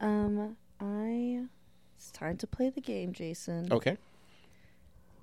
Um, 0.00 0.56
I. 0.80 1.44
It's 1.96 2.10
time 2.10 2.36
to 2.38 2.46
play 2.46 2.68
the 2.70 2.80
game, 2.82 3.12
Jason. 3.12 3.72
Okay. 3.72 3.96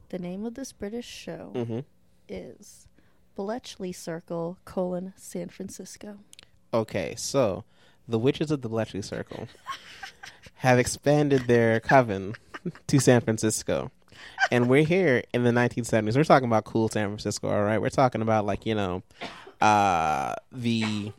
The 0.09 0.17
name 0.19 0.45
of 0.45 0.55
this 0.55 0.71
British 0.71 1.05
show 1.07 1.51
Mm-hmm. 1.53 1.79
is 2.27 2.87
Bletchley 3.35 3.91
Circle: 3.91 4.57
colon 4.65 5.13
San 5.17 5.49
Francisco. 5.49 6.19
Okay, 6.73 7.15
so 7.17 7.63
the 8.07 8.19
witches 8.19 8.51
of 8.51 8.61
the 8.61 8.69
Bletchley 8.69 9.01
Circle 9.01 9.47
have 10.55 10.79
expanded 10.79 11.47
their 11.47 11.79
coven 11.79 12.35
to 12.87 12.99
San 12.99 13.21
Francisco. 13.21 13.91
And 14.51 14.69
we're 14.69 14.83
here 14.83 15.23
in 15.33 15.43
the 15.43 15.51
1970s. 15.51 16.15
We're 16.15 16.23
talking 16.23 16.47
about 16.47 16.65
cool 16.65 16.89
San 16.89 17.07
Francisco, 17.07 17.49
all 17.49 17.63
right? 17.63 17.81
We're 17.81 17.89
talking 17.89 18.21
about, 18.21 18.45
like, 18.45 18.65
you 18.65 18.75
know, 18.75 19.01
uh, 19.59 20.35
the 20.51 21.11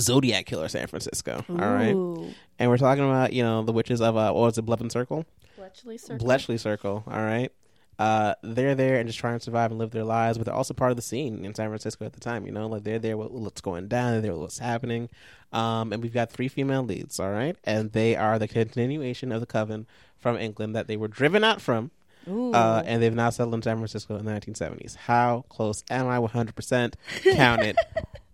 Zodiac 0.00 0.46
Killer 0.46 0.68
San 0.68 0.86
Francisco, 0.86 1.44
all 1.48 1.56
right? 1.56 1.94
Ooh. 1.94 2.32
And 2.58 2.70
we're 2.70 2.78
talking 2.78 3.04
about, 3.04 3.32
you 3.32 3.42
know, 3.42 3.62
the 3.62 3.72
witches 3.72 4.00
of, 4.00 4.16
uh, 4.16 4.32
what 4.32 4.42
was 4.42 4.58
it, 4.58 4.66
Blevin 4.66 4.90
Circle? 4.90 5.24
Bletchley 5.56 5.98
Circle. 5.98 6.26
Bletchley 6.26 6.58
Circle, 6.58 7.04
all 7.06 7.22
right? 7.22 7.52
Uh, 7.98 8.34
they're 8.42 8.76
there 8.76 8.98
and 8.98 9.08
just 9.08 9.18
trying 9.18 9.36
to 9.36 9.42
survive 9.44 9.70
and 9.72 9.78
live 9.78 9.90
their 9.90 10.04
lives, 10.04 10.38
but 10.38 10.44
they're 10.44 10.54
also 10.54 10.72
part 10.72 10.92
of 10.92 10.96
the 10.96 11.02
scene 11.02 11.44
in 11.44 11.54
San 11.54 11.68
Francisco 11.68 12.04
at 12.04 12.12
the 12.12 12.20
time. 12.20 12.46
You 12.46 12.52
know, 12.52 12.68
like 12.68 12.84
they're 12.84 12.98
there 13.00 13.16
with 13.16 13.30
what's 13.30 13.60
going 13.60 13.88
down, 13.88 14.12
they're 14.12 14.20
there 14.20 14.32
with 14.32 14.42
what's 14.42 14.58
happening. 14.58 15.08
Um, 15.52 15.92
and 15.92 16.02
we've 16.02 16.12
got 16.12 16.30
three 16.30 16.48
female 16.48 16.82
leads, 16.82 17.18
all 17.18 17.30
right, 17.30 17.56
and 17.64 17.92
they 17.92 18.14
are 18.14 18.38
the 18.38 18.46
continuation 18.46 19.32
of 19.32 19.40
the 19.40 19.46
coven 19.46 19.86
from 20.18 20.36
England 20.36 20.76
that 20.76 20.86
they 20.86 20.96
were 20.96 21.08
driven 21.08 21.42
out 21.42 21.60
from, 21.60 21.90
Ooh. 22.28 22.52
uh, 22.52 22.82
and 22.84 23.02
they've 23.02 23.14
now 23.14 23.30
settled 23.30 23.54
in 23.54 23.62
San 23.62 23.76
Francisco 23.76 24.16
in 24.16 24.24
the 24.24 24.30
1970s. 24.30 24.94
How 24.94 25.44
close 25.48 25.84
am 25.90 26.06
I? 26.06 26.18
100%. 26.18 26.94
Count 27.34 27.62
it. 27.62 27.76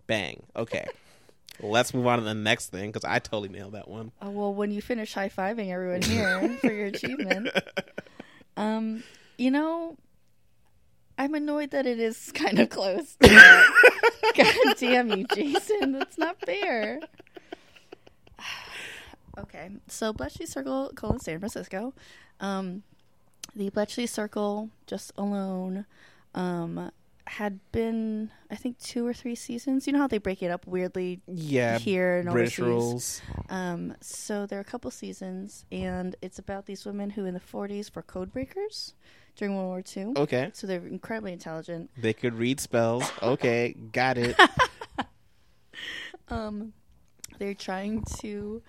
Bang. 0.07 0.43
Okay. 0.55 0.85
Let's 1.61 1.93
move 1.93 2.05
on 2.05 2.19
to 2.19 2.25
the 2.25 2.33
next 2.33 2.67
thing 2.67 2.91
because 2.91 3.05
I 3.05 3.19
totally 3.19 3.49
nailed 3.49 3.73
that 3.73 3.87
one. 3.87 4.11
Oh, 4.21 4.29
well, 4.29 4.53
when 4.53 4.71
you 4.71 4.81
finish 4.81 5.13
high 5.13 5.29
fiving 5.29 5.71
everyone 5.71 6.01
here 6.01 6.57
for 6.59 6.71
your 6.71 6.87
achievement, 6.87 7.49
um, 8.57 9.03
you 9.37 9.51
know, 9.51 9.97
I'm 11.17 11.33
annoyed 11.35 11.71
that 11.71 11.85
it 11.85 11.99
is 11.99 12.31
kind 12.33 12.59
of 12.59 12.69
close. 12.69 13.17
God 13.21 14.75
damn 14.77 15.09
you, 15.11 15.25
Jason! 15.33 15.93
That's 15.93 16.17
not 16.17 16.39
fair. 16.41 16.99
okay, 19.37 19.69
so 19.87 20.13
Bletchley 20.13 20.45
Circle, 20.45 20.91
colon 20.95 21.19
San 21.19 21.39
Francisco. 21.39 21.93
Um, 22.39 22.83
the 23.55 23.69
Bletchley 23.69 24.07
Circle, 24.07 24.69
just 24.87 25.11
alone, 25.17 25.85
um, 26.33 26.91
had 27.27 27.59
been 27.71 28.29
I 28.51 28.55
think 28.55 28.77
two 28.79 29.05
or 29.07 29.13
three 29.13 29.35
seasons. 29.35 29.87
You 29.87 29.93
know 29.93 29.99
how 29.99 30.07
they 30.07 30.17
break 30.17 30.43
it 30.43 30.51
up 30.51 30.67
weirdly 30.67 31.21
Yeah. 31.27 31.77
here 31.77 32.17
and 32.17 32.29
British 32.29 32.59
overseas. 32.59 32.65
rules. 32.83 33.21
Um, 33.49 33.95
so 34.01 34.45
there 34.45 34.57
are 34.59 34.61
a 34.61 34.65
couple 34.65 34.91
seasons, 34.91 35.65
and 35.71 36.15
it's 36.21 36.39
about 36.39 36.65
these 36.65 36.85
women 36.85 37.11
who, 37.11 37.25
in 37.25 37.33
the 37.33 37.39
40s, 37.39 37.95
were 37.95 38.01
code 38.01 38.31
breakers 38.33 38.93
during 39.35 39.55
World 39.55 39.67
War 39.67 39.83
II. 39.95 40.13
Okay. 40.15 40.51
So 40.53 40.67
they're 40.67 40.85
incredibly 40.85 41.33
intelligent. 41.33 41.89
They 41.97 42.13
could 42.13 42.33
read 42.35 42.59
spells. 42.59 43.03
Okay, 43.21 43.75
got 43.91 44.17
it. 44.17 44.39
Um, 46.27 46.73
they're 47.37 47.53
trying 47.53 48.03
to 48.19 48.61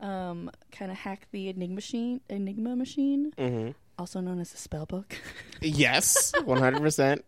um, 0.00 0.50
kind 0.72 0.90
of 0.90 0.98
hack 0.98 1.26
the 1.32 1.48
Enigma 1.48 1.74
machine, 1.74 2.20
Enigma 2.28 2.76
machine, 2.76 3.32
mm-hmm. 3.36 3.70
also 3.98 4.20
known 4.20 4.40
as 4.40 4.52
the 4.52 4.58
spell 4.58 4.86
book. 4.86 5.16
Yes, 5.60 6.32
one 6.44 6.58
hundred 6.58 6.82
percent. 6.82 7.24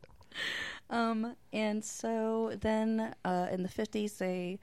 Um, 0.90 1.36
and 1.52 1.84
so 1.84 2.56
then 2.60 3.14
uh, 3.24 3.46
in 3.50 3.62
the 3.62 3.68
50s, 3.68 4.18
they, 4.18 4.58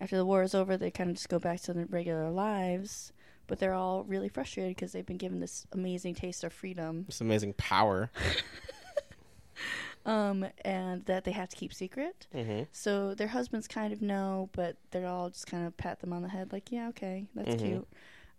after 0.00 0.16
the 0.16 0.24
war 0.24 0.42
is 0.42 0.54
over, 0.54 0.78
they 0.78 0.90
kind 0.90 1.10
of 1.10 1.16
just 1.16 1.28
go 1.28 1.38
back 1.38 1.60
to 1.62 1.74
their 1.74 1.84
regular 1.84 2.30
lives. 2.30 3.12
But 3.50 3.58
they're 3.58 3.74
all 3.74 4.04
really 4.04 4.28
frustrated 4.28 4.76
because 4.76 4.92
they've 4.92 5.04
been 5.04 5.16
given 5.18 5.40
this 5.40 5.66
amazing 5.72 6.14
taste 6.14 6.44
of 6.44 6.52
freedom 6.52 7.02
this 7.06 7.20
amazing 7.20 7.52
power. 7.54 8.10
um, 10.06 10.46
and 10.64 11.04
that 11.06 11.24
they 11.24 11.32
have 11.32 11.48
to 11.48 11.56
keep 11.56 11.74
secret. 11.74 12.28
hmm 12.32 12.62
So 12.72 13.12
their 13.14 13.26
husbands 13.26 13.66
kind 13.66 13.92
of 13.92 14.00
know, 14.00 14.48
but 14.52 14.76
they're 14.92 15.08
all 15.08 15.30
just 15.30 15.48
kind 15.48 15.66
of 15.66 15.76
pat 15.76 15.98
them 16.00 16.12
on 16.12 16.22
the 16.22 16.28
head, 16.28 16.52
like, 16.52 16.70
yeah, 16.70 16.88
okay, 16.90 17.26
that's 17.34 17.56
Mhm. 17.56 17.58
cute. 17.58 17.88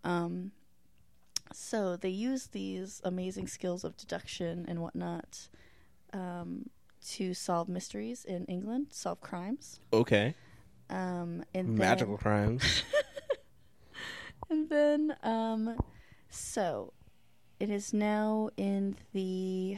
Um, 0.05 0.51
so 1.53 1.97
they 1.97 2.09
use 2.09 2.47
these 2.47 3.01
amazing 3.03 3.47
skills 3.47 3.83
of 3.83 3.97
deduction 3.97 4.65
and 4.67 4.79
whatnot 4.81 5.49
um, 6.13 6.69
to 7.09 7.33
solve 7.33 7.67
mysteries 7.67 8.23
in 8.23 8.45
England, 8.45 8.87
solve 8.91 9.19
crimes. 9.21 9.81
Okay, 9.91 10.35
Um, 10.89 11.43
and 11.53 11.77
magical 11.77 12.15
Then, 12.15 12.21
crimes. 12.21 12.83
and 14.51 14.69
then, 14.69 15.15
um, 15.23 15.77
so 16.29 16.93
it 17.59 17.69
is 17.69 17.93
now 17.93 18.49
in 18.57 18.97
the, 19.13 19.77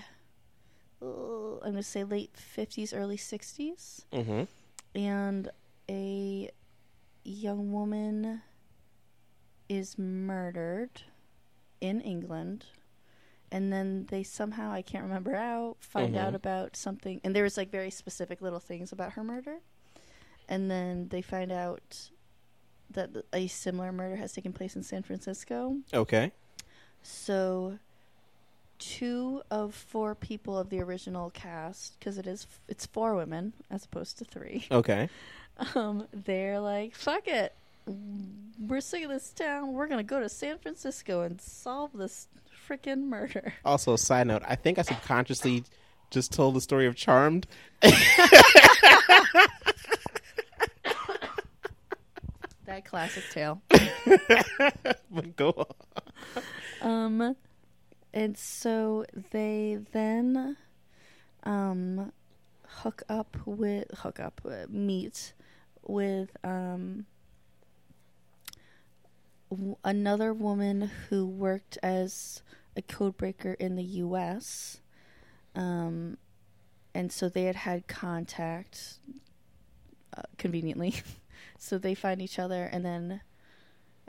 uh, 1.01 1.05
I'm 1.61 1.71
going 1.71 1.75
to 1.75 1.83
say 1.83 2.03
late 2.03 2.33
50s, 2.35 2.93
early 2.93 3.17
60s. 3.17 4.05
hmm 4.13 4.43
and 4.95 5.49
a 5.89 6.51
young 7.23 7.71
woman 7.71 8.41
is 9.67 9.97
murdered 9.97 11.01
in 11.81 11.99
England. 12.01 12.65
And 13.51 13.73
then 13.73 14.05
they 14.09 14.21
somehow, 14.23 14.71
I 14.71 14.81
can't 14.83 15.03
remember 15.03 15.33
how, 15.35 15.77
find 15.79 16.13
Mhm. 16.15 16.19
out 16.19 16.35
about 16.35 16.75
something. 16.75 17.19
And 17.23 17.35
there 17.35 17.43
was 17.43 17.57
like 17.57 17.71
very 17.71 17.89
specific 17.89 18.39
little 18.41 18.59
things 18.59 18.91
about 18.91 19.13
her 19.13 19.23
murder. 19.23 19.59
And 20.47 20.69
then 20.69 21.07
they 21.09 21.21
find 21.23 21.51
out 21.51 22.11
that 22.93 23.09
a 23.33 23.47
similar 23.47 23.91
murder 23.91 24.15
has 24.15 24.33
taken 24.33 24.53
place 24.53 24.75
in 24.75 24.83
San 24.83 25.03
Francisco. 25.03 25.77
Okay. 25.93 26.31
So, 27.01 27.77
two 28.79 29.41
of 29.51 29.73
four 29.75 30.15
people 30.15 30.57
of 30.57 30.69
the 30.69 30.79
original 30.81 31.29
cast, 31.29 31.99
because 31.99 32.17
it 32.17 32.27
is 32.27 32.47
it's 32.67 32.85
four 32.85 33.15
women 33.15 33.53
as 33.69 33.85
opposed 33.85 34.17
to 34.19 34.25
three. 34.25 34.65
Okay. 34.71 35.09
Um, 35.75 36.07
they're 36.11 36.59
like, 36.59 36.95
"Fuck 36.95 37.27
it, 37.27 37.53
we're 38.59 38.81
sick 38.81 39.03
of 39.03 39.09
this 39.09 39.29
town. 39.31 39.73
We're 39.73 39.87
gonna 39.87 40.03
go 40.03 40.19
to 40.19 40.29
San 40.29 40.57
Francisco 40.57 41.21
and 41.21 41.39
solve 41.41 41.91
this 41.93 42.27
freaking 42.67 43.03
murder. 43.03 43.53
Also, 43.65 43.95
side 43.95 44.27
note, 44.27 44.41
I 44.47 44.55
think 44.55 44.79
I 44.79 44.83
subconsciously 44.83 45.63
just 46.11 46.31
told 46.31 46.55
the 46.55 46.61
story 46.61 46.87
of 46.87 46.95
Charmed. 46.95 47.47
That 52.65 52.85
classic 52.85 53.23
tale. 53.31 53.61
but 53.69 55.35
go 55.35 55.67
on. 56.81 56.89
Um, 56.89 57.35
and 58.13 58.37
so 58.37 59.05
they 59.31 59.79
then 59.91 60.55
um 61.43 62.11
hook 62.67 63.03
up 63.09 63.37
with 63.45 63.91
hook 63.99 64.19
up 64.19 64.41
uh, 64.45 64.65
meet 64.69 65.33
with 65.85 66.29
um 66.43 67.05
w- 69.49 69.75
another 69.83 70.33
woman 70.33 70.89
who 71.09 71.25
worked 71.25 71.77
as 71.83 72.41
a 72.75 72.81
code 72.81 73.17
breaker 73.17 73.53
in 73.53 73.75
the 73.75 73.83
U.S. 73.83 74.79
Um, 75.55 76.17
and 76.95 77.11
so 77.11 77.29
they 77.29 77.43
had 77.43 77.55
had 77.55 77.87
contact 77.87 78.99
uh, 80.17 80.23
conveniently. 80.37 81.01
so 81.63 81.77
they 81.77 81.95
find 81.95 82.21
each 82.21 82.39
other, 82.39 82.63
and 82.63 82.85
then 82.85 83.21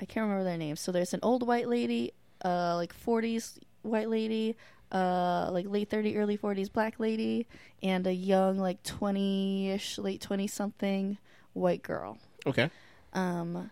I 0.00 0.04
can't 0.04 0.24
remember 0.24 0.44
their 0.44 0.58
names. 0.58 0.80
So 0.80 0.90
there's 0.92 1.14
an 1.14 1.20
old 1.22 1.46
white 1.46 1.68
lady, 1.68 2.12
uh, 2.44 2.74
like 2.76 2.92
40s 2.94 3.58
white 3.82 4.08
lady, 4.08 4.56
uh, 4.90 5.50
like 5.52 5.66
late 5.68 5.88
30, 5.88 6.16
early 6.16 6.36
40s 6.36 6.72
black 6.72 6.98
lady, 6.98 7.46
and 7.82 8.06
a 8.06 8.12
young, 8.12 8.58
like 8.58 8.82
20 8.82 9.70
ish, 9.70 9.98
late 9.98 10.20
20 10.20 10.46
something 10.46 11.18
white 11.52 11.82
girl. 11.82 12.18
Okay. 12.46 12.70
Um, 13.12 13.70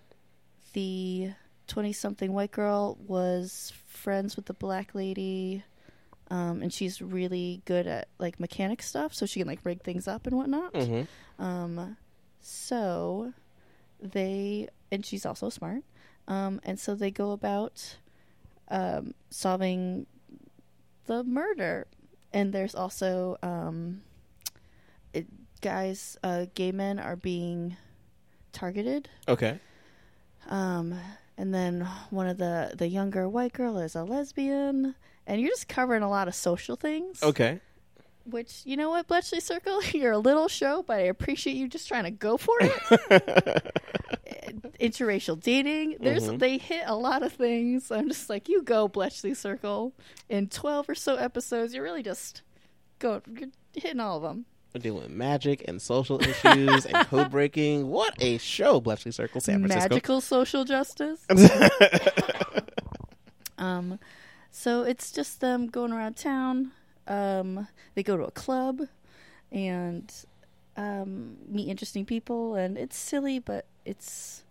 the 0.72 1.32
20 1.66 1.92
something 1.92 2.32
white 2.32 2.52
girl 2.52 2.96
was 3.06 3.72
friends 3.88 4.36
with 4.36 4.46
the 4.46 4.54
black 4.54 4.94
lady. 4.94 5.64
Um, 6.30 6.62
and 6.62 6.72
she's 6.72 7.02
really 7.02 7.60
good 7.66 7.86
at 7.86 8.08
like 8.18 8.40
mechanic 8.40 8.80
stuff, 8.82 9.12
so 9.12 9.26
she 9.26 9.40
can 9.40 9.48
like 9.48 9.60
rig 9.64 9.82
things 9.82 10.08
up 10.08 10.26
and 10.26 10.36
whatnot. 10.36 10.74
hmm 10.74 11.02
Um, 11.38 11.96
so 12.40 13.32
they, 14.02 14.68
and 14.90 15.06
she's 15.06 15.24
also 15.24 15.48
smart. 15.48 15.82
Um, 16.28 16.60
and 16.64 16.78
so 16.78 16.94
they 16.94 17.10
go 17.10 17.32
about 17.32 17.96
um, 18.68 19.14
solving 19.30 20.06
the 21.06 21.24
murder. 21.24 21.86
And 22.32 22.52
there's 22.52 22.74
also 22.74 23.38
um, 23.42 24.02
it, 25.12 25.26
guys, 25.60 26.16
uh, 26.22 26.46
gay 26.54 26.72
men 26.72 26.98
are 26.98 27.16
being 27.16 27.76
targeted. 28.52 29.08
Okay. 29.28 29.60
Um, 30.48 30.94
and 31.38 31.54
then 31.54 31.88
one 32.10 32.28
of 32.28 32.38
the 32.38 32.72
the 32.76 32.88
younger 32.88 33.28
white 33.28 33.52
girl 33.52 33.78
is 33.78 33.94
a 33.94 34.04
lesbian, 34.04 34.94
and 35.26 35.40
you're 35.40 35.50
just 35.50 35.68
covering 35.68 36.02
a 36.02 36.10
lot 36.10 36.28
of 36.28 36.34
social 36.34 36.76
things. 36.76 37.22
Okay. 37.22 37.60
Which 38.24 38.62
you 38.64 38.76
know 38.76 38.90
what, 38.90 39.06
Bletchley 39.08 39.40
Circle, 39.40 39.82
you're 39.92 40.12
a 40.12 40.18
little 40.18 40.48
show, 40.48 40.82
but 40.82 40.98
I 40.98 41.02
appreciate 41.02 41.54
you 41.56 41.68
just 41.68 41.88
trying 41.88 42.04
to 42.04 42.10
go 42.10 42.36
for 42.36 42.54
it. 42.60 43.72
Interracial 44.80 45.40
dating, 45.40 45.96
there's 46.00 46.28
Mhm. 46.28 46.38
they 46.38 46.58
hit 46.58 46.82
a 46.86 46.94
lot 46.96 47.22
of 47.22 47.32
things. 47.32 47.90
I'm 47.90 48.08
just 48.08 48.28
like, 48.30 48.48
you 48.48 48.62
go, 48.62 48.88
Bletchley 48.88 49.34
Circle. 49.34 49.92
In 50.28 50.48
12 50.48 50.88
or 50.88 50.94
so 50.94 51.16
episodes, 51.16 51.74
you're 51.74 51.84
really 51.84 52.02
just 52.02 52.42
going, 52.98 53.22
you're 53.38 53.48
hitting 53.74 54.00
all 54.00 54.16
of 54.18 54.22
them. 54.22 54.46
We're 54.74 54.80
dealing 54.80 55.02
with 55.02 55.10
magic 55.10 55.64
and 55.68 55.80
social 55.82 56.20
issues 56.22 56.86
and 56.86 57.06
code 57.08 57.30
breaking. 57.30 57.88
What 57.88 58.14
a 58.22 58.38
show, 58.38 58.80
Bletchley 58.80 59.12
Circle, 59.12 59.40
San 59.40 59.58
Francisco. 59.60 59.88
Magical 59.94 60.20
social 60.20 60.64
justice. 60.64 61.24
Um, 63.58 63.98
so 64.50 64.82
it's 64.82 65.12
just 65.12 65.40
them 65.40 65.66
going 65.68 65.92
around 65.92 66.16
town. 66.16 66.72
Um, 67.06 67.66
they 67.94 68.02
go 68.02 68.16
to 68.16 68.24
a 68.24 68.30
club 68.30 68.82
and 69.50 70.12
um, 70.76 71.36
meet 71.48 71.68
interesting 71.68 72.04
people, 72.06 72.54
and 72.54 72.78
it's 72.78 72.96
silly, 72.96 73.38
but 73.38 73.66
it's 73.84 74.44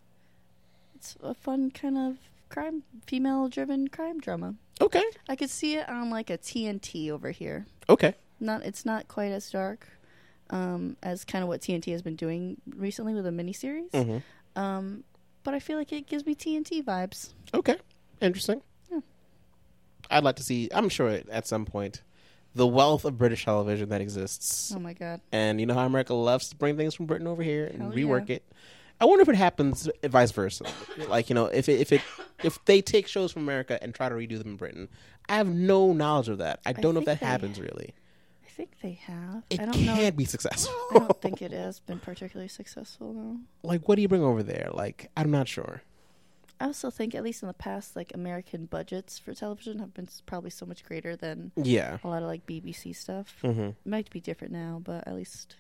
it's 0.96 1.16
a 1.24 1.34
fun 1.34 1.72
kind 1.72 1.98
of 1.98 2.18
crime, 2.50 2.84
female-driven 3.08 3.88
crime 3.88 4.20
drama. 4.20 4.54
okay. 4.80 5.04
I 5.30 5.36
could 5.36 5.50
see 5.50 5.76
it 5.78 5.90
on 5.90 6.10
like 6.10 6.30
a 6.30 6.38
TNT 6.38 7.10
over 7.10 7.32
here. 7.32 7.66
Okay. 7.90 8.14
Not, 8.40 8.64
it's 8.64 8.86
not 8.86 9.08
quite 9.08 9.32
as 9.32 9.50
dark 9.50 9.88
um, 10.52 10.98
as 11.02 11.24
kind 11.24 11.44
of 11.44 11.48
what 11.48 11.62
TNT 11.62 11.92
has 11.92 12.02
been 12.02 12.16
doing 12.16 12.58
recently 12.76 13.14
with 13.14 13.26
a 13.26 13.30
miniseries. 13.32 13.90
hmm 13.96 14.18
Um, 14.60 15.04
but 15.44 15.54
I 15.56 15.60
feel 15.60 15.78
like 15.78 15.92
it 15.92 16.06
gives 16.08 16.26
me 16.26 16.36
TNT 16.36 16.84
vibes. 16.84 17.30
Okay. 17.54 17.78
Interesting. 18.20 18.62
Yeah. 18.92 19.00
I'd 20.12 20.24
like 20.24 20.36
to 20.36 20.44
see, 20.44 20.70
I'm 20.74 20.90
sure 20.90 21.10
at 21.32 21.48
some 21.48 21.66
point, 21.66 22.02
the 22.54 22.68
wealth 22.68 23.06
of 23.06 23.18
British 23.18 23.46
television 23.46 23.90
that 23.90 24.02
exists. 24.02 24.74
Oh 24.76 24.80
my 24.80 24.94
god. 24.94 25.22
And 25.32 25.60
you 25.60 25.66
know 25.66 25.74
how 25.74 25.86
America 25.86 26.14
loves 26.14 26.50
to 26.50 26.56
bring 26.56 26.78
things 26.78 26.94
from 26.94 27.06
Britain 27.06 27.28
over 27.28 27.44
here 27.44 27.66
and 27.66 27.82
Hell 27.82 27.92
rework 27.92 28.30
yeah. 28.30 28.38
it. 28.38 28.52
I 29.00 29.06
wonder 29.06 29.24
if 29.24 29.30
it 29.30 29.36
happens 29.36 29.90
vice 30.04 30.32
versa. 30.32 30.66
like 31.08 31.30
you 31.30 31.34
know, 31.34 31.46
if 31.46 31.70
it, 31.70 31.80
if 31.80 31.92
it 31.92 32.02
if 32.44 32.64
they 32.66 32.82
take 32.82 33.08
shows 33.08 33.32
from 33.32 33.44
America 33.44 33.82
and 33.82 33.96
try 33.96 34.10
to 34.10 34.16
redo 34.16 34.38
them 34.38 34.50
in 34.50 34.56
Britain, 34.58 34.90
I 35.28 35.38
have 35.38 35.48
no 35.48 35.94
knowledge 35.94 36.30
of 36.30 36.38
that. 36.40 36.60
I 36.66 36.74
don't 36.74 36.94
know 36.94 37.00
if 37.00 37.06
that 37.06 37.18
happens 37.20 37.60
really. 37.60 37.94
I 38.46 38.50
think 38.50 38.72
they 38.82 39.00
have. 39.06 39.44
It 39.50 39.60
I 39.60 39.66
don't 39.66 39.86
know. 39.86 39.94
It 39.94 39.96
can 39.96 40.04
know. 40.04 40.12
be 40.12 40.26
successful. 40.26 40.76
I 40.92 41.00
don't 41.00 41.22
think 41.22 41.42
it 41.42 41.52
has 41.52 41.80
been 41.80 42.00
particularly 42.00 42.50
successful 42.50 43.14
though. 43.14 43.38
like, 43.68 43.88
what 43.88 43.96
do 43.96 44.02
you 44.02 44.08
bring 44.08 44.24
over 44.24 44.44
there? 44.44 44.70
Like, 44.74 45.10
I'm 45.16 45.32
not 45.32 45.48
sure. 45.48 45.82
I 46.62 46.66
also 46.66 46.90
think, 46.92 47.16
at 47.16 47.24
least 47.24 47.42
in 47.42 47.48
the 47.48 47.54
past, 47.54 47.96
like 47.96 48.12
American 48.14 48.66
budgets 48.66 49.18
for 49.18 49.34
television 49.34 49.80
have 49.80 49.94
been 49.94 50.08
probably 50.26 50.50
so 50.52 50.66
much 50.66 50.84
greater 50.84 51.16
than 51.16 51.52
Yeah. 51.56 51.98
a 52.04 52.08
lot 52.08 52.22
of 52.22 52.28
like 52.28 52.46
BBC 52.46 52.96
stuff. 52.96 53.36
hmm 53.42 53.60
It 53.70 53.76
might 53.86 54.10
be 54.12 54.20
different 54.22 54.54
now, 54.54 54.80
but 54.84 55.08
at 55.08 55.16
least 55.16 55.56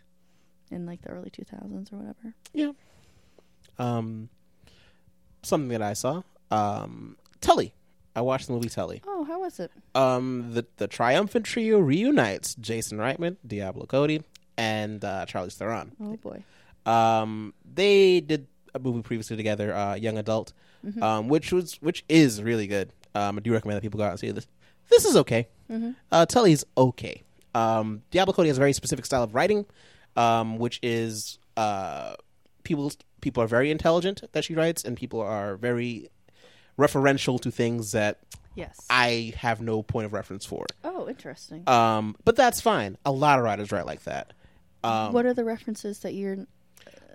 in 0.69 0.85
like 0.85 1.01
the 1.01 1.09
early 1.09 1.29
2000s 1.29 1.91
or 1.91 1.97
whatever. 1.97 2.33
Yeah. 2.53 2.71
Um, 3.79 4.29
something 5.43 5.69
that 5.69 5.81
I 5.81 5.93
saw. 5.93 6.21
Um, 6.51 7.17
Tully. 7.39 7.73
I 8.15 8.21
watched 8.21 8.47
the 8.47 8.53
movie 8.53 8.69
Tully. 8.69 9.01
Oh, 9.07 9.23
how 9.23 9.39
was 9.39 9.59
it? 9.59 9.71
Um, 9.95 10.51
the 10.53 10.65
the 10.77 10.87
triumphant 10.87 11.45
trio 11.45 11.79
reunites: 11.79 12.55
Jason 12.55 12.97
Reitman, 12.97 13.37
Diablo 13.47 13.85
Cody, 13.85 14.21
and 14.57 15.03
uh, 15.05 15.25
Charlize 15.25 15.55
Theron. 15.55 15.93
Oh 16.01 16.17
boy. 16.17 16.43
Um, 16.85 17.53
they 17.63 18.19
did 18.19 18.47
a 18.75 18.79
movie 18.79 19.01
previously 19.01 19.37
together, 19.37 19.73
uh, 19.73 19.95
Young 19.95 20.17
Adult, 20.17 20.51
Mhm. 20.85 21.01
um, 21.01 21.27
which 21.27 21.51
was 21.51 21.75
which 21.81 22.03
is 22.09 22.41
really 22.41 22.67
good. 22.67 22.91
Um, 23.15 23.37
I 23.37 23.41
do 23.41 23.51
recommend 23.53 23.77
that 23.77 23.81
people 23.81 23.97
go 23.97 24.03
out 24.05 24.11
and 24.11 24.19
see 24.19 24.31
this. 24.31 24.47
This 24.89 25.05
is 25.05 25.15
okay. 25.17 25.47
Mhm. 25.69 25.95
Uh, 26.11 26.25
Tully's 26.25 26.65
okay. 26.77 27.23
Um, 27.53 28.01
Diablo 28.11 28.33
Cody 28.33 28.47
has 28.49 28.57
a 28.57 28.59
very 28.61 28.73
specific 28.73 29.05
style 29.05 29.23
of 29.23 29.35
writing, 29.35 29.65
um, 30.15 30.57
which 30.57 30.79
is 30.81 31.37
uh, 31.57 32.15
people 32.63 32.91
people 33.21 33.43
are 33.43 33.47
very 33.47 33.69
intelligent 33.71 34.23
that 34.31 34.43
she 34.43 34.55
writes, 34.55 34.83
and 34.83 34.97
people 34.97 35.21
are 35.21 35.55
very 35.57 36.09
referential 36.79 37.39
to 37.41 37.51
things 37.51 37.91
that 37.91 38.19
Yes. 38.55 38.85
I 38.89 39.33
have 39.37 39.61
no 39.61 39.81
point 39.81 40.05
of 40.05 40.13
reference 40.13 40.45
for. 40.45 40.65
oh, 40.83 41.07
interesting. 41.07 41.63
Um, 41.69 42.15
but 42.25 42.35
that's 42.35 42.59
fine. 42.59 42.97
A 43.05 43.11
lot 43.11 43.39
of 43.39 43.45
writers 43.45 43.71
write 43.71 43.85
like 43.85 44.03
that. 44.03 44.33
Um, 44.83 45.13
what 45.13 45.25
are 45.25 45.33
the 45.33 45.45
references 45.45 45.99
that 45.99 46.13
you're? 46.15 46.47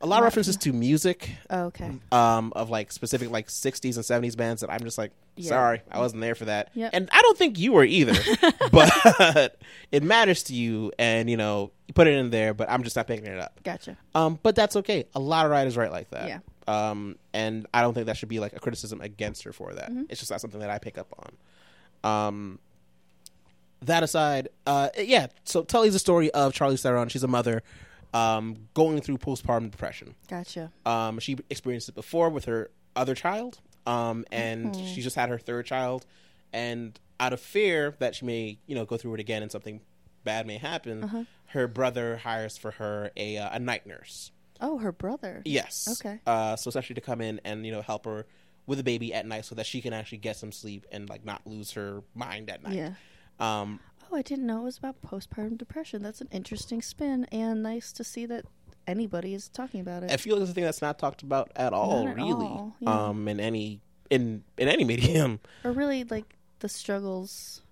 A 0.03 0.07
lot 0.07 0.19
of 0.19 0.25
references 0.25 0.57
to 0.59 0.73
music 0.73 1.31
Oh, 1.51 1.65
okay. 1.67 1.91
um, 2.13 2.53
of 2.57 2.71
like 2.71 2.93
specific 2.93 3.31
like 3.31 3.49
60s 3.49 3.97
and 3.97 4.05
70s 4.25 4.37
bands 4.37 4.61
that 4.61 4.71
I'm 4.71 4.81
just 4.85 4.99
like, 4.99 5.13
Yeah. 5.37 5.49
sorry, 5.49 5.83
I 5.91 5.99
wasn't 5.99 6.21
there 6.23 6.35
for 6.35 6.45
that. 6.47 6.71
Yep. 6.75 6.91
And 6.93 7.09
I 7.13 7.21
don't 7.23 7.37
think 7.39 7.59
you 7.59 7.73
were 7.73 7.85
either. 7.85 8.15
but 8.73 9.57
it 9.93 10.03
matters 10.03 10.43
to 10.45 10.55
you, 10.55 10.93
and 10.99 11.29
you 11.31 11.37
know, 11.37 11.71
you 11.89 11.95
put 11.95 12.07
it 12.07 12.15
in 12.15 12.31
there, 12.31 12.55
but 12.55 12.71
I'm 12.71 12.83
just 12.83 12.97
not 12.97 13.07
picking 13.07 13.27
it 13.27 13.39
up. 13.39 13.61
Gotcha. 13.65 13.97
Um, 14.15 14.39
but 14.43 14.55
that's 14.55 14.77
okay. 14.77 15.05
A 15.15 15.21
lot 15.21 15.47
of 15.47 15.51
writers 15.53 15.77
write 15.77 15.93
like 15.93 16.11
that. 16.11 16.29
Yeah. 16.29 16.39
Um, 16.69 17.17
and 17.33 17.67
I 17.73 17.81
don't 17.83 17.95
think 17.95 18.07
that 18.07 18.17
should 18.17 18.29
be 18.29 18.41
like 18.41 18.53
a 18.55 18.59
criticism 18.61 19.01
against 19.01 19.45
her 19.45 19.53
for 19.53 19.73
that. 19.75 19.89
Mm-hmm. 19.91 20.05
It's 20.09 20.21
just 20.21 20.31
not 20.31 20.41
something 20.41 20.61
that 20.61 20.71
I 20.71 20.79
pick 20.79 20.99
up 20.99 21.15
on. 22.05 22.11
Um, 22.13 22.59
that 23.83 24.03
aside, 24.03 24.49
uh, 24.67 24.89
yeah. 24.99 25.29
So 25.45 25.63
Tully's 25.63 25.95
a 25.95 25.99
story 25.99 26.31
of 26.33 26.53
Charlize 26.53 26.83
Theron. 26.83 27.09
She's 27.09 27.23
a 27.23 27.29
mother, 27.29 27.63
um, 28.15 28.57
going 28.75 29.01
through 29.01 29.19
postpartum 29.19 29.71
depression. 29.71 30.15
Gotcha. 30.29 30.71
Um, 30.85 31.19
she 31.19 31.37
experienced 31.51 31.89
it 31.89 31.95
before 31.95 32.31
with 32.31 32.45
her 32.47 32.71
other 32.95 33.15
child, 33.15 33.61
um, 33.87 34.25
and 34.33 34.73
Mm-hmm. 34.73 34.87
she 34.87 35.03
just 35.03 35.17
had 35.17 35.29
her 35.29 35.39
third 35.39 35.67
child, 35.67 36.07
and 36.53 36.99
out 37.21 37.33
of 37.33 37.41
fear 37.41 37.95
that 37.99 38.15
she 38.15 38.25
may, 38.27 38.59
you 38.67 38.75
know, 38.75 38.85
go 38.85 38.97
through 38.97 39.15
it 39.15 39.21
again 39.21 39.43
and 39.43 39.51
something 39.51 39.81
bad 40.25 40.47
may 40.47 40.59
happen, 40.59 41.05
Uh-huh. 41.05 41.25
her 41.47 41.67
brother 41.69 42.17
hires 42.19 42.57
for 42.59 42.73
her 42.73 43.11
a 43.17 43.39
uh, 43.39 43.49
a 43.53 43.59
night 43.59 43.87
nurse. 43.87 44.33
Oh, 44.61 44.79
her 44.79 44.93
brother. 44.93 45.43
Yes. 45.45 45.87
Okay. 46.01 46.19
Uh, 46.27 46.57
so 46.57 46.69
it's 46.69 46.77
actually 46.77 46.95
to 46.95 47.01
come 47.03 47.21
in 47.21 47.41
and 47.45 47.65
you 47.67 47.73
know 47.73 47.83
help 47.83 48.07
her 48.07 48.27
with 48.67 48.79
the 48.79 48.85
baby 48.85 49.15
at 49.15 49.25
night 49.27 49.45
so 49.45 49.55
that 49.55 49.67
she 49.67 49.81
can 49.81 49.93
actually 49.93 50.19
get 50.19 50.35
some 50.37 50.51
sleep 50.51 50.87
and 50.91 51.09
like 51.09 51.25
not 51.25 51.47
lose 51.47 51.73
her 51.73 52.03
mind 52.15 52.51
at 52.51 52.63
night. 52.63 52.75
Yeah. 52.75 52.91
Um, 53.39 53.79
Oh, 54.11 54.17
I 54.17 54.23
didn't 54.23 54.47
know 54.47 54.61
it 54.61 54.65
was 54.65 54.79
about 54.79 55.03
postpartum 55.03 55.59
depression. 55.59 56.03
That's 56.03 56.21
an 56.21 56.29
interesting 56.31 56.81
spin, 56.83 57.27
and 57.33 57.63
nice 57.63 57.93
to 57.93 58.05
see 58.05 58.27
that 58.27 58.45
anybody 58.87 59.35
is 59.35 59.49
talking 59.49 59.81
about 59.81 60.03
it. 60.05 60.11
I 60.13 60.17
feel 60.17 60.35
like 60.37 60.43
it's 60.43 60.51
a 60.53 60.55
thing 60.55 60.65
that's 60.65 60.83
not 60.83 60.99
talked 60.99 61.23
about 61.23 61.51
at 61.57 61.73
all, 61.73 62.07
at 62.09 62.15
really. 62.17 62.47
all, 62.47 62.77
yeah. 62.81 63.07
Um, 63.09 63.27
in 63.29 63.41
any 63.41 63.81
in 64.11 64.45
in 64.59 64.69
any 64.69 64.85
medium. 64.93 65.41
or 65.65 65.73
really 65.73 66.05
like 66.05 66.37
the 66.61 66.69
struggles 66.69 67.63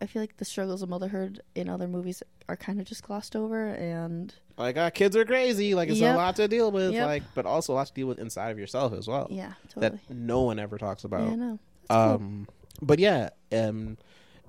I 0.00 0.06
feel 0.06 0.20
like 0.20 0.36
the 0.38 0.44
struggles 0.44 0.82
of 0.82 0.88
motherhood 0.88 1.40
in 1.54 1.68
other 1.68 1.86
movies 1.86 2.24
are 2.48 2.56
kind 2.56 2.80
of 2.80 2.86
just 2.86 3.04
glossed 3.04 3.36
over 3.36 3.68
and 3.68 4.34
Like, 4.58 4.76
ah, 4.76 4.90
kids 4.90 5.14
are 5.16 5.24
crazy. 5.24 5.76
Like, 5.76 5.88
it's 5.90 6.00
Yep. 6.00 6.14
a 6.14 6.18
lot 6.18 6.36
to 6.36 6.48
deal 6.48 6.72
with. 6.72 6.92
Yep. 6.92 7.06
Like, 7.06 7.22
but 7.36 7.46
also 7.46 7.72
a 7.72 7.76
lot 7.76 7.86
to 7.86 7.92
deal 7.94 8.08
with 8.08 8.18
inside 8.18 8.50
of 8.50 8.58
yourself 8.58 8.92
as 8.94 9.06
well. 9.06 9.28
yeah, 9.30 9.52
totally. 9.68 10.00
That 10.08 10.10
no 10.14 10.40
one 10.42 10.58
ever 10.58 10.76
talks 10.76 11.04
about. 11.04 11.28
yeah, 11.28 11.36
no. 11.36 11.58
That's 11.88 11.88
cool. 12.04 12.14
Um, 12.16 12.48
but 12.82 12.98
yeah, 12.98 13.28
um, 13.52 13.96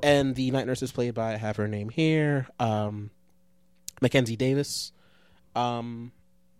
and 0.03 0.35
the 0.35 0.51
night 0.51 0.67
nurse 0.67 0.83
is 0.83 0.91
played 0.91 1.15
by 1.15 1.33
I 1.33 1.37
have 1.37 1.55
her 1.55 1.67
name 1.67 1.89
here, 1.89 2.47
um, 2.59 3.09
Mackenzie 4.01 4.35
Davis. 4.35 4.91
Um, 5.55 6.11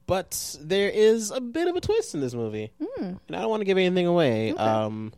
but 0.07 0.55
there 0.59 0.89
is 0.89 1.29
a 1.29 1.41
bit 1.41 1.67
of 1.67 1.75
a 1.75 1.81
twist 1.81 2.15
in 2.15 2.21
this 2.21 2.33
movie, 2.33 2.71
Mm, 2.79 3.19
and 3.27 3.35
I 3.35 3.41
don't 3.41 3.49
want 3.49 3.61
to 3.61 3.65
give 3.65 3.77
anything 3.77 4.07
away. 4.07 4.53
Okay. 4.53 4.61
Um, 4.61 5.13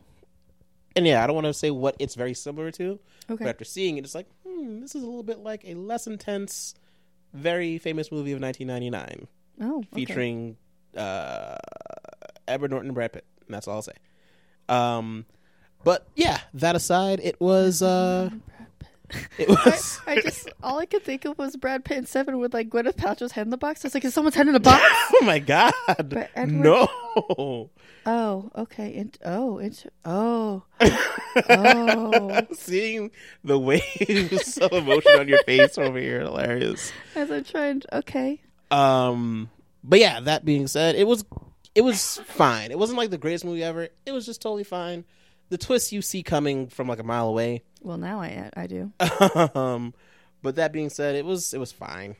and 0.94 1.06
yeah, 1.06 1.22
I 1.22 1.26
don't 1.26 1.34
want 1.34 1.46
to 1.46 1.54
say 1.54 1.70
what 1.70 1.94
it's 1.98 2.14
very 2.14 2.34
similar 2.34 2.70
to, 2.72 2.98
okay. 3.30 3.44
but 3.44 3.46
after 3.48 3.64
seeing 3.64 3.98
it, 3.98 4.04
it's 4.04 4.14
like, 4.14 4.26
hmm, 4.46 4.80
this 4.80 4.94
is 4.94 5.02
a 5.02 5.06
little 5.06 5.22
bit 5.22 5.38
like 5.38 5.62
a 5.64 5.74
less 5.74 6.06
intense, 6.06 6.74
very 7.32 7.78
famous 7.78 8.10
movie 8.10 8.32
of 8.32 8.40
1999 8.40 9.28
oh, 9.60 9.78
okay. 9.78 9.88
featuring 9.92 10.56
uh, 10.96 11.58
Edward 12.48 12.70
Norton 12.70 12.88
and 12.88 12.94
Brad 12.94 13.12
Pitt. 13.12 13.24
And 13.46 13.54
that's 13.54 13.68
all 13.68 13.76
I'll 13.76 13.82
say. 13.82 13.92
Um, 14.68 15.26
but 15.86 16.04
yeah, 16.16 16.40
that 16.54 16.74
aside, 16.74 17.20
it 17.22 17.40
was 17.40 17.80
uh, 17.80 18.28
it 19.38 19.48
was 19.48 20.00
I 20.04 20.20
just 20.20 20.50
all 20.60 20.80
I 20.80 20.86
could 20.86 21.04
think 21.04 21.24
of 21.24 21.38
was 21.38 21.54
Brad 21.54 21.84
Pitt 21.84 21.96
and 21.96 22.08
Seven 22.08 22.40
with 22.40 22.52
like 22.52 22.68
Gwyneth 22.70 22.96
Paltrow's 22.96 23.30
head 23.30 23.46
in 23.46 23.50
the 23.50 23.56
box. 23.56 23.84
I 23.84 23.86
was 23.86 23.94
like, 23.94 24.04
is 24.04 24.12
someone's 24.12 24.34
head 24.34 24.48
in 24.48 24.56
a 24.56 24.58
box? 24.60 24.82
oh 25.14 25.20
my 25.22 25.38
god, 25.38 25.72
But 25.86 26.30
Edward- 26.34 26.56
no. 26.56 26.88
oh, 28.04 28.50
okay. 28.56 28.94
Int- 28.96 29.18
oh, 29.24 29.58
int- 29.58 29.86
oh, 30.04 30.64
oh. 31.48 32.40
Seeing 32.52 33.12
the 33.44 33.56
waves 33.56 34.58
of 34.58 34.72
emotion 34.72 35.20
on 35.20 35.28
your 35.28 35.42
face 35.44 35.78
over 35.78 36.00
here, 36.00 36.22
hilarious. 36.22 36.92
As 37.14 37.30
I'm 37.30 37.44
trying. 37.44 37.82
Okay. 37.92 38.42
Um, 38.72 39.50
but 39.84 40.00
yeah, 40.00 40.18
that 40.18 40.44
being 40.44 40.66
said, 40.66 40.96
it 40.96 41.06
was 41.06 41.24
it 41.76 41.82
was 41.82 42.16
fine. 42.26 42.72
It 42.72 42.78
wasn't 42.80 42.98
like 42.98 43.10
the 43.10 43.18
greatest 43.18 43.44
movie 43.44 43.62
ever. 43.62 43.86
It 44.04 44.10
was 44.10 44.26
just 44.26 44.42
totally 44.42 44.64
fine. 44.64 45.04
The 45.48 45.58
twist 45.58 45.92
you 45.92 46.02
see 46.02 46.22
coming 46.22 46.68
from 46.68 46.88
like 46.88 46.98
a 46.98 47.04
mile 47.04 47.28
away. 47.28 47.62
Well, 47.82 47.98
now 47.98 48.20
I 48.20 48.50
I 48.56 48.66
do. 48.66 48.92
um, 49.54 49.94
but 50.42 50.56
that 50.56 50.72
being 50.72 50.90
said, 50.90 51.14
it 51.14 51.24
was 51.24 51.54
it 51.54 51.58
was 51.58 51.72
fine. 51.72 52.16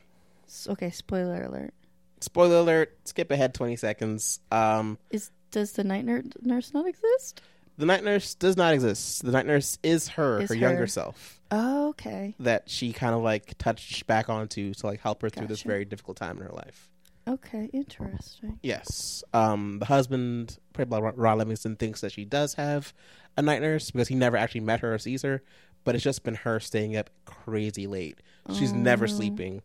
Okay. 0.68 0.90
Spoiler 0.90 1.42
alert. 1.42 1.74
Spoiler 2.20 2.56
alert. 2.58 2.96
Skip 3.04 3.30
ahead 3.30 3.52
twenty 3.54 3.76
seconds. 3.76 4.40
Um, 4.52 4.98
Is 5.10 5.30
does 5.50 5.72
the 5.72 5.84
night 5.84 6.04
ner- 6.04 6.24
nurse 6.42 6.72
not 6.74 6.86
exist? 6.86 7.40
the 7.78 7.84
night 7.86 8.02
nurse 8.04 8.34
does 8.34 8.56
not 8.56 8.72
exist. 8.74 9.22
The 9.24 9.32
night 9.32 9.44
nurse 9.46 9.78
is 9.82 10.08
her, 10.08 10.40
Is 10.40 10.48
her 10.48 10.54
younger 10.54 10.86
self 10.86 11.40
Oh, 11.50 11.88
okay. 11.90 12.34
that 12.40 12.70
she 12.70 12.92
kind 12.92 13.14
of 13.14 13.22
like 13.22 13.58
touched 13.58 14.06
back 14.06 14.28
onto 14.30 14.72
to 14.72 14.86
like 14.86 15.00
help 15.00 15.20
her 15.22 15.28
through 15.28 15.46
this 15.48 15.60
very 15.62 15.84
difficult 15.84 16.16
time 16.16 16.38
in 16.38 16.44
her 16.44 16.52
life. 16.52 16.88
Okay. 17.28 17.68
Interesting. 17.72 18.58
Yes. 18.62 19.24
Um, 19.34 19.78
the 19.80 19.86
husband, 19.86 20.58
played 20.72 20.88
by 20.88 20.98
Ron 21.00 21.38
Livingston, 21.38 21.76
thinks 21.76 22.00
that 22.02 22.12
she 22.12 22.24
does 22.24 22.54
have 22.54 22.92
a 23.36 23.42
night 23.42 23.60
nurse 23.62 23.90
because 23.90 24.08
he 24.08 24.14
never 24.14 24.36
actually 24.36 24.60
met 24.60 24.80
her 24.80 24.94
or 24.94 24.98
sees 24.98 25.22
her, 25.22 25.42
but 25.84 25.94
it's 25.94 26.04
just 26.04 26.22
been 26.22 26.36
her 26.36 26.60
staying 26.60 26.96
up 26.96 27.10
crazy 27.24 27.86
late. 27.86 28.18
She's 28.54 28.72
never 28.72 29.04
Oh. 29.04 29.08
sleeping 29.08 29.62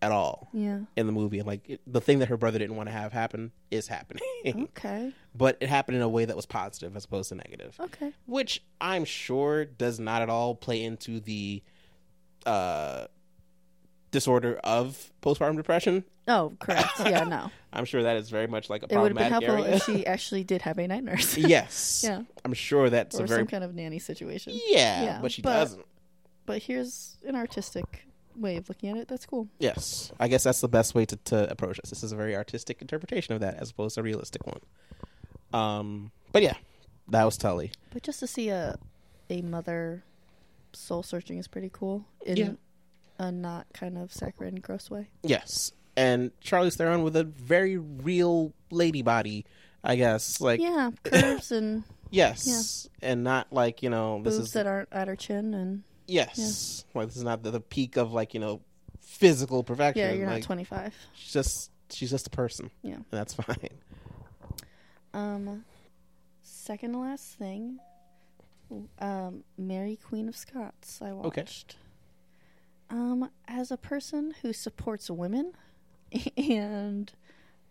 at 0.00 0.10
all 0.10 0.48
Yeah. 0.52 0.80
in 0.96 1.06
the 1.06 1.12
movie. 1.12 1.38
And 1.38 1.46
like 1.46 1.70
it, 1.70 1.80
the 1.86 2.00
thing 2.00 2.18
that 2.18 2.26
her 2.28 2.36
brother 2.36 2.58
didn't 2.58 2.74
want 2.74 2.88
to 2.88 2.92
have 2.92 3.12
happen 3.12 3.52
is 3.70 3.86
happening, 3.86 4.22
Okay. 4.76 5.12
but 5.32 5.56
it 5.60 5.68
happened 5.68 5.96
in 5.96 6.02
a 6.02 6.08
way 6.08 6.24
that 6.24 6.34
was 6.34 6.44
positive 6.46 6.96
as 6.96 7.04
opposed 7.04 7.28
to 7.28 7.36
negative, 7.36 7.76
Okay. 7.78 8.12
which 8.26 8.60
I'm 8.80 9.04
sure 9.04 9.64
does 9.64 10.00
not 10.00 10.20
at 10.20 10.28
all 10.28 10.56
play 10.56 10.82
into 10.82 11.20
the 11.20 11.62
uh, 12.44 13.06
disorder 14.12 14.60
of 14.62 15.10
postpartum 15.22 15.56
depression. 15.56 16.04
Oh, 16.28 16.52
correct. 16.60 16.88
Yeah. 17.00 17.24
No. 17.24 17.50
I'm 17.72 17.84
sure 17.84 18.04
that 18.04 18.16
is 18.16 18.30
very 18.30 18.46
much 18.46 18.70
like 18.70 18.82
a 18.84 18.86
It 18.92 18.96
would 18.96 19.10
have 19.10 19.18
been 19.18 19.30
problematic 19.30 19.48
helpful 19.48 19.64
area. 19.64 19.76
if 19.76 19.84
she 19.84 20.06
actually 20.06 20.44
did 20.44 20.62
have 20.62 20.78
a 20.78 20.86
night 20.86 21.02
nurse. 21.02 21.36
yes. 21.36 22.02
Yeah. 22.06 22.22
I'm 22.44 22.52
sure 22.52 22.88
that's 22.90 23.18
or 23.18 23.24
a 23.24 23.26
very 23.26 23.40
some 23.40 23.46
kind 23.48 23.64
of 23.64 23.74
nanny 23.74 23.98
situation. 23.98 24.52
yeah, 24.68 25.02
Yeah, 25.04 25.18
but 25.20 25.32
she 25.32 25.42
but- 25.42 25.54
doesn't. 25.54 25.84
But 26.44 26.62
here's 26.62 27.16
an 27.26 27.36
artistic 27.36 28.04
way 28.36 28.56
of 28.56 28.68
looking 28.68 28.90
at 28.90 28.96
it. 28.96 29.06
That's 29.08 29.24
cool. 29.26 29.46
Yes, 29.60 30.10
I 30.18 30.26
guess 30.26 30.42
that's 30.42 30.60
the 30.60 30.68
best 30.68 30.92
way 30.94 31.04
to, 31.06 31.16
to 31.16 31.48
approach 31.50 31.78
this. 31.80 31.90
This 31.90 32.02
is 32.02 32.10
a 32.10 32.16
very 32.16 32.34
artistic 32.34 32.80
interpretation 32.82 33.32
of 33.34 33.40
that 33.42 33.54
as 33.60 33.70
opposed 33.70 33.94
to 33.94 34.00
a 34.00 34.04
realistic 34.04 34.44
one. 34.44 34.60
Um, 35.52 36.10
but 36.32 36.42
yeah, 36.42 36.54
that 37.08 37.24
was 37.24 37.36
Tully. 37.36 37.70
But 37.92 38.02
just 38.02 38.18
to 38.20 38.26
see 38.26 38.48
a 38.48 38.76
a 39.30 39.40
mother 39.42 40.02
soul 40.72 41.02
searching 41.04 41.38
is 41.38 41.46
pretty 41.46 41.70
cool 41.72 42.04
in 42.26 42.36
Yeah. 42.36 42.50
A 43.18 43.30
not 43.32 43.66
kind 43.72 43.98
of 43.98 44.12
saccharine, 44.12 44.56
gross 44.56 44.90
way. 44.90 45.08
Yes, 45.22 45.72
and 45.96 46.30
Charlize 46.40 46.76
Theron 46.76 47.02
with 47.02 47.16
a 47.16 47.24
very 47.24 47.76
real 47.78 48.52
lady 48.70 49.02
body, 49.02 49.44
I 49.84 49.96
guess. 49.96 50.40
Like 50.40 50.60
yeah, 50.60 50.90
curves 51.04 51.52
and 51.52 51.84
yes, 52.10 52.88
and 53.02 53.22
not 53.24 53.52
like 53.52 53.82
you 53.82 53.90
know 53.90 54.20
this 54.22 54.34
boobs 54.36 54.46
is 54.48 54.52
that 54.54 54.66
aren't 54.66 54.88
at 54.92 55.08
her 55.08 55.16
chin, 55.16 55.54
and 55.54 55.82
yes, 56.06 56.84
like 56.94 57.06
this 57.08 57.16
is 57.16 57.24
not 57.24 57.42
the, 57.42 57.50
the 57.50 57.60
peak 57.60 57.96
of 57.96 58.12
like 58.12 58.34
you 58.34 58.40
know 58.40 58.60
physical 59.00 59.62
perfection. 59.62 60.04
yeah, 60.06 60.12
you're 60.12 60.26
not 60.26 60.42
25. 60.42 60.94
She's 61.14 61.32
just 61.32 61.70
she's 61.90 62.10
just 62.10 62.26
a 62.26 62.30
person, 62.30 62.70
Yeah. 62.82 62.94
and 62.94 63.04
that's 63.10 63.34
fine. 63.34 63.68
Um, 65.14 65.64
second 66.42 66.92
to 66.92 66.98
last 66.98 67.34
thing, 67.38 67.78
um, 68.98 69.44
Mary 69.58 69.98
Queen 70.02 70.28
of 70.28 70.36
Scots. 70.36 71.00
I 71.02 71.10
Okay. 71.10 71.44
Um, 72.92 73.30
as 73.48 73.70
a 73.70 73.78
person 73.78 74.34
who 74.42 74.52
supports 74.52 75.10
women 75.10 75.52
and 76.36 77.10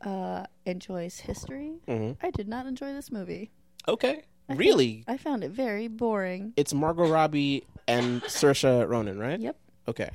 uh, 0.02 0.46
enjoys 0.66 1.20
history, 1.20 1.76
hmm 1.88 2.14
I 2.22 2.32
did 2.32 2.48
not 2.48 2.66
enjoy 2.66 2.92
this 2.94 3.12
movie. 3.12 3.52
Okay, 3.88 4.24
I 4.50 4.54
really. 4.56 5.04
I 5.08 5.18
found 5.18 5.44
it 5.44 5.52
very 5.52 5.88
boring. 5.88 6.54
It's 6.58 6.74
Margot 6.74 7.08
Robbie 7.08 7.66
and 7.88 8.24
Saoirse 8.24 8.90
Ronan, 8.90 9.20
right? 9.20 9.40
Yep. 9.40 9.56
Okay. 9.88 10.10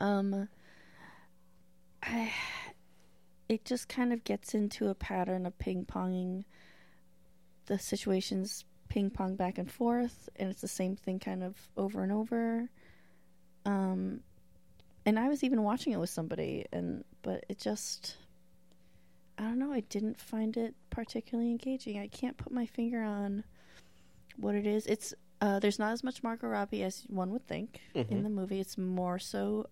Um, 0.00 0.48
I, 2.02 2.32
it 3.48 3.66
just 3.66 3.88
kind 3.88 4.12
of 4.12 4.24
gets 4.24 4.54
into 4.54 4.88
a 4.88 4.94
pattern 4.94 5.44
of 5.44 5.58
ping 5.58 5.84
ponging 5.84 6.44
the 7.66 7.78
situations 7.78 8.64
ping 8.88 9.10
pong 9.10 9.36
back 9.36 9.58
and 9.58 9.70
forth, 9.70 10.30
and 10.36 10.48
it's 10.50 10.62
the 10.62 10.68
same 10.68 10.96
thing 10.96 11.18
kind 11.18 11.42
of 11.42 11.56
over 11.76 12.02
and 12.02 12.10
over. 12.10 12.70
Um, 13.66 14.20
and 15.10 15.18
I 15.18 15.28
was 15.28 15.42
even 15.42 15.62
watching 15.64 15.92
it 15.92 15.98
with 15.98 16.08
somebody, 16.10 16.66
and 16.72 17.04
but 17.22 17.44
it 17.48 17.58
just, 17.58 18.16
I 19.36 19.42
don't 19.42 19.58
know, 19.58 19.72
I 19.72 19.80
didn't 19.80 20.20
find 20.20 20.56
it 20.56 20.74
particularly 20.88 21.50
engaging. 21.50 21.98
I 21.98 22.06
can't 22.06 22.36
put 22.36 22.52
my 22.52 22.66
finger 22.66 23.02
on 23.02 23.42
what 24.36 24.54
it 24.54 24.66
is. 24.66 24.86
It's 24.86 25.12
uh, 25.40 25.58
there's 25.58 25.78
not 25.80 25.90
as 25.92 26.04
much 26.04 26.22
Margot 26.22 26.46
Robbie 26.46 26.82
as 26.84 27.02
one 27.08 27.30
would 27.32 27.46
think 27.46 27.80
in 27.94 28.04
Mhm. 28.04 28.22
the 28.22 28.28
movie. 28.30 28.60
It's 28.60 28.78
more 28.78 29.18
so. 29.18 29.66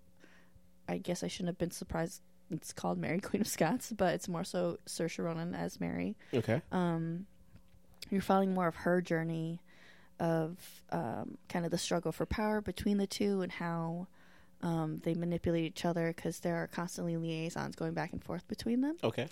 I 0.89 0.99
guess 0.99 1.23
I 1.23 1.29
shouldn't 1.29 1.49
have 1.51 1.59
been 1.59 1.71
surprised. 1.71 2.21
It's 2.51 2.73
called 2.73 2.99
Mary 2.99 3.21
Queen 3.29 3.43
of 3.43 3.47
Scots, 3.47 3.93
but 3.93 4.15
it's 4.15 4.27
more 4.29 4.45
so 4.45 4.79
Saoirse 4.87 5.23
Ronan 5.23 5.55
as 5.55 5.79
Mary. 5.81 6.17
Okay. 6.35 6.63
Um, 6.73 7.27
you're 8.11 8.23
following 8.23 8.55
more 8.55 8.67
of 8.67 8.75
her 8.75 9.01
journey 9.03 9.61
of 10.19 10.57
um, 10.91 11.39
kind 11.49 11.65
of 11.65 11.71
the 11.71 11.79
struggle 11.79 12.11
for 12.11 12.27
power 12.27 12.61
between 12.61 12.97
the 12.97 13.07
two 13.07 13.43
and 13.43 13.53
how 13.53 14.09
um, 14.63 15.01
they 15.05 15.15
manipulate 15.15 15.65
each 15.65 15.85
other 15.85 16.09
because 16.09 16.41
there 16.41 16.57
are 16.57 16.67
constantly 16.67 17.17
liaisons 17.17 17.77
going 17.77 17.95
back 17.95 18.13
and 18.13 18.23
forth 18.23 18.47
between 18.49 18.81
them. 18.81 18.97
Okay. 19.05 19.29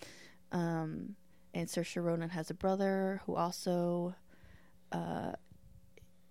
Um, 0.52 1.16
and 1.54 1.68
Saoirse 1.68 2.02
Ronan 2.02 2.28
has 2.30 2.50
a 2.50 2.54
brother 2.54 3.20
who 3.26 3.34
also 3.34 4.14
uh, 4.92 5.32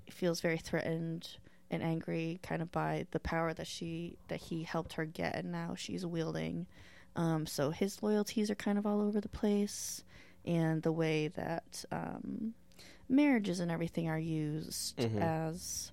feels 0.10 0.40
very 0.42 0.58
threatened 0.58 1.28
and 1.72 1.82
angry, 1.82 2.40
kind 2.44 2.62
of 2.62 2.72
by 2.72 3.08
the 3.12 3.20
power 3.20 3.54
that 3.54 3.68
she 3.68 4.18
that 4.28 4.40
he 4.40 4.64
helped 4.64 4.94
her 4.94 5.06
get, 5.06 5.36
and 5.36 5.52
now 5.52 5.74
she's 5.76 6.06
wielding. 6.06 6.68
Um, 7.16 7.46
so 7.48 7.72
his 7.72 8.04
loyalties 8.04 8.52
are 8.52 8.56
kind 8.56 8.78
of 8.78 8.86
all 8.86 9.02
over 9.02 9.20
the 9.20 9.30
place, 9.30 10.04
and 10.46 10.82
the 10.84 10.92
way 10.92 11.30
that 11.30 11.84
um, 11.92 12.54
marriages 13.10 13.60
and 13.60 13.72
everything 13.72 14.08
are 14.10 14.20
used 14.20 14.98
Mhm. 14.98 15.20
as 15.22 15.92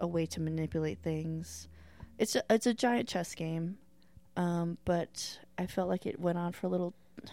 a 0.00 0.06
way 0.06 0.26
to 0.26 0.40
manipulate 0.40 0.98
things. 0.98 1.68
It's 2.18 2.34
a, 2.36 2.42
it's 2.50 2.66
a 2.66 2.74
giant 2.74 3.08
chess 3.08 3.34
game, 3.34 3.78
um, 4.36 4.78
but 4.84 5.38
I 5.56 5.66
felt 5.66 5.88
like 5.88 6.04
it 6.06 6.18
went 6.20 6.38
on 6.38 6.52
for 6.52 6.66
a 6.66 6.70
little, 6.70 6.94
I 7.24 7.28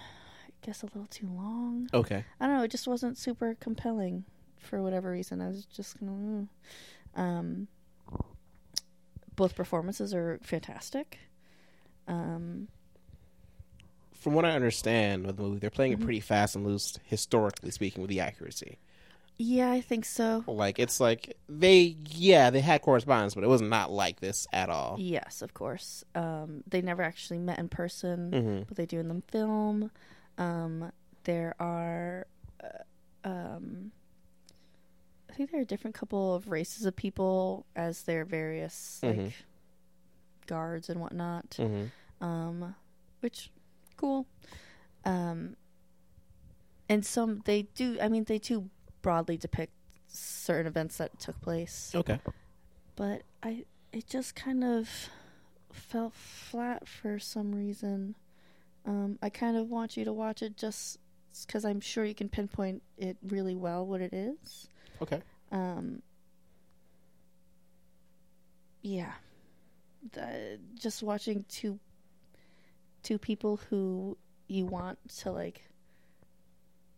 guess 0.65 0.83
a 0.83 0.85
little 0.87 1.07
too 1.09 1.27
long. 1.27 1.89
Okay. 1.93 2.23
I 2.39 2.45
don't 2.47 2.57
know. 2.57 2.63
It 2.63 2.71
just 2.71 2.87
wasn't 2.87 3.17
super 3.17 3.55
compelling 3.59 4.25
for 4.59 4.81
whatever 4.81 5.11
reason. 5.11 5.41
I 5.41 5.47
was 5.47 5.65
just 5.65 5.99
kind 5.99 6.49
of. 7.15 7.19
Mm. 7.19 7.21
Um, 7.21 7.67
both 9.35 9.55
performances 9.55 10.13
are 10.13 10.39
fantastic. 10.43 11.17
Um, 12.07 12.67
from 14.13 14.33
what 14.33 14.45
I 14.45 14.51
understand 14.51 15.25
with 15.25 15.37
the 15.37 15.43
movie, 15.43 15.59
they're 15.59 15.69
playing 15.69 15.93
Mm-hmm. 15.93 16.01
it 16.01 16.05
pretty 16.05 16.19
fast 16.21 16.55
and 16.55 16.65
loose, 16.65 16.97
historically 17.05 17.71
speaking, 17.71 18.01
with 18.01 18.09
the 18.09 18.19
accuracy. 18.19 18.77
Yeah, 19.37 19.69
I 19.71 19.81
think 19.81 20.05
so. 20.05 20.43
Like 20.47 20.79
it's 20.79 20.99
like 21.01 21.35
they, 21.49 21.97
yeah, 22.07 22.49
they 22.51 22.61
had 22.61 22.81
correspondence, 22.81 23.35
but 23.35 23.43
it 23.43 23.47
was 23.47 23.61
not 23.61 23.91
like 23.91 24.21
this 24.21 24.47
at 24.53 24.69
all. 24.69 24.95
Yes, 24.97 25.41
of 25.41 25.53
course. 25.53 26.03
Um, 26.15 26.63
they 26.67 26.81
never 26.81 27.03
actually 27.03 27.39
met 27.39 27.59
in 27.59 27.67
person, 27.67 28.31
hmm 28.31 28.61
but 28.67 28.77
they 28.77 28.85
do 28.85 28.99
in 28.99 29.09
the 29.09 29.21
film. 29.29 29.91
Um, 30.37 30.91
there 31.25 31.53
are, 31.59 32.27
uh, 32.63 33.27
um, 33.27 33.91
I 35.29 35.33
think 35.33 35.51
there 35.51 35.59
are 35.59 35.63
a 35.63 35.67
different 35.67 35.95
couple 35.95 36.33
of 36.33 36.49
races 36.49 36.85
of 36.85 36.95
people 36.95 37.65
as 37.75 38.03
their 38.03 38.23
various 38.23 38.99
like 39.03 39.17
Mhm. 39.17 39.33
guards 40.47 40.89
and 40.89 41.01
whatnot. 41.01 41.55
hmm 41.57 41.85
Um, 42.21 42.75
which 43.19 43.51
cool. 43.97 44.27
Um, 45.03 45.57
and 46.87 47.05
some 47.05 47.41
they 47.45 47.63
do. 47.63 47.97
I 48.01 48.07
mean, 48.07 48.23
they 48.23 48.37
do 48.39 48.69
broadly 49.05 49.37
depict 49.37 49.71
certain 50.07 50.65
events 50.65 50.97
that 50.97 51.19
took 51.19 51.39
place 51.41 51.91
Okay. 51.93 52.19
but 52.95 53.21
I 53.43 53.65
it 53.93 54.07
just 54.07 54.33
kind 54.33 54.63
of 54.63 54.89
felt 55.71 56.13
flat 56.13 56.87
for 56.87 57.19
some 57.19 57.53
reason. 57.53 58.15
Um, 58.85 59.19
I 59.21 59.29
kind 59.29 59.55
of 59.57 59.69
want 59.69 59.95
you 59.95 60.05
to 60.05 60.11
watch 60.13 60.41
it 60.41 60.57
just 60.57 60.97
because 61.45 61.65
I'm 61.65 61.79
sure 61.81 62.03
you 62.03 62.15
can 62.15 62.29
pinpoint 62.29 62.81
it 62.97 63.17
really 63.27 63.55
well 63.55 63.85
what 63.85 64.01
it 64.01 64.11
is. 64.13 64.69
Okay. 65.01 65.21
Um, 65.51 66.01
yeah, 68.81 69.11
the, 70.13 70.59
just 70.79 71.03
watching 71.03 71.45
two 71.47 71.79
two 73.03 73.17
people 73.19 73.59
who 73.69 74.17
you 74.47 74.65
want 74.65 74.97
to 75.19 75.31
like 75.31 75.61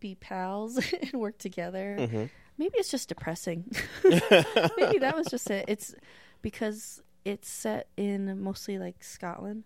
be 0.00 0.14
pals 0.14 0.78
and 1.02 1.12
work 1.14 1.38
together 1.38 2.08
hmm 2.10 2.24
maybe 2.58 2.76
it's 2.76 2.90
just 2.90 3.08
depressing. 3.08 3.64
maybe 4.04 4.98
that 4.98 5.14
was 5.16 5.28
just 5.28 5.48
it. 5.50 5.64
It's 5.68 5.94
because 6.42 7.00
it's 7.24 7.48
set 7.48 7.88
in 7.96 8.42
mostly 8.42 8.78
like 8.78 9.02
Scotland, 9.02 9.64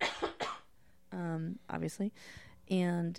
um, 1.12 1.58
obviously, 1.70 2.12
and 2.68 3.18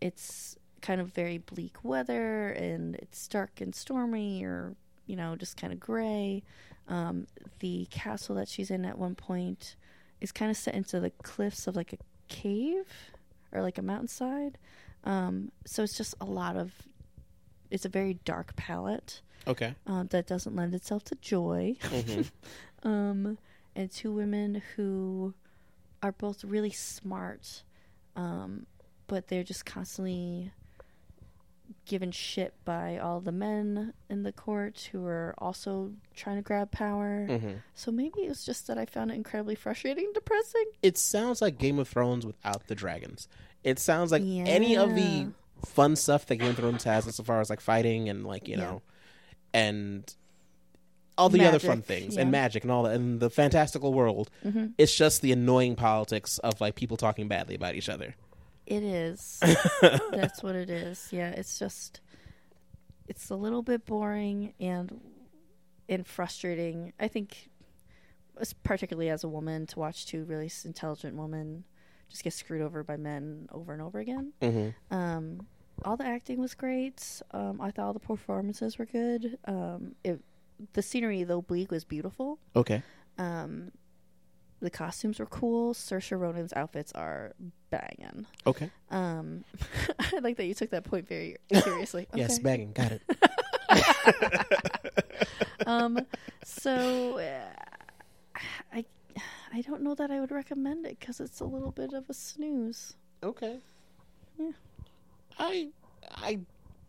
it's 0.00 0.56
kind 0.80 1.00
of 1.00 1.08
very 1.08 1.38
bleak 1.38 1.76
weather, 1.84 2.48
and 2.48 2.96
it's 2.96 3.28
dark 3.28 3.60
and 3.60 3.74
stormy, 3.74 4.42
or 4.44 4.74
you 5.06 5.16
know, 5.16 5.36
just 5.36 5.56
kind 5.56 5.72
of 5.72 5.78
gray. 5.78 6.42
Um, 6.88 7.26
the 7.60 7.86
castle 7.90 8.34
that 8.36 8.48
she's 8.48 8.70
in 8.70 8.84
at 8.84 8.98
one 8.98 9.14
point 9.14 9.76
is 10.20 10.32
kind 10.32 10.50
of 10.50 10.56
set 10.56 10.74
into 10.74 11.00
the 11.00 11.10
cliffs 11.22 11.66
of 11.66 11.76
like 11.76 11.92
a 11.92 11.98
cave 12.28 12.86
or 13.52 13.62
like 13.62 13.78
a 13.78 13.82
mountainside. 13.82 14.58
Um, 15.04 15.52
so 15.66 15.82
it's 15.82 15.96
just 15.96 16.14
a 16.20 16.24
lot 16.24 16.56
of 16.56 16.72
it's 17.70 17.84
a 17.84 17.88
very 17.88 18.14
dark 18.24 18.54
palette 18.56 19.20
Okay. 19.46 19.74
uh, 19.86 20.04
that 20.10 20.26
doesn't 20.26 20.54
lend 20.56 20.74
itself 20.74 21.04
to 21.04 21.14
joy. 21.20 21.76
hmm 21.82 22.22
Um, 22.82 23.38
and 23.74 23.90
two 23.90 24.12
women 24.12 24.62
who 24.76 25.32
are 26.02 26.12
both 26.12 26.44
really 26.44 26.70
smart, 26.70 27.62
um, 28.14 28.66
but 29.06 29.28
they're 29.28 29.42
just 29.42 29.64
constantly 29.64 30.52
given 31.86 32.10
shit 32.12 32.52
by 32.66 32.98
all 32.98 33.20
the 33.20 33.32
men 33.32 33.94
in 34.10 34.22
the 34.22 34.32
court 34.32 34.90
who 34.92 35.04
are 35.06 35.34
also 35.38 35.92
trying 36.14 36.36
to 36.36 36.42
grab 36.42 36.70
power. 36.70 37.26
hmm 37.26 37.52
So 37.74 37.90
maybe 37.90 38.20
it 38.20 38.28
was 38.28 38.44
just 38.44 38.66
that 38.66 38.76
I 38.78 38.84
found 38.84 39.10
it 39.10 39.14
incredibly 39.14 39.54
frustrating 39.54 40.04
and 40.04 40.14
depressing. 40.14 40.64
It 40.82 40.98
sounds 40.98 41.40
like 41.40 41.56
Game 41.58 41.78
of 41.78 41.88
Thrones 41.88 42.26
without 42.26 42.66
the 42.66 42.74
dragons. 42.74 43.28
It 43.64 43.78
sounds 43.78 44.12
like 44.12 44.22
any 44.22 44.76
of 44.76 44.94
the 44.94 45.26
fun 45.66 45.96
stuff 45.96 46.26
that 46.26 46.36
Game 46.36 46.50
of 46.50 46.56
Thrones 46.56 46.84
has, 46.84 47.06
as 47.06 47.16
far 47.18 47.40
as 47.40 47.48
like 47.50 47.60
fighting 47.60 48.08
and 48.08 48.24
like 48.26 48.46
you 48.46 48.56
Yeah. 48.56 48.64
know, 48.64 48.82
and 49.52 50.14
all 51.16 51.28
the 51.28 51.44
other 51.46 51.58
fun 51.60 51.80
things 51.80 52.16
yeah. 52.16 52.22
and 52.22 52.30
magic 52.30 52.62
and 52.64 52.70
all 52.72 52.82
that, 52.82 52.94
and 52.94 53.20
the 53.20 53.30
fantastical 53.30 53.92
world. 53.94 54.30
hmm 54.42 54.66
It's 54.78 54.94
just 54.94 55.22
the 55.22 55.32
annoying 55.32 55.76
politics 55.76 56.38
of 56.38 56.60
like 56.60 56.74
people 56.74 56.96
talking 56.96 57.28
badly 57.28 57.54
about 57.54 57.74
each 57.74 57.88
other. 57.88 58.14
It 58.66 58.82
is. 58.82 59.40
That's 60.10 60.42
what 60.42 60.54
it 60.56 60.70
is. 60.70 61.08
Yeah, 61.10 61.30
it's 61.30 61.58
just 61.58 62.00
it's 63.08 63.30
a 63.30 63.36
little 63.36 63.62
bit 63.62 63.84
boring 63.86 64.54
and 64.60 65.00
and 65.88 66.06
frustrating. 66.06 66.92
I 66.98 67.08
think 67.08 67.50
particularly 68.64 69.10
as 69.10 69.22
a 69.22 69.28
woman 69.28 69.66
to 69.66 69.78
watch 69.78 70.06
two 70.06 70.24
really 70.24 70.50
intelligent 70.64 71.14
women 71.16 71.64
just 72.14 72.22
get 72.22 72.32
screwed 72.32 72.62
over 72.62 72.84
by 72.84 72.96
men 72.96 73.48
over 73.50 73.72
and 73.72 73.82
over 73.82 73.98
again. 73.98 74.32
hmm 74.40 74.68
Um 74.90 75.46
all 75.84 75.96
the 75.96 76.06
acting 76.06 76.38
was 76.40 76.54
great. 76.54 77.20
Um 77.32 77.60
I 77.60 77.72
thought 77.72 77.86
all 77.86 77.92
the 77.92 77.98
performances 77.98 78.78
were 78.78 78.86
good. 78.86 79.36
Um 79.46 79.96
it 80.04 80.20
the 80.74 80.82
scenery 80.82 81.24
though 81.24 81.42
bleak 81.42 81.72
was 81.72 81.84
beautiful. 81.84 82.38
Okay. 82.54 82.82
Um 83.18 83.72
the 84.60 84.70
costumes 84.70 85.18
were 85.18 85.26
cool. 85.26 85.74
Saoirse 85.74 86.18
Ronan's 86.18 86.52
outfits 86.54 86.92
are 86.92 87.32
banging. 87.70 88.24
Okay. 88.46 88.70
Um, 88.90 89.44
I 89.98 90.20
like 90.20 90.38
that 90.38 90.46
you 90.46 90.54
took 90.54 90.70
that 90.70 90.84
point 90.84 91.06
very 91.06 91.36
seriously. 91.52 92.06
Yes, 92.14 92.38
banging. 92.38 92.72
Got 92.72 92.92
it. 92.92 93.02
um, 95.66 95.98
so 96.44 97.18
uh, 97.18 98.40
I, 98.72 98.86
I 99.54 99.60
don't 99.60 99.82
know 99.82 99.94
that 99.94 100.10
I 100.10 100.18
would 100.20 100.32
recommend 100.32 100.84
it 100.84 100.98
because 100.98 101.20
it's 101.20 101.38
a 101.40 101.44
little 101.44 101.70
bit 101.70 101.92
of 101.92 102.10
a 102.10 102.14
snooze. 102.14 102.94
Okay. 103.22 103.58
Yeah. 104.38 104.50
I 105.38 105.68
I 106.10 106.40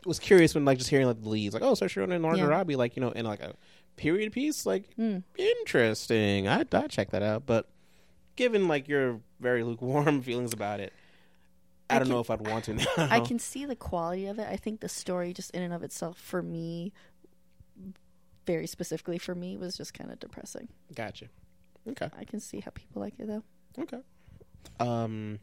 was 0.06 0.18
curious 0.20 0.56
when 0.56 0.66
like 0.66 0.78
just 0.80 0.90
hearing 0.90 1.06
like 1.08 1.22
the 1.22 1.30
leads, 1.30 1.54
like 1.54 1.62
oh, 1.64 1.74
Saoirse 1.74 1.96
Ronan 1.96 2.14
and 2.14 2.22
Margot 2.24 2.40
Yeah. 2.40 2.46
Robbie, 2.48 2.76
like 2.76 2.96
you 2.96 3.02
know, 3.02 3.12
in 3.12 3.26
like 3.26 3.40
a 3.42 3.54
period 3.98 4.32
piece, 4.34 4.66
like 4.66 4.86
Mm. 4.98 5.22
interesting. 5.38 6.48
I 6.48 6.66
I 6.72 6.88
check 6.88 7.12
that 7.12 7.22
out, 7.22 7.46
but 7.46 7.68
given 8.36 8.68
like 8.68 8.88
your 8.88 9.20
very 9.40 9.64
lukewarm 9.64 10.22
feelings 10.24 10.52
about 10.54 10.80
it, 10.80 10.92
I, 11.90 11.96
I 11.96 12.00
don't 12.00 12.08
can- 12.08 12.14
know 12.16 12.20
if 12.22 12.30
I'd 12.32 12.48
want 12.48 12.66
to 12.66 12.74
now. 12.74 12.86
I 12.98 13.20
can 13.20 13.38
see 13.38 13.66
the 13.66 13.76
quality 13.76 14.26
of 14.26 14.40
it. 14.40 14.48
I 14.50 14.56
think 14.58 14.80
the 14.80 14.90
story, 14.90 15.34
just 15.34 15.52
in 15.52 15.62
and 15.62 15.74
of 15.74 15.84
itself, 15.84 16.18
for 16.18 16.42
me, 16.42 16.94
very 18.46 18.68
specifically 18.68 19.18
for 19.18 19.36
me, 19.36 19.56
was 19.58 19.78
just 19.78 19.94
kind 19.94 20.12
of 20.12 20.20
depressing. 20.20 20.68
Gotcha. 20.94 21.26
Okay. 21.90 22.10
I 22.18 22.24
can 22.24 22.40
see 22.40 22.60
how 22.60 22.72
people 22.72 23.02
like 23.02 23.14
it 23.20 23.28
though. 23.28 23.44
Okay. 23.80 24.00
Um, 24.80 25.40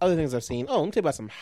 other 0.00 0.14
things 0.16 0.34
I've 0.34 0.44
seen. 0.44 0.66
Oh, 0.68 0.78
let 0.80 0.84
me 0.86 0.90
tell 0.92 1.00
you 1.00 1.04
about 1.04 1.14
some. 1.14 1.30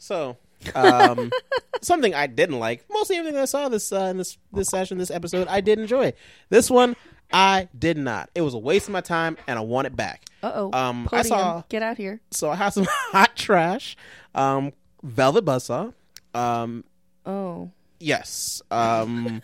So, 0.00 0.36
um, 0.76 1.32
something 1.82 2.14
I 2.14 2.28
didn't 2.28 2.60
like. 2.60 2.84
Mostly 2.88 3.16
everything 3.16 3.40
I 3.40 3.46
saw 3.46 3.68
this 3.68 3.90
uh, 3.92 4.02
in 4.02 4.16
this 4.16 4.38
this 4.52 4.68
session, 4.68 4.96
this 4.96 5.10
episode, 5.10 5.48
I 5.48 5.60
did 5.60 5.80
enjoy. 5.80 6.12
This 6.50 6.70
one, 6.70 6.94
I 7.32 7.68
did 7.76 7.98
not. 7.98 8.30
It 8.36 8.42
was 8.42 8.54
a 8.54 8.58
waste 8.58 8.86
of 8.86 8.92
my 8.92 9.00
time, 9.00 9.36
and 9.48 9.58
I 9.58 9.62
want 9.62 9.88
it 9.88 9.96
back. 9.96 10.22
Uh 10.40 10.52
oh. 10.54 10.70
Um, 10.72 11.08
I 11.10 11.22
saw. 11.22 11.64
get 11.68 11.82
out 11.82 11.96
here. 11.96 12.20
So 12.30 12.48
I 12.48 12.54
have 12.54 12.72
some 12.74 12.86
hot 12.88 13.34
trash. 13.34 13.96
Um, 14.36 14.72
Velvet 15.02 15.44
Buzzsaw. 15.44 15.92
Um, 16.32 16.84
Oh, 17.26 17.72
yes. 17.98 18.62
Um. 18.70 19.42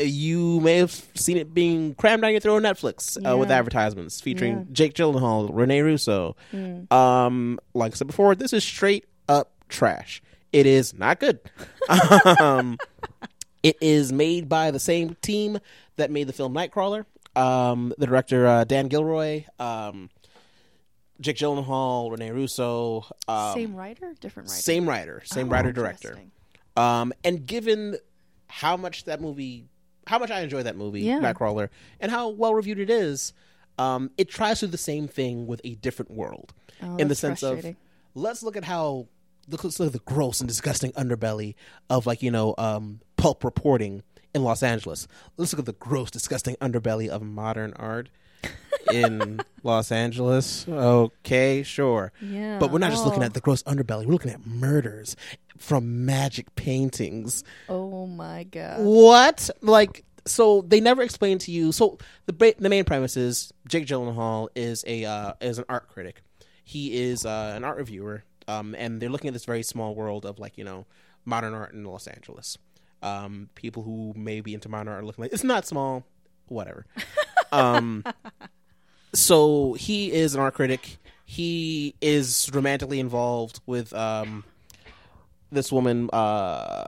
You 0.00 0.60
may 0.60 0.78
have 0.78 0.90
seen 1.14 1.36
it 1.36 1.54
being 1.54 1.94
crammed 1.94 2.22
down 2.22 2.32
your 2.32 2.40
throat 2.40 2.56
on 2.56 2.62
Netflix 2.62 3.16
uh, 3.24 3.36
with 3.36 3.50
advertisements 3.50 4.20
featuring 4.20 4.58
Yeah. 4.58 4.64
Jake 4.72 4.94
Gyllenhaal, 4.94 5.48
Rene 5.52 5.80
Russo, 5.80 6.34
Mm. 6.52 6.90
um, 6.92 7.60
like 7.74 7.92
I 7.92 7.94
said 7.96 8.06
before, 8.08 8.34
this 8.34 8.52
is 8.52 8.64
straight 8.64 9.06
up 9.28 9.52
trash. 9.68 10.22
It 10.52 10.66
is 10.66 10.92
not 10.94 11.20
good. 11.20 11.38
um, 12.40 12.78
it 13.62 13.76
is 13.80 14.12
made 14.12 14.48
by 14.48 14.70
the 14.70 14.80
same 14.80 15.16
team 15.22 15.58
that 15.96 16.10
made 16.10 16.26
the 16.26 16.32
film 16.32 16.52
Nightcrawler. 16.54 17.04
Um, 17.36 17.92
the 17.98 18.06
director 18.06 18.46
uh, 18.46 18.64
Dan 18.64 18.88
Gilroy, 18.88 19.44
um, 19.60 20.08
Jake 21.20 21.36
Gyllenhaal, 21.36 22.10
Rene 22.10 22.30
Russo, 22.30 23.04
um, 23.28 23.54
same 23.54 23.74
writer, 23.76 24.14
different 24.20 24.48
writer. 24.48 24.62
same 24.62 24.88
writer, 24.88 25.22
same 25.24 25.48
Oh, 25.48 25.50
writer 25.50 25.70
director. 25.72 26.18
Um, 26.76 27.12
and 27.24 27.46
given 27.46 27.98
how 28.48 28.76
much 28.76 29.04
that 29.04 29.20
movie, 29.20 29.66
how 30.06 30.18
much 30.18 30.30
I 30.30 30.40
enjoy 30.40 30.62
that 30.62 30.76
movie, 30.76 31.00
Yeah. 31.02 31.18
Nightcrawler, 31.20 31.68
and 32.00 32.10
how 32.10 32.28
well 32.28 32.54
reviewed 32.54 32.78
it 32.78 32.90
is, 32.90 33.32
um, 33.78 34.10
it 34.16 34.28
tries 34.28 34.60
to 34.60 34.66
do 34.66 34.70
the 34.72 34.78
same 34.78 35.08
thing 35.08 35.46
with 35.46 35.60
a 35.64 35.74
different 35.76 36.10
world 36.10 36.52
Oh, 36.82 36.96
in 36.96 37.08
the 37.08 37.14
sense 37.14 37.42
of 37.42 37.64
let's 38.14 38.42
look 38.42 38.56
at 38.56 38.64
how 38.64 39.06
look, 39.48 39.64
let's 39.64 39.78
look 39.80 39.88
at 39.88 39.92
the 39.92 39.98
gross 40.00 40.40
and 40.40 40.48
disgusting 40.48 40.92
underbelly 40.92 41.54
of 41.90 42.06
like 42.06 42.22
you 42.22 42.30
know 42.30 42.54
um, 42.58 43.00
pulp 43.16 43.44
reporting 43.44 44.02
in 44.34 44.42
Los 44.44 44.62
Angeles. 44.62 45.06
Let's 45.36 45.52
look 45.52 45.60
at 45.60 45.66
the 45.66 45.72
gross, 45.72 46.10
disgusting 46.10 46.56
underbelly 46.56 47.08
of 47.08 47.22
modern 47.22 47.72
art 47.74 48.08
in 48.92 49.40
Los 49.62 49.90
Angeles. 49.90 50.66
Okay, 50.68 51.62
sure. 51.62 52.12
Yeah. 52.20 52.58
But 52.58 52.70
we're 52.70 52.78
not 52.78 52.90
just 52.90 53.04
looking 53.04 53.22
Oh. 53.22 53.26
at 53.26 53.34
the 53.34 53.40
gross 53.40 53.62
underbelly. 53.64 54.04
We're 54.06 54.12
looking 54.12 54.30
at 54.32 54.46
murders 54.46 55.16
from 55.58 56.04
magic 56.04 56.54
paintings. 56.54 57.44
Oh 57.68 58.06
my 58.06 58.44
god. 58.44 58.80
What? 58.80 59.50
Like, 59.62 60.04
so 60.26 60.62
they 60.62 60.80
never 60.80 61.02
explain 61.02 61.38
to 61.38 61.50
you. 61.50 61.72
So 61.72 61.98
the 62.26 62.54
the 62.58 62.68
main 62.68 62.84
premise 62.84 63.16
is 63.16 63.52
Jake 63.68 63.86
Gyllenhaal 63.86 64.48
is 64.54 64.84
a 64.86 65.04
uh, 65.04 65.32
is 65.40 65.58
an 65.58 65.64
art 65.68 65.88
critic. 65.88 66.22
He 66.64 66.94
is 67.00 67.24
uh, 67.24 67.52
an 67.56 67.64
art 67.64 67.78
reviewer, 67.78 68.24
um, 68.48 68.74
and 68.76 69.00
they're 69.00 69.08
looking 69.08 69.28
at 69.28 69.34
this 69.34 69.44
very 69.44 69.62
small 69.62 69.94
world 69.94 70.26
of 70.26 70.38
like 70.38 70.58
you 70.58 70.64
know 70.64 70.86
modern 71.24 71.54
art 71.54 71.72
in 71.72 71.84
Los 71.84 72.06
Angeles. 72.06 72.58
Um, 73.02 73.50
people 73.54 73.82
who 73.82 74.14
may 74.16 74.40
be 74.40 74.54
into 74.54 74.68
modern 74.68 74.88
art 74.88 75.02
are 75.02 75.06
looking 75.06 75.22
like 75.22 75.32
it's 75.32 75.44
not 75.44 75.66
small, 75.66 76.04
whatever. 76.48 76.86
um, 77.52 78.04
so 79.14 79.74
he 79.74 80.12
is 80.12 80.34
an 80.34 80.40
art 80.40 80.54
critic. 80.54 80.98
He 81.24 81.94
is 82.00 82.50
romantically 82.52 83.00
involved 83.00 83.60
with 83.66 83.92
um, 83.92 84.44
this 85.56 85.72
woman. 85.72 86.08
Uh, 86.12 86.84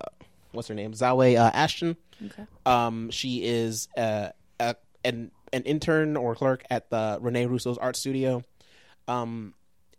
what's 0.52 0.68
her 0.68 0.74
name? 0.74 0.92
Zawe 0.92 1.36
uh, 1.36 1.50
Ashton. 1.52 1.96
Okay. 2.24 2.46
Um, 2.64 3.10
she 3.10 3.44
is 3.44 3.88
uh, 3.96 4.28
a, 4.60 4.76
an 5.04 5.32
an 5.52 5.62
intern 5.64 6.16
or 6.16 6.34
clerk 6.34 6.62
at 6.70 6.90
the 6.90 7.18
Rene 7.20 7.46
Russo's 7.46 7.78
art 7.78 7.96
studio. 7.96 8.44
Um, 9.08 9.54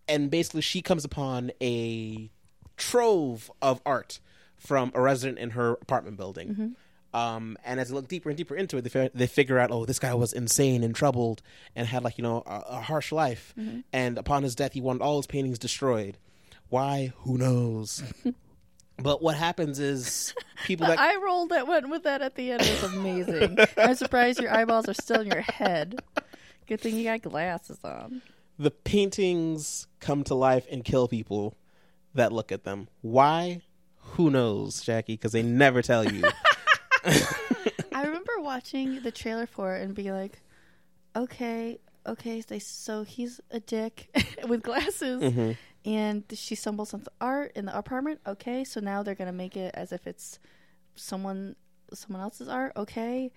and 0.07 0.29
basically, 0.31 0.61
she 0.61 0.81
comes 0.81 1.03
upon 1.03 1.51
a 1.61 2.29
trove 2.77 3.51
of 3.61 3.81
art 3.85 4.19
from 4.57 4.91
a 4.95 5.01
resident 5.01 5.39
in 5.39 5.51
her 5.51 5.73
apartment 5.81 6.17
building. 6.17 6.75
Um, 7.13 7.57
and 7.65 7.79
as 7.79 7.89
they 7.89 7.95
look 7.95 8.07
deeper 8.07 8.29
and 8.29 8.37
deeper 8.37 8.55
into 8.55 8.77
it, 8.77 8.83
they, 8.83 9.09
they 9.15 9.25
figure 9.27 9.57
out, 9.57 9.71
oh, 9.71 9.85
this 9.85 9.97
guy 9.97 10.13
was 10.13 10.31
insane 10.31 10.83
and 10.83 10.93
troubled 10.93 11.41
and 11.75 11.87
had 11.87 12.03
like 12.03 12.17
you 12.19 12.23
know 12.23 12.43
a, 12.45 12.63
a 12.69 12.81
harsh 12.81 13.11
life. 13.11 13.53
And 13.91 14.17
upon 14.17 14.43
his 14.43 14.53
death, 14.55 14.73
he 14.73 14.81
wanted 14.81 15.01
all 15.01 15.17
his 15.17 15.25
paintings 15.27 15.57
destroyed. 15.57 16.17
Why? 16.69 17.13
Who 17.21 17.37
knows? 17.37 18.03
but 19.01 19.21
what 19.21 19.35
happens 19.35 19.79
is 19.79 20.33
people 20.65 20.85
The 20.87 20.93
that 20.95 20.99
eye 21.07 21.15
roll 21.17 21.47
that 21.47 21.67
went 21.67 21.89
with 21.89 22.03
that 22.03 22.21
at 22.21 22.35
the 22.35 22.51
end 22.51 22.61
was 22.61 22.83
amazing. 22.93 23.57
I'm 23.77 23.95
surprised 23.95 24.39
your 24.39 24.53
eyeballs 24.53 24.87
are 24.89 24.93
still 24.93 25.21
in 25.21 25.27
your 25.27 25.41
head. 25.41 25.99
Good 26.67 26.81
thing 26.81 26.95
you 26.95 27.03
got 27.05 27.21
glasses 27.21 27.79
on. 27.83 28.21
the 28.57 28.71
paintings 28.71 29.87
come 29.99 30.23
to 30.25 30.35
life 30.35 30.65
and 30.71 30.83
kill 30.83 31.07
people 31.07 31.55
that 32.13 32.31
look 32.31 32.51
at 32.51 32.63
them. 32.63 32.87
Why? 33.01 33.61
Who 34.13 34.29
knows, 34.29 34.81
Jackie? 34.81 35.13
Because 35.13 35.31
they 35.31 35.43
never 35.43 35.81
tell 35.81 36.03
you. 36.05 36.23
I 37.05 38.03
remember 38.03 38.39
watching 38.39 39.01
the 39.01 39.11
trailer 39.11 39.45
for 39.45 39.75
it 39.75 39.83
and 39.83 39.93
being 39.95 40.11
like, 40.13 40.41
okay, 41.15 41.79
okay, 42.05 42.41
so 42.59 43.03
he's 43.03 43.39
a 43.51 43.59
dick 43.59 44.09
with 44.47 44.63
glasses. 44.63 45.21
Mm-hmm. 45.21 45.51
And 45.85 46.23
she 46.33 46.55
stumbles 46.55 46.93
onto 46.93 47.07
art 47.21 47.51
in 47.55 47.65
the 47.65 47.77
apartment. 47.77 48.19
Okay, 48.27 48.63
so 48.63 48.79
now 48.79 49.01
they're 49.03 49.15
gonna 49.15 49.31
make 49.31 49.55
it 49.55 49.73
as 49.75 49.91
if 49.91 50.05
it's 50.07 50.39
someone 50.95 51.55
someone 51.93 52.21
else's 52.21 52.47
art. 52.49 52.73
Okay, 52.75 53.31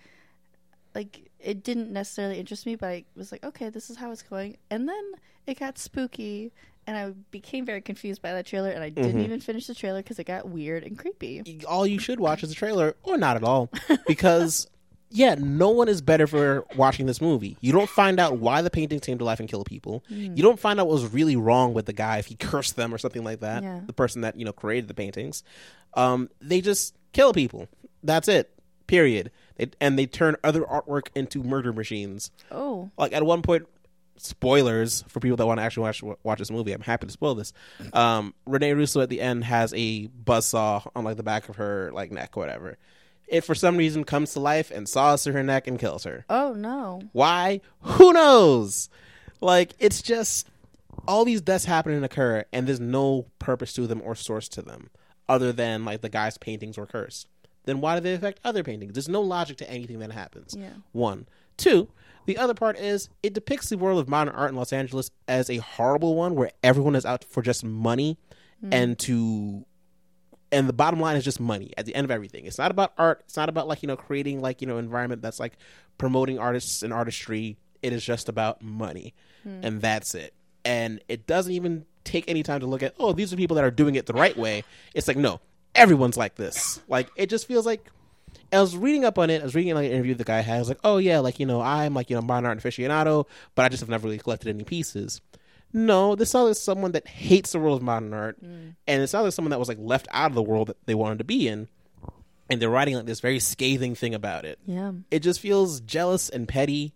like 0.95 1.31
it 1.39 1.63
didn't 1.63 1.93
necessarily 1.93 2.39
interest 2.39 2.67
me, 2.67 2.75
but 2.77 2.87
I 2.89 3.05
was 3.17 3.33
like, 3.33 3.45
okay, 3.45 3.69
this 3.71 3.89
is 3.91 3.97
how 3.97 4.11
it's 4.11 4.23
going. 4.23 4.57
And 4.71 4.89
then 4.89 5.13
it 5.47 5.59
got 5.59 5.79
spooky, 5.79 6.53
and 6.87 6.97
I 6.97 7.11
became 7.31 7.65
very 7.65 7.81
confused 7.81 8.21
by 8.21 8.33
that 8.33 8.45
trailer. 8.47 8.71
And 8.71 8.83
I 8.85 8.91
didn't 8.91 9.21
Mhm. 9.21 9.25
even 9.25 9.41
finish 9.41 9.67
the 9.69 9.75
trailer 9.75 10.01
because 10.03 10.19
it 10.19 10.25
got 10.25 10.49
weird 10.49 10.85
and 10.85 10.99
creepy. 10.99 11.63
all 11.67 11.87
you 11.87 11.99
should 11.99 12.21
watch 12.21 12.43
is 12.43 12.49
the 12.51 12.55
trailer, 12.55 12.97
or 13.05 13.17
not 13.17 13.37
at 13.37 13.45
all, 13.45 13.71
because 14.07 14.67
yeah, 15.13 15.37
no 15.39 15.69
one 15.69 15.89
is 15.89 16.01
better 16.01 16.27
for 16.27 16.65
watching 16.75 17.07
this 17.07 17.21
movie. 17.21 17.57
You 17.61 17.73
don't 17.73 17.89
find 17.89 18.19
out 18.19 18.39
why 18.39 18.63
the 18.63 18.71
paintings 18.71 19.03
came 19.03 19.19
to 19.19 19.25
life 19.25 19.41
and 19.41 19.49
kill 19.49 19.63
people. 19.63 20.03
Hmm. 20.09 20.35
You 20.35 20.43
don't 20.43 20.59
find 20.59 20.81
out 20.81 20.87
what 20.87 20.95
was 20.95 21.13
really 21.13 21.37
wrong 21.37 21.75
with 21.75 21.87
the 21.87 21.93
guy 21.93 22.19
if 22.19 22.27
he 22.27 22.35
cursed 22.41 22.77
them 22.77 22.95
or 22.95 22.99
something 22.99 23.23
like 23.23 23.41
that. 23.41 23.63
Yeah. 23.63 23.81
The 23.87 23.93
person 23.93 24.23
that 24.23 24.39
you 24.39 24.45
know 24.45 24.53
created 24.53 24.89
the 24.89 24.95
paintings, 24.95 25.45
um, 25.95 26.31
they 26.41 26.61
just 26.61 26.95
kill 27.13 27.33
people. 27.33 27.69
That's 28.03 28.27
it. 28.27 28.51
Period. 28.87 29.31
They, 29.57 29.71
and 29.81 29.99
they 29.99 30.07
turn 30.07 30.37
other 30.43 30.63
artwork 30.63 31.09
into 31.15 31.43
murder 31.43 31.73
machines. 31.73 32.31
Oh, 32.51 32.91
like 32.97 33.13
at 33.13 33.25
one 33.25 33.43
point 33.43 33.67
spoilers 34.17 35.05
for 35.09 35.21
people 35.21 35.37
that 35.37 35.47
want 35.47 35.59
to 35.59 35.65
actually 35.65 35.83
watch 35.83 36.03
watch 36.23 36.39
this 36.39 36.51
movie 36.51 36.71
i'm 36.73 36.83
happy 36.83 37.07
to 37.07 37.13
spoil 37.13 37.35
this 37.35 37.53
um 37.93 38.33
renee 38.47 38.73
russo 38.73 39.01
at 39.01 39.09
the 39.09 39.21
end 39.21 39.43
has 39.43 39.73
a 39.75 40.07
buzzsaw 40.09 40.87
on 40.95 41.03
like 41.03 41.17
the 41.17 41.25
back 41.25 41.49
of 41.49 41.57
her 41.57 41.91
like 41.93 42.13
neck 42.13 42.37
or 42.37 42.41
whatever 42.41 42.79
it 43.33 43.43
for 43.43 43.55
some 43.55 43.79
reason 43.79 44.05
comes 44.05 44.35
to 44.35 44.41
life 44.41 44.71
and 44.71 44.87
saws 44.87 45.25
through 45.25 45.33
her 45.33 45.43
neck 45.43 45.67
and 45.67 45.79
kills 45.79 46.05
her. 46.05 46.25
Oh 46.29 46.53
no. 46.53 47.03
why? 47.13 47.63
Who 47.81 48.13
knows? 48.13 48.91
Like 49.41 49.73
it's 49.79 50.03
just 50.03 50.47
all 51.09 51.25
these 51.25 51.41
deaths 51.41 51.65
happen 51.65 51.93
and 51.93 52.05
occur 52.05 52.45
and 52.53 52.69
there's 52.69 52.79
no 52.79 53.27
purpose 53.39 53.73
to 53.73 53.87
them 53.87 54.03
or 54.05 54.15
source 54.15 54.49
to 54.51 54.63
them 54.63 54.91
other 55.29 55.51
than 55.51 55.85
like 55.85 56.03
the 56.03 56.11
guy's 56.11 56.37
paintings 56.37 56.77
were 56.77 56.87
cursed. 56.87 57.27
Then 57.65 57.81
why 57.81 57.95
do 57.95 58.03
they 58.03 58.15
affect 58.15 58.39
other 58.45 58.63
paintings? 58.63 58.93
There's 58.93 59.09
no 59.09 59.23
logic 59.23 59.57
to 59.59 59.71
anything 59.71 59.99
that 60.01 60.13
happens. 60.13 60.55
Yeah. 60.57 60.75
one. 60.93 61.27
Two, 61.57 61.89
the 62.27 62.37
other 62.37 62.55
part 62.55 62.79
is 62.79 63.09
it 63.23 63.33
depicts 63.33 63.71
the 63.71 63.79
world 63.79 63.99
of 63.99 64.09
modern 64.09 64.35
art 64.35 64.51
in 64.51 64.57
Los 64.57 64.75
Angeles 64.75 65.11
as 65.27 65.49
a 65.49 65.57
horrible 65.57 66.15
one 66.17 66.35
where 66.35 66.51
everyone 66.63 66.95
is 66.95 67.07
out 67.07 67.25
for 67.25 67.41
just 67.41 67.65
money 67.65 68.19
mm. 68.63 68.69
and 68.73 68.99
to 69.01 69.65
and 70.53 70.69
the 70.69 70.73
bottom 70.73 71.01
line 71.01 71.17
is 71.17 71.25
just 71.25 71.41
money 71.41 71.73
at 71.79 71.87
the 71.87 71.95
end 71.95 72.05
of 72.05 72.11
everything. 72.11 72.45
It's 72.45 72.59
not 72.59 72.71
about 72.71 72.93
art, 72.99 73.23
it's 73.25 73.37
not 73.37 73.49
about 73.49 73.67
like, 73.67 73.83
you 73.83 73.87
know, 73.87 73.97
creating 73.97 74.43
like, 74.43 74.61
you 74.61 74.67
know, 74.67 74.77
environment 74.77 75.23
that's 75.23 75.41
like 75.41 75.55
promoting 75.99 76.39
artists 76.39 76.83
and 76.83 76.93
artistry. 76.93 77.57
It 77.83 77.93
is 77.93 78.05
just 78.05 78.29
about 78.29 78.63
money. 78.63 79.15
Hmm. 79.43 79.61
And 79.63 79.81
that's 79.81 80.15
it. 80.15 80.35
And 80.65 81.01
it 81.09 81.27
doesn't 81.27 81.53
even 81.53 81.87
take 82.05 82.29
any 82.29 82.43
time 82.43 82.61
to 82.61 82.67
look 82.67 82.83
at, 82.83 82.95
oh, 83.01 83.13
these 83.13 83.33
are 83.33 83.37
people 83.37 83.57
that 83.57 83.65
are 83.65 83.71
doing 83.71 83.95
it 83.95 84.07
the 84.07 84.13
right 84.13 84.37
way. 84.37 84.63
It's 84.95 85.09
like, 85.09 85.17
no, 85.17 85.41
everyone's 85.75 86.17
like 86.17 86.37
this. 86.37 86.81
Like 86.87 87.09
it 87.17 87.31
just 87.31 87.49
feels 87.49 87.67
like 87.67 87.91
I 88.53 88.61
was 88.61 88.77
reading 88.77 89.05
up 89.05 89.19
on 89.19 89.31
it. 89.31 89.41
I 89.41 89.45
was 89.45 89.55
reading 89.55 89.75
like 89.75 89.87
an 89.87 89.93
interview 89.93 90.15
the 90.15 90.25
guy 90.25 90.41
had. 90.41 90.57
I 90.57 90.59
was 90.59 90.69
like, 90.69 90.81
oh 90.85 90.99
yeah, 90.99 91.21
like 91.21 91.41
you 91.41 91.47
know, 91.47 91.63
I'm 91.63 91.95
like 91.95 92.11
you 92.11 92.17
know 92.17 92.23
modern 92.23 92.47
art 92.47 92.59
aficionado, 92.59 93.27
but 93.55 93.65
I 93.65 93.69
just 93.71 93.81
have 93.81 93.89
never 93.89 94.05
really 94.05 94.19
collected 94.19 94.49
any 94.49 94.65
pieces. 94.65 95.23
No, 95.73 96.15
this 96.15 96.31
sounds 96.31 96.49
like 96.49 96.57
someone 96.57 96.93
that 96.93 97.07
hates 97.09 97.53
the 97.53 97.59
world 97.59 97.79
of 97.79 97.83
modern 97.83 98.13
art, 98.13 98.43
mm. 98.45 98.75
and 98.87 99.03
it 99.03 99.07
sounds 99.09 99.25
like 99.25 99.33
someone 99.33 99.51
that 99.51 99.59
was 99.59 99.69
like 99.69 99.79
left 99.81 100.07
out 100.13 100.31
of 100.31 100.35
the 100.35 100.43
world 100.43 100.69
that 100.69 100.77
they 100.87 100.95
wanted 100.95 101.19
to 101.19 101.25
be 101.25 101.49
in, 101.49 101.69
and 102.51 102.61
they're 102.61 102.69
writing 102.71 102.95
like 102.95 103.07
this 103.07 103.21
very 103.21 103.39
scathing 103.39 103.95
thing 103.95 104.15
about 104.15 104.45
it. 104.45 104.59
Yeah. 104.67 104.93
It 105.11 105.21
just 105.21 105.41
feels 105.41 105.81
jealous 105.81 106.29
and 106.29 106.47
petty 106.47 106.93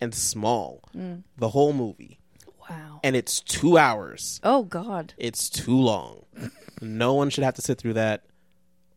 and 0.00 0.14
small. 0.14 0.82
Mm. 0.96 1.24
The 1.36 1.48
whole 1.48 1.72
movie, 1.72 2.20
Wow. 2.68 3.00
and 3.02 3.16
it's 3.16 3.40
two 3.40 3.76
hours. 3.76 4.40
Oh 4.44 4.62
God. 4.62 5.14
It's 5.18 5.50
too 5.50 5.76
long. 5.78 6.24
no 6.80 7.14
one 7.14 7.30
should 7.30 7.44
have 7.44 7.54
to 7.54 7.62
sit 7.62 7.78
through 7.78 7.94
that. 7.94 8.24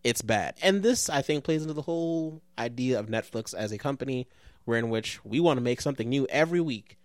It's 0.04 0.22
bad. 0.22 0.56
And 0.62 0.84
this, 0.84 1.10
I 1.10 1.22
think, 1.22 1.44
plays 1.44 1.62
into 1.62 1.74
the 1.74 1.82
whole 1.82 2.42
idea 2.60 3.00
of 3.00 3.08
Netflix 3.08 3.54
as 3.56 3.72
a 3.72 3.78
company 3.78 4.28
where 4.66 4.78
in 4.78 4.90
which 4.90 5.24
we 5.26 5.40
want 5.40 5.58
to 5.58 5.62
make 5.62 5.82
something 5.82 6.10
new 6.10 6.28
every 6.30 6.60
week. 6.60 6.98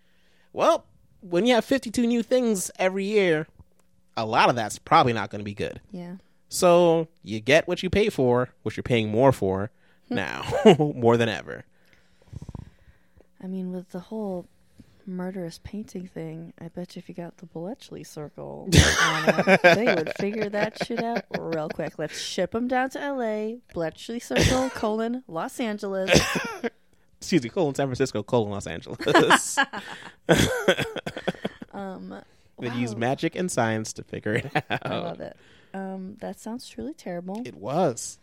Well, 0.53 0.85
when 1.21 1.45
you 1.45 1.55
have 1.55 1.65
52 1.65 2.05
new 2.05 2.23
things 2.23 2.71
every 2.79 3.05
year, 3.05 3.47
a 4.15 4.25
lot 4.25 4.49
of 4.49 4.55
that's 4.55 4.79
probably 4.79 5.13
not 5.13 5.29
going 5.29 5.39
to 5.39 5.45
be 5.45 5.53
good. 5.53 5.81
Yeah. 5.91 6.15
So 6.49 7.07
you 7.23 7.39
get 7.39 7.67
what 7.67 7.83
you 7.83 7.89
pay 7.89 8.09
for, 8.09 8.49
which 8.63 8.75
you're 8.75 8.83
paying 8.83 9.09
more 9.09 9.31
for 9.31 9.71
hmm. 10.07 10.15
now, 10.15 10.43
more 10.79 11.17
than 11.17 11.29
ever. 11.29 11.65
I 13.41 13.47
mean, 13.47 13.71
with 13.71 13.91
the 13.91 13.99
whole 13.99 14.47
murderous 15.05 15.59
painting 15.63 16.07
thing, 16.07 16.53
I 16.59 16.67
bet 16.67 16.95
you 16.95 16.99
if 16.99 17.09
you 17.09 17.15
got 17.15 17.37
the 17.37 17.45
Bletchley 17.45 18.03
Circle 18.03 18.69
it, 18.71 19.61
they 19.63 19.85
would 19.85 20.13
figure 20.17 20.49
that 20.49 20.85
shit 20.85 21.01
out 21.01 21.23
real 21.37 21.69
quick. 21.69 21.97
Let's 21.97 22.19
ship 22.19 22.51
them 22.51 22.67
down 22.67 22.89
to 22.91 23.01
L.A. 23.01 23.59
Bletchley 23.73 24.19
Circle, 24.19 24.69
colon, 24.75 25.23
Los 25.27 25.59
Angeles. 25.59 26.19
Excuse 27.21 27.43
me, 27.43 27.49
colon 27.49 27.75
San 27.75 27.87
Francisco, 27.87 28.23
colon 28.23 28.51
Los 28.51 28.67
Angeles. 28.67 29.57
Um, 31.71 32.15
They 32.59 32.69
use 32.73 32.95
magic 32.95 33.35
and 33.35 33.49
science 33.51 33.93
to 33.93 34.03
figure 34.03 34.33
it 34.33 34.51
out. 34.69 34.85
I 34.85 34.97
love 34.97 35.21
it. 35.21 35.37
Um, 35.73 36.17
that 36.19 36.39
sounds 36.39 36.67
truly 36.67 36.93
terrible. 36.93 37.41
It 37.45 37.55
was. 37.55 38.19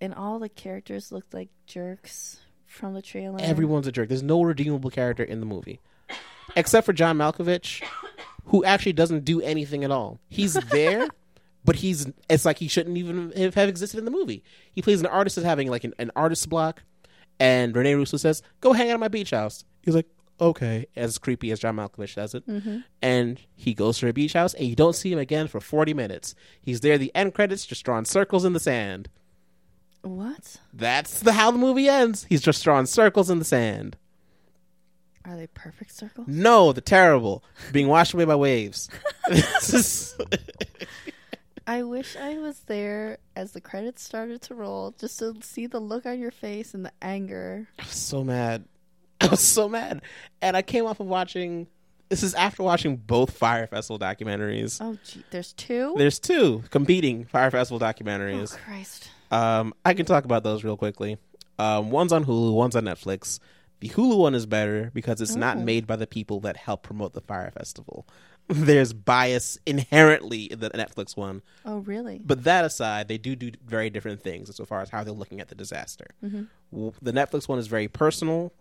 And 0.00 0.14
all 0.14 0.38
the 0.38 0.48
characters 0.48 1.10
looked 1.12 1.32
like 1.32 1.48
jerks 1.66 2.40
from 2.66 2.94
the 2.94 3.00
trailer. 3.02 3.38
Everyone's 3.40 3.86
a 3.86 3.92
jerk. 3.92 4.08
There's 4.08 4.22
no 4.22 4.42
redeemable 4.42 4.90
character 4.90 5.22
in 5.22 5.40
the 5.40 5.46
movie, 5.46 5.80
except 6.56 6.84
for 6.84 6.92
John 6.92 7.16
Malkovich, 7.16 7.82
who 8.46 8.64
actually 8.64 8.92
doesn't 8.94 9.24
do 9.24 9.40
anything 9.40 9.82
at 9.84 9.90
all. 9.90 10.18
He's 10.28 10.54
there, 10.70 11.08
but 11.64 11.76
he's 11.76 12.06
it's 12.28 12.44
like 12.44 12.58
he 12.58 12.68
shouldn't 12.68 12.96
even 12.98 13.32
have, 13.36 13.54
have 13.54 13.68
existed 13.68 13.98
in 13.98 14.04
the 14.04 14.10
movie. 14.10 14.42
He 14.72 14.82
plays 14.82 15.00
an 15.00 15.06
artist 15.06 15.36
that's 15.36 15.46
having 15.46 15.68
like 15.70 15.84
an, 15.84 15.94
an 15.98 16.10
artist 16.16 16.48
block, 16.50 16.82
and 17.40 17.74
Rene 17.74 17.94
Russo 17.94 18.18
says, 18.18 18.42
"Go 18.60 18.72
hang 18.72 18.90
out 18.90 18.94
at 18.94 19.00
my 19.00 19.08
beach 19.08 19.30
house." 19.30 19.64
He's 19.82 19.94
like, 19.94 20.06
"Okay," 20.40 20.86
as 20.94 21.18
creepy 21.18 21.50
as 21.50 21.58
John 21.58 21.76
Malkovich 21.76 22.14
does 22.14 22.34
it, 22.34 22.46
mm-hmm. 22.46 22.78
and 23.02 23.40
he 23.56 23.74
goes 23.74 23.98
to 23.98 24.06
her 24.06 24.12
beach 24.12 24.34
house, 24.34 24.54
and 24.54 24.68
you 24.68 24.76
don't 24.76 24.94
see 24.94 25.10
him 25.10 25.18
again 25.18 25.48
for 25.48 25.60
40 25.60 25.94
minutes. 25.94 26.36
He's 26.60 26.80
there. 26.80 26.98
The 26.98 27.10
end 27.14 27.34
credits 27.34 27.66
just 27.66 27.84
drawing 27.84 28.04
circles 28.04 28.44
in 28.44 28.52
the 28.52 28.60
sand. 28.60 29.08
What? 30.02 30.56
That's 30.72 31.20
the 31.20 31.32
how 31.32 31.50
the 31.50 31.58
movie 31.58 31.88
ends. 31.88 32.26
He's 32.28 32.42
just 32.42 32.62
drawing 32.62 32.86
circles 32.86 33.30
in 33.30 33.38
the 33.38 33.44
sand. 33.44 33.96
Are 35.24 35.36
they 35.36 35.48
perfect 35.48 35.92
circles? 35.94 36.26
No, 36.28 36.72
the 36.72 36.80
terrible 36.80 37.44
being 37.72 37.88
washed 37.88 38.14
away 38.14 38.24
by 38.24 38.36
waves. 38.36 38.88
I 41.70 41.84
wish 41.84 42.16
I 42.16 42.36
was 42.38 42.58
there 42.66 43.18
as 43.36 43.52
the 43.52 43.60
credits 43.60 44.02
started 44.02 44.42
to 44.42 44.56
roll 44.56 44.92
just 44.98 45.20
to 45.20 45.36
see 45.40 45.68
the 45.68 45.78
look 45.78 46.04
on 46.04 46.18
your 46.18 46.32
face 46.32 46.74
and 46.74 46.84
the 46.84 46.90
anger. 47.00 47.68
I 47.78 47.82
was 47.84 47.92
so 47.94 48.24
mad. 48.24 48.64
I 49.20 49.28
was 49.28 49.38
so 49.40 49.68
mad, 49.68 50.02
and 50.42 50.56
I 50.56 50.62
came 50.62 50.84
off 50.84 50.98
of 50.98 51.06
watching 51.06 51.68
This 52.08 52.24
is 52.24 52.34
after 52.34 52.64
watching 52.64 52.96
both 52.96 53.30
Fyre 53.36 53.68
Festival 53.68 54.00
documentaries. 54.00 54.78
Oh, 54.80 54.98
gee, 55.04 55.22
there's 55.30 55.52
two. 55.52 55.94
There's 55.96 56.18
two 56.18 56.64
competing 56.70 57.24
Fyre 57.26 57.52
Festival 57.52 57.78
oh 57.80 57.88
documentaries. 57.88 58.56
Christ. 58.64 59.08
Um, 59.30 59.72
I 59.84 59.94
can 59.94 60.06
talk 60.06 60.24
about 60.24 60.42
those 60.42 60.64
real 60.64 60.76
quickly. 60.76 61.18
Um, 61.60 61.92
one's 61.92 62.12
on 62.12 62.24
Hulu, 62.24 62.52
one's 62.52 62.74
on 62.74 62.82
Netflix. 62.82 63.38
The 63.78 63.90
Hulu 63.90 64.18
one 64.18 64.34
is 64.34 64.44
better 64.44 64.90
because 64.92 65.20
it's 65.20 65.36
not 65.36 65.58
Oh. 65.58 65.60
made 65.60 65.86
by 65.86 65.94
the 65.94 66.08
people 66.08 66.40
that 66.40 66.56
help 66.56 66.82
promote 66.82 67.12
the 67.12 67.20
Fyre 67.20 67.52
Festival. 67.52 68.08
There's 68.48 68.92
bias 68.92 69.58
inherently 69.66 70.44
in 70.44 70.58
the 70.60 70.70
Netflix 70.70 71.16
one, 71.16 71.42
Oh, 71.64 71.78
really? 71.78 72.20
but 72.24 72.44
that 72.44 72.64
aside, 72.64 73.06
they 73.08 73.18
do 73.18 73.36
do 73.36 73.52
very 73.64 73.90
different 73.90 74.22
things 74.22 74.48
as 74.50 74.58
far 74.68 74.80
as 74.80 74.90
how 74.90 75.04
they're 75.04 75.12
looking 75.14 75.40
at 75.40 75.48
the 75.48 75.54
disaster. 75.54 76.06
Mm-hmm. 76.24 76.44
W- 76.72 76.92
The 77.00 77.12
Netflix 77.12 77.48
one 77.48 77.58
is 77.60 77.68
very 77.68 77.86
personal, 77.86 78.52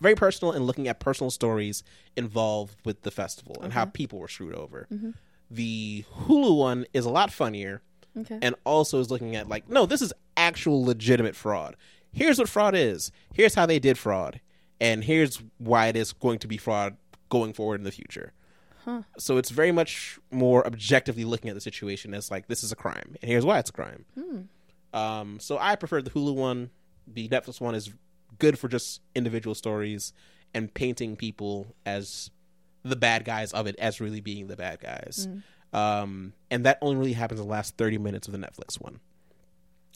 very 0.00 0.14
personal 0.16 0.52
in 0.52 0.64
looking 0.64 0.88
at 0.88 0.98
personal 0.98 1.30
stories 1.30 1.84
involved 2.16 2.76
with 2.84 3.02
the 3.02 3.10
festival 3.12 3.56
and 3.62 3.72
how 3.72 3.84
people 3.84 4.18
were 4.18 4.28
screwed 4.28 4.54
over. 4.54 4.88
Mm-hmm. 4.92 5.10
The 5.50 6.04
Hulu 6.26 6.56
one 6.58 6.86
is 6.92 7.04
a 7.04 7.10
lot 7.10 7.32
funnier 7.32 7.82
Okay. 8.18 8.38
and 8.42 8.54
also 8.64 8.98
is 9.00 9.10
looking 9.10 9.36
at 9.36 9.48
like, 9.48 9.68
no, 9.70 9.86
this 9.86 10.02
is 10.02 10.12
actual 10.36 10.84
legitimate 10.84 11.36
fraud. 11.36 11.76
Here's 12.12 12.38
what 12.38 12.48
fraud 12.48 12.74
is. 12.74 13.10
Here's 13.32 13.54
how 13.54 13.64
they 13.66 13.78
did 13.78 13.96
fraud, 13.96 14.40
and 14.80 15.02
here's 15.04 15.40
why 15.58 15.86
it 15.86 15.96
is 15.96 16.12
going 16.12 16.38
to 16.40 16.48
be 16.48 16.58
fraud 16.58 16.96
going 17.30 17.52
forward 17.54 17.80
in 17.80 17.84
the 17.84 17.90
future. 17.92 18.32
So 19.18 19.36
it's 19.36 19.50
very 19.50 19.72
much 19.72 20.18
more 20.30 20.66
objectively 20.66 21.24
looking 21.24 21.48
at 21.50 21.54
the 21.54 21.60
situation 21.60 22.14
as 22.14 22.30
like 22.30 22.48
this 22.48 22.62
is 22.64 22.72
a 22.72 22.76
crime, 22.76 23.16
and 23.22 23.30
here's 23.30 23.44
why 23.44 23.58
it's 23.58 23.70
a 23.70 23.72
crime. 23.72 24.04
Um, 24.94 25.40
so 25.40 25.58
I 25.58 25.76
prefer 25.76 26.02
the 26.02 26.10
Hulu 26.10 26.34
one. 26.34 26.70
The 27.06 27.28
Netflix 27.28 27.60
one 27.60 27.74
is 27.74 27.90
good 28.38 28.58
for 28.58 28.68
just 28.68 29.00
individual 29.14 29.54
stories 29.54 30.12
and 30.54 30.72
painting 30.72 31.16
people 31.16 31.74
as 31.86 32.30
the 32.82 32.96
bad 32.96 33.24
guys 33.24 33.52
of 33.52 33.66
it 33.66 33.76
as 33.78 34.00
really 34.00 34.20
being 34.20 34.48
the 34.48 34.56
bad 34.56 34.80
guys. 34.80 35.28
Um, 35.72 36.32
and 36.50 36.66
that 36.66 36.78
only 36.82 36.96
really 36.96 37.12
happens 37.14 37.40
in 37.40 37.46
the 37.46 37.52
last 37.52 37.76
30 37.78 37.98
minutes 37.98 38.26
of 38.28 38.32
the 38.32 38.38
Netflix 38.38 38.80
one. 38.80 39.00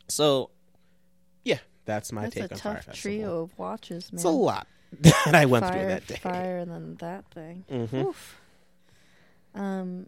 So, 0.09 0.51
yeah, 1.45 1.59
that's 1.85 2.13
my 2.13 2.23
That's 2.23 2.35
take 2.35 2.53
on 2.53 2.59
Fyre 2.59 2.83
tough 2.87 2.95
trio 2.95 3.43
of 3.43 3.59
watches, 3.59 4.13
man. 4.13 4.17
It's 4.19 4.25
a 4.25 4.31
lot 4.31 4.67
that 5.01 5.35
I 5.35 5.45
went 5.47 5.65
fire, 5.67 5.73
through 5.75 5.89
that 5.89 6.07
day. 6.07 6.17
Fire, 6.17 6.59
and 6.59 6.71
then 6.71 6.95
that 7.01 7.25
thing. 7.33 7.65
Mhm. 7.71 8.15
Um, 9.57 10.07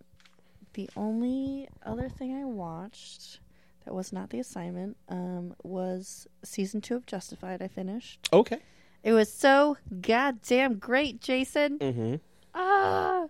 the 0.74 0.88
only 0.96 1.68
other 1.84 2.08
thing 2.08 2.34
I 2.36 2.44
watched 2.44 3.40
that 3.84 3.94
was 3.94 4.12
not 4.12 4.30
the 4.30 4.38
assignment 4.40 4.96
um, 5.08 5.54
was 5.62 6.26
season 6.44 6.80
two 6.80 6.96
of 6.96 7.06
Justified. 7.06 7.62
I 7.62 7.68
finished. 7.68 8.28
Okay. 8.32 8.58
It 9.02 9.12
was 9.12 9.32
so 9.32 9.76
goddamn 10.00 10.78
great, 10.78 11.20
Jason. 11.20 11.78
Mm-hmm. 11.78 12.14
Ah, 12.54 13.26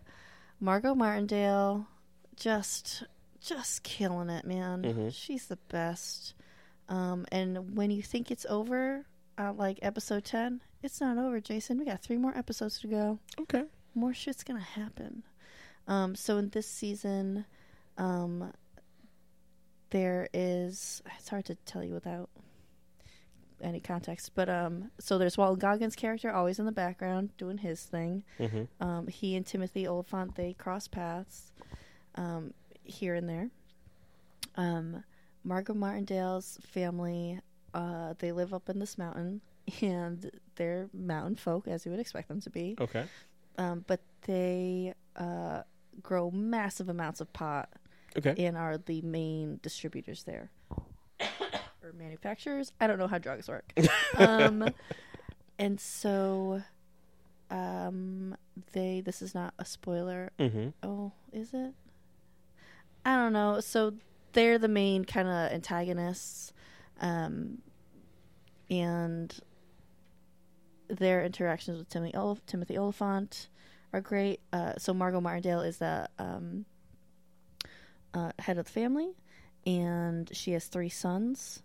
Margo 0.60 0.94
Martindale, 0.94 1.86
just 2.36 3.04
just 3.40 3.82
killing 3.84 4.30
it, 4.30 4.44
man. 4.44 4.82
Mhm. 4.82 5.12
She's 5.14 5.46
the 5.46 5.58
best. 5.68 6.34
Um, 6.88 7.26
and 7.30 7.76
when 7.76 7.90
you 7.90 8.02
think 8.02 8.30
it's 8.30 8.46
over, 8.48 9.04
uh, 9.36 9.52
like 9.52 9.78
episode 9.82 10.24
ten, 10.24 10.60
it's 10.82 11.00
not 11.00 11.18
over, 11.18 11.38
Jason. 11.40 11.78
We 11.78 11.84
got 11.84 12.02
three 12.02 12.16
more 12.16 12.36
episodes 12.36 12.80
to 12.80 12.88
go. 12.88 13.18
Okay. 13.40 13.64
More 13.94 14.14
shit's 14.14 14.42
gonna 14.42 14.60
happen. 14.60 15.22
Um, 15.88 16.14
so 16.14 16.36
in 16.36 16.50
this 16.50 16.68
season, 16.68 17.46
um, 17.96 18.52
there 19.90 20.28
is. 20.32 21.02
It's 21.18 21.28
hard 21.28 21.46
to 21.46 21.54
tell 21.56 21.82
you 21.82 21.94
without 21.94 22.28
any 23.60 23.80
context, 23.80 24.32
but 24.34 24.48
um, 24.48 24.90
so 25.00 25.18
there's 25.18 25.36
Walton 25.36 25.58
Goggins' 25.58 25.96
character 25.96 26.30
always 26.30 26.58
in 26.58 26.66
the 26.66 26.72
background 26.72 27.30
doing 27.38 27.58
his 27.58 27.82
thing. 27.82 28.22
Mm-hmm. 28.38 28.86
Um, 28.86 29.06
he 29.08 29.34
and 29.34 29.44
Timothy 29.44 29.88
Olyphant 29.88 30.36
they 30.36 30.52
cross 30.52 30.86
paths 30.86 31.52
um, 32.14 32.52
here 32.84 33.14
and 33.14 33.28
there. 33.28 33.50
Um, 34.56 35.02
Margo 35.42 35.74
Martindale's 35.74 36.58
family 36.62 37.40
uh, 37.74 38.14
they 38.18 38.32
live 38.32 38.52
up 38.54 38.68
in 38.68 38.78
this 38.78 38.98
mountain, 38.98 39.40
and 39.80 40.30
they're 40.56 40.88
mountain 40.92 41.36
folk 41.36 41.66
as 41.66 41.84
you 41.84 41.90
would 41.90 42.00
expect 42.00 42.28
them 42.28 42.40
to 42.42 42.50
be. 42.50 42.76
Okay. 42.80 43.04
Um, 43.56 43.84
but 43.86 44.00
they 44.22 44.94
uh, 45.16 45.62
grow 46.02 46.30
massive 46.30 46.88
amounts 46.88 47.20
of 47.20 47.32
pot 47.32 47.68
Okay. 48.16 48.34
and 48.46 48.56
are 48.56 48.78
the 48.78 49.02
main 49.02 49.60
distributors 49.62 50.24
there 50.24 50.50
or 51.20 51.92
manufacturers. 51.96 52.72
I 52.80 52.86
don't 52.86 52.98
know 52.98 53.06
how 53.06 53.18
drugs 53.18 53.48
work. 53.48 53.72
um, 54.16 54.68
and 55.58 55.78
so 55.80 56.62
um, 57.50 58.36
they 58.72 59.00
this 59.00 59.22
is 59.22 59.34
not 59.34 59.54
a 59.58 59.64
spoiler. 59.64 60.30
Mm-hmm. 60.38 60.68
Oh, 60.82 61.12
is 61.32 61.52
it? 61.54 61.74
I 63.04 63.16
don't 63.16 63.32
know. 63.32 63.60
So 63.60 63.94
they're 64.32 64.58
the 64.58 64.68
main 64.68 65.04
kind 65.04 65.28
of 65.28 65.52
antagonists, 65.52 66.52
um, 67.00 67.58
and 68.70 69.34
their 70.88 71.24
interactions 71.24 71.78
with 71.78 71.88
Timothy, 71.88 72.12
Olif- 72.16 72.44
Timothy 72.46 72.76
Olyphant 72.78 73.48
are 73.92 74.00
great. 74.00 74.40
Uh, 74.52 74.74
so 74.78 74.92
Margo 74.94 75.20
Martindale 75.20 75.62
is 75.62 75.78
the 75.78 76.08
um, 76.18 76.64
uh, 78.14 78.32
head 78.38 78.58
of 78.58 78.66
the 78.66 78.72
family, 78.72 79.10
and 79.66 80.28
she 80.34 80.52
has 80.52 80.66
three 80.66 80.88
sons. 80.88 81.62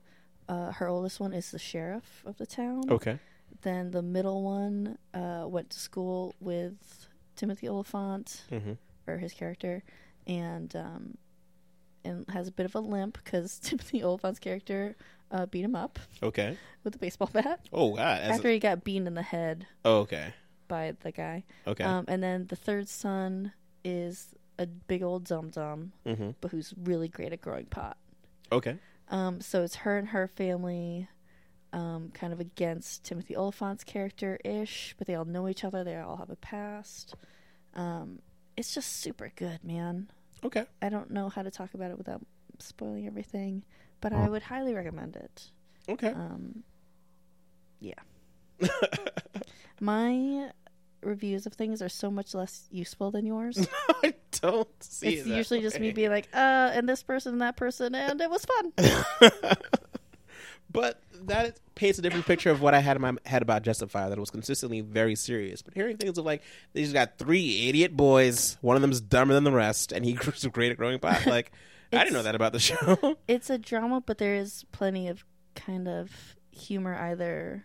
Uh, 0.49 0.71
her 0.73 0.87
oldest 0.87 1.19
one 1.19 1.33
is 1.33 1.51
the 1.51 1.59
sheriff 1.59 2.21
of 2.25 2.37
the 2.37 2.45
town. 2.45 2.83
Okay. 2.89 3.19
Then 3.61 3.91
the 3.91 4.01
middle 4.01 4.43
one 4.43 4.97
uh, 5.13 5.45
went 5.47 5.69
to 5.71 5.79
school 5.79 6.35
with 6.39 7.07
Timothy 7.35 7.67
Olyphant, 7.69 8.43
Mm-hmm. 8.51 8.73
or 9.07 9.17
his 9.17 9.33
character, 9.33 9.83
and 10.27 10.75
um, 10.75 11.17
and 12.05 12.25
has 12.29 12.49
a 12.49 12.51
bit 12.51 12.65
of 12.65 12.75
a 12.75 12.79
limp 12.79 13.17
because 13.23 13.59
Timothy 13.63 14.03
Olyphant's 14.03 14.39
character 14.39 14.95
uh, 15.31 15.45
beat 15.45 15.63
him 15.63 15.75
up 15.75 15.97
Okay. 16.21 16.57
with 16.83 16.95
a 16.95 16.97
baseball 16.97 17.29
bat 17.31 17.61
Oh 17.71 17.95
God. 17.95 18.21
After 18.21 18.49
he 18.49 18.59
got 18.59 18.83
beaten 18.83 19.07
in 19.07 19.13
the 19.13 19.21
head 19.21 19.65
oh, 19.85 19.99
okay. 19.99 20.33
By 20.73 20.95
the 21.01 21.11
guy. 21.11 21.43
Okay. 21.67 21.83
Um, 21.83 22.05
and 22.07 22.23
then 22.23 22.47
the 22.47 22.55
third 22.55 22.89
son 22.89 23.51
is 23.83 24.33
a 24.57 24.65
big 24.65 25.03
old 25.03 25.25
dum 25.25 25.51
dum, 25.51 25.91
mm-hmm. 26.03 26.31
but 26.41 26.49
who's 26.49 26.73
really 26.83 27.07
great 27.07 27.31
at 27.31 27.41
growing 27.41 27.67
pot. 27.67 27.95
Okay. 28.51 28.77
Um, 29.09 29.39
so 29.39 29.61
it's 29.61 29.75
her 29.75 29.99
and 29.99 30.07
her 30.07 30.27
family, 30.27 31.07
um, 31.73 32.09
kind 32.15 32.33
of 32.33 32.39
against 32.39 33.03
Timothy 33.03 33.37
Olyphant's 33.37 33.83
character 33.83 34.39
ish, 34.43 34.95
but 34.97 35.05
they 35.05 35.13
all 35.13 35.25
know 35.25 35.47
each 35.47 35.63
other. 35.63 35.83
They 35.83 35.95
all 35.95 36.17
have 36.17 36.31
a 36.31 36.35
past. 36.37 37.13
Um, 37.75 38.17
it's 38.57 38.73
just 38.73 38.93
super 38.99 39.31
good, 39.35 39.63
man. 39.63 40.09
Okay. 40.43 40.65
I 40.81 40.89
don't 40.89 41.11
know 41.11 41.29
how 41.29 41.43
to 41.43 41.51
talk 41.51 41.75
about 41.75 41.91
it 41.91 41.99
without 41.99 42.25
spoiling 42.57 43.05
everything, 43.05 43.61
but 44.01 44.11
I 44.11 44.27
would 44.27 44.41
highly 44.41 44.73
recommend 44.73 45.17
it. 45.17 45.51
Okay. 45.87 46.09
Um, 46.09 46.63
yeah. 47.79 47.99
My 49.79 50.49
reviews 51.05 51.45
of 51.45 51.53
things 51.53 51.81
are 51.81 51.89
so 51.89 52.09
much 52.09 52.33
less 52.33 52.67
useful 52.71 53.11
than 53.11 53.25
yours. 53.25 53.67
I 54.03 54.13
don't 54.41 54.83
see 54.83 55.15
it's 55.15 55.27
it 55.27 55.35
usually 55.35 55.61
just 55.61 55.79
me 55.79 55.91
being 55.91 56.09
like, 56.09 56.27
uh, 56.33 56.71
and 56.73 56.87
this 56.87 57.03
person 57.03 57.33
and 57.33 57.41
that 57.41 57.55
person, 57.55 57.95
and 57.95 58.19
it 58.19 58.29
was 58.29 58.45
fun. 58.45 58.73
But 60.73 60.99
that 61.25 61.59
paints 61.75 61.99
a 61.99 62.01
different 62.01 62.25
picture 62.25 62.49
of 62.49 62.59
what 62.59 62.73
I 62.73 62.79
had 62.79 62.97
in 62.97 63.01
my 63.01 63.13
head 63.25 63.43
about 63.43 63.61
Justified. 63.61 64.09
That 64.09 64.17
it 64.17 64.19
was 64.19 64.31
consistently 64.31 64.81
very 64.81 65.15
serious. 65.15 65.61
But 65.61 65.75
hearing 65.75 65.97
things 65.97 66.17
of 66.17 66.25
like 66.25 66.41
they 66.73 66.81
just 66.81 66.93
got 66.93 67.19
three 67.19 67.69
idiot 67.69 67.95
boys. 67.95 68.57
One 68.61 68.75
of 68.75 68.81
them's 68.81 68.99
dumber 68.99 69.35
than 69.35 69.43
the 69.43 69.51
rest, 69.51 69.91
and 69.91 70.03
he 70.03 70.13
grew 70.13 70.33
great 70.49 70.71
at 70.71 70.77
growing 70.77 70.99
pot. 70.99 71.27
Like 71.27 71.51
I 71.93 71.99
didn't 71.99 72.13
know 72.13 72.23
that 72.23 72.35
about 72.35 72.53
the 72.53 72.59
show. 72.59 73.17
it's 73.27 73.51
a 73.51 73.59
drama, 73.59 74.01
but 74.01 74.17
there 74.17 74.35
is 74.35 74.65
plenty 74.71 75.07
of 75.07 75.23
kind 75.55 75.87
of 75.87 76.35
humor, 76.51 76.95
either 76.95 77.63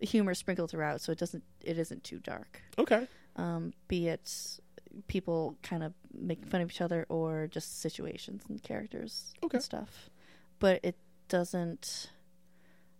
humor 0.00 0.34
sprinkled 0.34 0.70
throughout, 0.70 1.00
so 1.00 1.12
it 1.12 1.18
doesn't, 1.18 1.44
it 1.64 1.78
isn't 1.78 2.04
too 2.04 2.18
dark. 2.18 2.60
okay. 2.78 3.06
Um, 3.36 3.72
be 3.88 4.08
it 4.08 4.58
people 5.06 5.56
kind 5.62 5.84
of 5.84 5.92
making 6.12 6.46
fun 6.46 6.60
of 6.60 6.68
each 6.70 6.80
other 6.80 7.06
or 7.08 7.46
just 7.46 7.80
situations 7.80 8.42
and 8.48 8.60
characters 8.62 9.32
Okay. 9.44 9.56
and 9.58 9.62
stuff. 9.64 10.10
But 10.58 10.80
it 10.82 10.96
doesn't 11.28 12.10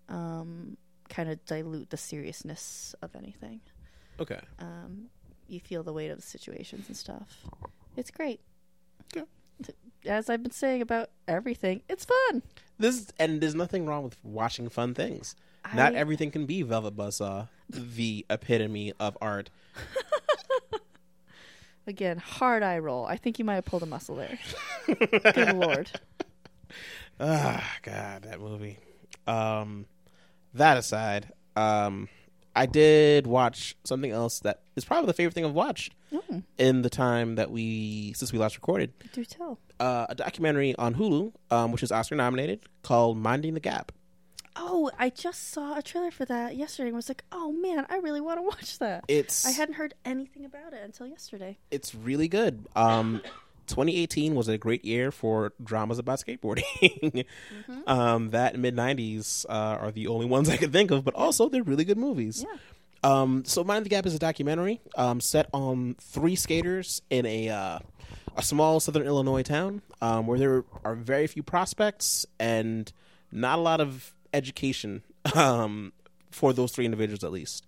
um, 0.09 0.77
kind 1.09 1.29
of 1.29 1.45
dilute 1.47 1.91
the 1.91 1.97
seriousness 1.97 2.95
of 3.03 3.15
anything. 3.17 3.61
Okay. 4.21 4.39
Um, 4.61 5.07
you 5.49 5.59
feel 5.61 5.83
the 5.83 5.93
weight 5.93 6.11
of 6.11 6.17
the 6.19 6.23
situations 6.23 6.87
and 6.89 6.97
stuff. 6.97 7.45
It's 7.97 8.11
great. 8.11 8.41
Okay. 9.17 9.27
As 10.07 10.31
I've 10.31 10.43
been 10.43 10.53
saying 10.53 10.83
about 10.83 11.11
everything, 11.27 11.83
it's 11.89 12.05
fun. 12.05 12.43
This 12.79 13.13
and 13.19 13.41
there's 13.41 13.55
nothing 13.55 13.85
wrong 13.85 14.05
with 14.05 14.17
watching 14.23 14.69
fun 14.69 14.95
things. 14.95 15.35
Not 15.75 15.95
I- 15.95 15.99
everything 15.99 16.31
can 16.31 16.47
be 16.47 16.63
Velvet 16.63 16.97
Buzzsaw, 16.97 17.49
the 17.69 18.25
epitome 18.31 18.93
of 18.99 19.17
art. 19.21 19.51
Again, 21.87 22.19
hard 22.19 22.63
eye 22.63 22.79
roll. 22.79 23.05
I 23.07 23.17
think 23.17 23.39
you 23.39 23.45
might 23.45 23.55
have 23.57 23.65
pulled 23.65 23.83
a 23.83 23.87
muscle 23.87 24.15
there. 24.17 24.39
Good 24.87 25.55
lord. 25.57 25.91
Ah, 27.19 27.77
God, 27.83 28.23
that 28.23 28.39
movie. 28.41 28.79
Um, 29.27 29.87
that 30.55 30.77
aside, 30.77 31.33
um, 31.57 32.09
I 32.55 32.67
did 32.67 33.27
watch 33.27 33.77
something 33.85 34.11
else 34.11 34.41
that 34.41 34.61
is 34.77 34.85
probably 34.85 35.07
the 35.07 35.15
favorite 35.15 35.35
thing 35.35 35.45
I've 35.45 35.53
watched 35.53 35.95
Mm, 36.13 36.43
in 36.59 36.83
the 36.83 36.91
time 36.91 37.37
that 37.37 37.53
we 37.53 38.13
since 38.17 38.33
we 38.33 38.39
last 38.41 38.57
recorded. 38.57 38.93
do 39.13 39.25
tell. 39.25 39.59
Uh, 39.79 40.07
a 40.09 40.15
documentary 40.17 40.75
on 40.75 40.95
Hulu, 40.97 41.33
um, 41.53 41.71
which 41.71 41.85
is 41.85 41.93
Oscar 41.93 42.17
nominated, 42.17 42.61
called 42.83 43.17
"Minding 43.17 43.55
the 43.55 43.61
Gap." 43.61 43.93
Oh, 44.63 44.91
I 44.99 45.09
just 45.09 45.49
saw 45.53 45.79
a 45.79 45.83
trailer 45.83 46.11
for 46.11 46.27
that 46.27 46.55
yesterday 46.55 46.89
and 46.89 46.97
was 46.97 47.09
like, 47.09 47.25
oh 47.33 47.51
man, 47.51 47.87
I 47.89 47.97
really 47.97 48.21
want 48.21 48.39
to 48.39 48.43
watch 48.47 48.79
that. 48.79 49.05
It's 49.09 49.47
I 49.47 49.53
hadn't 49.53 49.75
heard 49.75 49.95
anything 50.05 50.45
about 50.45 50.75
it 50.75 50.81
until 50.85 51.07
yesterday. 51.07 51.59
it's 51.71 51.95
really 51.95 52.29
good. 52.29 52.67
Um, 52.77 53.23
2018 53.69 54.35
was 54.35 54.49
a 54.49 54.59
great 54.59 54.85
year 54.85 55.11
for 55.11 55.53
dramas 55.63 55.99
about 55.99 56.19
skateboarding. 56.19 57.25
um, 57.87 58.31
that 58.31 58.59
mid 58.59 58.77
90s 58.77 59.47
uh, 59.49 59.53
are 59.53 59.91
the 59.93 60.09
only 60.09 60.27
ones 60.27 60.51
I 60.51 60.57
could 60.57 60.73
think 60.73 60.91
of, 60.91 61.05
but 61.05 61.15
also 61.15 61.49
they're 61.49 61.63
really 61.63 61.85
good 61.85 61.99
movies. 61.99 62.45
Yeah. 62.47 62.59
Um, 63.03 63.45
so 63.47 63.65
Mind 63.65 63.87
the 63.87 63.89
Gap 63.89 64.05
is 64.05 64.15
a 64.15 64.19
documentary 64.19 64.81
um, 64.95 65.21
set 65.21 65.49
on 65.55 65.97
three 66.01 66.37
skaters 66.37 67.01
in 67.09 67.25
a 67.25 67.49
uh, 67.49 67.79
a 68.37 68.43
small 68.43 68.79
southern 68.79 69.07
Illinois 69.07 69.43
town 69.43 69.81
um, 70.03 70.27
where 70.27 70.39
there 70.39 70.65
are 70.85 70.95
very 70.95 71.27
few 71.27 71.43
prospects 71.43 72.27
and 72.39 72.93
not 73.33 73.59
a 73.59 73.63
lot 73.63 73.81
of 73.81 74.13
education 74.33 75.03
um, 75.35 75.93
for 76.31 76.53
those 76.53 76.73
three 76.73 76.85
individuals 76.85 77.25
at 77.25 77.33
least. 77.33 77.67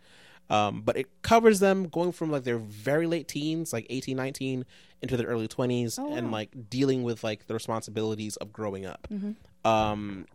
Um, 0.50 0.82
but 0.82 0.96
it 0.96 1.06
covers 1.22 1.60
them 1.60 1.88
going 1.88 2.12
from 2.12 2.30
like 2.30 2.44
their 2.44 2.58
very 2.58 3.06
late 3.06 3.26
teens, 3.28 3.72
like 3.72 3.86
18, 3.88 4.16
19, 4.16 4.64
into 5.00 5.16
their 5.16 5.26
early 5.26 5.48
20s, 5.48 5.98
Oh, 5.98 6.12
and 6.14 6.30
like 6.30 6.50
dealing 6.68 7.02
with 7.04 7.24
like 7.24 7.46
the 7.46 7.54
responsibilities 7.54 8.36
of 8.36 8.52
growing 8.52 8.84
up. 8.84 9.06
Mm-hmm. 9.10 9.32
Um, 9.68 10.26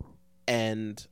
and 0.47 1.05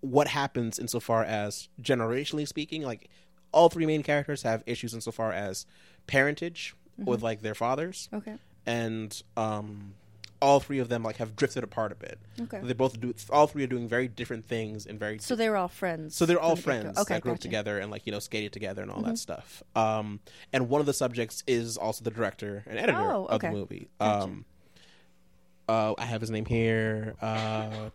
what 0.00 0.26
happens 0.28 0.78
insofar 0.78 1.22
as 1.22 1.68
generationally 1.80 2.48
speaking, 2.48 2.82
like 2.82 3.08
all 3.52 3.68
three 3.68 3.86
main 3.86 4.02
characters 4.02 4.42
have 4.42 4.62
issues 4.66 4.94
insofar 4.94 5.30
as 5.32 5.64
parentage 6.06 6.74
with 6.98 7.22
like 7.22 7.40
their 7.42 7.54
fathers, 7.54 8.08
Okay. 8.12 8.34
and 8.66 9.22
um, 9.36 9.94
all 10.44 10.60
three 10.60 10.78
of 10.78 10.90
them 10.90 11.02
like 11.02 11.16
have 11.16 11.34
drifted 11.34 11.64
apart 11.64 11.90
a 11.90 11.94
bit. 11.94 12.18
Okay. 12.38 12.60
They 12.62 12.74
both 12.74 13.00
do. 13.00 13.14
All 13.30 13.46
three 13.46 13.64
are 13.64 13.66
doing 13.66 13.88
very 13.88 14.08
different 14.08 14.44
things 14.44 14.84
and 14.84 14.98
very. 14.98 15.18
So 15.18 15.34
they 15.34 15.48
were 15.48 15.56
all 15.56 15.68
friends. 15.68 16.14
so 16.14 16.26
they're 16.26 16.38
all 16.38 16.54
from 16.54 16.62
the 16.70 16.76
get-go. 16.76 16.82
friends 16.92 16.98
Okay, 16.98 17.14
that 17.14 17.22
grew 17.22 17.32
up 17.32 17.38
together 17.40 17.78
and 17.78 17.90
like 17.90 18.06
you 18.06 18.12
know 18.12 18.18
skated 18.18 18.52
together 18.52 18.82
and 18.82 18.90
all 18.90 19.00
that 19.02 19.16
stuff. 19.18 19.62
Um, 19.74 20.20
and 20.52 20.68
one 20.68 20.80
of 20.80 20.86
the 20.86 20.92
subjects 20.92 21.42
is 21.46 21.76
also 21.78 22.04
the 22.04 22.10
director 22.10 22.62
and 22.66 22.78
editor 22.78 22.98
Oh, 22.98 23.24
of 23.24 23.40
the 23.40 23.50
movie. 23.50 23.88
Gotcha. 23.98 24.24
Um, 24.24 24.44
uh, 25.66 25.94
I 25.96 26.04
have 26.04 26.20
his 26.20 26.30
name 26.30 26.44
here. 26.44 27.14
Uh, 27.22 27.88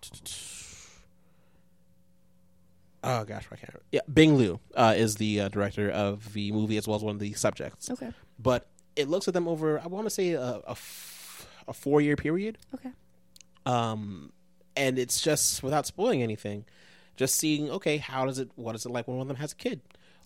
oh 3.04 3.24
gosh, 3.26 3.48
I 3.52 3.56
can't. 3.56 3.76
Yeah, 3.92 4.02
Bing 4.12 4.38
Liu 4.38 4.60
uh, 4.76 4.94
is 4.98 5.16
the 5.16 5.42
uh, 5.42 5.50
director 5.50 5.90
of 5.90 6.34
the 6.34 6.52
movie 6.52 6.78
as 6.78 6.88
well 6.88 6.96
as 6.98 7.04
one 7.04 7.16
of 7.16 7.20
the 7.20 7.34
subjects. 7.34 7.90
Okay. 7.92 8.12
But 8.40 8.66
it 8.96 9.08
looks 9.08 9.28
at 9.28 9.34
them 9.34 9.48
over. 9.48 9.80
I 9.80 9.88
want 9.88 10.06
to 10.06 10.10
say 10.10 10.32
a, 10.32 10.42
a, 10.42 10.72
f- 10.72 11.16
a 11.70 11.74
four 11.74 12.02
year 12.02 12.16
period. 12.16 12.58
Okay. 12.76 12.92
Um, 13.66 14.32
and 14.76 14.98
it's 14.98 15.22
just 15.22 15.62
without 15.64 15.86
spoiling 15.86 16.24
anything, 16.24 16.66
just 17.16 17.36
seeing 17.36 17.70
okay, 17.70 17.98
how 17.98 18.26
does 18.26 18.40
it? 18.40 18.50
What 18.56 18.76
is 18.76 18.86
it 18.86 18.90
like 18.92 19.08
when 19.08 19.18
one 19.18 19.24
of 19.24 19.28
them 19.28 19.38
has 19.38 19.52
a 19.52 19.56
kid? 19.56 19.82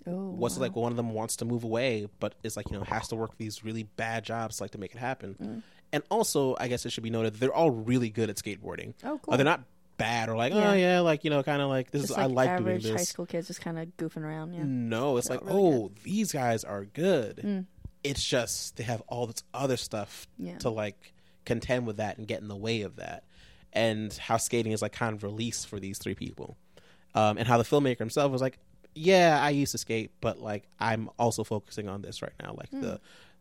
Oh. 0.06 0.30
What's 0.32 0.58
it 0.58 0.60
like 0.60 0.76
when 0.76 0.84
one 0.84 0.92
of 0.92 0.98
them 0.98 1.12
wants 1.14 1.38
to 1.38 1.46
move 1.46 1.64
away, 1.64 2.08
but 2.20 2.36
is 2.44 2.58
like 2.58 2.70
you 2.70 2.78
know 2.78 2.84
has 2.84 3.08
to 3.10 3.16
work 3.16 3.38
these 3.38 3.64
really 3.64 3.84
bad 3.84 4.24
jobs 4.24 4.62
like 4.62 4.72
to 4.72 4.78
make 4.78 4.94
it 4.94 4.98
happen? 5.00 5.36
Mm. 5.42 5.62
And 5.92 6.04
also, 6.10 6.56
I 6.60 6.68
guess 6.70 6.86
it 6.86 6.92
should 6.92 7.04
be 7.04 7.10
noted 7.12 7.36
they're 7.36 7.54
all 7.54 7.70
really 7.72 8.10
good 8.10 8.30
at 8.30 8.36
skateboarding. 8.38 8.94
Oh, 9.04 9.20
cool. 9.22 9.34
Uh, 9.34 9.38
they're 9.38 9.46
not 9.46 9.62
bad 9.98 10.28
or 10.28 10.36
like 10.36 10.54
Yeah. 10.54 10.72
oh 10.72 10.74
yeah, 10.74 11.00
like 11.02 11.24
you 11.24 11.30
know, 11.30 11.42
kind 11.44 11.62
of 11.62 11.70
like 11.70 11.92
this 11.92 12.02
Just 12.04 12.12
is 12.12 12.18
like 12.18 12.24
I 12.24 12.28
like 12.28 12.50
doing 12.50 12.60
average 12.62 12.84
this. 12.84 12.92
high 12.94 13.04
school 13.04 13.26
kids 13.26 13.48
just 13.48 13.62
kind 13.62 13.78
of 13.80 13.88
goofing 13.98 14.24
around. 14.24 14.54
Yeah. 14.54 14.64
No, 14.66 15.18
it's 15.18 15.28
They're 15.28 15.38
like 15.38 15.48
really 15.48 15.60
oh 15.62 15.92
these 16.04 16.32
guys 16.32 16.64
are 16.64 16.86
good. 16.86 17.38
Mm. 17.38 17.66
It's 18.04 18.24
just 18.24 18.76
they 18.76 18.84
have 18.84 19.02
all 19.08 19.28
this 19.28 19.44
other 19.54 19.78
stuff 19.78 20.28
Yeah. 20.38 20.58
to 20.60 20.70
like 20.70 21.13
contend 21.46 21.86
with 21.88 21.98
that 21.98 22.18
and 22.18 22.28
get 22.28 22.42
in 22.42 22.48
the 22.48 22.56
way 22.56 22.82
of 22.82 22.96
that, 22.98 23.24
and 23.72 24.14
how 24.14 24.38
skating 24.38 24.72
is 24.72 24.82
like 24.82 24.92
kind 24.94 25.16
of 25.16 25.24
release 25.24 25.66
for 25.66 25.80
these 25.80 25.98
three 25.98 26.16
people, 26.16 26.58
um, 27.16 27.38
and 27.38 27.48
how 27.48 27.58
the 27.58 27.64
filmmaker 27.64 28.00
himself 28.00 28.32
was 28.32 28.42
like, 28.42 28.58
yeah, 28.96 29.40
I 29.42 29.50
used 29.50 29.72
to 29.74 29.78
skate, 29.78 30.12
but 30.22 30.40
like 30.40 30.64
I'm 30.80 31.10
also 31.18 31.44
focusing 31.44 31.88
on 31.90 32.02
this 32.02 32.22
right 32.22 32.34
now, 32.42 32.56
like 32.58 32.70
Hmm. 32.70 32.82
the 32.82 33.00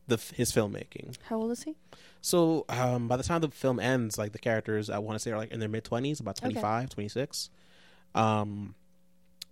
the 0.09 0.17
his 0.35 0.51
filmmaking. 0.53 1.17
How 1.25 1.37
old 1.37 1.53
is 1.53 1.63
he? 1.63 1.77
So 2.21 2.65
um, 2.69 3.09
by 3.09 3.17
the 3.17 3.23
time 3.23 3.41
the 3.41 3.51
film 3.51 3.79
ends, 3.79 4.19
like 4.19 4.33
the 4.33 4.39
characters, 4.39 4.91
I 4.91 4.99
want 4.99 5.17
to 5.17 5.19
say 5.21 5.31
are 5.31 5.37
like 5.37 5.53
in 5.53 5.61
their 5.61 5.69
mid 5.69 5.85
twenties, 5.85 6.21
about 6.21 6.39
Okay. 6.39 6.51
25, 6.51 6.91
26. 6.91 7.51
Um, 8.15 8.75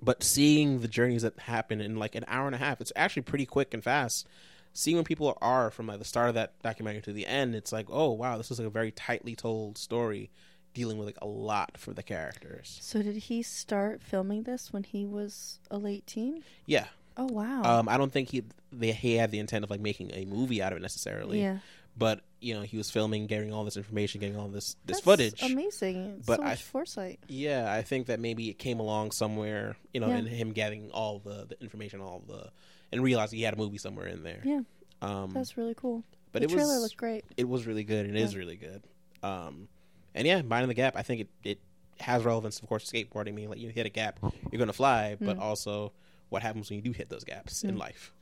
but 0.02 0.22
seeing 0.22 0.80
the 0.80 0.88
journeys 0.88 1.22
that 1.22 1.38
happen 1.40 1.80
in 1.80 1.96
like 1.96 2.14
an 2.14 2.24
hour 2.26 2.46
and 2.46 2.54
a 2.54 2.58
half, 2.58 2.80
it's 2.80 2.92
actually 2.96 3.22
pretty 3.22 3.46
quick 3.46 3.74
and 3.74 3.82
fast. 3.84 4.26
Seeing 4.72 4.96
when 4.96 5.04
people 5.04 5.36
are 5.42 5.70
from 5.70 5.86
like 5.88 5.98
the 5.98 6.04
start 6.04 6.28
of 6.28 6.34
that 6.36 6.52
documentary 6.62 7.02
to 7.02 7.12
the 7.12 7.26
end, 7.26 7.54
it's 7.54 7.72
like, 7.72 7.86
oh 7.90 8.10
wow, 8.12 8.36
this 8.36 8.50
is 8.50 8.58
like 8.58 8.68
a 8.68 8.70
very 8.70 8.92
tightly 8.92 9.34
told 9.34 9.76
story, 9.78 10.30
dealing 10.74 10.96
with 10.98 11.06
like 11.06 11.18
a 11.20 11.26
lot 11.26 11.76
for 11.76 11.92
the 11.92 12.02
characters. 12.02 12.78
So 12.80 13.02
did 13.02 13.16
he 13.16 13.42
start 13.42 14.00
filming 14.02 14.44
this 14.44 14.72
when 14.72 14.84
he 14.84 15.04
was 15.06 15.58
a 15.70 15.78
late 15.78 16.06
teen? 16.06 16.44
Yeah, 16.66 16.86
Oh 17.16 17.26
wow. 17.26 17.62
um, 17.64 17.88
I 17.88 17.96
don't 17.98 18.12
think 18.12 18.30
he 18.30 18.44
they, 18.72 18.92
he 18.92 19.14
had 19.16 19.30
the 19.32 19.40
intent 19.40 19.64
of 19.64 19.70
like 19.70 19.80
making 19.80 20.12
a 20.14 20.24
movie 20.24 20.62
out 20.62 20.72
of 20.72 20.78
it 20.78 20.82
necessarily. 20.82 21.40
yeah. 21.40 21.58
but 21.98 22.20
you 22.40 22.54
know 22.54 22.62
he 22.62 22.76
was 22.78 22.88
filming, 22.90 23.26
getting 23.26 23.52
all 23.52 23.64
this 23.64 23.76
information, 23.76 24.20
getting 24.20 24.36
all 24.36 24.46
this 24.48 24.76
this 24.86 24.98
That's 24.98 25.00
footage. 25.00 25.42
Amazing. 25.42 26.22
But 26.24 26.36
so 26.36 26.42
I- 26.44 26.48
much 26.50 26.62
foresight. 26.62 27.18
Yeah, 27.28 27.70
I 27.70 27.82
think 27.82 28.06
that 28.06 28.20
maybe 28.20 28.48
it 28.48 28.58
came 28.60 28.78
along 28.78 29.10
somewhere, 29.10 29.76
you 29.92 30.00
know, 30.00 30.06
Yeah. 30.08 30.18
in 30.18 30.26
him 30.26 30.52
getting 30.52 30.90
all 30.92 31.18
the, 31.18 31.46
the 31.48 31.60
information, 31.60 32.00
all 32.00 32.22
the, 32.26 32.50
and 32.92 33.02
realized 33.02 33.32
he 33.32 33.42
had 33.42 33.54
a 33.54 33.56
movie 33.56 33.78
somewhere 33.78 34.06
in 34.06 34.22
there. 34.22 34.40
Yeah. 34.44 34.60
Um, 35.02 35.30
That's 35.32 35.56
really 35.56 35.74
cool. 35.74 36.04
but 36.32 36.42
the 36.42 36.48
it 36.48 36.50
trailer 36.50 36.74
was 36.74 36.82
looked 36.82 36.96
great. 36.96 37.24
it 37.36 37.48
was 37.48 37.66
really 37.66 37.84
good. 37.84 38.06
and 38.06 38.16
It 38.16 38.20
is 38.22 38.32
Yeah. 38.34 38.38
really 38.40 38.56
good. 38.56 38.82
Um, 39.22 39.68
and 40.14 40.26
yeah, 40.26 40.42
minding 40.42 40.68
the 40.68 40.74
gap. 40.74 40.96
I 40.96 41.02
think 41.02 41.20
it, 41.22 41.28
it 41.44 41.58
has 42.00 42.24
relevance, 42.24 42.60
of 42.60 42.68
course, 42.68 42.90
skateboarding. 42.90 43.28
I 43.28 43.32
mean, 43.32 43.48
like 43.50 43.58
you 43.58 43.68
hit 43.68 43.86
a 43.86 43.90
gap, 43.90 44.18
you're 44.50 44.58
gonna 44.58 44.72
fly, 44.72 45.16
but 45.20 45.36
Mm. 45.36 45.40
also 45.40 45.92
what 46.30 46.42
happens 46.42 46.70
when 46.70 46.76
you 46.78 46.82
do 46.82 46.92
hit 46.92 47.08
those 47.08 47.24
gaps 47.24 47.64
in 47.64 47.74
Mm. 47.76 47.78
life. 47.78 48.12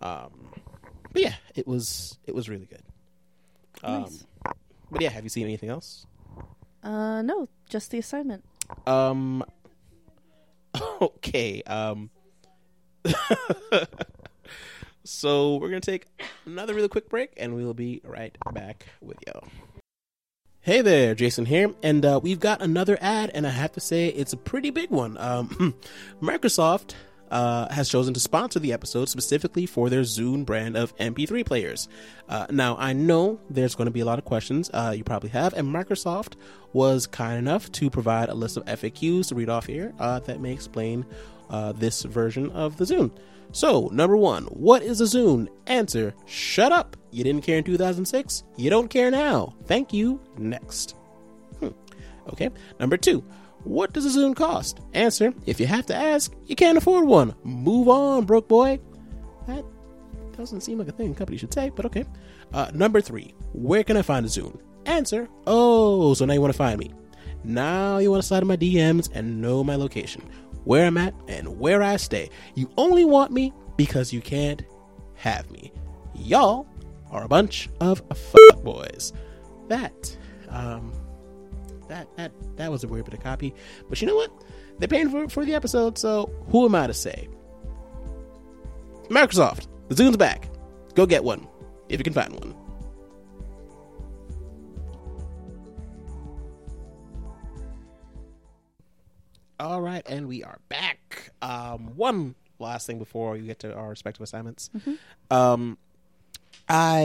Um, 0.00 0.52
but 1.12 1.22
yeah, 1.22 1.34
it 1.54 1.66
was 1.66 2.18
it 2.26 2.34
was 2.34 2.48
really 2.48 2.66
good. 2.66 2.82
Um, 3.82 4.02
Nice. 4.02 4.26
But 4.90 5.02
yeah, 5.02 5.10
have 5.10 5.24
you 5.24 5.28
seen 5.30 5.44
anything 5.44 5.68
else? 5.70 6.06
Uh, 6.82 7.20
no, 7.22 7.48
just 7.68 7.90
the 7.90 7.98
assignment. 7.98 8.44
Um. 8.86 9.44
Okay. 11.00 11.62
Um. 11.62 12.10
so 15.04 15.56
we're 15.56 15.68
gonna 15.68 15.80
take 15.80 16.06
another 16.46 16.74
really 16.74 16.88
quick 16.88 17.08
break, 17.08 17.32
and 17.36 17.54
we 17.54 17.64
will 17.64 17.74
be 17.74 18.00
right 18.04 18.36
back 18.52 18.86
with 19.00 19.18
you. 19.26 19.40
Hey 20.60 20.82
there, 20.82 21.14
Jason 21.14 21.46
here, 21.46 21.72
and 21.82 22.04
uh, 22.04 22.20
we've 22.22 22.40
got 22.40 22.60
another 22.60 22.98
ad, 23.00 23.30
and 23.32 23.46
I 23.46 23.50
have 23.50 23.72
to 23.72 23.80
say 23.80 24.08
it's 24.08 24.32
a 24.32 24.36
pretty 24.36 24.70
big 24.70 24.90
one. 24.90 25.16
Um, 25.16 25.74
Microsoft 26.22 26.94
uh, 27.30 27.72
has 27.72 27.88
chosen 27.88 28.14
to 28.14 28.20
sponsor 28.20 28.58
the 28.58 28.72
episode 28.72 29.08
specifically 29.08 29.66
for 29.66 29.88
their 29.88 30.02
Zune 30.02 30.44
brand 30.44 30.76
of 30.76 30.96
MP3 30.96 31.44
players. 31.44 31.88
Uh, 32.28 32.46
now, 32.50 32.76
I 32.78 32.92
know 32.92 33.40
there's 33.48 33.74
going 33.74 33.86
to 33.86 33.92
be 33.92 34.00
a 34.00 34.04
lot 34.04 34.18
of 34.18 34.24
questions 34.24 34.70
uh, 34.72 34.92
you 34.96 35.04
probably 35.04 35.30
have, 35.30 35.54
and 35.54 35.68
Microsoft 35.68 36.34
was 36.72 37.06
kind 37.06 37.38
enough 37.38 37.70
to 37.72 37.90
provide 37.90 38.28
a 38.28 38.34
list 38.34 38.56
of 38.56 38.64
FAQs 38.66 39.28
to 39.28 39.34
read 39.34 39.48
off 39.48 39.66
here 39.66 39.94
uh, 39.98 40.20
that 40.20 40.40
may 40.40 40.52
explain 40.52 41.06
uh, 41.50 41.72
this 41.72 42.02
version 42.02 42.50
of 42.50 42.76
the 42.76 42.84
Zune. 42.84 43.10
So, 43.52 43.88
number 43.92 44.16
one, 44.16 44.44
what 44.44 44.82
is 44.82 45.00
a 45.00 45.04
Zune? 45.04 45.48
Answer, 45.66 46.14
shut 46.26 46.70
up. 46.70 46.96
You 47.10 47.24
didn't 47.24 47.44
care 47.44 47.58
in 47.58 47.64
2006. 47.64 48.44
You 48.56 48.68
don't 48.68 48.88
care 48.88 49.10
now. 49.10 49.54
Thank 49.64 49.92
you. 49.92 50.20
Next. 50.36 50.94
Hmm. 51.60 51.68
Okay. 52.28 52.50
Number 52.78 52.98
two, 52.98 53.24
what 53.64 53.92
does 53.92 54.04
a 54.04 54.18
Zune 54.18 54.36
cost? 54.36 54.80
Answer, 54.92 55.32
if 55.46 55.58
you 55.60 55.66
have 55.66 55.86
to 55.86 55.94
ask, 55.94 56.32
you 56.46 56.56
can't 56.56 56.78
afford 56.78 57.06
one. 57.06 57.34
Move 57.42 57.88
on, 57.88 58.24
broke 58.24 58.48
boy. 58.48 58.80
That 59.46 59.64
doesn't 60.36 60.60
seem 60.60 60.78
like 60.78 60.88
a 60.88 60.92
thing 60.92 61.12
a 61.12 61.14
company 61.14 61.38
should 61.38 61.52
say, 61.54 61.70
but 61.74 61.86
okay. 61.86 62.04
Uh, 62.52 62.70
number 62.72 63.00
three, 63.00 63.34
where 63.52 63.82
can 63.82 63.96
I 63.96 64.02
find 64.02 64.24
a 64.24 64.28
Zune? 64.28 64.60
Answer, 64.86 65.28
oh, 65.46 66.14
so 66.14 66.24
now 66.24 66.34
you 66.34 66.40
want 66.40 66.52
to 66.52 66.58
find 66.58 66.78
me. 66.78 66.92
Now 67.44 67.98
you 67.98 68.10
want 68.10 68.22
to 68.22 68.26
slide 68.26 68.42
in 68.42 68.48
my 68.48 68.56
DMs 68.56 69.10
and 69.14 69.40
know 69.40 69.64
my 69.64 69.76
location, 69.76 70.22
where 70.68 70.84
I'm 70.84 70.98
at, 70.98 71.14
and 71.28 71.58
where 71.58 71.82
I 71.82 71.96
stay. 71.96 72.28
You 72.54 72.70
only 72.76 73.06
want 73.06 73.32
me 73.32 73.54
because 73.78 74.12
you 74.12 74.20
can't 74.20 74.62
have 75.14 75.50
me. 75.50 75.72
Y'all 76.14 76.66
are 77.10 77.24
a 77.24 77.28
bunch 77.28 77.70
of 77.80 78.02
boys. 78.62 79.14
That, 79.68 80.14
um, 80.50 80.92
that 81.88 82.14
that 82.18 82.32
that 82.56 82.70
was 82.70 82.84
a 82.84 82.88
weird 82.88 83.06
bit 83.06 83.14
of 83.14 83.20
copy, 83.20 83.54
but 83.88 84.02
you 84.02 84.06
know 84.06 84.14
what? 84.14 84.30
They're 84.78 84.88
paying 84.88 85.08
for 85.08 85.26
for 85.30 85.46
the 85.46 85.54
episode, 85.54 85.96
so 85.96 86.30
who 86.50 86.66
am 86.66 86.74
I 86.74 86.86
to 86.86 86.92
say? 86.92 87.30
Microsoft, 89.08 89.68
the 89.88 89.96
Zune's 89.96 90.18
back. 90.18 90.50
Go 90.94 91.06
get 91.06 91.24
one 91.24 91.48
if 91.88 91.98
you 91.98 92.04
can 92.04 92.12
find 92.12 92.34
one. 92.34 92.54
All 99.60 99.80
right, 99.80 100.06
and 100.08 100.28
we 100.28 100.44
are 100.44 100.58
back. 100.68 101.32
Um, 101.42 101.96
one 101.96 102.36
last 102.60 102.86
thing 102.86 102.98
before 102.98 103.32
we 103.32 103.40
get 103.40 103.58
to 103.60 103.74
our 103.74 103.88
respective 103.88 104.22
assignments. 104.22 104.70
Mm-hmm. 104.76 105.34
Um, 105.34 105.78
I 106.68 107.02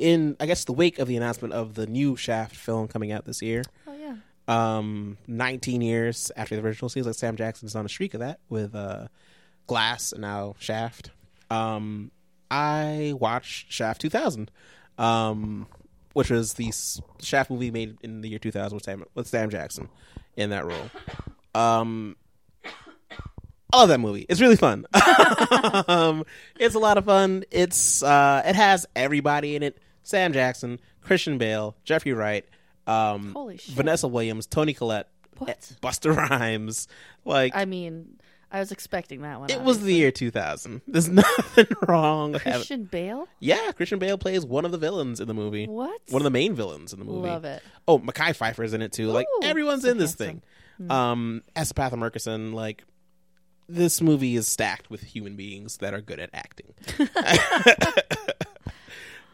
in 0.00 0.36
I 0.38 0.46
guess 0.46 0.64
the 0.64 0.72
wake 0.72 0.98
of 1.00 1.08
the 1.08 1.16
announcement 1.16 1.54
of 1.54 1.74
the 1.74 1.86
new 1.86 2.14
Shaft 2.14 2.54
film 2.54 2.86
coming 2.86 3.10
out 3.10 3.24
this 3.24 3.42
year. 3.42 3.64
Oh 3.86 3.94
yeah. 3.94 4.16
Um, 4.46 5.16
19 5.26 5.80
years 5.80 6.30
after 6.36 6.54
the 6.54 6.62
original, 6.62 6.88
seems 6.88 7.06
like 7.06 7.16
Sam 7.16 7.36
Jackson's 7.36 7.74
on 7.74 7.84
a 7.84 7.88
streak 7.88 8.14
of 8.14 8.20
that 8.20 8.38
with 8.48 8.74
uh, 8.74 9.08
Glass 9.66 10.12
and 10.12 10.22
now 10.22 10.54
Shaft. 10.58 11.10
Um, 11.50 12.10
I 12.50 13.14
watched 13.18 13.72
Shaft 13.72 14.00
2000, 14.00 14.50
um, 14.98 15.66
which 16.12 16.30
was 16.30 16.54
the 16.54 16.72
Shaft 17.20 17.50
movie 17.50 17.70
made 17.70 17.96
in 18.02 18.20
the 18.20 18.28
year 18.28 18.38
2000 18.38 18.76
with 18.76 18.84
Sam, 18.84 19.04
with 19.14 19.26
Sam 19.26 19.50
Jackson 19.50 19.88
in 20.36 20.50
that 20.50 20.64
role. 20.64 20.90
Um, 21.54 22.16
I 23.72 23.78
love 23.78 23.88
that 23.88 24.00
movie. 24.00 24.26
It's 24.28 24.40
really 24.40 24.56
fun. 24.56 24.84
um, 25.88 26.24
it's 26.58 26.74
a 26.74 26.78
lot 26.78 26.98
of 26.98 27.04
fun. 27.04 27.44
It's 27.50 28.02
uh, 28.02 28.42
it 28.44 28.56
has 28.56 28.86
everybody 28.96 29.54
in 29.56 29.62
it: 29.62 29.78
Sam 30.02 30.32
Jackson, 30.32 30.80
Christian 31.02 31.38
Bale, 31.38 31.76
Jeffrey 31.84 32.12
Wright, 32.12 32.44
um. 32.86 33.36
Vanessa 33.68 34.08
Williams, 34.08 34.46
Toni 34.46 34.74
Collette, 34.74 35.08
What? 35.38 35.72
Busta 35.82 36.14
Rhymes. 36.16 36.88
Like 37.24 37.52
I 37.54 37.64
mean, 37.64 38.18
I 38.50 38.58
was 38.58 38.72
expecting 38.72 39.22
that 39.22 39.38
one. 39.38 39.50
it 39.50 39.60
was 39.60 39.80
the 39.82 39.94
year 39.94 40.10
2000. 40.10 40.80
There's 40.88 41.08
nothing 41.08 41.66
wrong. 41.86 42.32
Christian 42.34 42.84
Bale. 42.84 43.28
yeah, 43.38 43.70
Christian 43.70 44.00
Bale 44.00 44.18
plays 44.18 44.44
one 44.44 44.64
of 44.64 44.72
the 44.72 44.78
villains 44.78 45.20
in 45.20 45.28
the 45.28 45.34
movie. 45.34 45.66
What? 45.66 46.00
One 46.08 46.20
of 46.22 46.24
the 46.24 46.30
main 46.30 46.54
villains 46.54 46.92
in 46.92 46.98
the 46.98 47.04
movie. 47.04 47.28
Love 47.28 47.44
it. 47.44 47.62
Oh, 47.86 48.00
Mekhi 48.00 48.34
Phifer's 48.34 48.74
in 48.74 48.82
it 48.82 48.90
too. 48.92 49.12
Like 49.12 49.26
everyone's 49.44 49.82
so 49.82 49.90
in 49.90 49.98
this 49.98 50.10
handsome. 50.18 50.26
thing. 50.26 50.42
Um, 50.88 51.42
Asapatha 51.56 51.92
Murkison, 51.92 52.54
like 52.54 52.84
this 53.68 54.00
movie 54.00 54.36
is 54.36 54.48
stacked 54.48 54.90
with 54.90 55.02
human 55.02 55.36
beings 55.36 55.76
that 55.78 55.94
are 55.94 56.00
good 56.00 56.18
at 56.20 56.30
acting. 56.32 56.72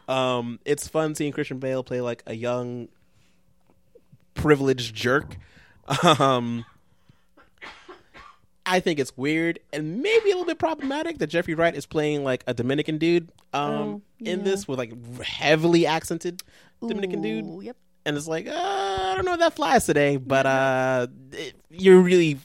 um, 0.07 0.59
it's 0.65 0.87
fun 0.87 1.15
seeing 1.15 1.31
Christian 1.31 1.59
Bale 1.59 1.83
play 1.83 2.01
like 2.01 2.23
a 2.27 2.33
young, 2.33 2.87
privileged 4.33 4.95
jerk. 4.95 5.37
Um, 6.03 6.65
I 8.65 8.81
think 8.81 8.99
it's 8.99 9.15
weird 9.15 9.59
and 9.71 10.01
maybe 10.01 10.25
a 10.29 10.33
little 10.33 10.45
bit 10.45 10.59
problematic 10.59 11.19
that 11.19 11.27
Jeffrey 11.27 11.53
Wright 11.53 11.73
is 11.73 11.85
playing 11.85 12.25
like 12.25 12.43
a 12.45 12.53
Dominican 12.53 12.97
dude 12.97 13.31
um, 13.53 13.71
Oh, 13.71 14.01
in 14.19 14.43
this 14.43 14.67
with 14.67 14.77
like 14.77 14.91
heavily 15.21 15.87
accented 15.87 16.43
Dominican 16.85 17.21
dude 17.21 17.63
Yep. 17.63 17.77
And 18.07 18.15
it's 18.15 18.27
like 18.27 18.47
uh, 18.47 18.51
I 18.53 19.13
don't 19.15 19.25
know 19.25 19.33
if 19.33 19.39
that 19.39 19.53
flies 19.53 19.85
today, 19.85 20.17
but 20.17 20.45
uh, 20.45 21.07
it, 21.33 21.55
you're 21.69 21.99
really 21.99 22.39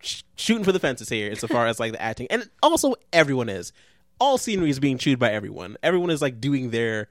sh- 0.00 0.22
shooting 0.34 0.64
for 0.64 0.72
the 0.72 0.80
fences 0.80 1.08
here 1.08 1.30
insofar 1.30 1.66
as 1.66 1.78
like 1.78 1.92
the 1.92 2.02
acting, 2.02 2.26
and 2.28 2.50
also 2.62 2.94
everyone 3.12 3.48
is. 3.48 3.72
All 4.18 4.36
scenery 4.36 4.68
is 4.68 4.78
being 4.78 4.98
chewed 4.98 5.18
by 5.18 5.30
everyone. 5.30 5.78
Everyone 5.82 6.10
is 6.10 6.20
like 6.20 6.40
doing 6.40 6.70
their 6.70 7.08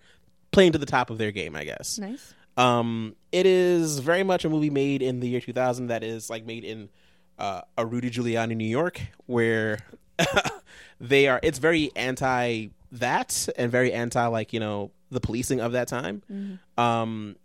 playing 0.52 0.74
to 0.74 0.78
the 0.78 0.86
top 0.86 1.10
of 1.10 1.18
their 1.18 1.32
game, 1.32 1.56
I 1.56 1.64
guess. 1.64 1.98
Nice. 1.98 2.36
Um, 2.58 3.16
it 3.32 3.46
is 3.46 4.00
very 4.00 4.24
much 4.24 4.46
a 4.46 4.50
movie 4.50 4.70
made 4.70 5.02
in 5.02 5.22
the 5.22 5.30
year 5.30 5.40
2000 5.40 5.88
that 5.88 6.04
is 6.04 6.30
like 6.30 6.46
made 6.46 6.66
in 6.66 6.90
uh, 7.40 7.62
a 7.78 7.86
Rudy 7.86 8.12
Giuliani, 8.12 8.56
New 8.56 8.68
York, 8.68 9.02
where 9.26 9.80
they 11.00 11.28
are. 11.28 11.40
It's 11.42 11.58
very 11.60 11.92
anti 11.96 12.68
that 12.92 13.48
and 13.58 13.72
very 13.72 13.94
anti 13.94 14.26
like 14.28 14.52
you 14.52 14.60
know 14.60 14.92
the 15.10 15.22
policing 15.22 15.62
of 15.62 15.72
that 15.72 15.88
time. 15.88 16.60
Um, 16.78 17.38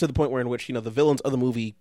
to 0.00 0.06
the 0.06 0.12
point 0.12 0.30
where 0.30 0.40
in 0.40 0.48
which 0.48 0.68
you 0.68 0.74
know 0.74 0.80
the 0.80 0.90
villains 0.90 1.20
of 1.22 1.30
the 1.32 1.38
movie, 1.38 1.76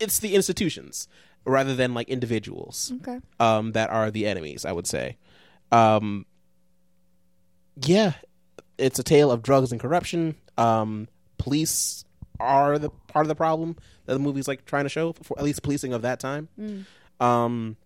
it's 0.00 0.18
the 0.18 0.34
institutions 0.34 1.06
rather 1.44 1.74
than 1.74 1.94
like 1.94 2.08
individuals 2.08 2.92
Okay. 3.00 3.20
um, 3.40 3.72
that 3.72 3.90
are 3.90 4.10
the 4.10 4.26
enemies. 4.26 4.64
I 4.64 4.72
would 4.72 4.86
say, 4.86 5.16
um, 5.72 6.26
yeah, 7.84 8.12
it's 8.76 8.98
a 8.98 9.02
tale 9.02 9.30
of 9.30 9.42
drugs 9.42 9.72
and 9.72 9.80
corruption. 9.80 10.34
Um, 10.56 11.08
police 11.38 12.04
are 12.40 12.78
the 12.78 12.90
part 13.08 13.24
of 13.24 13.28
the 13.28 13.34
problem 13.34 13.76
that 14.06 14.12
the 14.14 14.18
movie's 14.18 14.48
like 14.48 14.64
trying 14.64 14.84
to 14.84 14.88
show, 14.88 15.12
for 15.22 15.38
at 15.38 15.44
least 15.44 15.62
policing 15.62 15.92
of 15.92 16.02
that 16.02 16.20
time. 16.20 16.48
Um, 17.20 17.76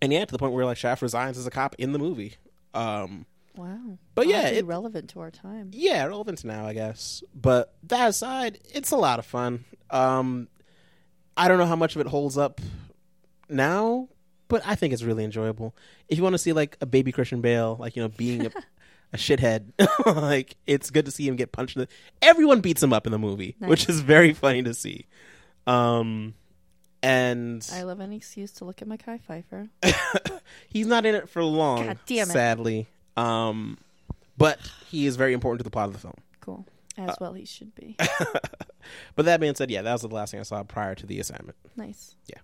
and 0.00 0.12
yeah, 0.12 0.24
to 0.24 0.32
the 0.32 0.38
point 0.38 0.52
where 0.52 0.64
like 0.64 0.76
Shaft 0.76 1.02
resigns 1.02 1.38
as 1.38 1.46
a 1.46 1.50
cop 1.50 1.74
in 1.78 1.92
the 1.92 1.98
movie. 1.98 2.34
Um, 2.74 3.26
Wow. 3.58 3.98
But 4.14 4.28
yeah, 4.28 4.46
it- 4.48 4.64
relevant 4.64 5.10
to 5.10 5.20
our 5.20 5.32
time. 5.32 5.70
yeah, 5.72 6.04
relevant 6.04 6.44
now, 6.44 6.64
I 6.64 6.74
guess. 6.74 7.24
But 7.34 7.74
that 7.84 8.08
aside, 8.08 8.60
it's 8.72 8.92
a 8.92 8.96
lot 8.96 9.18
of 9.18 9.26
fun. 9.26 9.64
Um, 9.90 10.46
I 11.36 11.48
don't 11.48 11.58
know 11.58 11.66
how 11.66 11.74
much 11.76 11.96
of 11.96 12.00
it 12.00 12.06
holds 12.06 12.38
up 12.38 12.60
now, 13.48 14.08
but 14.46 14.62
I 14.64 14.76
think 14.76 14.92
it's 14.92 15.02
really 15.02 15.24
enjoyable. 15.24 15.74
If 16.08 16.18
you 16.18 16.22
want 16.22 16.34
to 16.34 16.38
see 16.38 16.52
like 16.52 16.76
a 16.80 16.86
baby 16.86 17.10
Christian 17.10 17.40
Bale, 17.40 17.76
like 17.80 17.96
you 17.96 18.02
know, 18.02 18.08
being 18.08 18.46
a, 18.46 18.50
a 19.12 19.16
shithead, 19.16 19.72
like 20.06 20.56
it's 20.68 20.90
good 20.90 21.04
to 21.06 21.10
see 21.10 21.26
him 21.26 21.34
get 21.34 21.50
punched. 21.50 21.76
In 21.76 21.82
the, 21.82 21.88
everyone 22.22 22.60
beats 22.60 22.80
him 22.82 22.92
up 22.92 23.06
in 23.06 23.12
the 23.12 23.18
movie, 23.18 23.56
which 23.58 23.88
is 23.88 24.00
very 24.02 24.34
funny 24.34 24.62
to 24.62 24.72
see. 24.72 25.06
Um, 25.66 26.34
and 27.02 27.68
I 27.72 27.82
love 27.82 28.00
any 28.00 28.16
excuse 28.16 28.52
to 28.52 28.64
look 28.64 28.82
at 28.82 28.88
Mekhi 28.88 29.20
Phifer. 29.28 29.68
he's 30.68 30.86
not 30.86 31.06
in 31.06 31.14
it 31.14 31.28
for 31.28 31.42
long, 31.42 31.86
God 31.86 31.98
damn 32.06 32.28
it. 32.28 32.32
sadly. 32.32 32.86
Um, 33.18 33.78
but 34.36 34.58
he 34.88 35.06
is 35.06 35.16
very 35.16 35.32
important 35.32 35.60
to 35.60 35.64
the 35.64 35.70
plot 35.70 35.88
of 35.88 35.92
the 35.92 35.98
film. 35.98 36.14
Cool. 36.40 36.66
As 36.96 37.16
well, 37.20 37.32
he 37.34 37.44
should 37.44 37.74
be. 37.74 37.96
But 39.14 39.24
that 39.26 39.40
being 39.40 39.54
said, 39.54 39.70
yeah, 39.70 39.82
that 39.82 39.92
was 39.92 40.02
the 40.02 40.08
last 40.08 40.30
thing 40.30 40.40
I 40.40 40.44
saw 40.44 40.62
prior 40.62 40.94
to 40.94 41.06
the 41.06 41.20
assignment. 41.20 41.56
Nice. 41.76 42.16
Yeah. 42.26 42.40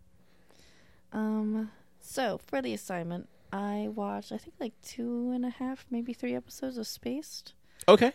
Um. 1.12 1.70
So 2.00 2.38
for 2.46 2.60
the 2.60 2.74
assignment, 2.74 3.28
I 3.52 3.88
watched 3.94 4.32
I 4.32 4.38
think 4.38 4.56
like 4.60 4.74
two 4.82 5.30
and 5.34 5.44
a 5.44 5.50
half, 5.50 5.86
maybe 5.90 6.12
three 6.12 6.34
episodes 6.34 6.76
of 6.76 6.86
Spaced. 6.86 7.54
Okay. 7.88 8.12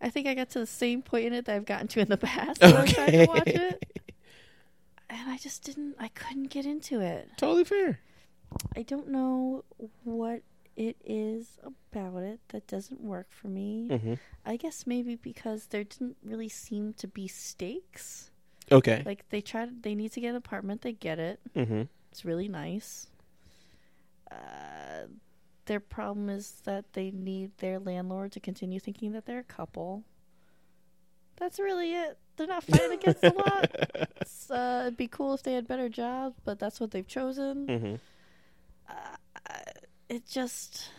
I 0.00 0.10
think 0.10 0.26
I 0.26 0.34
got 0.34 0.50
to 0.50 0.58
the 0.58 0.66
same 0.66 1.02
point 1.02 1.26
in 1.26 1.32
it 1.32 1.46
that 1.46 1.56
I've 1.56 1.64
gotten 1.64 1.88
to 1.88 2.00
in 2.00 2.08
the 2.08 2.16
past 2.16 2.60
when 2.60 2.76
I 2.76 2.84
tried 2.86 3.10
to 3.10 3.26
watch 3.26 3.46
it, 3.46 4.02
and 5.08 5.30
I 5.30 5.38
just 5.38 5.62
didn't. 5.64 5.96
I 5.98 6.08
couldn't 6.08 6.50
get 6.50 6.66
into 6.66 7.00
it. 7.00 7.30
Totally 7.36 7.64
fair. 7.64 8.00
I 8.76 8.82
don't 8.82 9.08
know 9.08 9.64
what 10.04 10.42
it 10.76 10.96
is 11.04 11.58
about 11.92 12.22
it 12.22 12.40
that 12.48 12.66
doesn't 12.66 13.00
work 13.00 13.28
for 13.30 13.48
me. 13.48 13.88
hmm 13.88 14.14
I 14.46 14.56
guess 14.56 14.86
maybe 14.86 15.16
because 15.16 15.68
there 15.68 15.84
didn't 15.84 16.16
really 16.22 16.48
seem 16.50 16.92
to 16.94 17.08
be 17.08 17.26
stakes. 17.28 18.30
Okay. 18.70 19.02
Like 19.06 19.28
they 19.30 19.40
tried, 19.40 19.82
they 19.82 19.94
need 19.94 20.12
to 20.12 20.20
get 20.20 20.30
an 20.30 20.36
apartment, 20.36 20.82
they 20.82 20.92
get 20.92 21.18
it. 21.18 21.40
hmm 21.54 21.82
It's 22.10 22.24
really 22.24 22.48
nice. 22.48 23.06
Uh, 24.30 25.06
their 25.66 25.80
problem 25.80 26.28
is 26.28 26.60
that 26.64 26.92
they 26.92 27.10
need 27.10 27.56
their 27.58 27.78
landlord 27.78 28.32
to 28.32 28.40
continue 28.40 28.80
thinking 28.80 29.12
that 29.12 29.24
they're 29.26 29.38
a 29.38 29.44
couple. 29.44 30.02
That's 31.36 31.58
really 31.58 31.94
it. 31.94 32.18
They're 32.36 32.46
not 32.46 32.64
fighting 32.64 32.92
against 32.98 33.20
the 33.22 33.30
law. 33.32 33.62
It's, 34.20 34.50
uh, 34.50 34.84
it'd 34.86 34.96
be 34.96 35.06
cool 35.08 35.34
if 35.34 35.42
they 35.42 35.52
had 35.52 35.68
better 35.68 35.88
jobs, 35.90 36.36
but 36.44 36.58
that's 36.58 36.80
what 36.80 36.90
they've 36.90 37.06
chosen. 37.06 37.68
hmm 38.88 38.94
It 40.08 40.26
just. 40.26 40.90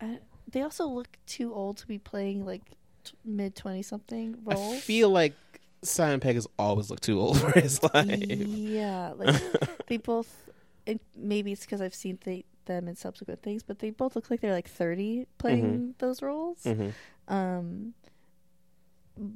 I, 0.00 0.18
they 0.50 0.62
also 0.62 0.86
look 0.86 1.08
too 1.26 1.54
old 1.54 1.78
to 1.78 1.86
be 1.86 1.98
playing 1.98 2.44
like 2.44 2.62
t- 3.04 3.12
mid 3.24 3.54
twenty 3.56 3.82
something 3.82 4.36
roles. 4.44 4.76
I 4.76 4.80
feel 4.80 5.10
like 5.10 5.34
Simon 5.82 6.20
Pegg 6.20 6.34
has 6.34 6.46
always 6.58 6.90
looked 6.90 7.02
too 7.04 7.18
old 7.20 7.40
for 7.40 7.58
his 7.58 7.82
life. 7.82 8.20
Yeah, 8.28 9.12
like 9.16 9.40
they 9.86 9.96
both. 9.96 10.44
It, 10.84 11.00
maybe 11.16 11.50
it's 11.52 11.62
because 11.64 11.80
I've 11.80 11.94
seen 11.94 12.18
they, 12.24 12.44
them 12.66 12.86
in 12.86 12.94
subsequent 12.96 13.42
things, 13.42 13.62
but 13.64 13.78
they 13.80 13.90
both 13.90 14.14
look 14.14 14.30
like 14.30 14.40
they're 14.40 14.52
like 14.52 14.68
thirty 14.68 15.26
playing 15.38 15.64
Mm-hmm. 15.64 15.90
those 15.98 16.22
roles. 16.22 16.62
hmm 16.64 16.90
Um, 17.28 17.94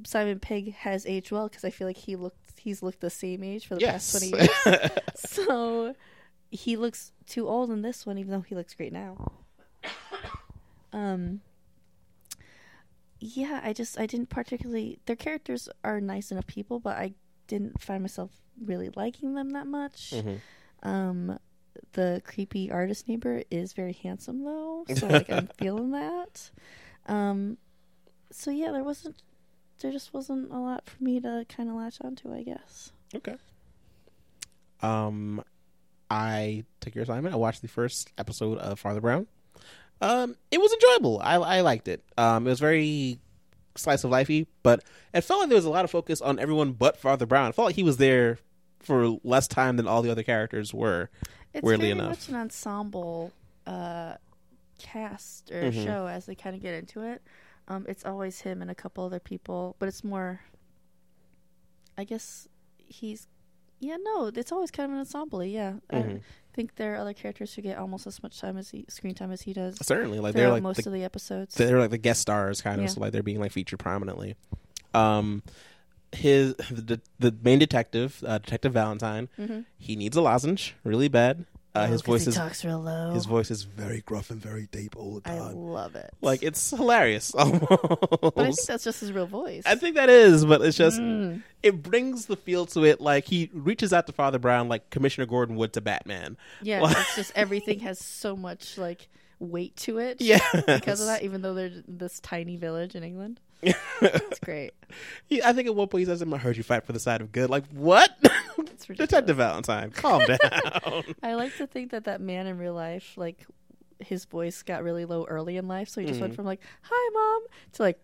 Simon 0.05 0.39
Pegg 0.39 0.73
has 0.75 1.05
aged 1.07 1.31
well 1.31 1.47
because 1.49 1.65
I 1.65 1.71
feel 1.71 1.87
like 1.87 1.97
he 1.97 2.15
looked 2.15 2.59
he's 2.59 2.83
looked 2.83 2.99
the 3.01 3.09
same 3.09 3.43
age 3.43 3.65
for 3.65 3.75
the 3.75 3.81
Yes. 3.81 4.11
past 4.13 4.23
twenty 4.31 4.45
years. 4.45 4.91
so 5.15 5.95
he 6.51 6.75
looks 6.77 7.11
too 7.25 7.47
old 7.47 7.71
in 7.71 7.81
this 7.81 8.05
one, 8.05 8.17
even 8.19 8.31
though 8.31 8.41
he 8.41 8.53
looks 8.55 8.73
great 8.75 8.93
now. 8.93 9.31
Um. 10.93 11.39
Yeah, 13.19 13.61
I 13.63 13.71
just 13.71 13.97
I 13.99 14.05
didn't 14.05 14.29
particularly. 14.29 14.99
Their 15.05 15.15
characters 15.15 15.69
are 15.83 16.01
nice 16.01 16.31
enough 16.31 16.47
people, 16.47 16.79
but 16.79 16.97
I 16.97 17.13
didn't 17.47 17.81
find 17.81 18.03
myself 18.03 18.31
really 18.63 18.89
liking 18.95 19.33
them 19.35 19.51
that 19.51 19.67
much. 19.67 20.11
hmm 20.13 20.35
Um, 20.83 21.39
the 21.93 22.21
creepy 22.25 22.69
artist 22.71 23.07
neighbor 23.07 23.43
is 23.49 23.71
very 23.73 23.93
handsome 23.93 24.43
though, 24.43 24.85
so 24.97 25.07
like 25.07 25.29
I'm 25.29 25.47
feeling 25.57 25.91
that. 25.91 26.49
Um, 27.07 27.57
so 28.31 28.51
yeah, 28.51 28.71
there 28.71 28.83
wasn't, 28.83 29.15
there 29.79 29.91
just 29.91 30.13
wasn't 30.13 30.51
a 30.51 30.57
lot 30.57 30.85
for 30.89 31.01
me 31.03 31.19
to 31.21 31.45
kind 31.47 31.69
of 31.69 31.75
latch 31.75 31.99
onto, 32.01 32.33
I 32.33 32.43
guess. 32.43 32.91
Okay. 33.15 33.35
Um, 34.81 35.43
I 36.11 36.65
took 36.81 36.93
your 36.93 37.03
assignment. 37.03 37.33
I 37.33 37.37
watched 37.37 37.61
the 37.61 37.67
first 37.69 38.11
episode 38.17 38.57
of 38.57 38.79
Father 38.79 38.99
Brown. 38.99 39.27
Um, 40.01 40.35
it 40.51 40.59
was 40.59 40.73
enjoyable. 40.73 41.19
I 41.23 41.35
I 41.35 41.61
liked 41.61 41.87
it. 41.87 42.03
Um, 42.17 42.45
it 42.47 42.49
was 42.49 42.59
very 42.59 43.19
slice 43.75 44.03
of 44.03 44.11
lifey, 44.11 44.47
but 44.63 44.83
it 45.13 45.21
felt 45.21 45.39
like 45.41 45.49
there 45.49 45.55
was 45.55 45.63
a 45.65 45.69
lot 45.69 45.85
of 45.85 45.91
focus 45.91 46.19
on 46.21 46.37
everyone 46.39 46.73
but 46.73 46.97
Father 46.97 47.25
Brown. 47.25 47.47
I 47.47 47.51
felt 47.53 47.67
like 47.67 47.75
he 47.75 47.83
was 47.83 47.97
there 47.97 48.39
for 48.79 49.19
less 49.23 49.47
time 49.47 49.77
than 49.77 49.87
all 49.87 50.01
the 50.01 50.09
other 50.11 50.23
characters 50.23 50.73
were. 50.73 51.09
It's 51.53 51.63
weirdly 51.63 51.87
very 51.93 51.99
enough. 51.99 52.09
much 52.09 52.29
an 52.29 52.35
ensemble 52.35 53.31
uh, 53.67 54.15
cast 54.79 55.51
or 55.51 55.71
Mhm. 55.71 55.83
show 55.85 56.07
as 56.07 56.25
they 56.25 56.35
kind 56.35 56.55
of 56.55 56.61
get 56.61 56.73
into 56.73 57.03
it. 57.03 57.21
Um, 57.67 57.85
it's 57.87 58.03
always 58.05 58.41
him 58.41 58.61
and 58.61 58.69
a 58.71 58.75
couple 58.75 59.05
other 59.05 59.19
people, 59.19 59.75
but 59.79 59.87
it's 59.87 60.03
more. 60.03 60.41
I 61.97 62.03
guess 62.03 62.47
he's. 62.77 63.27
Yeah, 63.81 63.97
no, 63.99 64.31
it's 64.33 64.51
always 64.51 64.71
kind 64.71 64.85
of 64.89 64.93
an 64.93 64.99
ensemble. 64.99 65.43
Yeah, 65.43 65.73
Mhm. 65.91 66.17
I 66.19 66.55
think 66.55 66.75
there 66.75 66.93
are 66.93 66.97
other 66.97 67.13
characters 67.13 67.53
who 67.53 67.61
get 67.61 67.77
almost 67.77 68.05
as 68.05 68.21
much 68.21 68.39
time 68.39 68.57
as 68.57 68.69
he, 68.69 68.85
screen 68.89 69.15
time 69.15 69.31
as 69.31 69.41
he 69.41 69.53
does 69.53 69.77
Certainly, 69.85 70.19
like 70.19 70.35
they're 70.35 70.49
like 70.49 70.61
most 70.63 70.83
the, 70.83 70.89
of 70.89 70.93
the 70.93 71.03
episodes. 71.03 71.55
they're 71.55 71.79
like 71.79 71.89
the 71.91 71.97
guest 71.97 72.21
stars, 72.21 72.61
kind 72.61 72.81
of. 72.81 72.89
So 72.89 73.01
like 73.01 73.11
they're 73.11 73.23
being 73.23 73.39
like 73.39 73.51
featured 73.51 73.79
prominently. 73.79 74.35
Um, 74.93 75.43
his 76.11 76.53
the, 76.71 77.01
the 77.19 77.35
main 77.43 77.59
detective, 77.59 78.23
uh, 78.25 78.37
Detective 78.37 78.73
Valentine, 78.73 79.29
mm-hmm. 79.39 79.61
he 79.77 79.95
needs 79.95 80.15
a 80.15 80.21
lozenge 80.21 80.75
really 80.83 81.07
bad. 81.07 81.45
Uh, 81.73 81.87
his 81.87 82.01
voice 82.01 82.27
is 82.27 82.35
talks 82.35 82.65
real 82.65 82.81
low. 82.81 83.11
his 83.13 83.25
voice 83.25 83.49
is 83.49 83.63
very 83.63 84.01
gruff 84.01 84.29
and 84.29 84.41
very 84.41 84.67
deep 84.73 84.95
all 84.97 85.15
the 85.15 85.21
time. 85.21 85.41
I 85.41 85.51
love 85.51 85.95
it. 85.95 86.11
Like 86.21 86.43
it's 86.43 86.69
hilarious 86.71 87.33
almost. 87.35 87.65
but 87.69 88.37
I 88.37 88.43
think 88.51 88.65
that's 88.67 88.83
just 88.83 88.99
his 88.99 89.13
real 89.13 89.25
voice. 89.27 89.63
I 89.65 89.75
think 89.75 89.95
that 89.95 90.09
is, 90.09 90.43
but 90.45 90.61
it's 90.61 90.75
just 90.77 90.99
Mm. 90.99 91.43
it 91.63 91.81
brings 91.81 92.25
the 92.25 92.35
feel 92.35 92.65
to 92.67 92.83
it. 92.83 92.99
Like 92.99 93.25
he 93.25 93.49
reaches 93.53 93.93
out 93.93 94.05
to 94.07 94.13
Father 94.13 94.37
Brown, 94.39 94.67
like 94.67 94.89
Commissioner 94.89 95.25
Gordon 95.27 95.55
would 95.55 95.71
to 95.73 95.81
Batman. 95.81 96.35
Yeah, 96.61 96.81
Like- 96.81 96.97
it's 96.97 97.15
just 97.15 97.31
everything 97.35 97.79
has 97.79 97.99
so 97.99 98.35
much 98.35 98.77
like 98.77 99.07
weight 99.39 99.75
to 99.77 99.97
it. 99.99 100.17
Yeah, 100.21 100.39
because 100.67 100.99
of 100.99 101.07
that, 101.07 101.23
even 101.23 101.41
though 101.41 101.53
they're 101.53 101.71
this 101.87 102.19
tiny 102.19 102.57
village 102.57 102.95
in 102.95 103.03
England, 103.03 103.39
it's 103.63 104.39
great. 104.43 104.71
He, 105.27 105.41
I 105.43 105.53
think 105.53 105.67
at 105.67 105.75
one 105.75 105.87
point 105.87 106.01
he 106.01 106.05
says, 106.05 106.21
"I 106.21 106.37
heard 106.37 106.57
you 106.57 106.63
fight 106.63 106.85
for 106.85 106.93
the 106.93 106.99
side 106.99 107.21
of 107.21 107.31
good." 107.31 107.49
Like 107.49 107.65
what? 107.71 108.09
It's 108.23 108.89
ridiculous. 108.89 108.97
Detective 108.97 109.37
Valentine, 109.37 109.91
calm 109.91 110.23
down. 110.25 111.03
I 111.23 111.33
like 111.35 111.55
to 111.57 111.67
think 111.67 111.91
that 111.91 112.05
that 112.05 112.21
man 112.21 112.47
in 112.47 112.57
real 112.57 112.73
life, 112.73 113.13
like 113.17 113.45
his 113.99 114.25
voice 114.25 114.63
got 114.63 114.83
really 114.83 115.05
low 115.05 115.25
early 115.25 115.57
in 115.57 115.67
life, 115.67 115.87
so 115.89 116.01
he 116.01 116.07
just 116.07 116.17
Mm. 116.17 116.21
went 116.21 116.35
from 116.35 116.45
like 116.45 116.61
"Hi, 116.81 117.09
mom" 117.13 117.43
to 117.73 117.81
like 117.83 117.99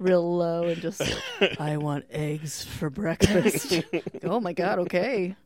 real 0.00 0.36
low 0.36 0.64
and 0.64 0.80
just 0.82 1.02
"I 1.60 1.76
want 1.76 2.06
eggs 2.10 2.64
for 2.64 2.90
breakfast." 2.90 3.82
oh 4.24 4.40
my 4.40 4.52
god! 4.52 4.78
Okay. 4.80 5.36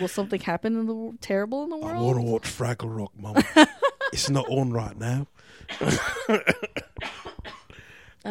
Will 0.00 0.08
something 0.08 0.40
happen 0.40 0.78
in 0.78 0.86
the 0.86 0.92
w- 0.92 1.16
terrible 1.20 1.64
in 1.64 1.70
the 1.70 1.76
world? 1.78 1.96
I 1.96 2.00
world? 2.00 2.16
want 2.16 2.26
to 2.26 2.30
watch 2.32 2.42
Fraggle 2.76 2.94
Rock, 2.94 3.12
Mum. 3.18 3.42
it's 4.12 4.28
not 4.28 4.46
on 4.50 4.70
right 4.70 4.96
now. 4.96 5.26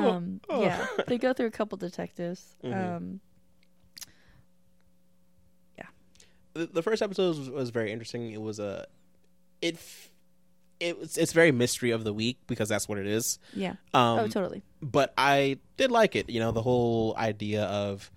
Um, 0.06 0.42
Oh. 0.50 0.62
yeah, 0.62 0.86
they 1.08 1.18
go 1.18 1.34
through 1.34 1.48
a 1.48 1.52
couple 1.60 1.78
detectives. 1.78 2.56
Mhm. 2.64 2.96
Um, 2.98 3.22
the, 6.54 6.66
the 6.66 6.82
first 6.82 7.02
episode 7.04 7.38
was, 7.38 7.50
was 7.50 7.70
very 7.70 7.92
interesting. 7.92 8.32
It 8.32 8.42
was 8.42 8.60
a 8.60 8.88
it 9.62 9.78
it 10.80 10.98
was 11.00 11.18
it's 11.18 11.32
very 11.34 11.52
mystery 11.52 11.92
of 11.92 12.04
the 12.04 12.14
week 12.14 12.40
because 12.48 12.68
that's 12.70 12.88
what 12.90 12.98
it 12.98 13.06
is. 13.08 13.38
yeah. 13.54 13.74
Um, 13.94 14.20
oh, 14.20 14.28
totally. 14.28 14.64
but 14.82 15.14
I 15.18 15.60
did 15.78 15.92
like 15.92 16.16
it. 16.16 16.30
You 16.30 16.40
know, 16.40 16.52
the 16.52 16.62
whole 16.64 17.16
idea 17.18 17.66
of 17.66 18.10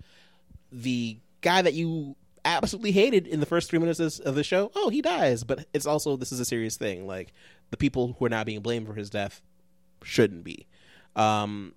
the 0.71 1.19
guy 1.41 1.61
that 1.61 1.73
you 1.73 2.15
absolutely 2.43 2.91
hated 2.91 3.27
in 3.27 3.39
the 3.39 3.45
first 3.45 3.69
three 3.69 3.77
minutes 3.79 3.99
of 3.99 4.19
of 4.25 4.33
the 4.35 4.43
show. 4.43 4.71
Oh, 4.75 4.89
he 4.89 5.01
dies, 5.03 5.43
but 5.43 5.67
it's 5.73 5.85
also 5.85 6.17
this 6.17 6.31
is 6.31 6.39
a 6.39 6.45
serious 6.45 6.77
thing. 6.77 7.05
Like 7.05 7.33
the 7.69 7.77
people 7.77 8.15
who 8.17 8.25
are 8.25 8.29
now 8.29 8.43
being 8.43 8.61
blamed 8.61 8.87
for 8.87 8.93
his 8.95 9.09
death 9.11 9.41
shouldn't 10.03 10.43
be. 10.43 10.65
Um, 11.15 11.73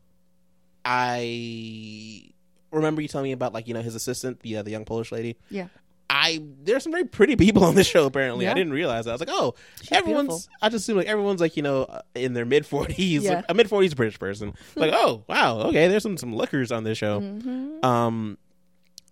I 0.84 2.30
remember 2.70 3.00
you 3.02 3.08
telling 3.08 3.24
me 3.24 3.32
about 3.32 3.52
like 3.52 3.68
you 3.68 3.74
know 3.74 3.82
his 3.82 3.94
assistant, 3.94 4.40
the 4.40 4.58
uh, 4.58 4.62
the 4.62 4.70
young 4.70 4.84
Polish 4.84 5.12
lady. 5.12 5.36
Yeah. 5.50 5.68
I 6.10 6.42
there's 6.62 6.82
some 6.82 6.92
very 6.92 7.06
pretty 7.06 7.34
people 7.34 7.64
on 7.64 7.74
this 7.74 7.86
show. 7.86 8.04
Apparently, 8.06 8.46
I 8.46 8.52
didn't 8.54 8.72
realize 8.74 9.06
that. 9.06 9.12
I 9.12 9.14
was 9.14 9.20
like, 9.20 9.30
oh, 9.32 9.54
She's 9.80 9.90
everyone's. 9.92 10.28
beautiful. 10.28 10.52
I 10.60 10.68
just 10.68 10.82
assume 10.84 10.98
like 10.98 11.06
everyone's 11.06 11.40
like 11.40 11.56
you 11.56 11.62
know 11.62 11.84
uh, 11.84 12.02
in 12.14 12.34
their 12.34 12.44
mid 12.44 12.66
forties, 12.66 13.24
Yeah. 13.24 13.42
a 13.48 13.54
mid 13.54 13.68
forties 13.68 13.94
British 13.94 14.18
person. 14.18 14.52
like, 14.76 14.92
oh 14.94 15.24
wow, 15.28 15.60
okay, 15.68 15.88
there's 15.88 16.02
some 16.02 16.16
some 16.18 16.36
lookers 16.36 16.70
on 16.70 16.84
this 16.84 16.98
show. 16.98 17.20
hmm 17.20 17.82
Um, 17.84 18.38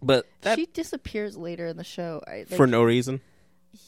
but 0.02 0.26
that 0.42 0.58
she 0.58 0.66
disappears 0.66 1.36
later 1.36 1.66
in 1.66 1.76
the 1.78 1.84
show. 1.84 2.22
I, 2.26 2.38
like, 2.38 2.48
for 2.48 2.66
no 2.66 2.84
reason. 2.84 3.20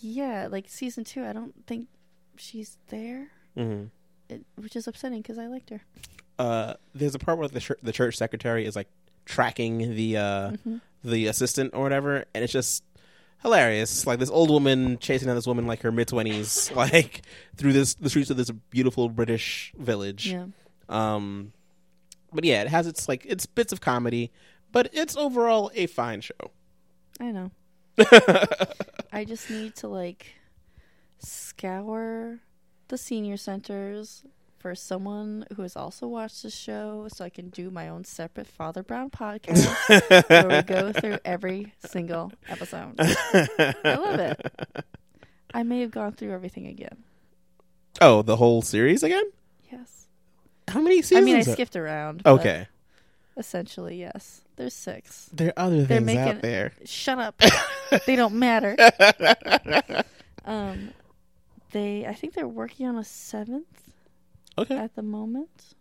yeah, 0.01 0.49
like 0.51 0.69
season 0.69 1.05
two. 1.05 1.25
I 1.25 1.33
don't 1.35 1.55
think 1.67 1.89
she's 2.37 2.79
there, 2.89 3.29
hmm 3.55 3.85
it, 4.31 4.45
which 4.57 4.75
is 4.77 4.89
upsetting 4.89 5.21
because 5.21 5.39
I 5.39 5.47
liked 5.47 5.69
her. 5.71 5.83
Uh, 6.39 6.75
there's 6.95 7.15
a 7.15 7.19
part 7.19 7.39
where 7.39 7.49
the 7.49 7.61
church, 7.61 7.79
the 7.83 7.93
church 7.93 8.17
secretary 8.17 8.67
is 8.67 8.75
like 8.77 8.89
tracking 9.25 9.95
the 9.95 10.17
uh 10.17 10.51
Mhm. 10.67 10.81
the 11.05 11.27
assistant 11.29 11.73
or 11.75 11.83
whatever, 11.83 12.25
and 12.35 12.43
it's 12.45 12.53
just 12.53 12.83
hilarious. 13.43 14.07
Like 14.07 14.19
this 14.19 14.31
old 14.31 14.51
woman 14.51 14.99
chasing 14.99 15.27
down 15.27 15.37
this 15.37 15.47
woman 15.47 15.67
like 15.67 15.83
her 15.83 15.93
mid 15.93 16.09
twenties, 16.09 16.71
like 16.77 17.23
through 17.57 17.73
this 17.73 17.95
the 17.95 18.11
streets 18.11 18.31
of 18.31 18.37
this 18.37 18.51
beautiful 18.71 19.09
British 19.09 19.73
village. 19.79 20.33
Yeah, 20.33 20.47
Um, 20.89 21.53
but 22.33 22.45
yeah, 22.45 22.63
it 22.63 22.69
has 22.69 22.87
its 22.87 23.09
like 23.09 23.25
its 23.27 23.47
bits 23.47 23.73
of 23.73 23.81
comedy, 23.81 24.33
but 24.73 24.89
it's 24.93 25.17
overall 25.17 25.71
a 25.75 25.87
fine 25.87 26.21
show. 26.21 26.51
I 27.21 27.31
know. 27.31 27.51
I 29.13 29.25
just 29.25 29.49
need 29.51 29.77
to 29.77 29.89
like 29.89 30.35
scour 31.21 32.41
the 32.89 32.99
senior 32.99 33.37
centers 33.37 34.25
for 34.65 34.75
someone 34.75 35.45
who 35.55 35.61
has 35.61 35.77
also 35.77 36.07
watched 36.07 36.43
the 36.43 36.49
show, 36.49 37.07
so 37.13 37.23
I 37.23 37.29
can 37.29 37.51
do 37.51 37.71
my 37.71 37.91
own 37.91 38.03
separate 38.05 38.47
Father 38.47 38.83
Brown 38.83 39.11
podcast 39.11 40.27
where 40.31 40.49
we 40.49 40.63
go 40.63 40.91
through 40.91 41.19
every 41.23 41.75
single 41.85 42.33
episode. 42.49 42.95
I 42.99 43.75
love 43.85 44.19
it. 44.21 44.41
I 45.53 45.65
may 45.65 45.83
have 45.83 45.91
gone 45.91 46.13
through 46.13 46.33
everything 46.33 46.67
again. 46.67 46.97
Oh, 48.01 48.23
the 48.23 48.37
whole 48.37 48.63
series 48.63 49.03
again? 49.03 49.25
Yes. 49.71 50.07
How 50.69 50.81
many 50.81 51.03
seasons? 51.03 51.19
I 51.19 51.25
mean, 51.27 51.37
I 51.37 51.41
are- 51.41 51.43
skipped 51.43 51.77
around. 51.77 52.23
Okay, 52.25 52.67
Essentially, 53.37 54.01
yes. 54.01 54.41
There's 54.57 54.73
six. 54.73 55.29
there 55.31 55.53
are 55.59 55.67
other 55.67 55.83
They're 55.85 55.99
things 55.99 56.07
making- 56.07 56.21
out 56.23 56.41
there. 56.41 56.73
Shut 56.87 57.19
up. 57.19 57.39
they 58.07 58.17
don't 58.17 58.37
matter. 58.37 58.77
Um, 60.47 60.91
they. 61.73 62.07
I 62.07 62.15
think 62.15 62.33
they're 62.35 62.47
working 62.49 62.87
on 62.87 62.97
a 62.97 63.05
seventh 63.05 63.94
Okay, 64.57 64.77
at 64.77 64.95
the 64.95 65.03
moment, 65.03 65.75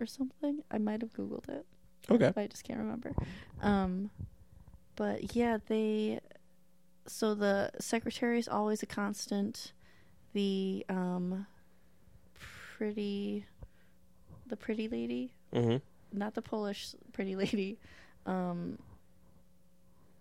or 0.00 0.06
something. 0.06 0.62
I 0.70 0.78
might 0.78 1.00
have 1.02 1.12
googled 1.12 1.48
it. 1.48 1.66
okay. 2.10 2.32
I 2.36 2.46
just 2.46 2.64
can't 2.64 2.78
remember. 2.78 3.12
Um, 3.60 4.10
but 4.96 5.34
yeah, 5.36 5.58
they. 5.66 6.20
So 7.06 7.34
the 7.34 7.70
secretary 7.80 8.38
is 8.38 8.46
always 8.48 8.82
a 8.82 8.86
constant. 8.86 9.72
The 10.32 10.86
um, 10.88 11.46
pretty, 12.78 13.44
the 14.46 14.56
pretty 14.56 14.88
lady, 14.88 15.34
hmm 15.52 15.76
not 16.12 16.34
the 16.34 16.42
Polish 16.42 16.94
pretty 17.12 17.36
lady, 17.36 17.78
um, 18.26 18.78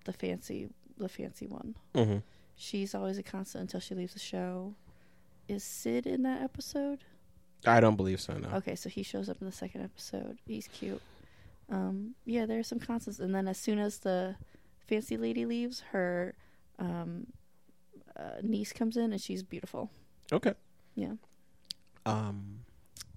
the 0.06 0.14
fancy, 0.14 0.70
the 0.98 1.08
fancy 1.10 1.48
one. 1.48 1.76
hmm 1.96 2.18
She's 2.56 2.94
always 2.94 3.18
a 3.18 3.24
constant 3.24 3.62
until 3.64 3.80
she 3.80 3.96
leaves 3.96 4.14
the 4.14 4.20
show. 4.20 4.76
Is 5.48 5.64
Sid 5.64 6.06
in 6.06 6.24
that 6.24 6.42
episode? 6.42 7.04
I 7.66 7.80
don't 7.80 7.96
believe 7.96 8.20
so. 8.20 8.34
No. 8.34 8.50
Okay, 8.58 8.76
so 8.76 8.90
he 8.90 9.04
shows 9.04 9.30
up 9.30 9.38
in 9.40 9.46
the 9.46 9.54
second 9.54 9.84
episode. 9.84 10.38
He's 10.48 10.68
cute. 10.68 11.02
Um, 11.70 12.16
yeah, 12.26 12.46
there 12.46 12.60
are 12.60 12.64
some 12.64 12.80
constants, 12.80 13.20
and 13.20 13.34
then 13.34 13.48
as 13.48 13.58
soon 13.58 13.80
as 13.80 14.00
the 14.00 14.36
fancy 14.88 15.16
lady 15.18 15.46
leaves, 15.46 15.82
her 15.92 16.36
um, 16.80 17.28
uh, 18.18 18.42
niece 18.42 18.74
comes 18.74 18.98
in, 18.98 19.12
and 19.12 19.22
she's 19.22 19.44
beautiful. 19.44 19.90
Okay. 20.32 20.54
Yeah. 20.96 21.14
Um. 22.06 22.60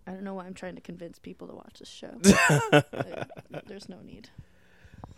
I 0.07 0.11
don't 0.13 0.23
know 0.23 0.35
why 0.35 0.45
I'm 0.45 0.53
trying 0.55 0.75
to 0.75 0.83
convince 0.83 1.19
people 1.19 1.49
to 1.49 1.55
watch 1.55 1.79
this 1.79 1.89
show. 1.89 2.15
Uh, 3.53 3.61
There's 3.67 3.89
no 3.89 4.01
need. 4.03 4.29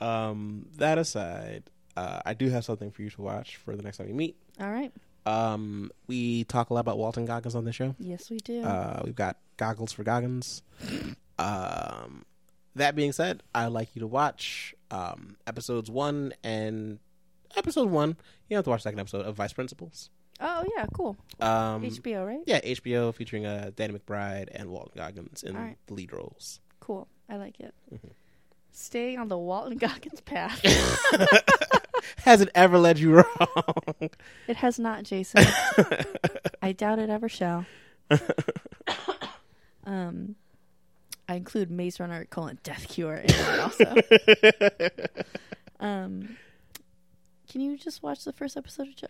Um. 0.01 0.66
That 0.77 0.98
aside, 0.98 1.70
uh, 1.97 2.20
I 2.24 2.35
do 2.35 2.48
have 2.51 2.65
something 2.65 2.90
for 2.90 3.03
you 3.03 3.11
to 3.11 3.23
watch 3.23 3.57
for 3.57 3.77
the 3.77 3.82
next 3.82 3.97
time 3.97 4.07
we 4.07 4.12
meet. 4.12 4.36
All 4.61 4.70
right. 4.70 4.93
Um. 5.27 5.90
We 6.07 6.44
talk 6.44 6.70
a 6.70 6.74
lot 6.74 6.81
about 6.81 6.98
Walton 6.98 7.27
Goggins 7.27 7.55
on 7.55 7.65
the 7.65 7.73
show. 7.73 7.94
Yes, 7.98 8.31
we 8.31 8.39
do. 8.39 8.62
Uh, 8.62 9.03
we've 9.05 9.15
got 9.16 9.36
goggles 9.57 9.93
for 9.93 10.05
Goggins. 10.05 10.62
Um, 11.39 12.24
that 12.77 12.94
being 12.94 13.12
said, 13.12 13.43
I'd 13.55 13.66
like 13.66 13.94
you 13.94 14.01
to 14.01 14.07
watch 14.07 14.74
um, 14.90 15.36
episodes 15.47 15.90
one 15.90 16.32
and 16.44 16.98
episode 17.57 17.90
one. 17.90 18.11
You 18.11 18.55
don't 18.55 18.59
have 18.59 18.65
to 18.65 18.70
watch 18.70 18.81
the 18.81 18.89
second 18.89 19.01
episode 19.01 19.27
of 19.27 19.35
Vice 19.35 19.53
Principals. 19.53 20.11
oh 20.40 20.65
yeah, 20.77 20.86
cool. 20.94 21.16
Um, 21.40 21.82
HBO, 21.82 22.27
right? 22.27 22.40
yeah, 22.47 22.61
HBO 22.61 23.15
featuring 23.15 23.47
uh, 23.47 23.70
Danny 23.74 23.98
McBride 23.98 24.48
and 24.53 24.70
Walton 24.70 24.93
Goggins 24.97 25.43
in 25.43 25.57
right. 25.57 25.77
the 25.86 25.94
lead 25.94 26.12
roles. 26.12 26.61
Cool. 26.81 27.09
I 27.28 27.36
like 27.36 27.59
it. 27.61 27.74
Mhm. 27.93 28.11
Staying 28.73 29.19
on 29.19 29.28
the 29.28 29.39
Walton 29.39 29.78
Goggins 29.78 30.20
path. 30.20 30.61
Has 32.24 32.41
it 32.41 32.49
ever 32.55 32.78
led 32.78 32.99
you 32.99 33.15
wrong? 33.16 34.11
It 34.49 34.57
has 34.57 34.78
not, 34.78 35.05
Jason. 35.05 35.45
I 36.62 36.73
doubt 36.73 36.99
it 36.99 37.11
ever 37.11 37.28
shall. 37.28 37.66
um, 39.85 40.37
I 41.28 41.35
include 41.35 41.70
Maze 41.70 41.99
Runner 42.01 42.24
colon 42.27 42.59
Death 42.62 42.89
Cure 42.89 43.15
in 43.16 43.31
it 43.31 43.61
also. 43.61 43.95
um, 45.81 46.37
can 47.51 47.61
you 47.61 47.77
just 47.77 48.03
watch 48.03 48.24
the 48.24 48.33
first 48.33 48.57
episode 48.57 48.89
of? 48.89 48.97
Ju- 48.97 49.07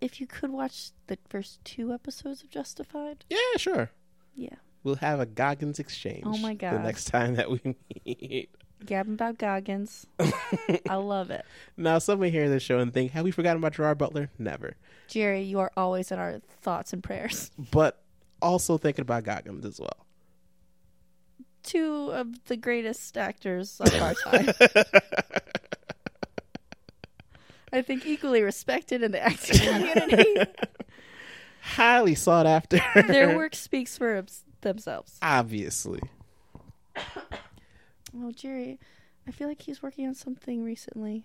if 0.00 0.20
you 0.20 0.26
could 0.26 0.50
watch 0.50 0.90
the 1.06 1.18
first 1.28 1.64
two 1.64 1.92
episodes 1.92 2.42
of 2.42 2.50
Justified, 2.50 3.24
Yeah, 3.30 3.36
sure. 3.56 3.90
yeah, 4.34 4.56
We'll 4.82 4.96
have 4.96 5.20
a 5.20 5.26
Goggins 5.26 5.78
exchange. 5.78 6.24
Oh 6.26 6.36
my 6.38 6.54
god! 6.54 6.74
The 6.74 6.78
next 6.80 7.04
time 7.04 7.36
that 7.36 7.50
we 7.50 7.60
meet. 8.04 8.50
Gabbing 8.86 9.14
about 9.14 9.38
Goggins. 9.38 10.06
I 10.88 10.94
love 10.96 11.30
it, 11.30 11.44
Now, 11.76 11.98
some 11.98 12.20
may 12.20 12.30
hear 12.30 12.48
this 12.48 12.62
show 12.62 12.78
and 12.78 12.92
think, 12.92 13.12
have 13.12 13.24
we 13.24 13.30
forgotten 13.30 13.58
about 13.58 13.74
Gerard 13.74 13.98
Butler? 13.98 14.30
Never. 14.38 14.76
Jerry. 15.08 15.42
You 15.42 15.60
are 15.60 15.70
always 15.76 16.10
in 16.10 16.18
our 16.18 16.40
thoughts 16.62 16.92
and 16.92 17.02
prayers. 17.02 17.50
But 17.70 18.00
also 18.40 18.78
thinking 18.78 19.02
about 19.02 19.24
Goggins 19.24 19.64
as 19.64 19.78
well. 19.80 20.06
Two 21.62 22.10
of 22.12 22.44
the 22.46 22.56
greatest 22.56 23.16
actors 23.16 23.80
of 23.80 23.94
our 24.02 24.14
time. 24.14 24.48
I 27.72 27.80
think 27.82 28.04
equally 28.04 28.42
respected 28.42 29.02
in 29.02 29.12
the 29.12 29.22
acting 29.22 29.58
community. 29.58 30.34
Highly 31.62 32.14
sought 32.16 32.46
after. 32.46 32.80
Their 33.06 33.36
work 33.36 33.54
speaks 33.54 33.96
for 33.96 34.24
themselves. 34.60 35.18
Obviously. 35.22 36.00
Oh, 38.16 38.30
Jerry, 38.32 38.78
I 39.26 39.30
feel 39.30 39.48
like 39.48 39.62
he's 39.62 39.82
working 39.82 40.06
on 40.06 40.14
something 40.14 40.62
recently. 40.64 41.24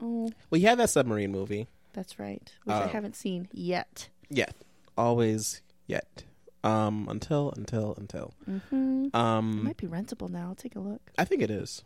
Oh, 0.00 0.30
Well, 0.50 0.60
you 0.60 0.66
had 0.68 0.78
that 0.78 0.90
submarine 0.90 1.30
movie. 1.32 1.68
that's 1.92 2.18
right. 2.18 2.52
Which 2.64 2.74
I 2.74 2.84
Oh. 2.84 2.88
haven't 2.88 3.16
seen 3.16 3.48
yet. 3.52 4.08
Yet. 4.28 4.54
Always 4.96 5.62
yet. 5.86 6.24
Um, 6.64 7.06
until, 7.08 7.52
until, 7.56 7.94
until. 7.96 8.34
Mm-hmm. 8.48 9.04
It 9.06 9.14
Um, 9.14 9.64
might 9.64 9.76
be 9.76 9.86
rentable 9.86 10.28
now. 10.28 10.48
I'll 10.48 10.54
take 10.54 10.76
a 10.76 10.80
look. 10.80 11.12
I 11.18 11.24
think 11.24 11.42
it 11.42 11.50
is. 11.50 11.82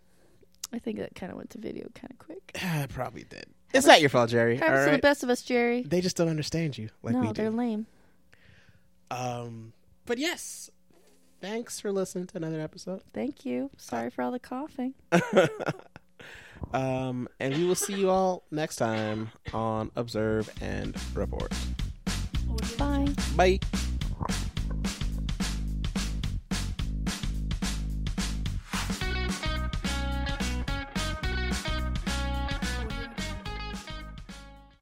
I 0.73 0.79
think 0.79 0.99
that 0.99 1.15
kind 1.15 1.31
of 1.33 1.39
went 1.39 1.51
to 1.51 1.59
video 1.59 1.89
kind 1.95 2.11
of 2.13 2.19
quick. 2.19 2.59
I 2.63 2.87
probably 2.89 3.25
did. 3.25 3.47
It's 3.75 3.87
not 3.87 4.01
your 4.01 4.11
fault, 4.11 4.31
Jerry. 4.31 4.57
Happens 4.57 4.81
to 4.81 4.85
the 4.87 4.91
right? 4.93 5.03
best 5.03 5.23
of 5.23 5.31
us, 5.31 5.43
Jerry. 5.43 5.83
They 5.83 6.01
just 6.01 6.17
don't 6.17 6.29
understand 6.29 6.79
you 6.79 6.89
like 7.03 7.15
no, 7.15 7.21
we 7.21 7.33
they're 7.33 7.51
lame. 7.51 7.87
Um, 9.11 9.73
but 10.07 10.19
yes, 10.19 10.71
thanks 11.41 11.81
for 11.81 11.93
listening 11.93 12.27
to 12.29 12.37
another 12.37 12.61
episode. 12.61 13.03
Thank 13.13 13.45
you. 13.45 13.71
Sorry 13.77 14.11
for 14.11 14.23
all 14.23 14.33
the 14.33 14.39
coughing. 14.39 14.95
Um, 16.73 17.29
and 17.39 17.55
we 17.55 17.65
will 17.65 17.75
see 17.75 17.95
you 17.95 18.11
all 18.11 18.45
next 18.51 18.77
time 18.77 19.31
on 19.53 19.91
Observe 19.97 20.51
and 20.61 20.97
Report. 21.15 21.53
Bye. 22.79 23.09
Bye. 23.37 23.61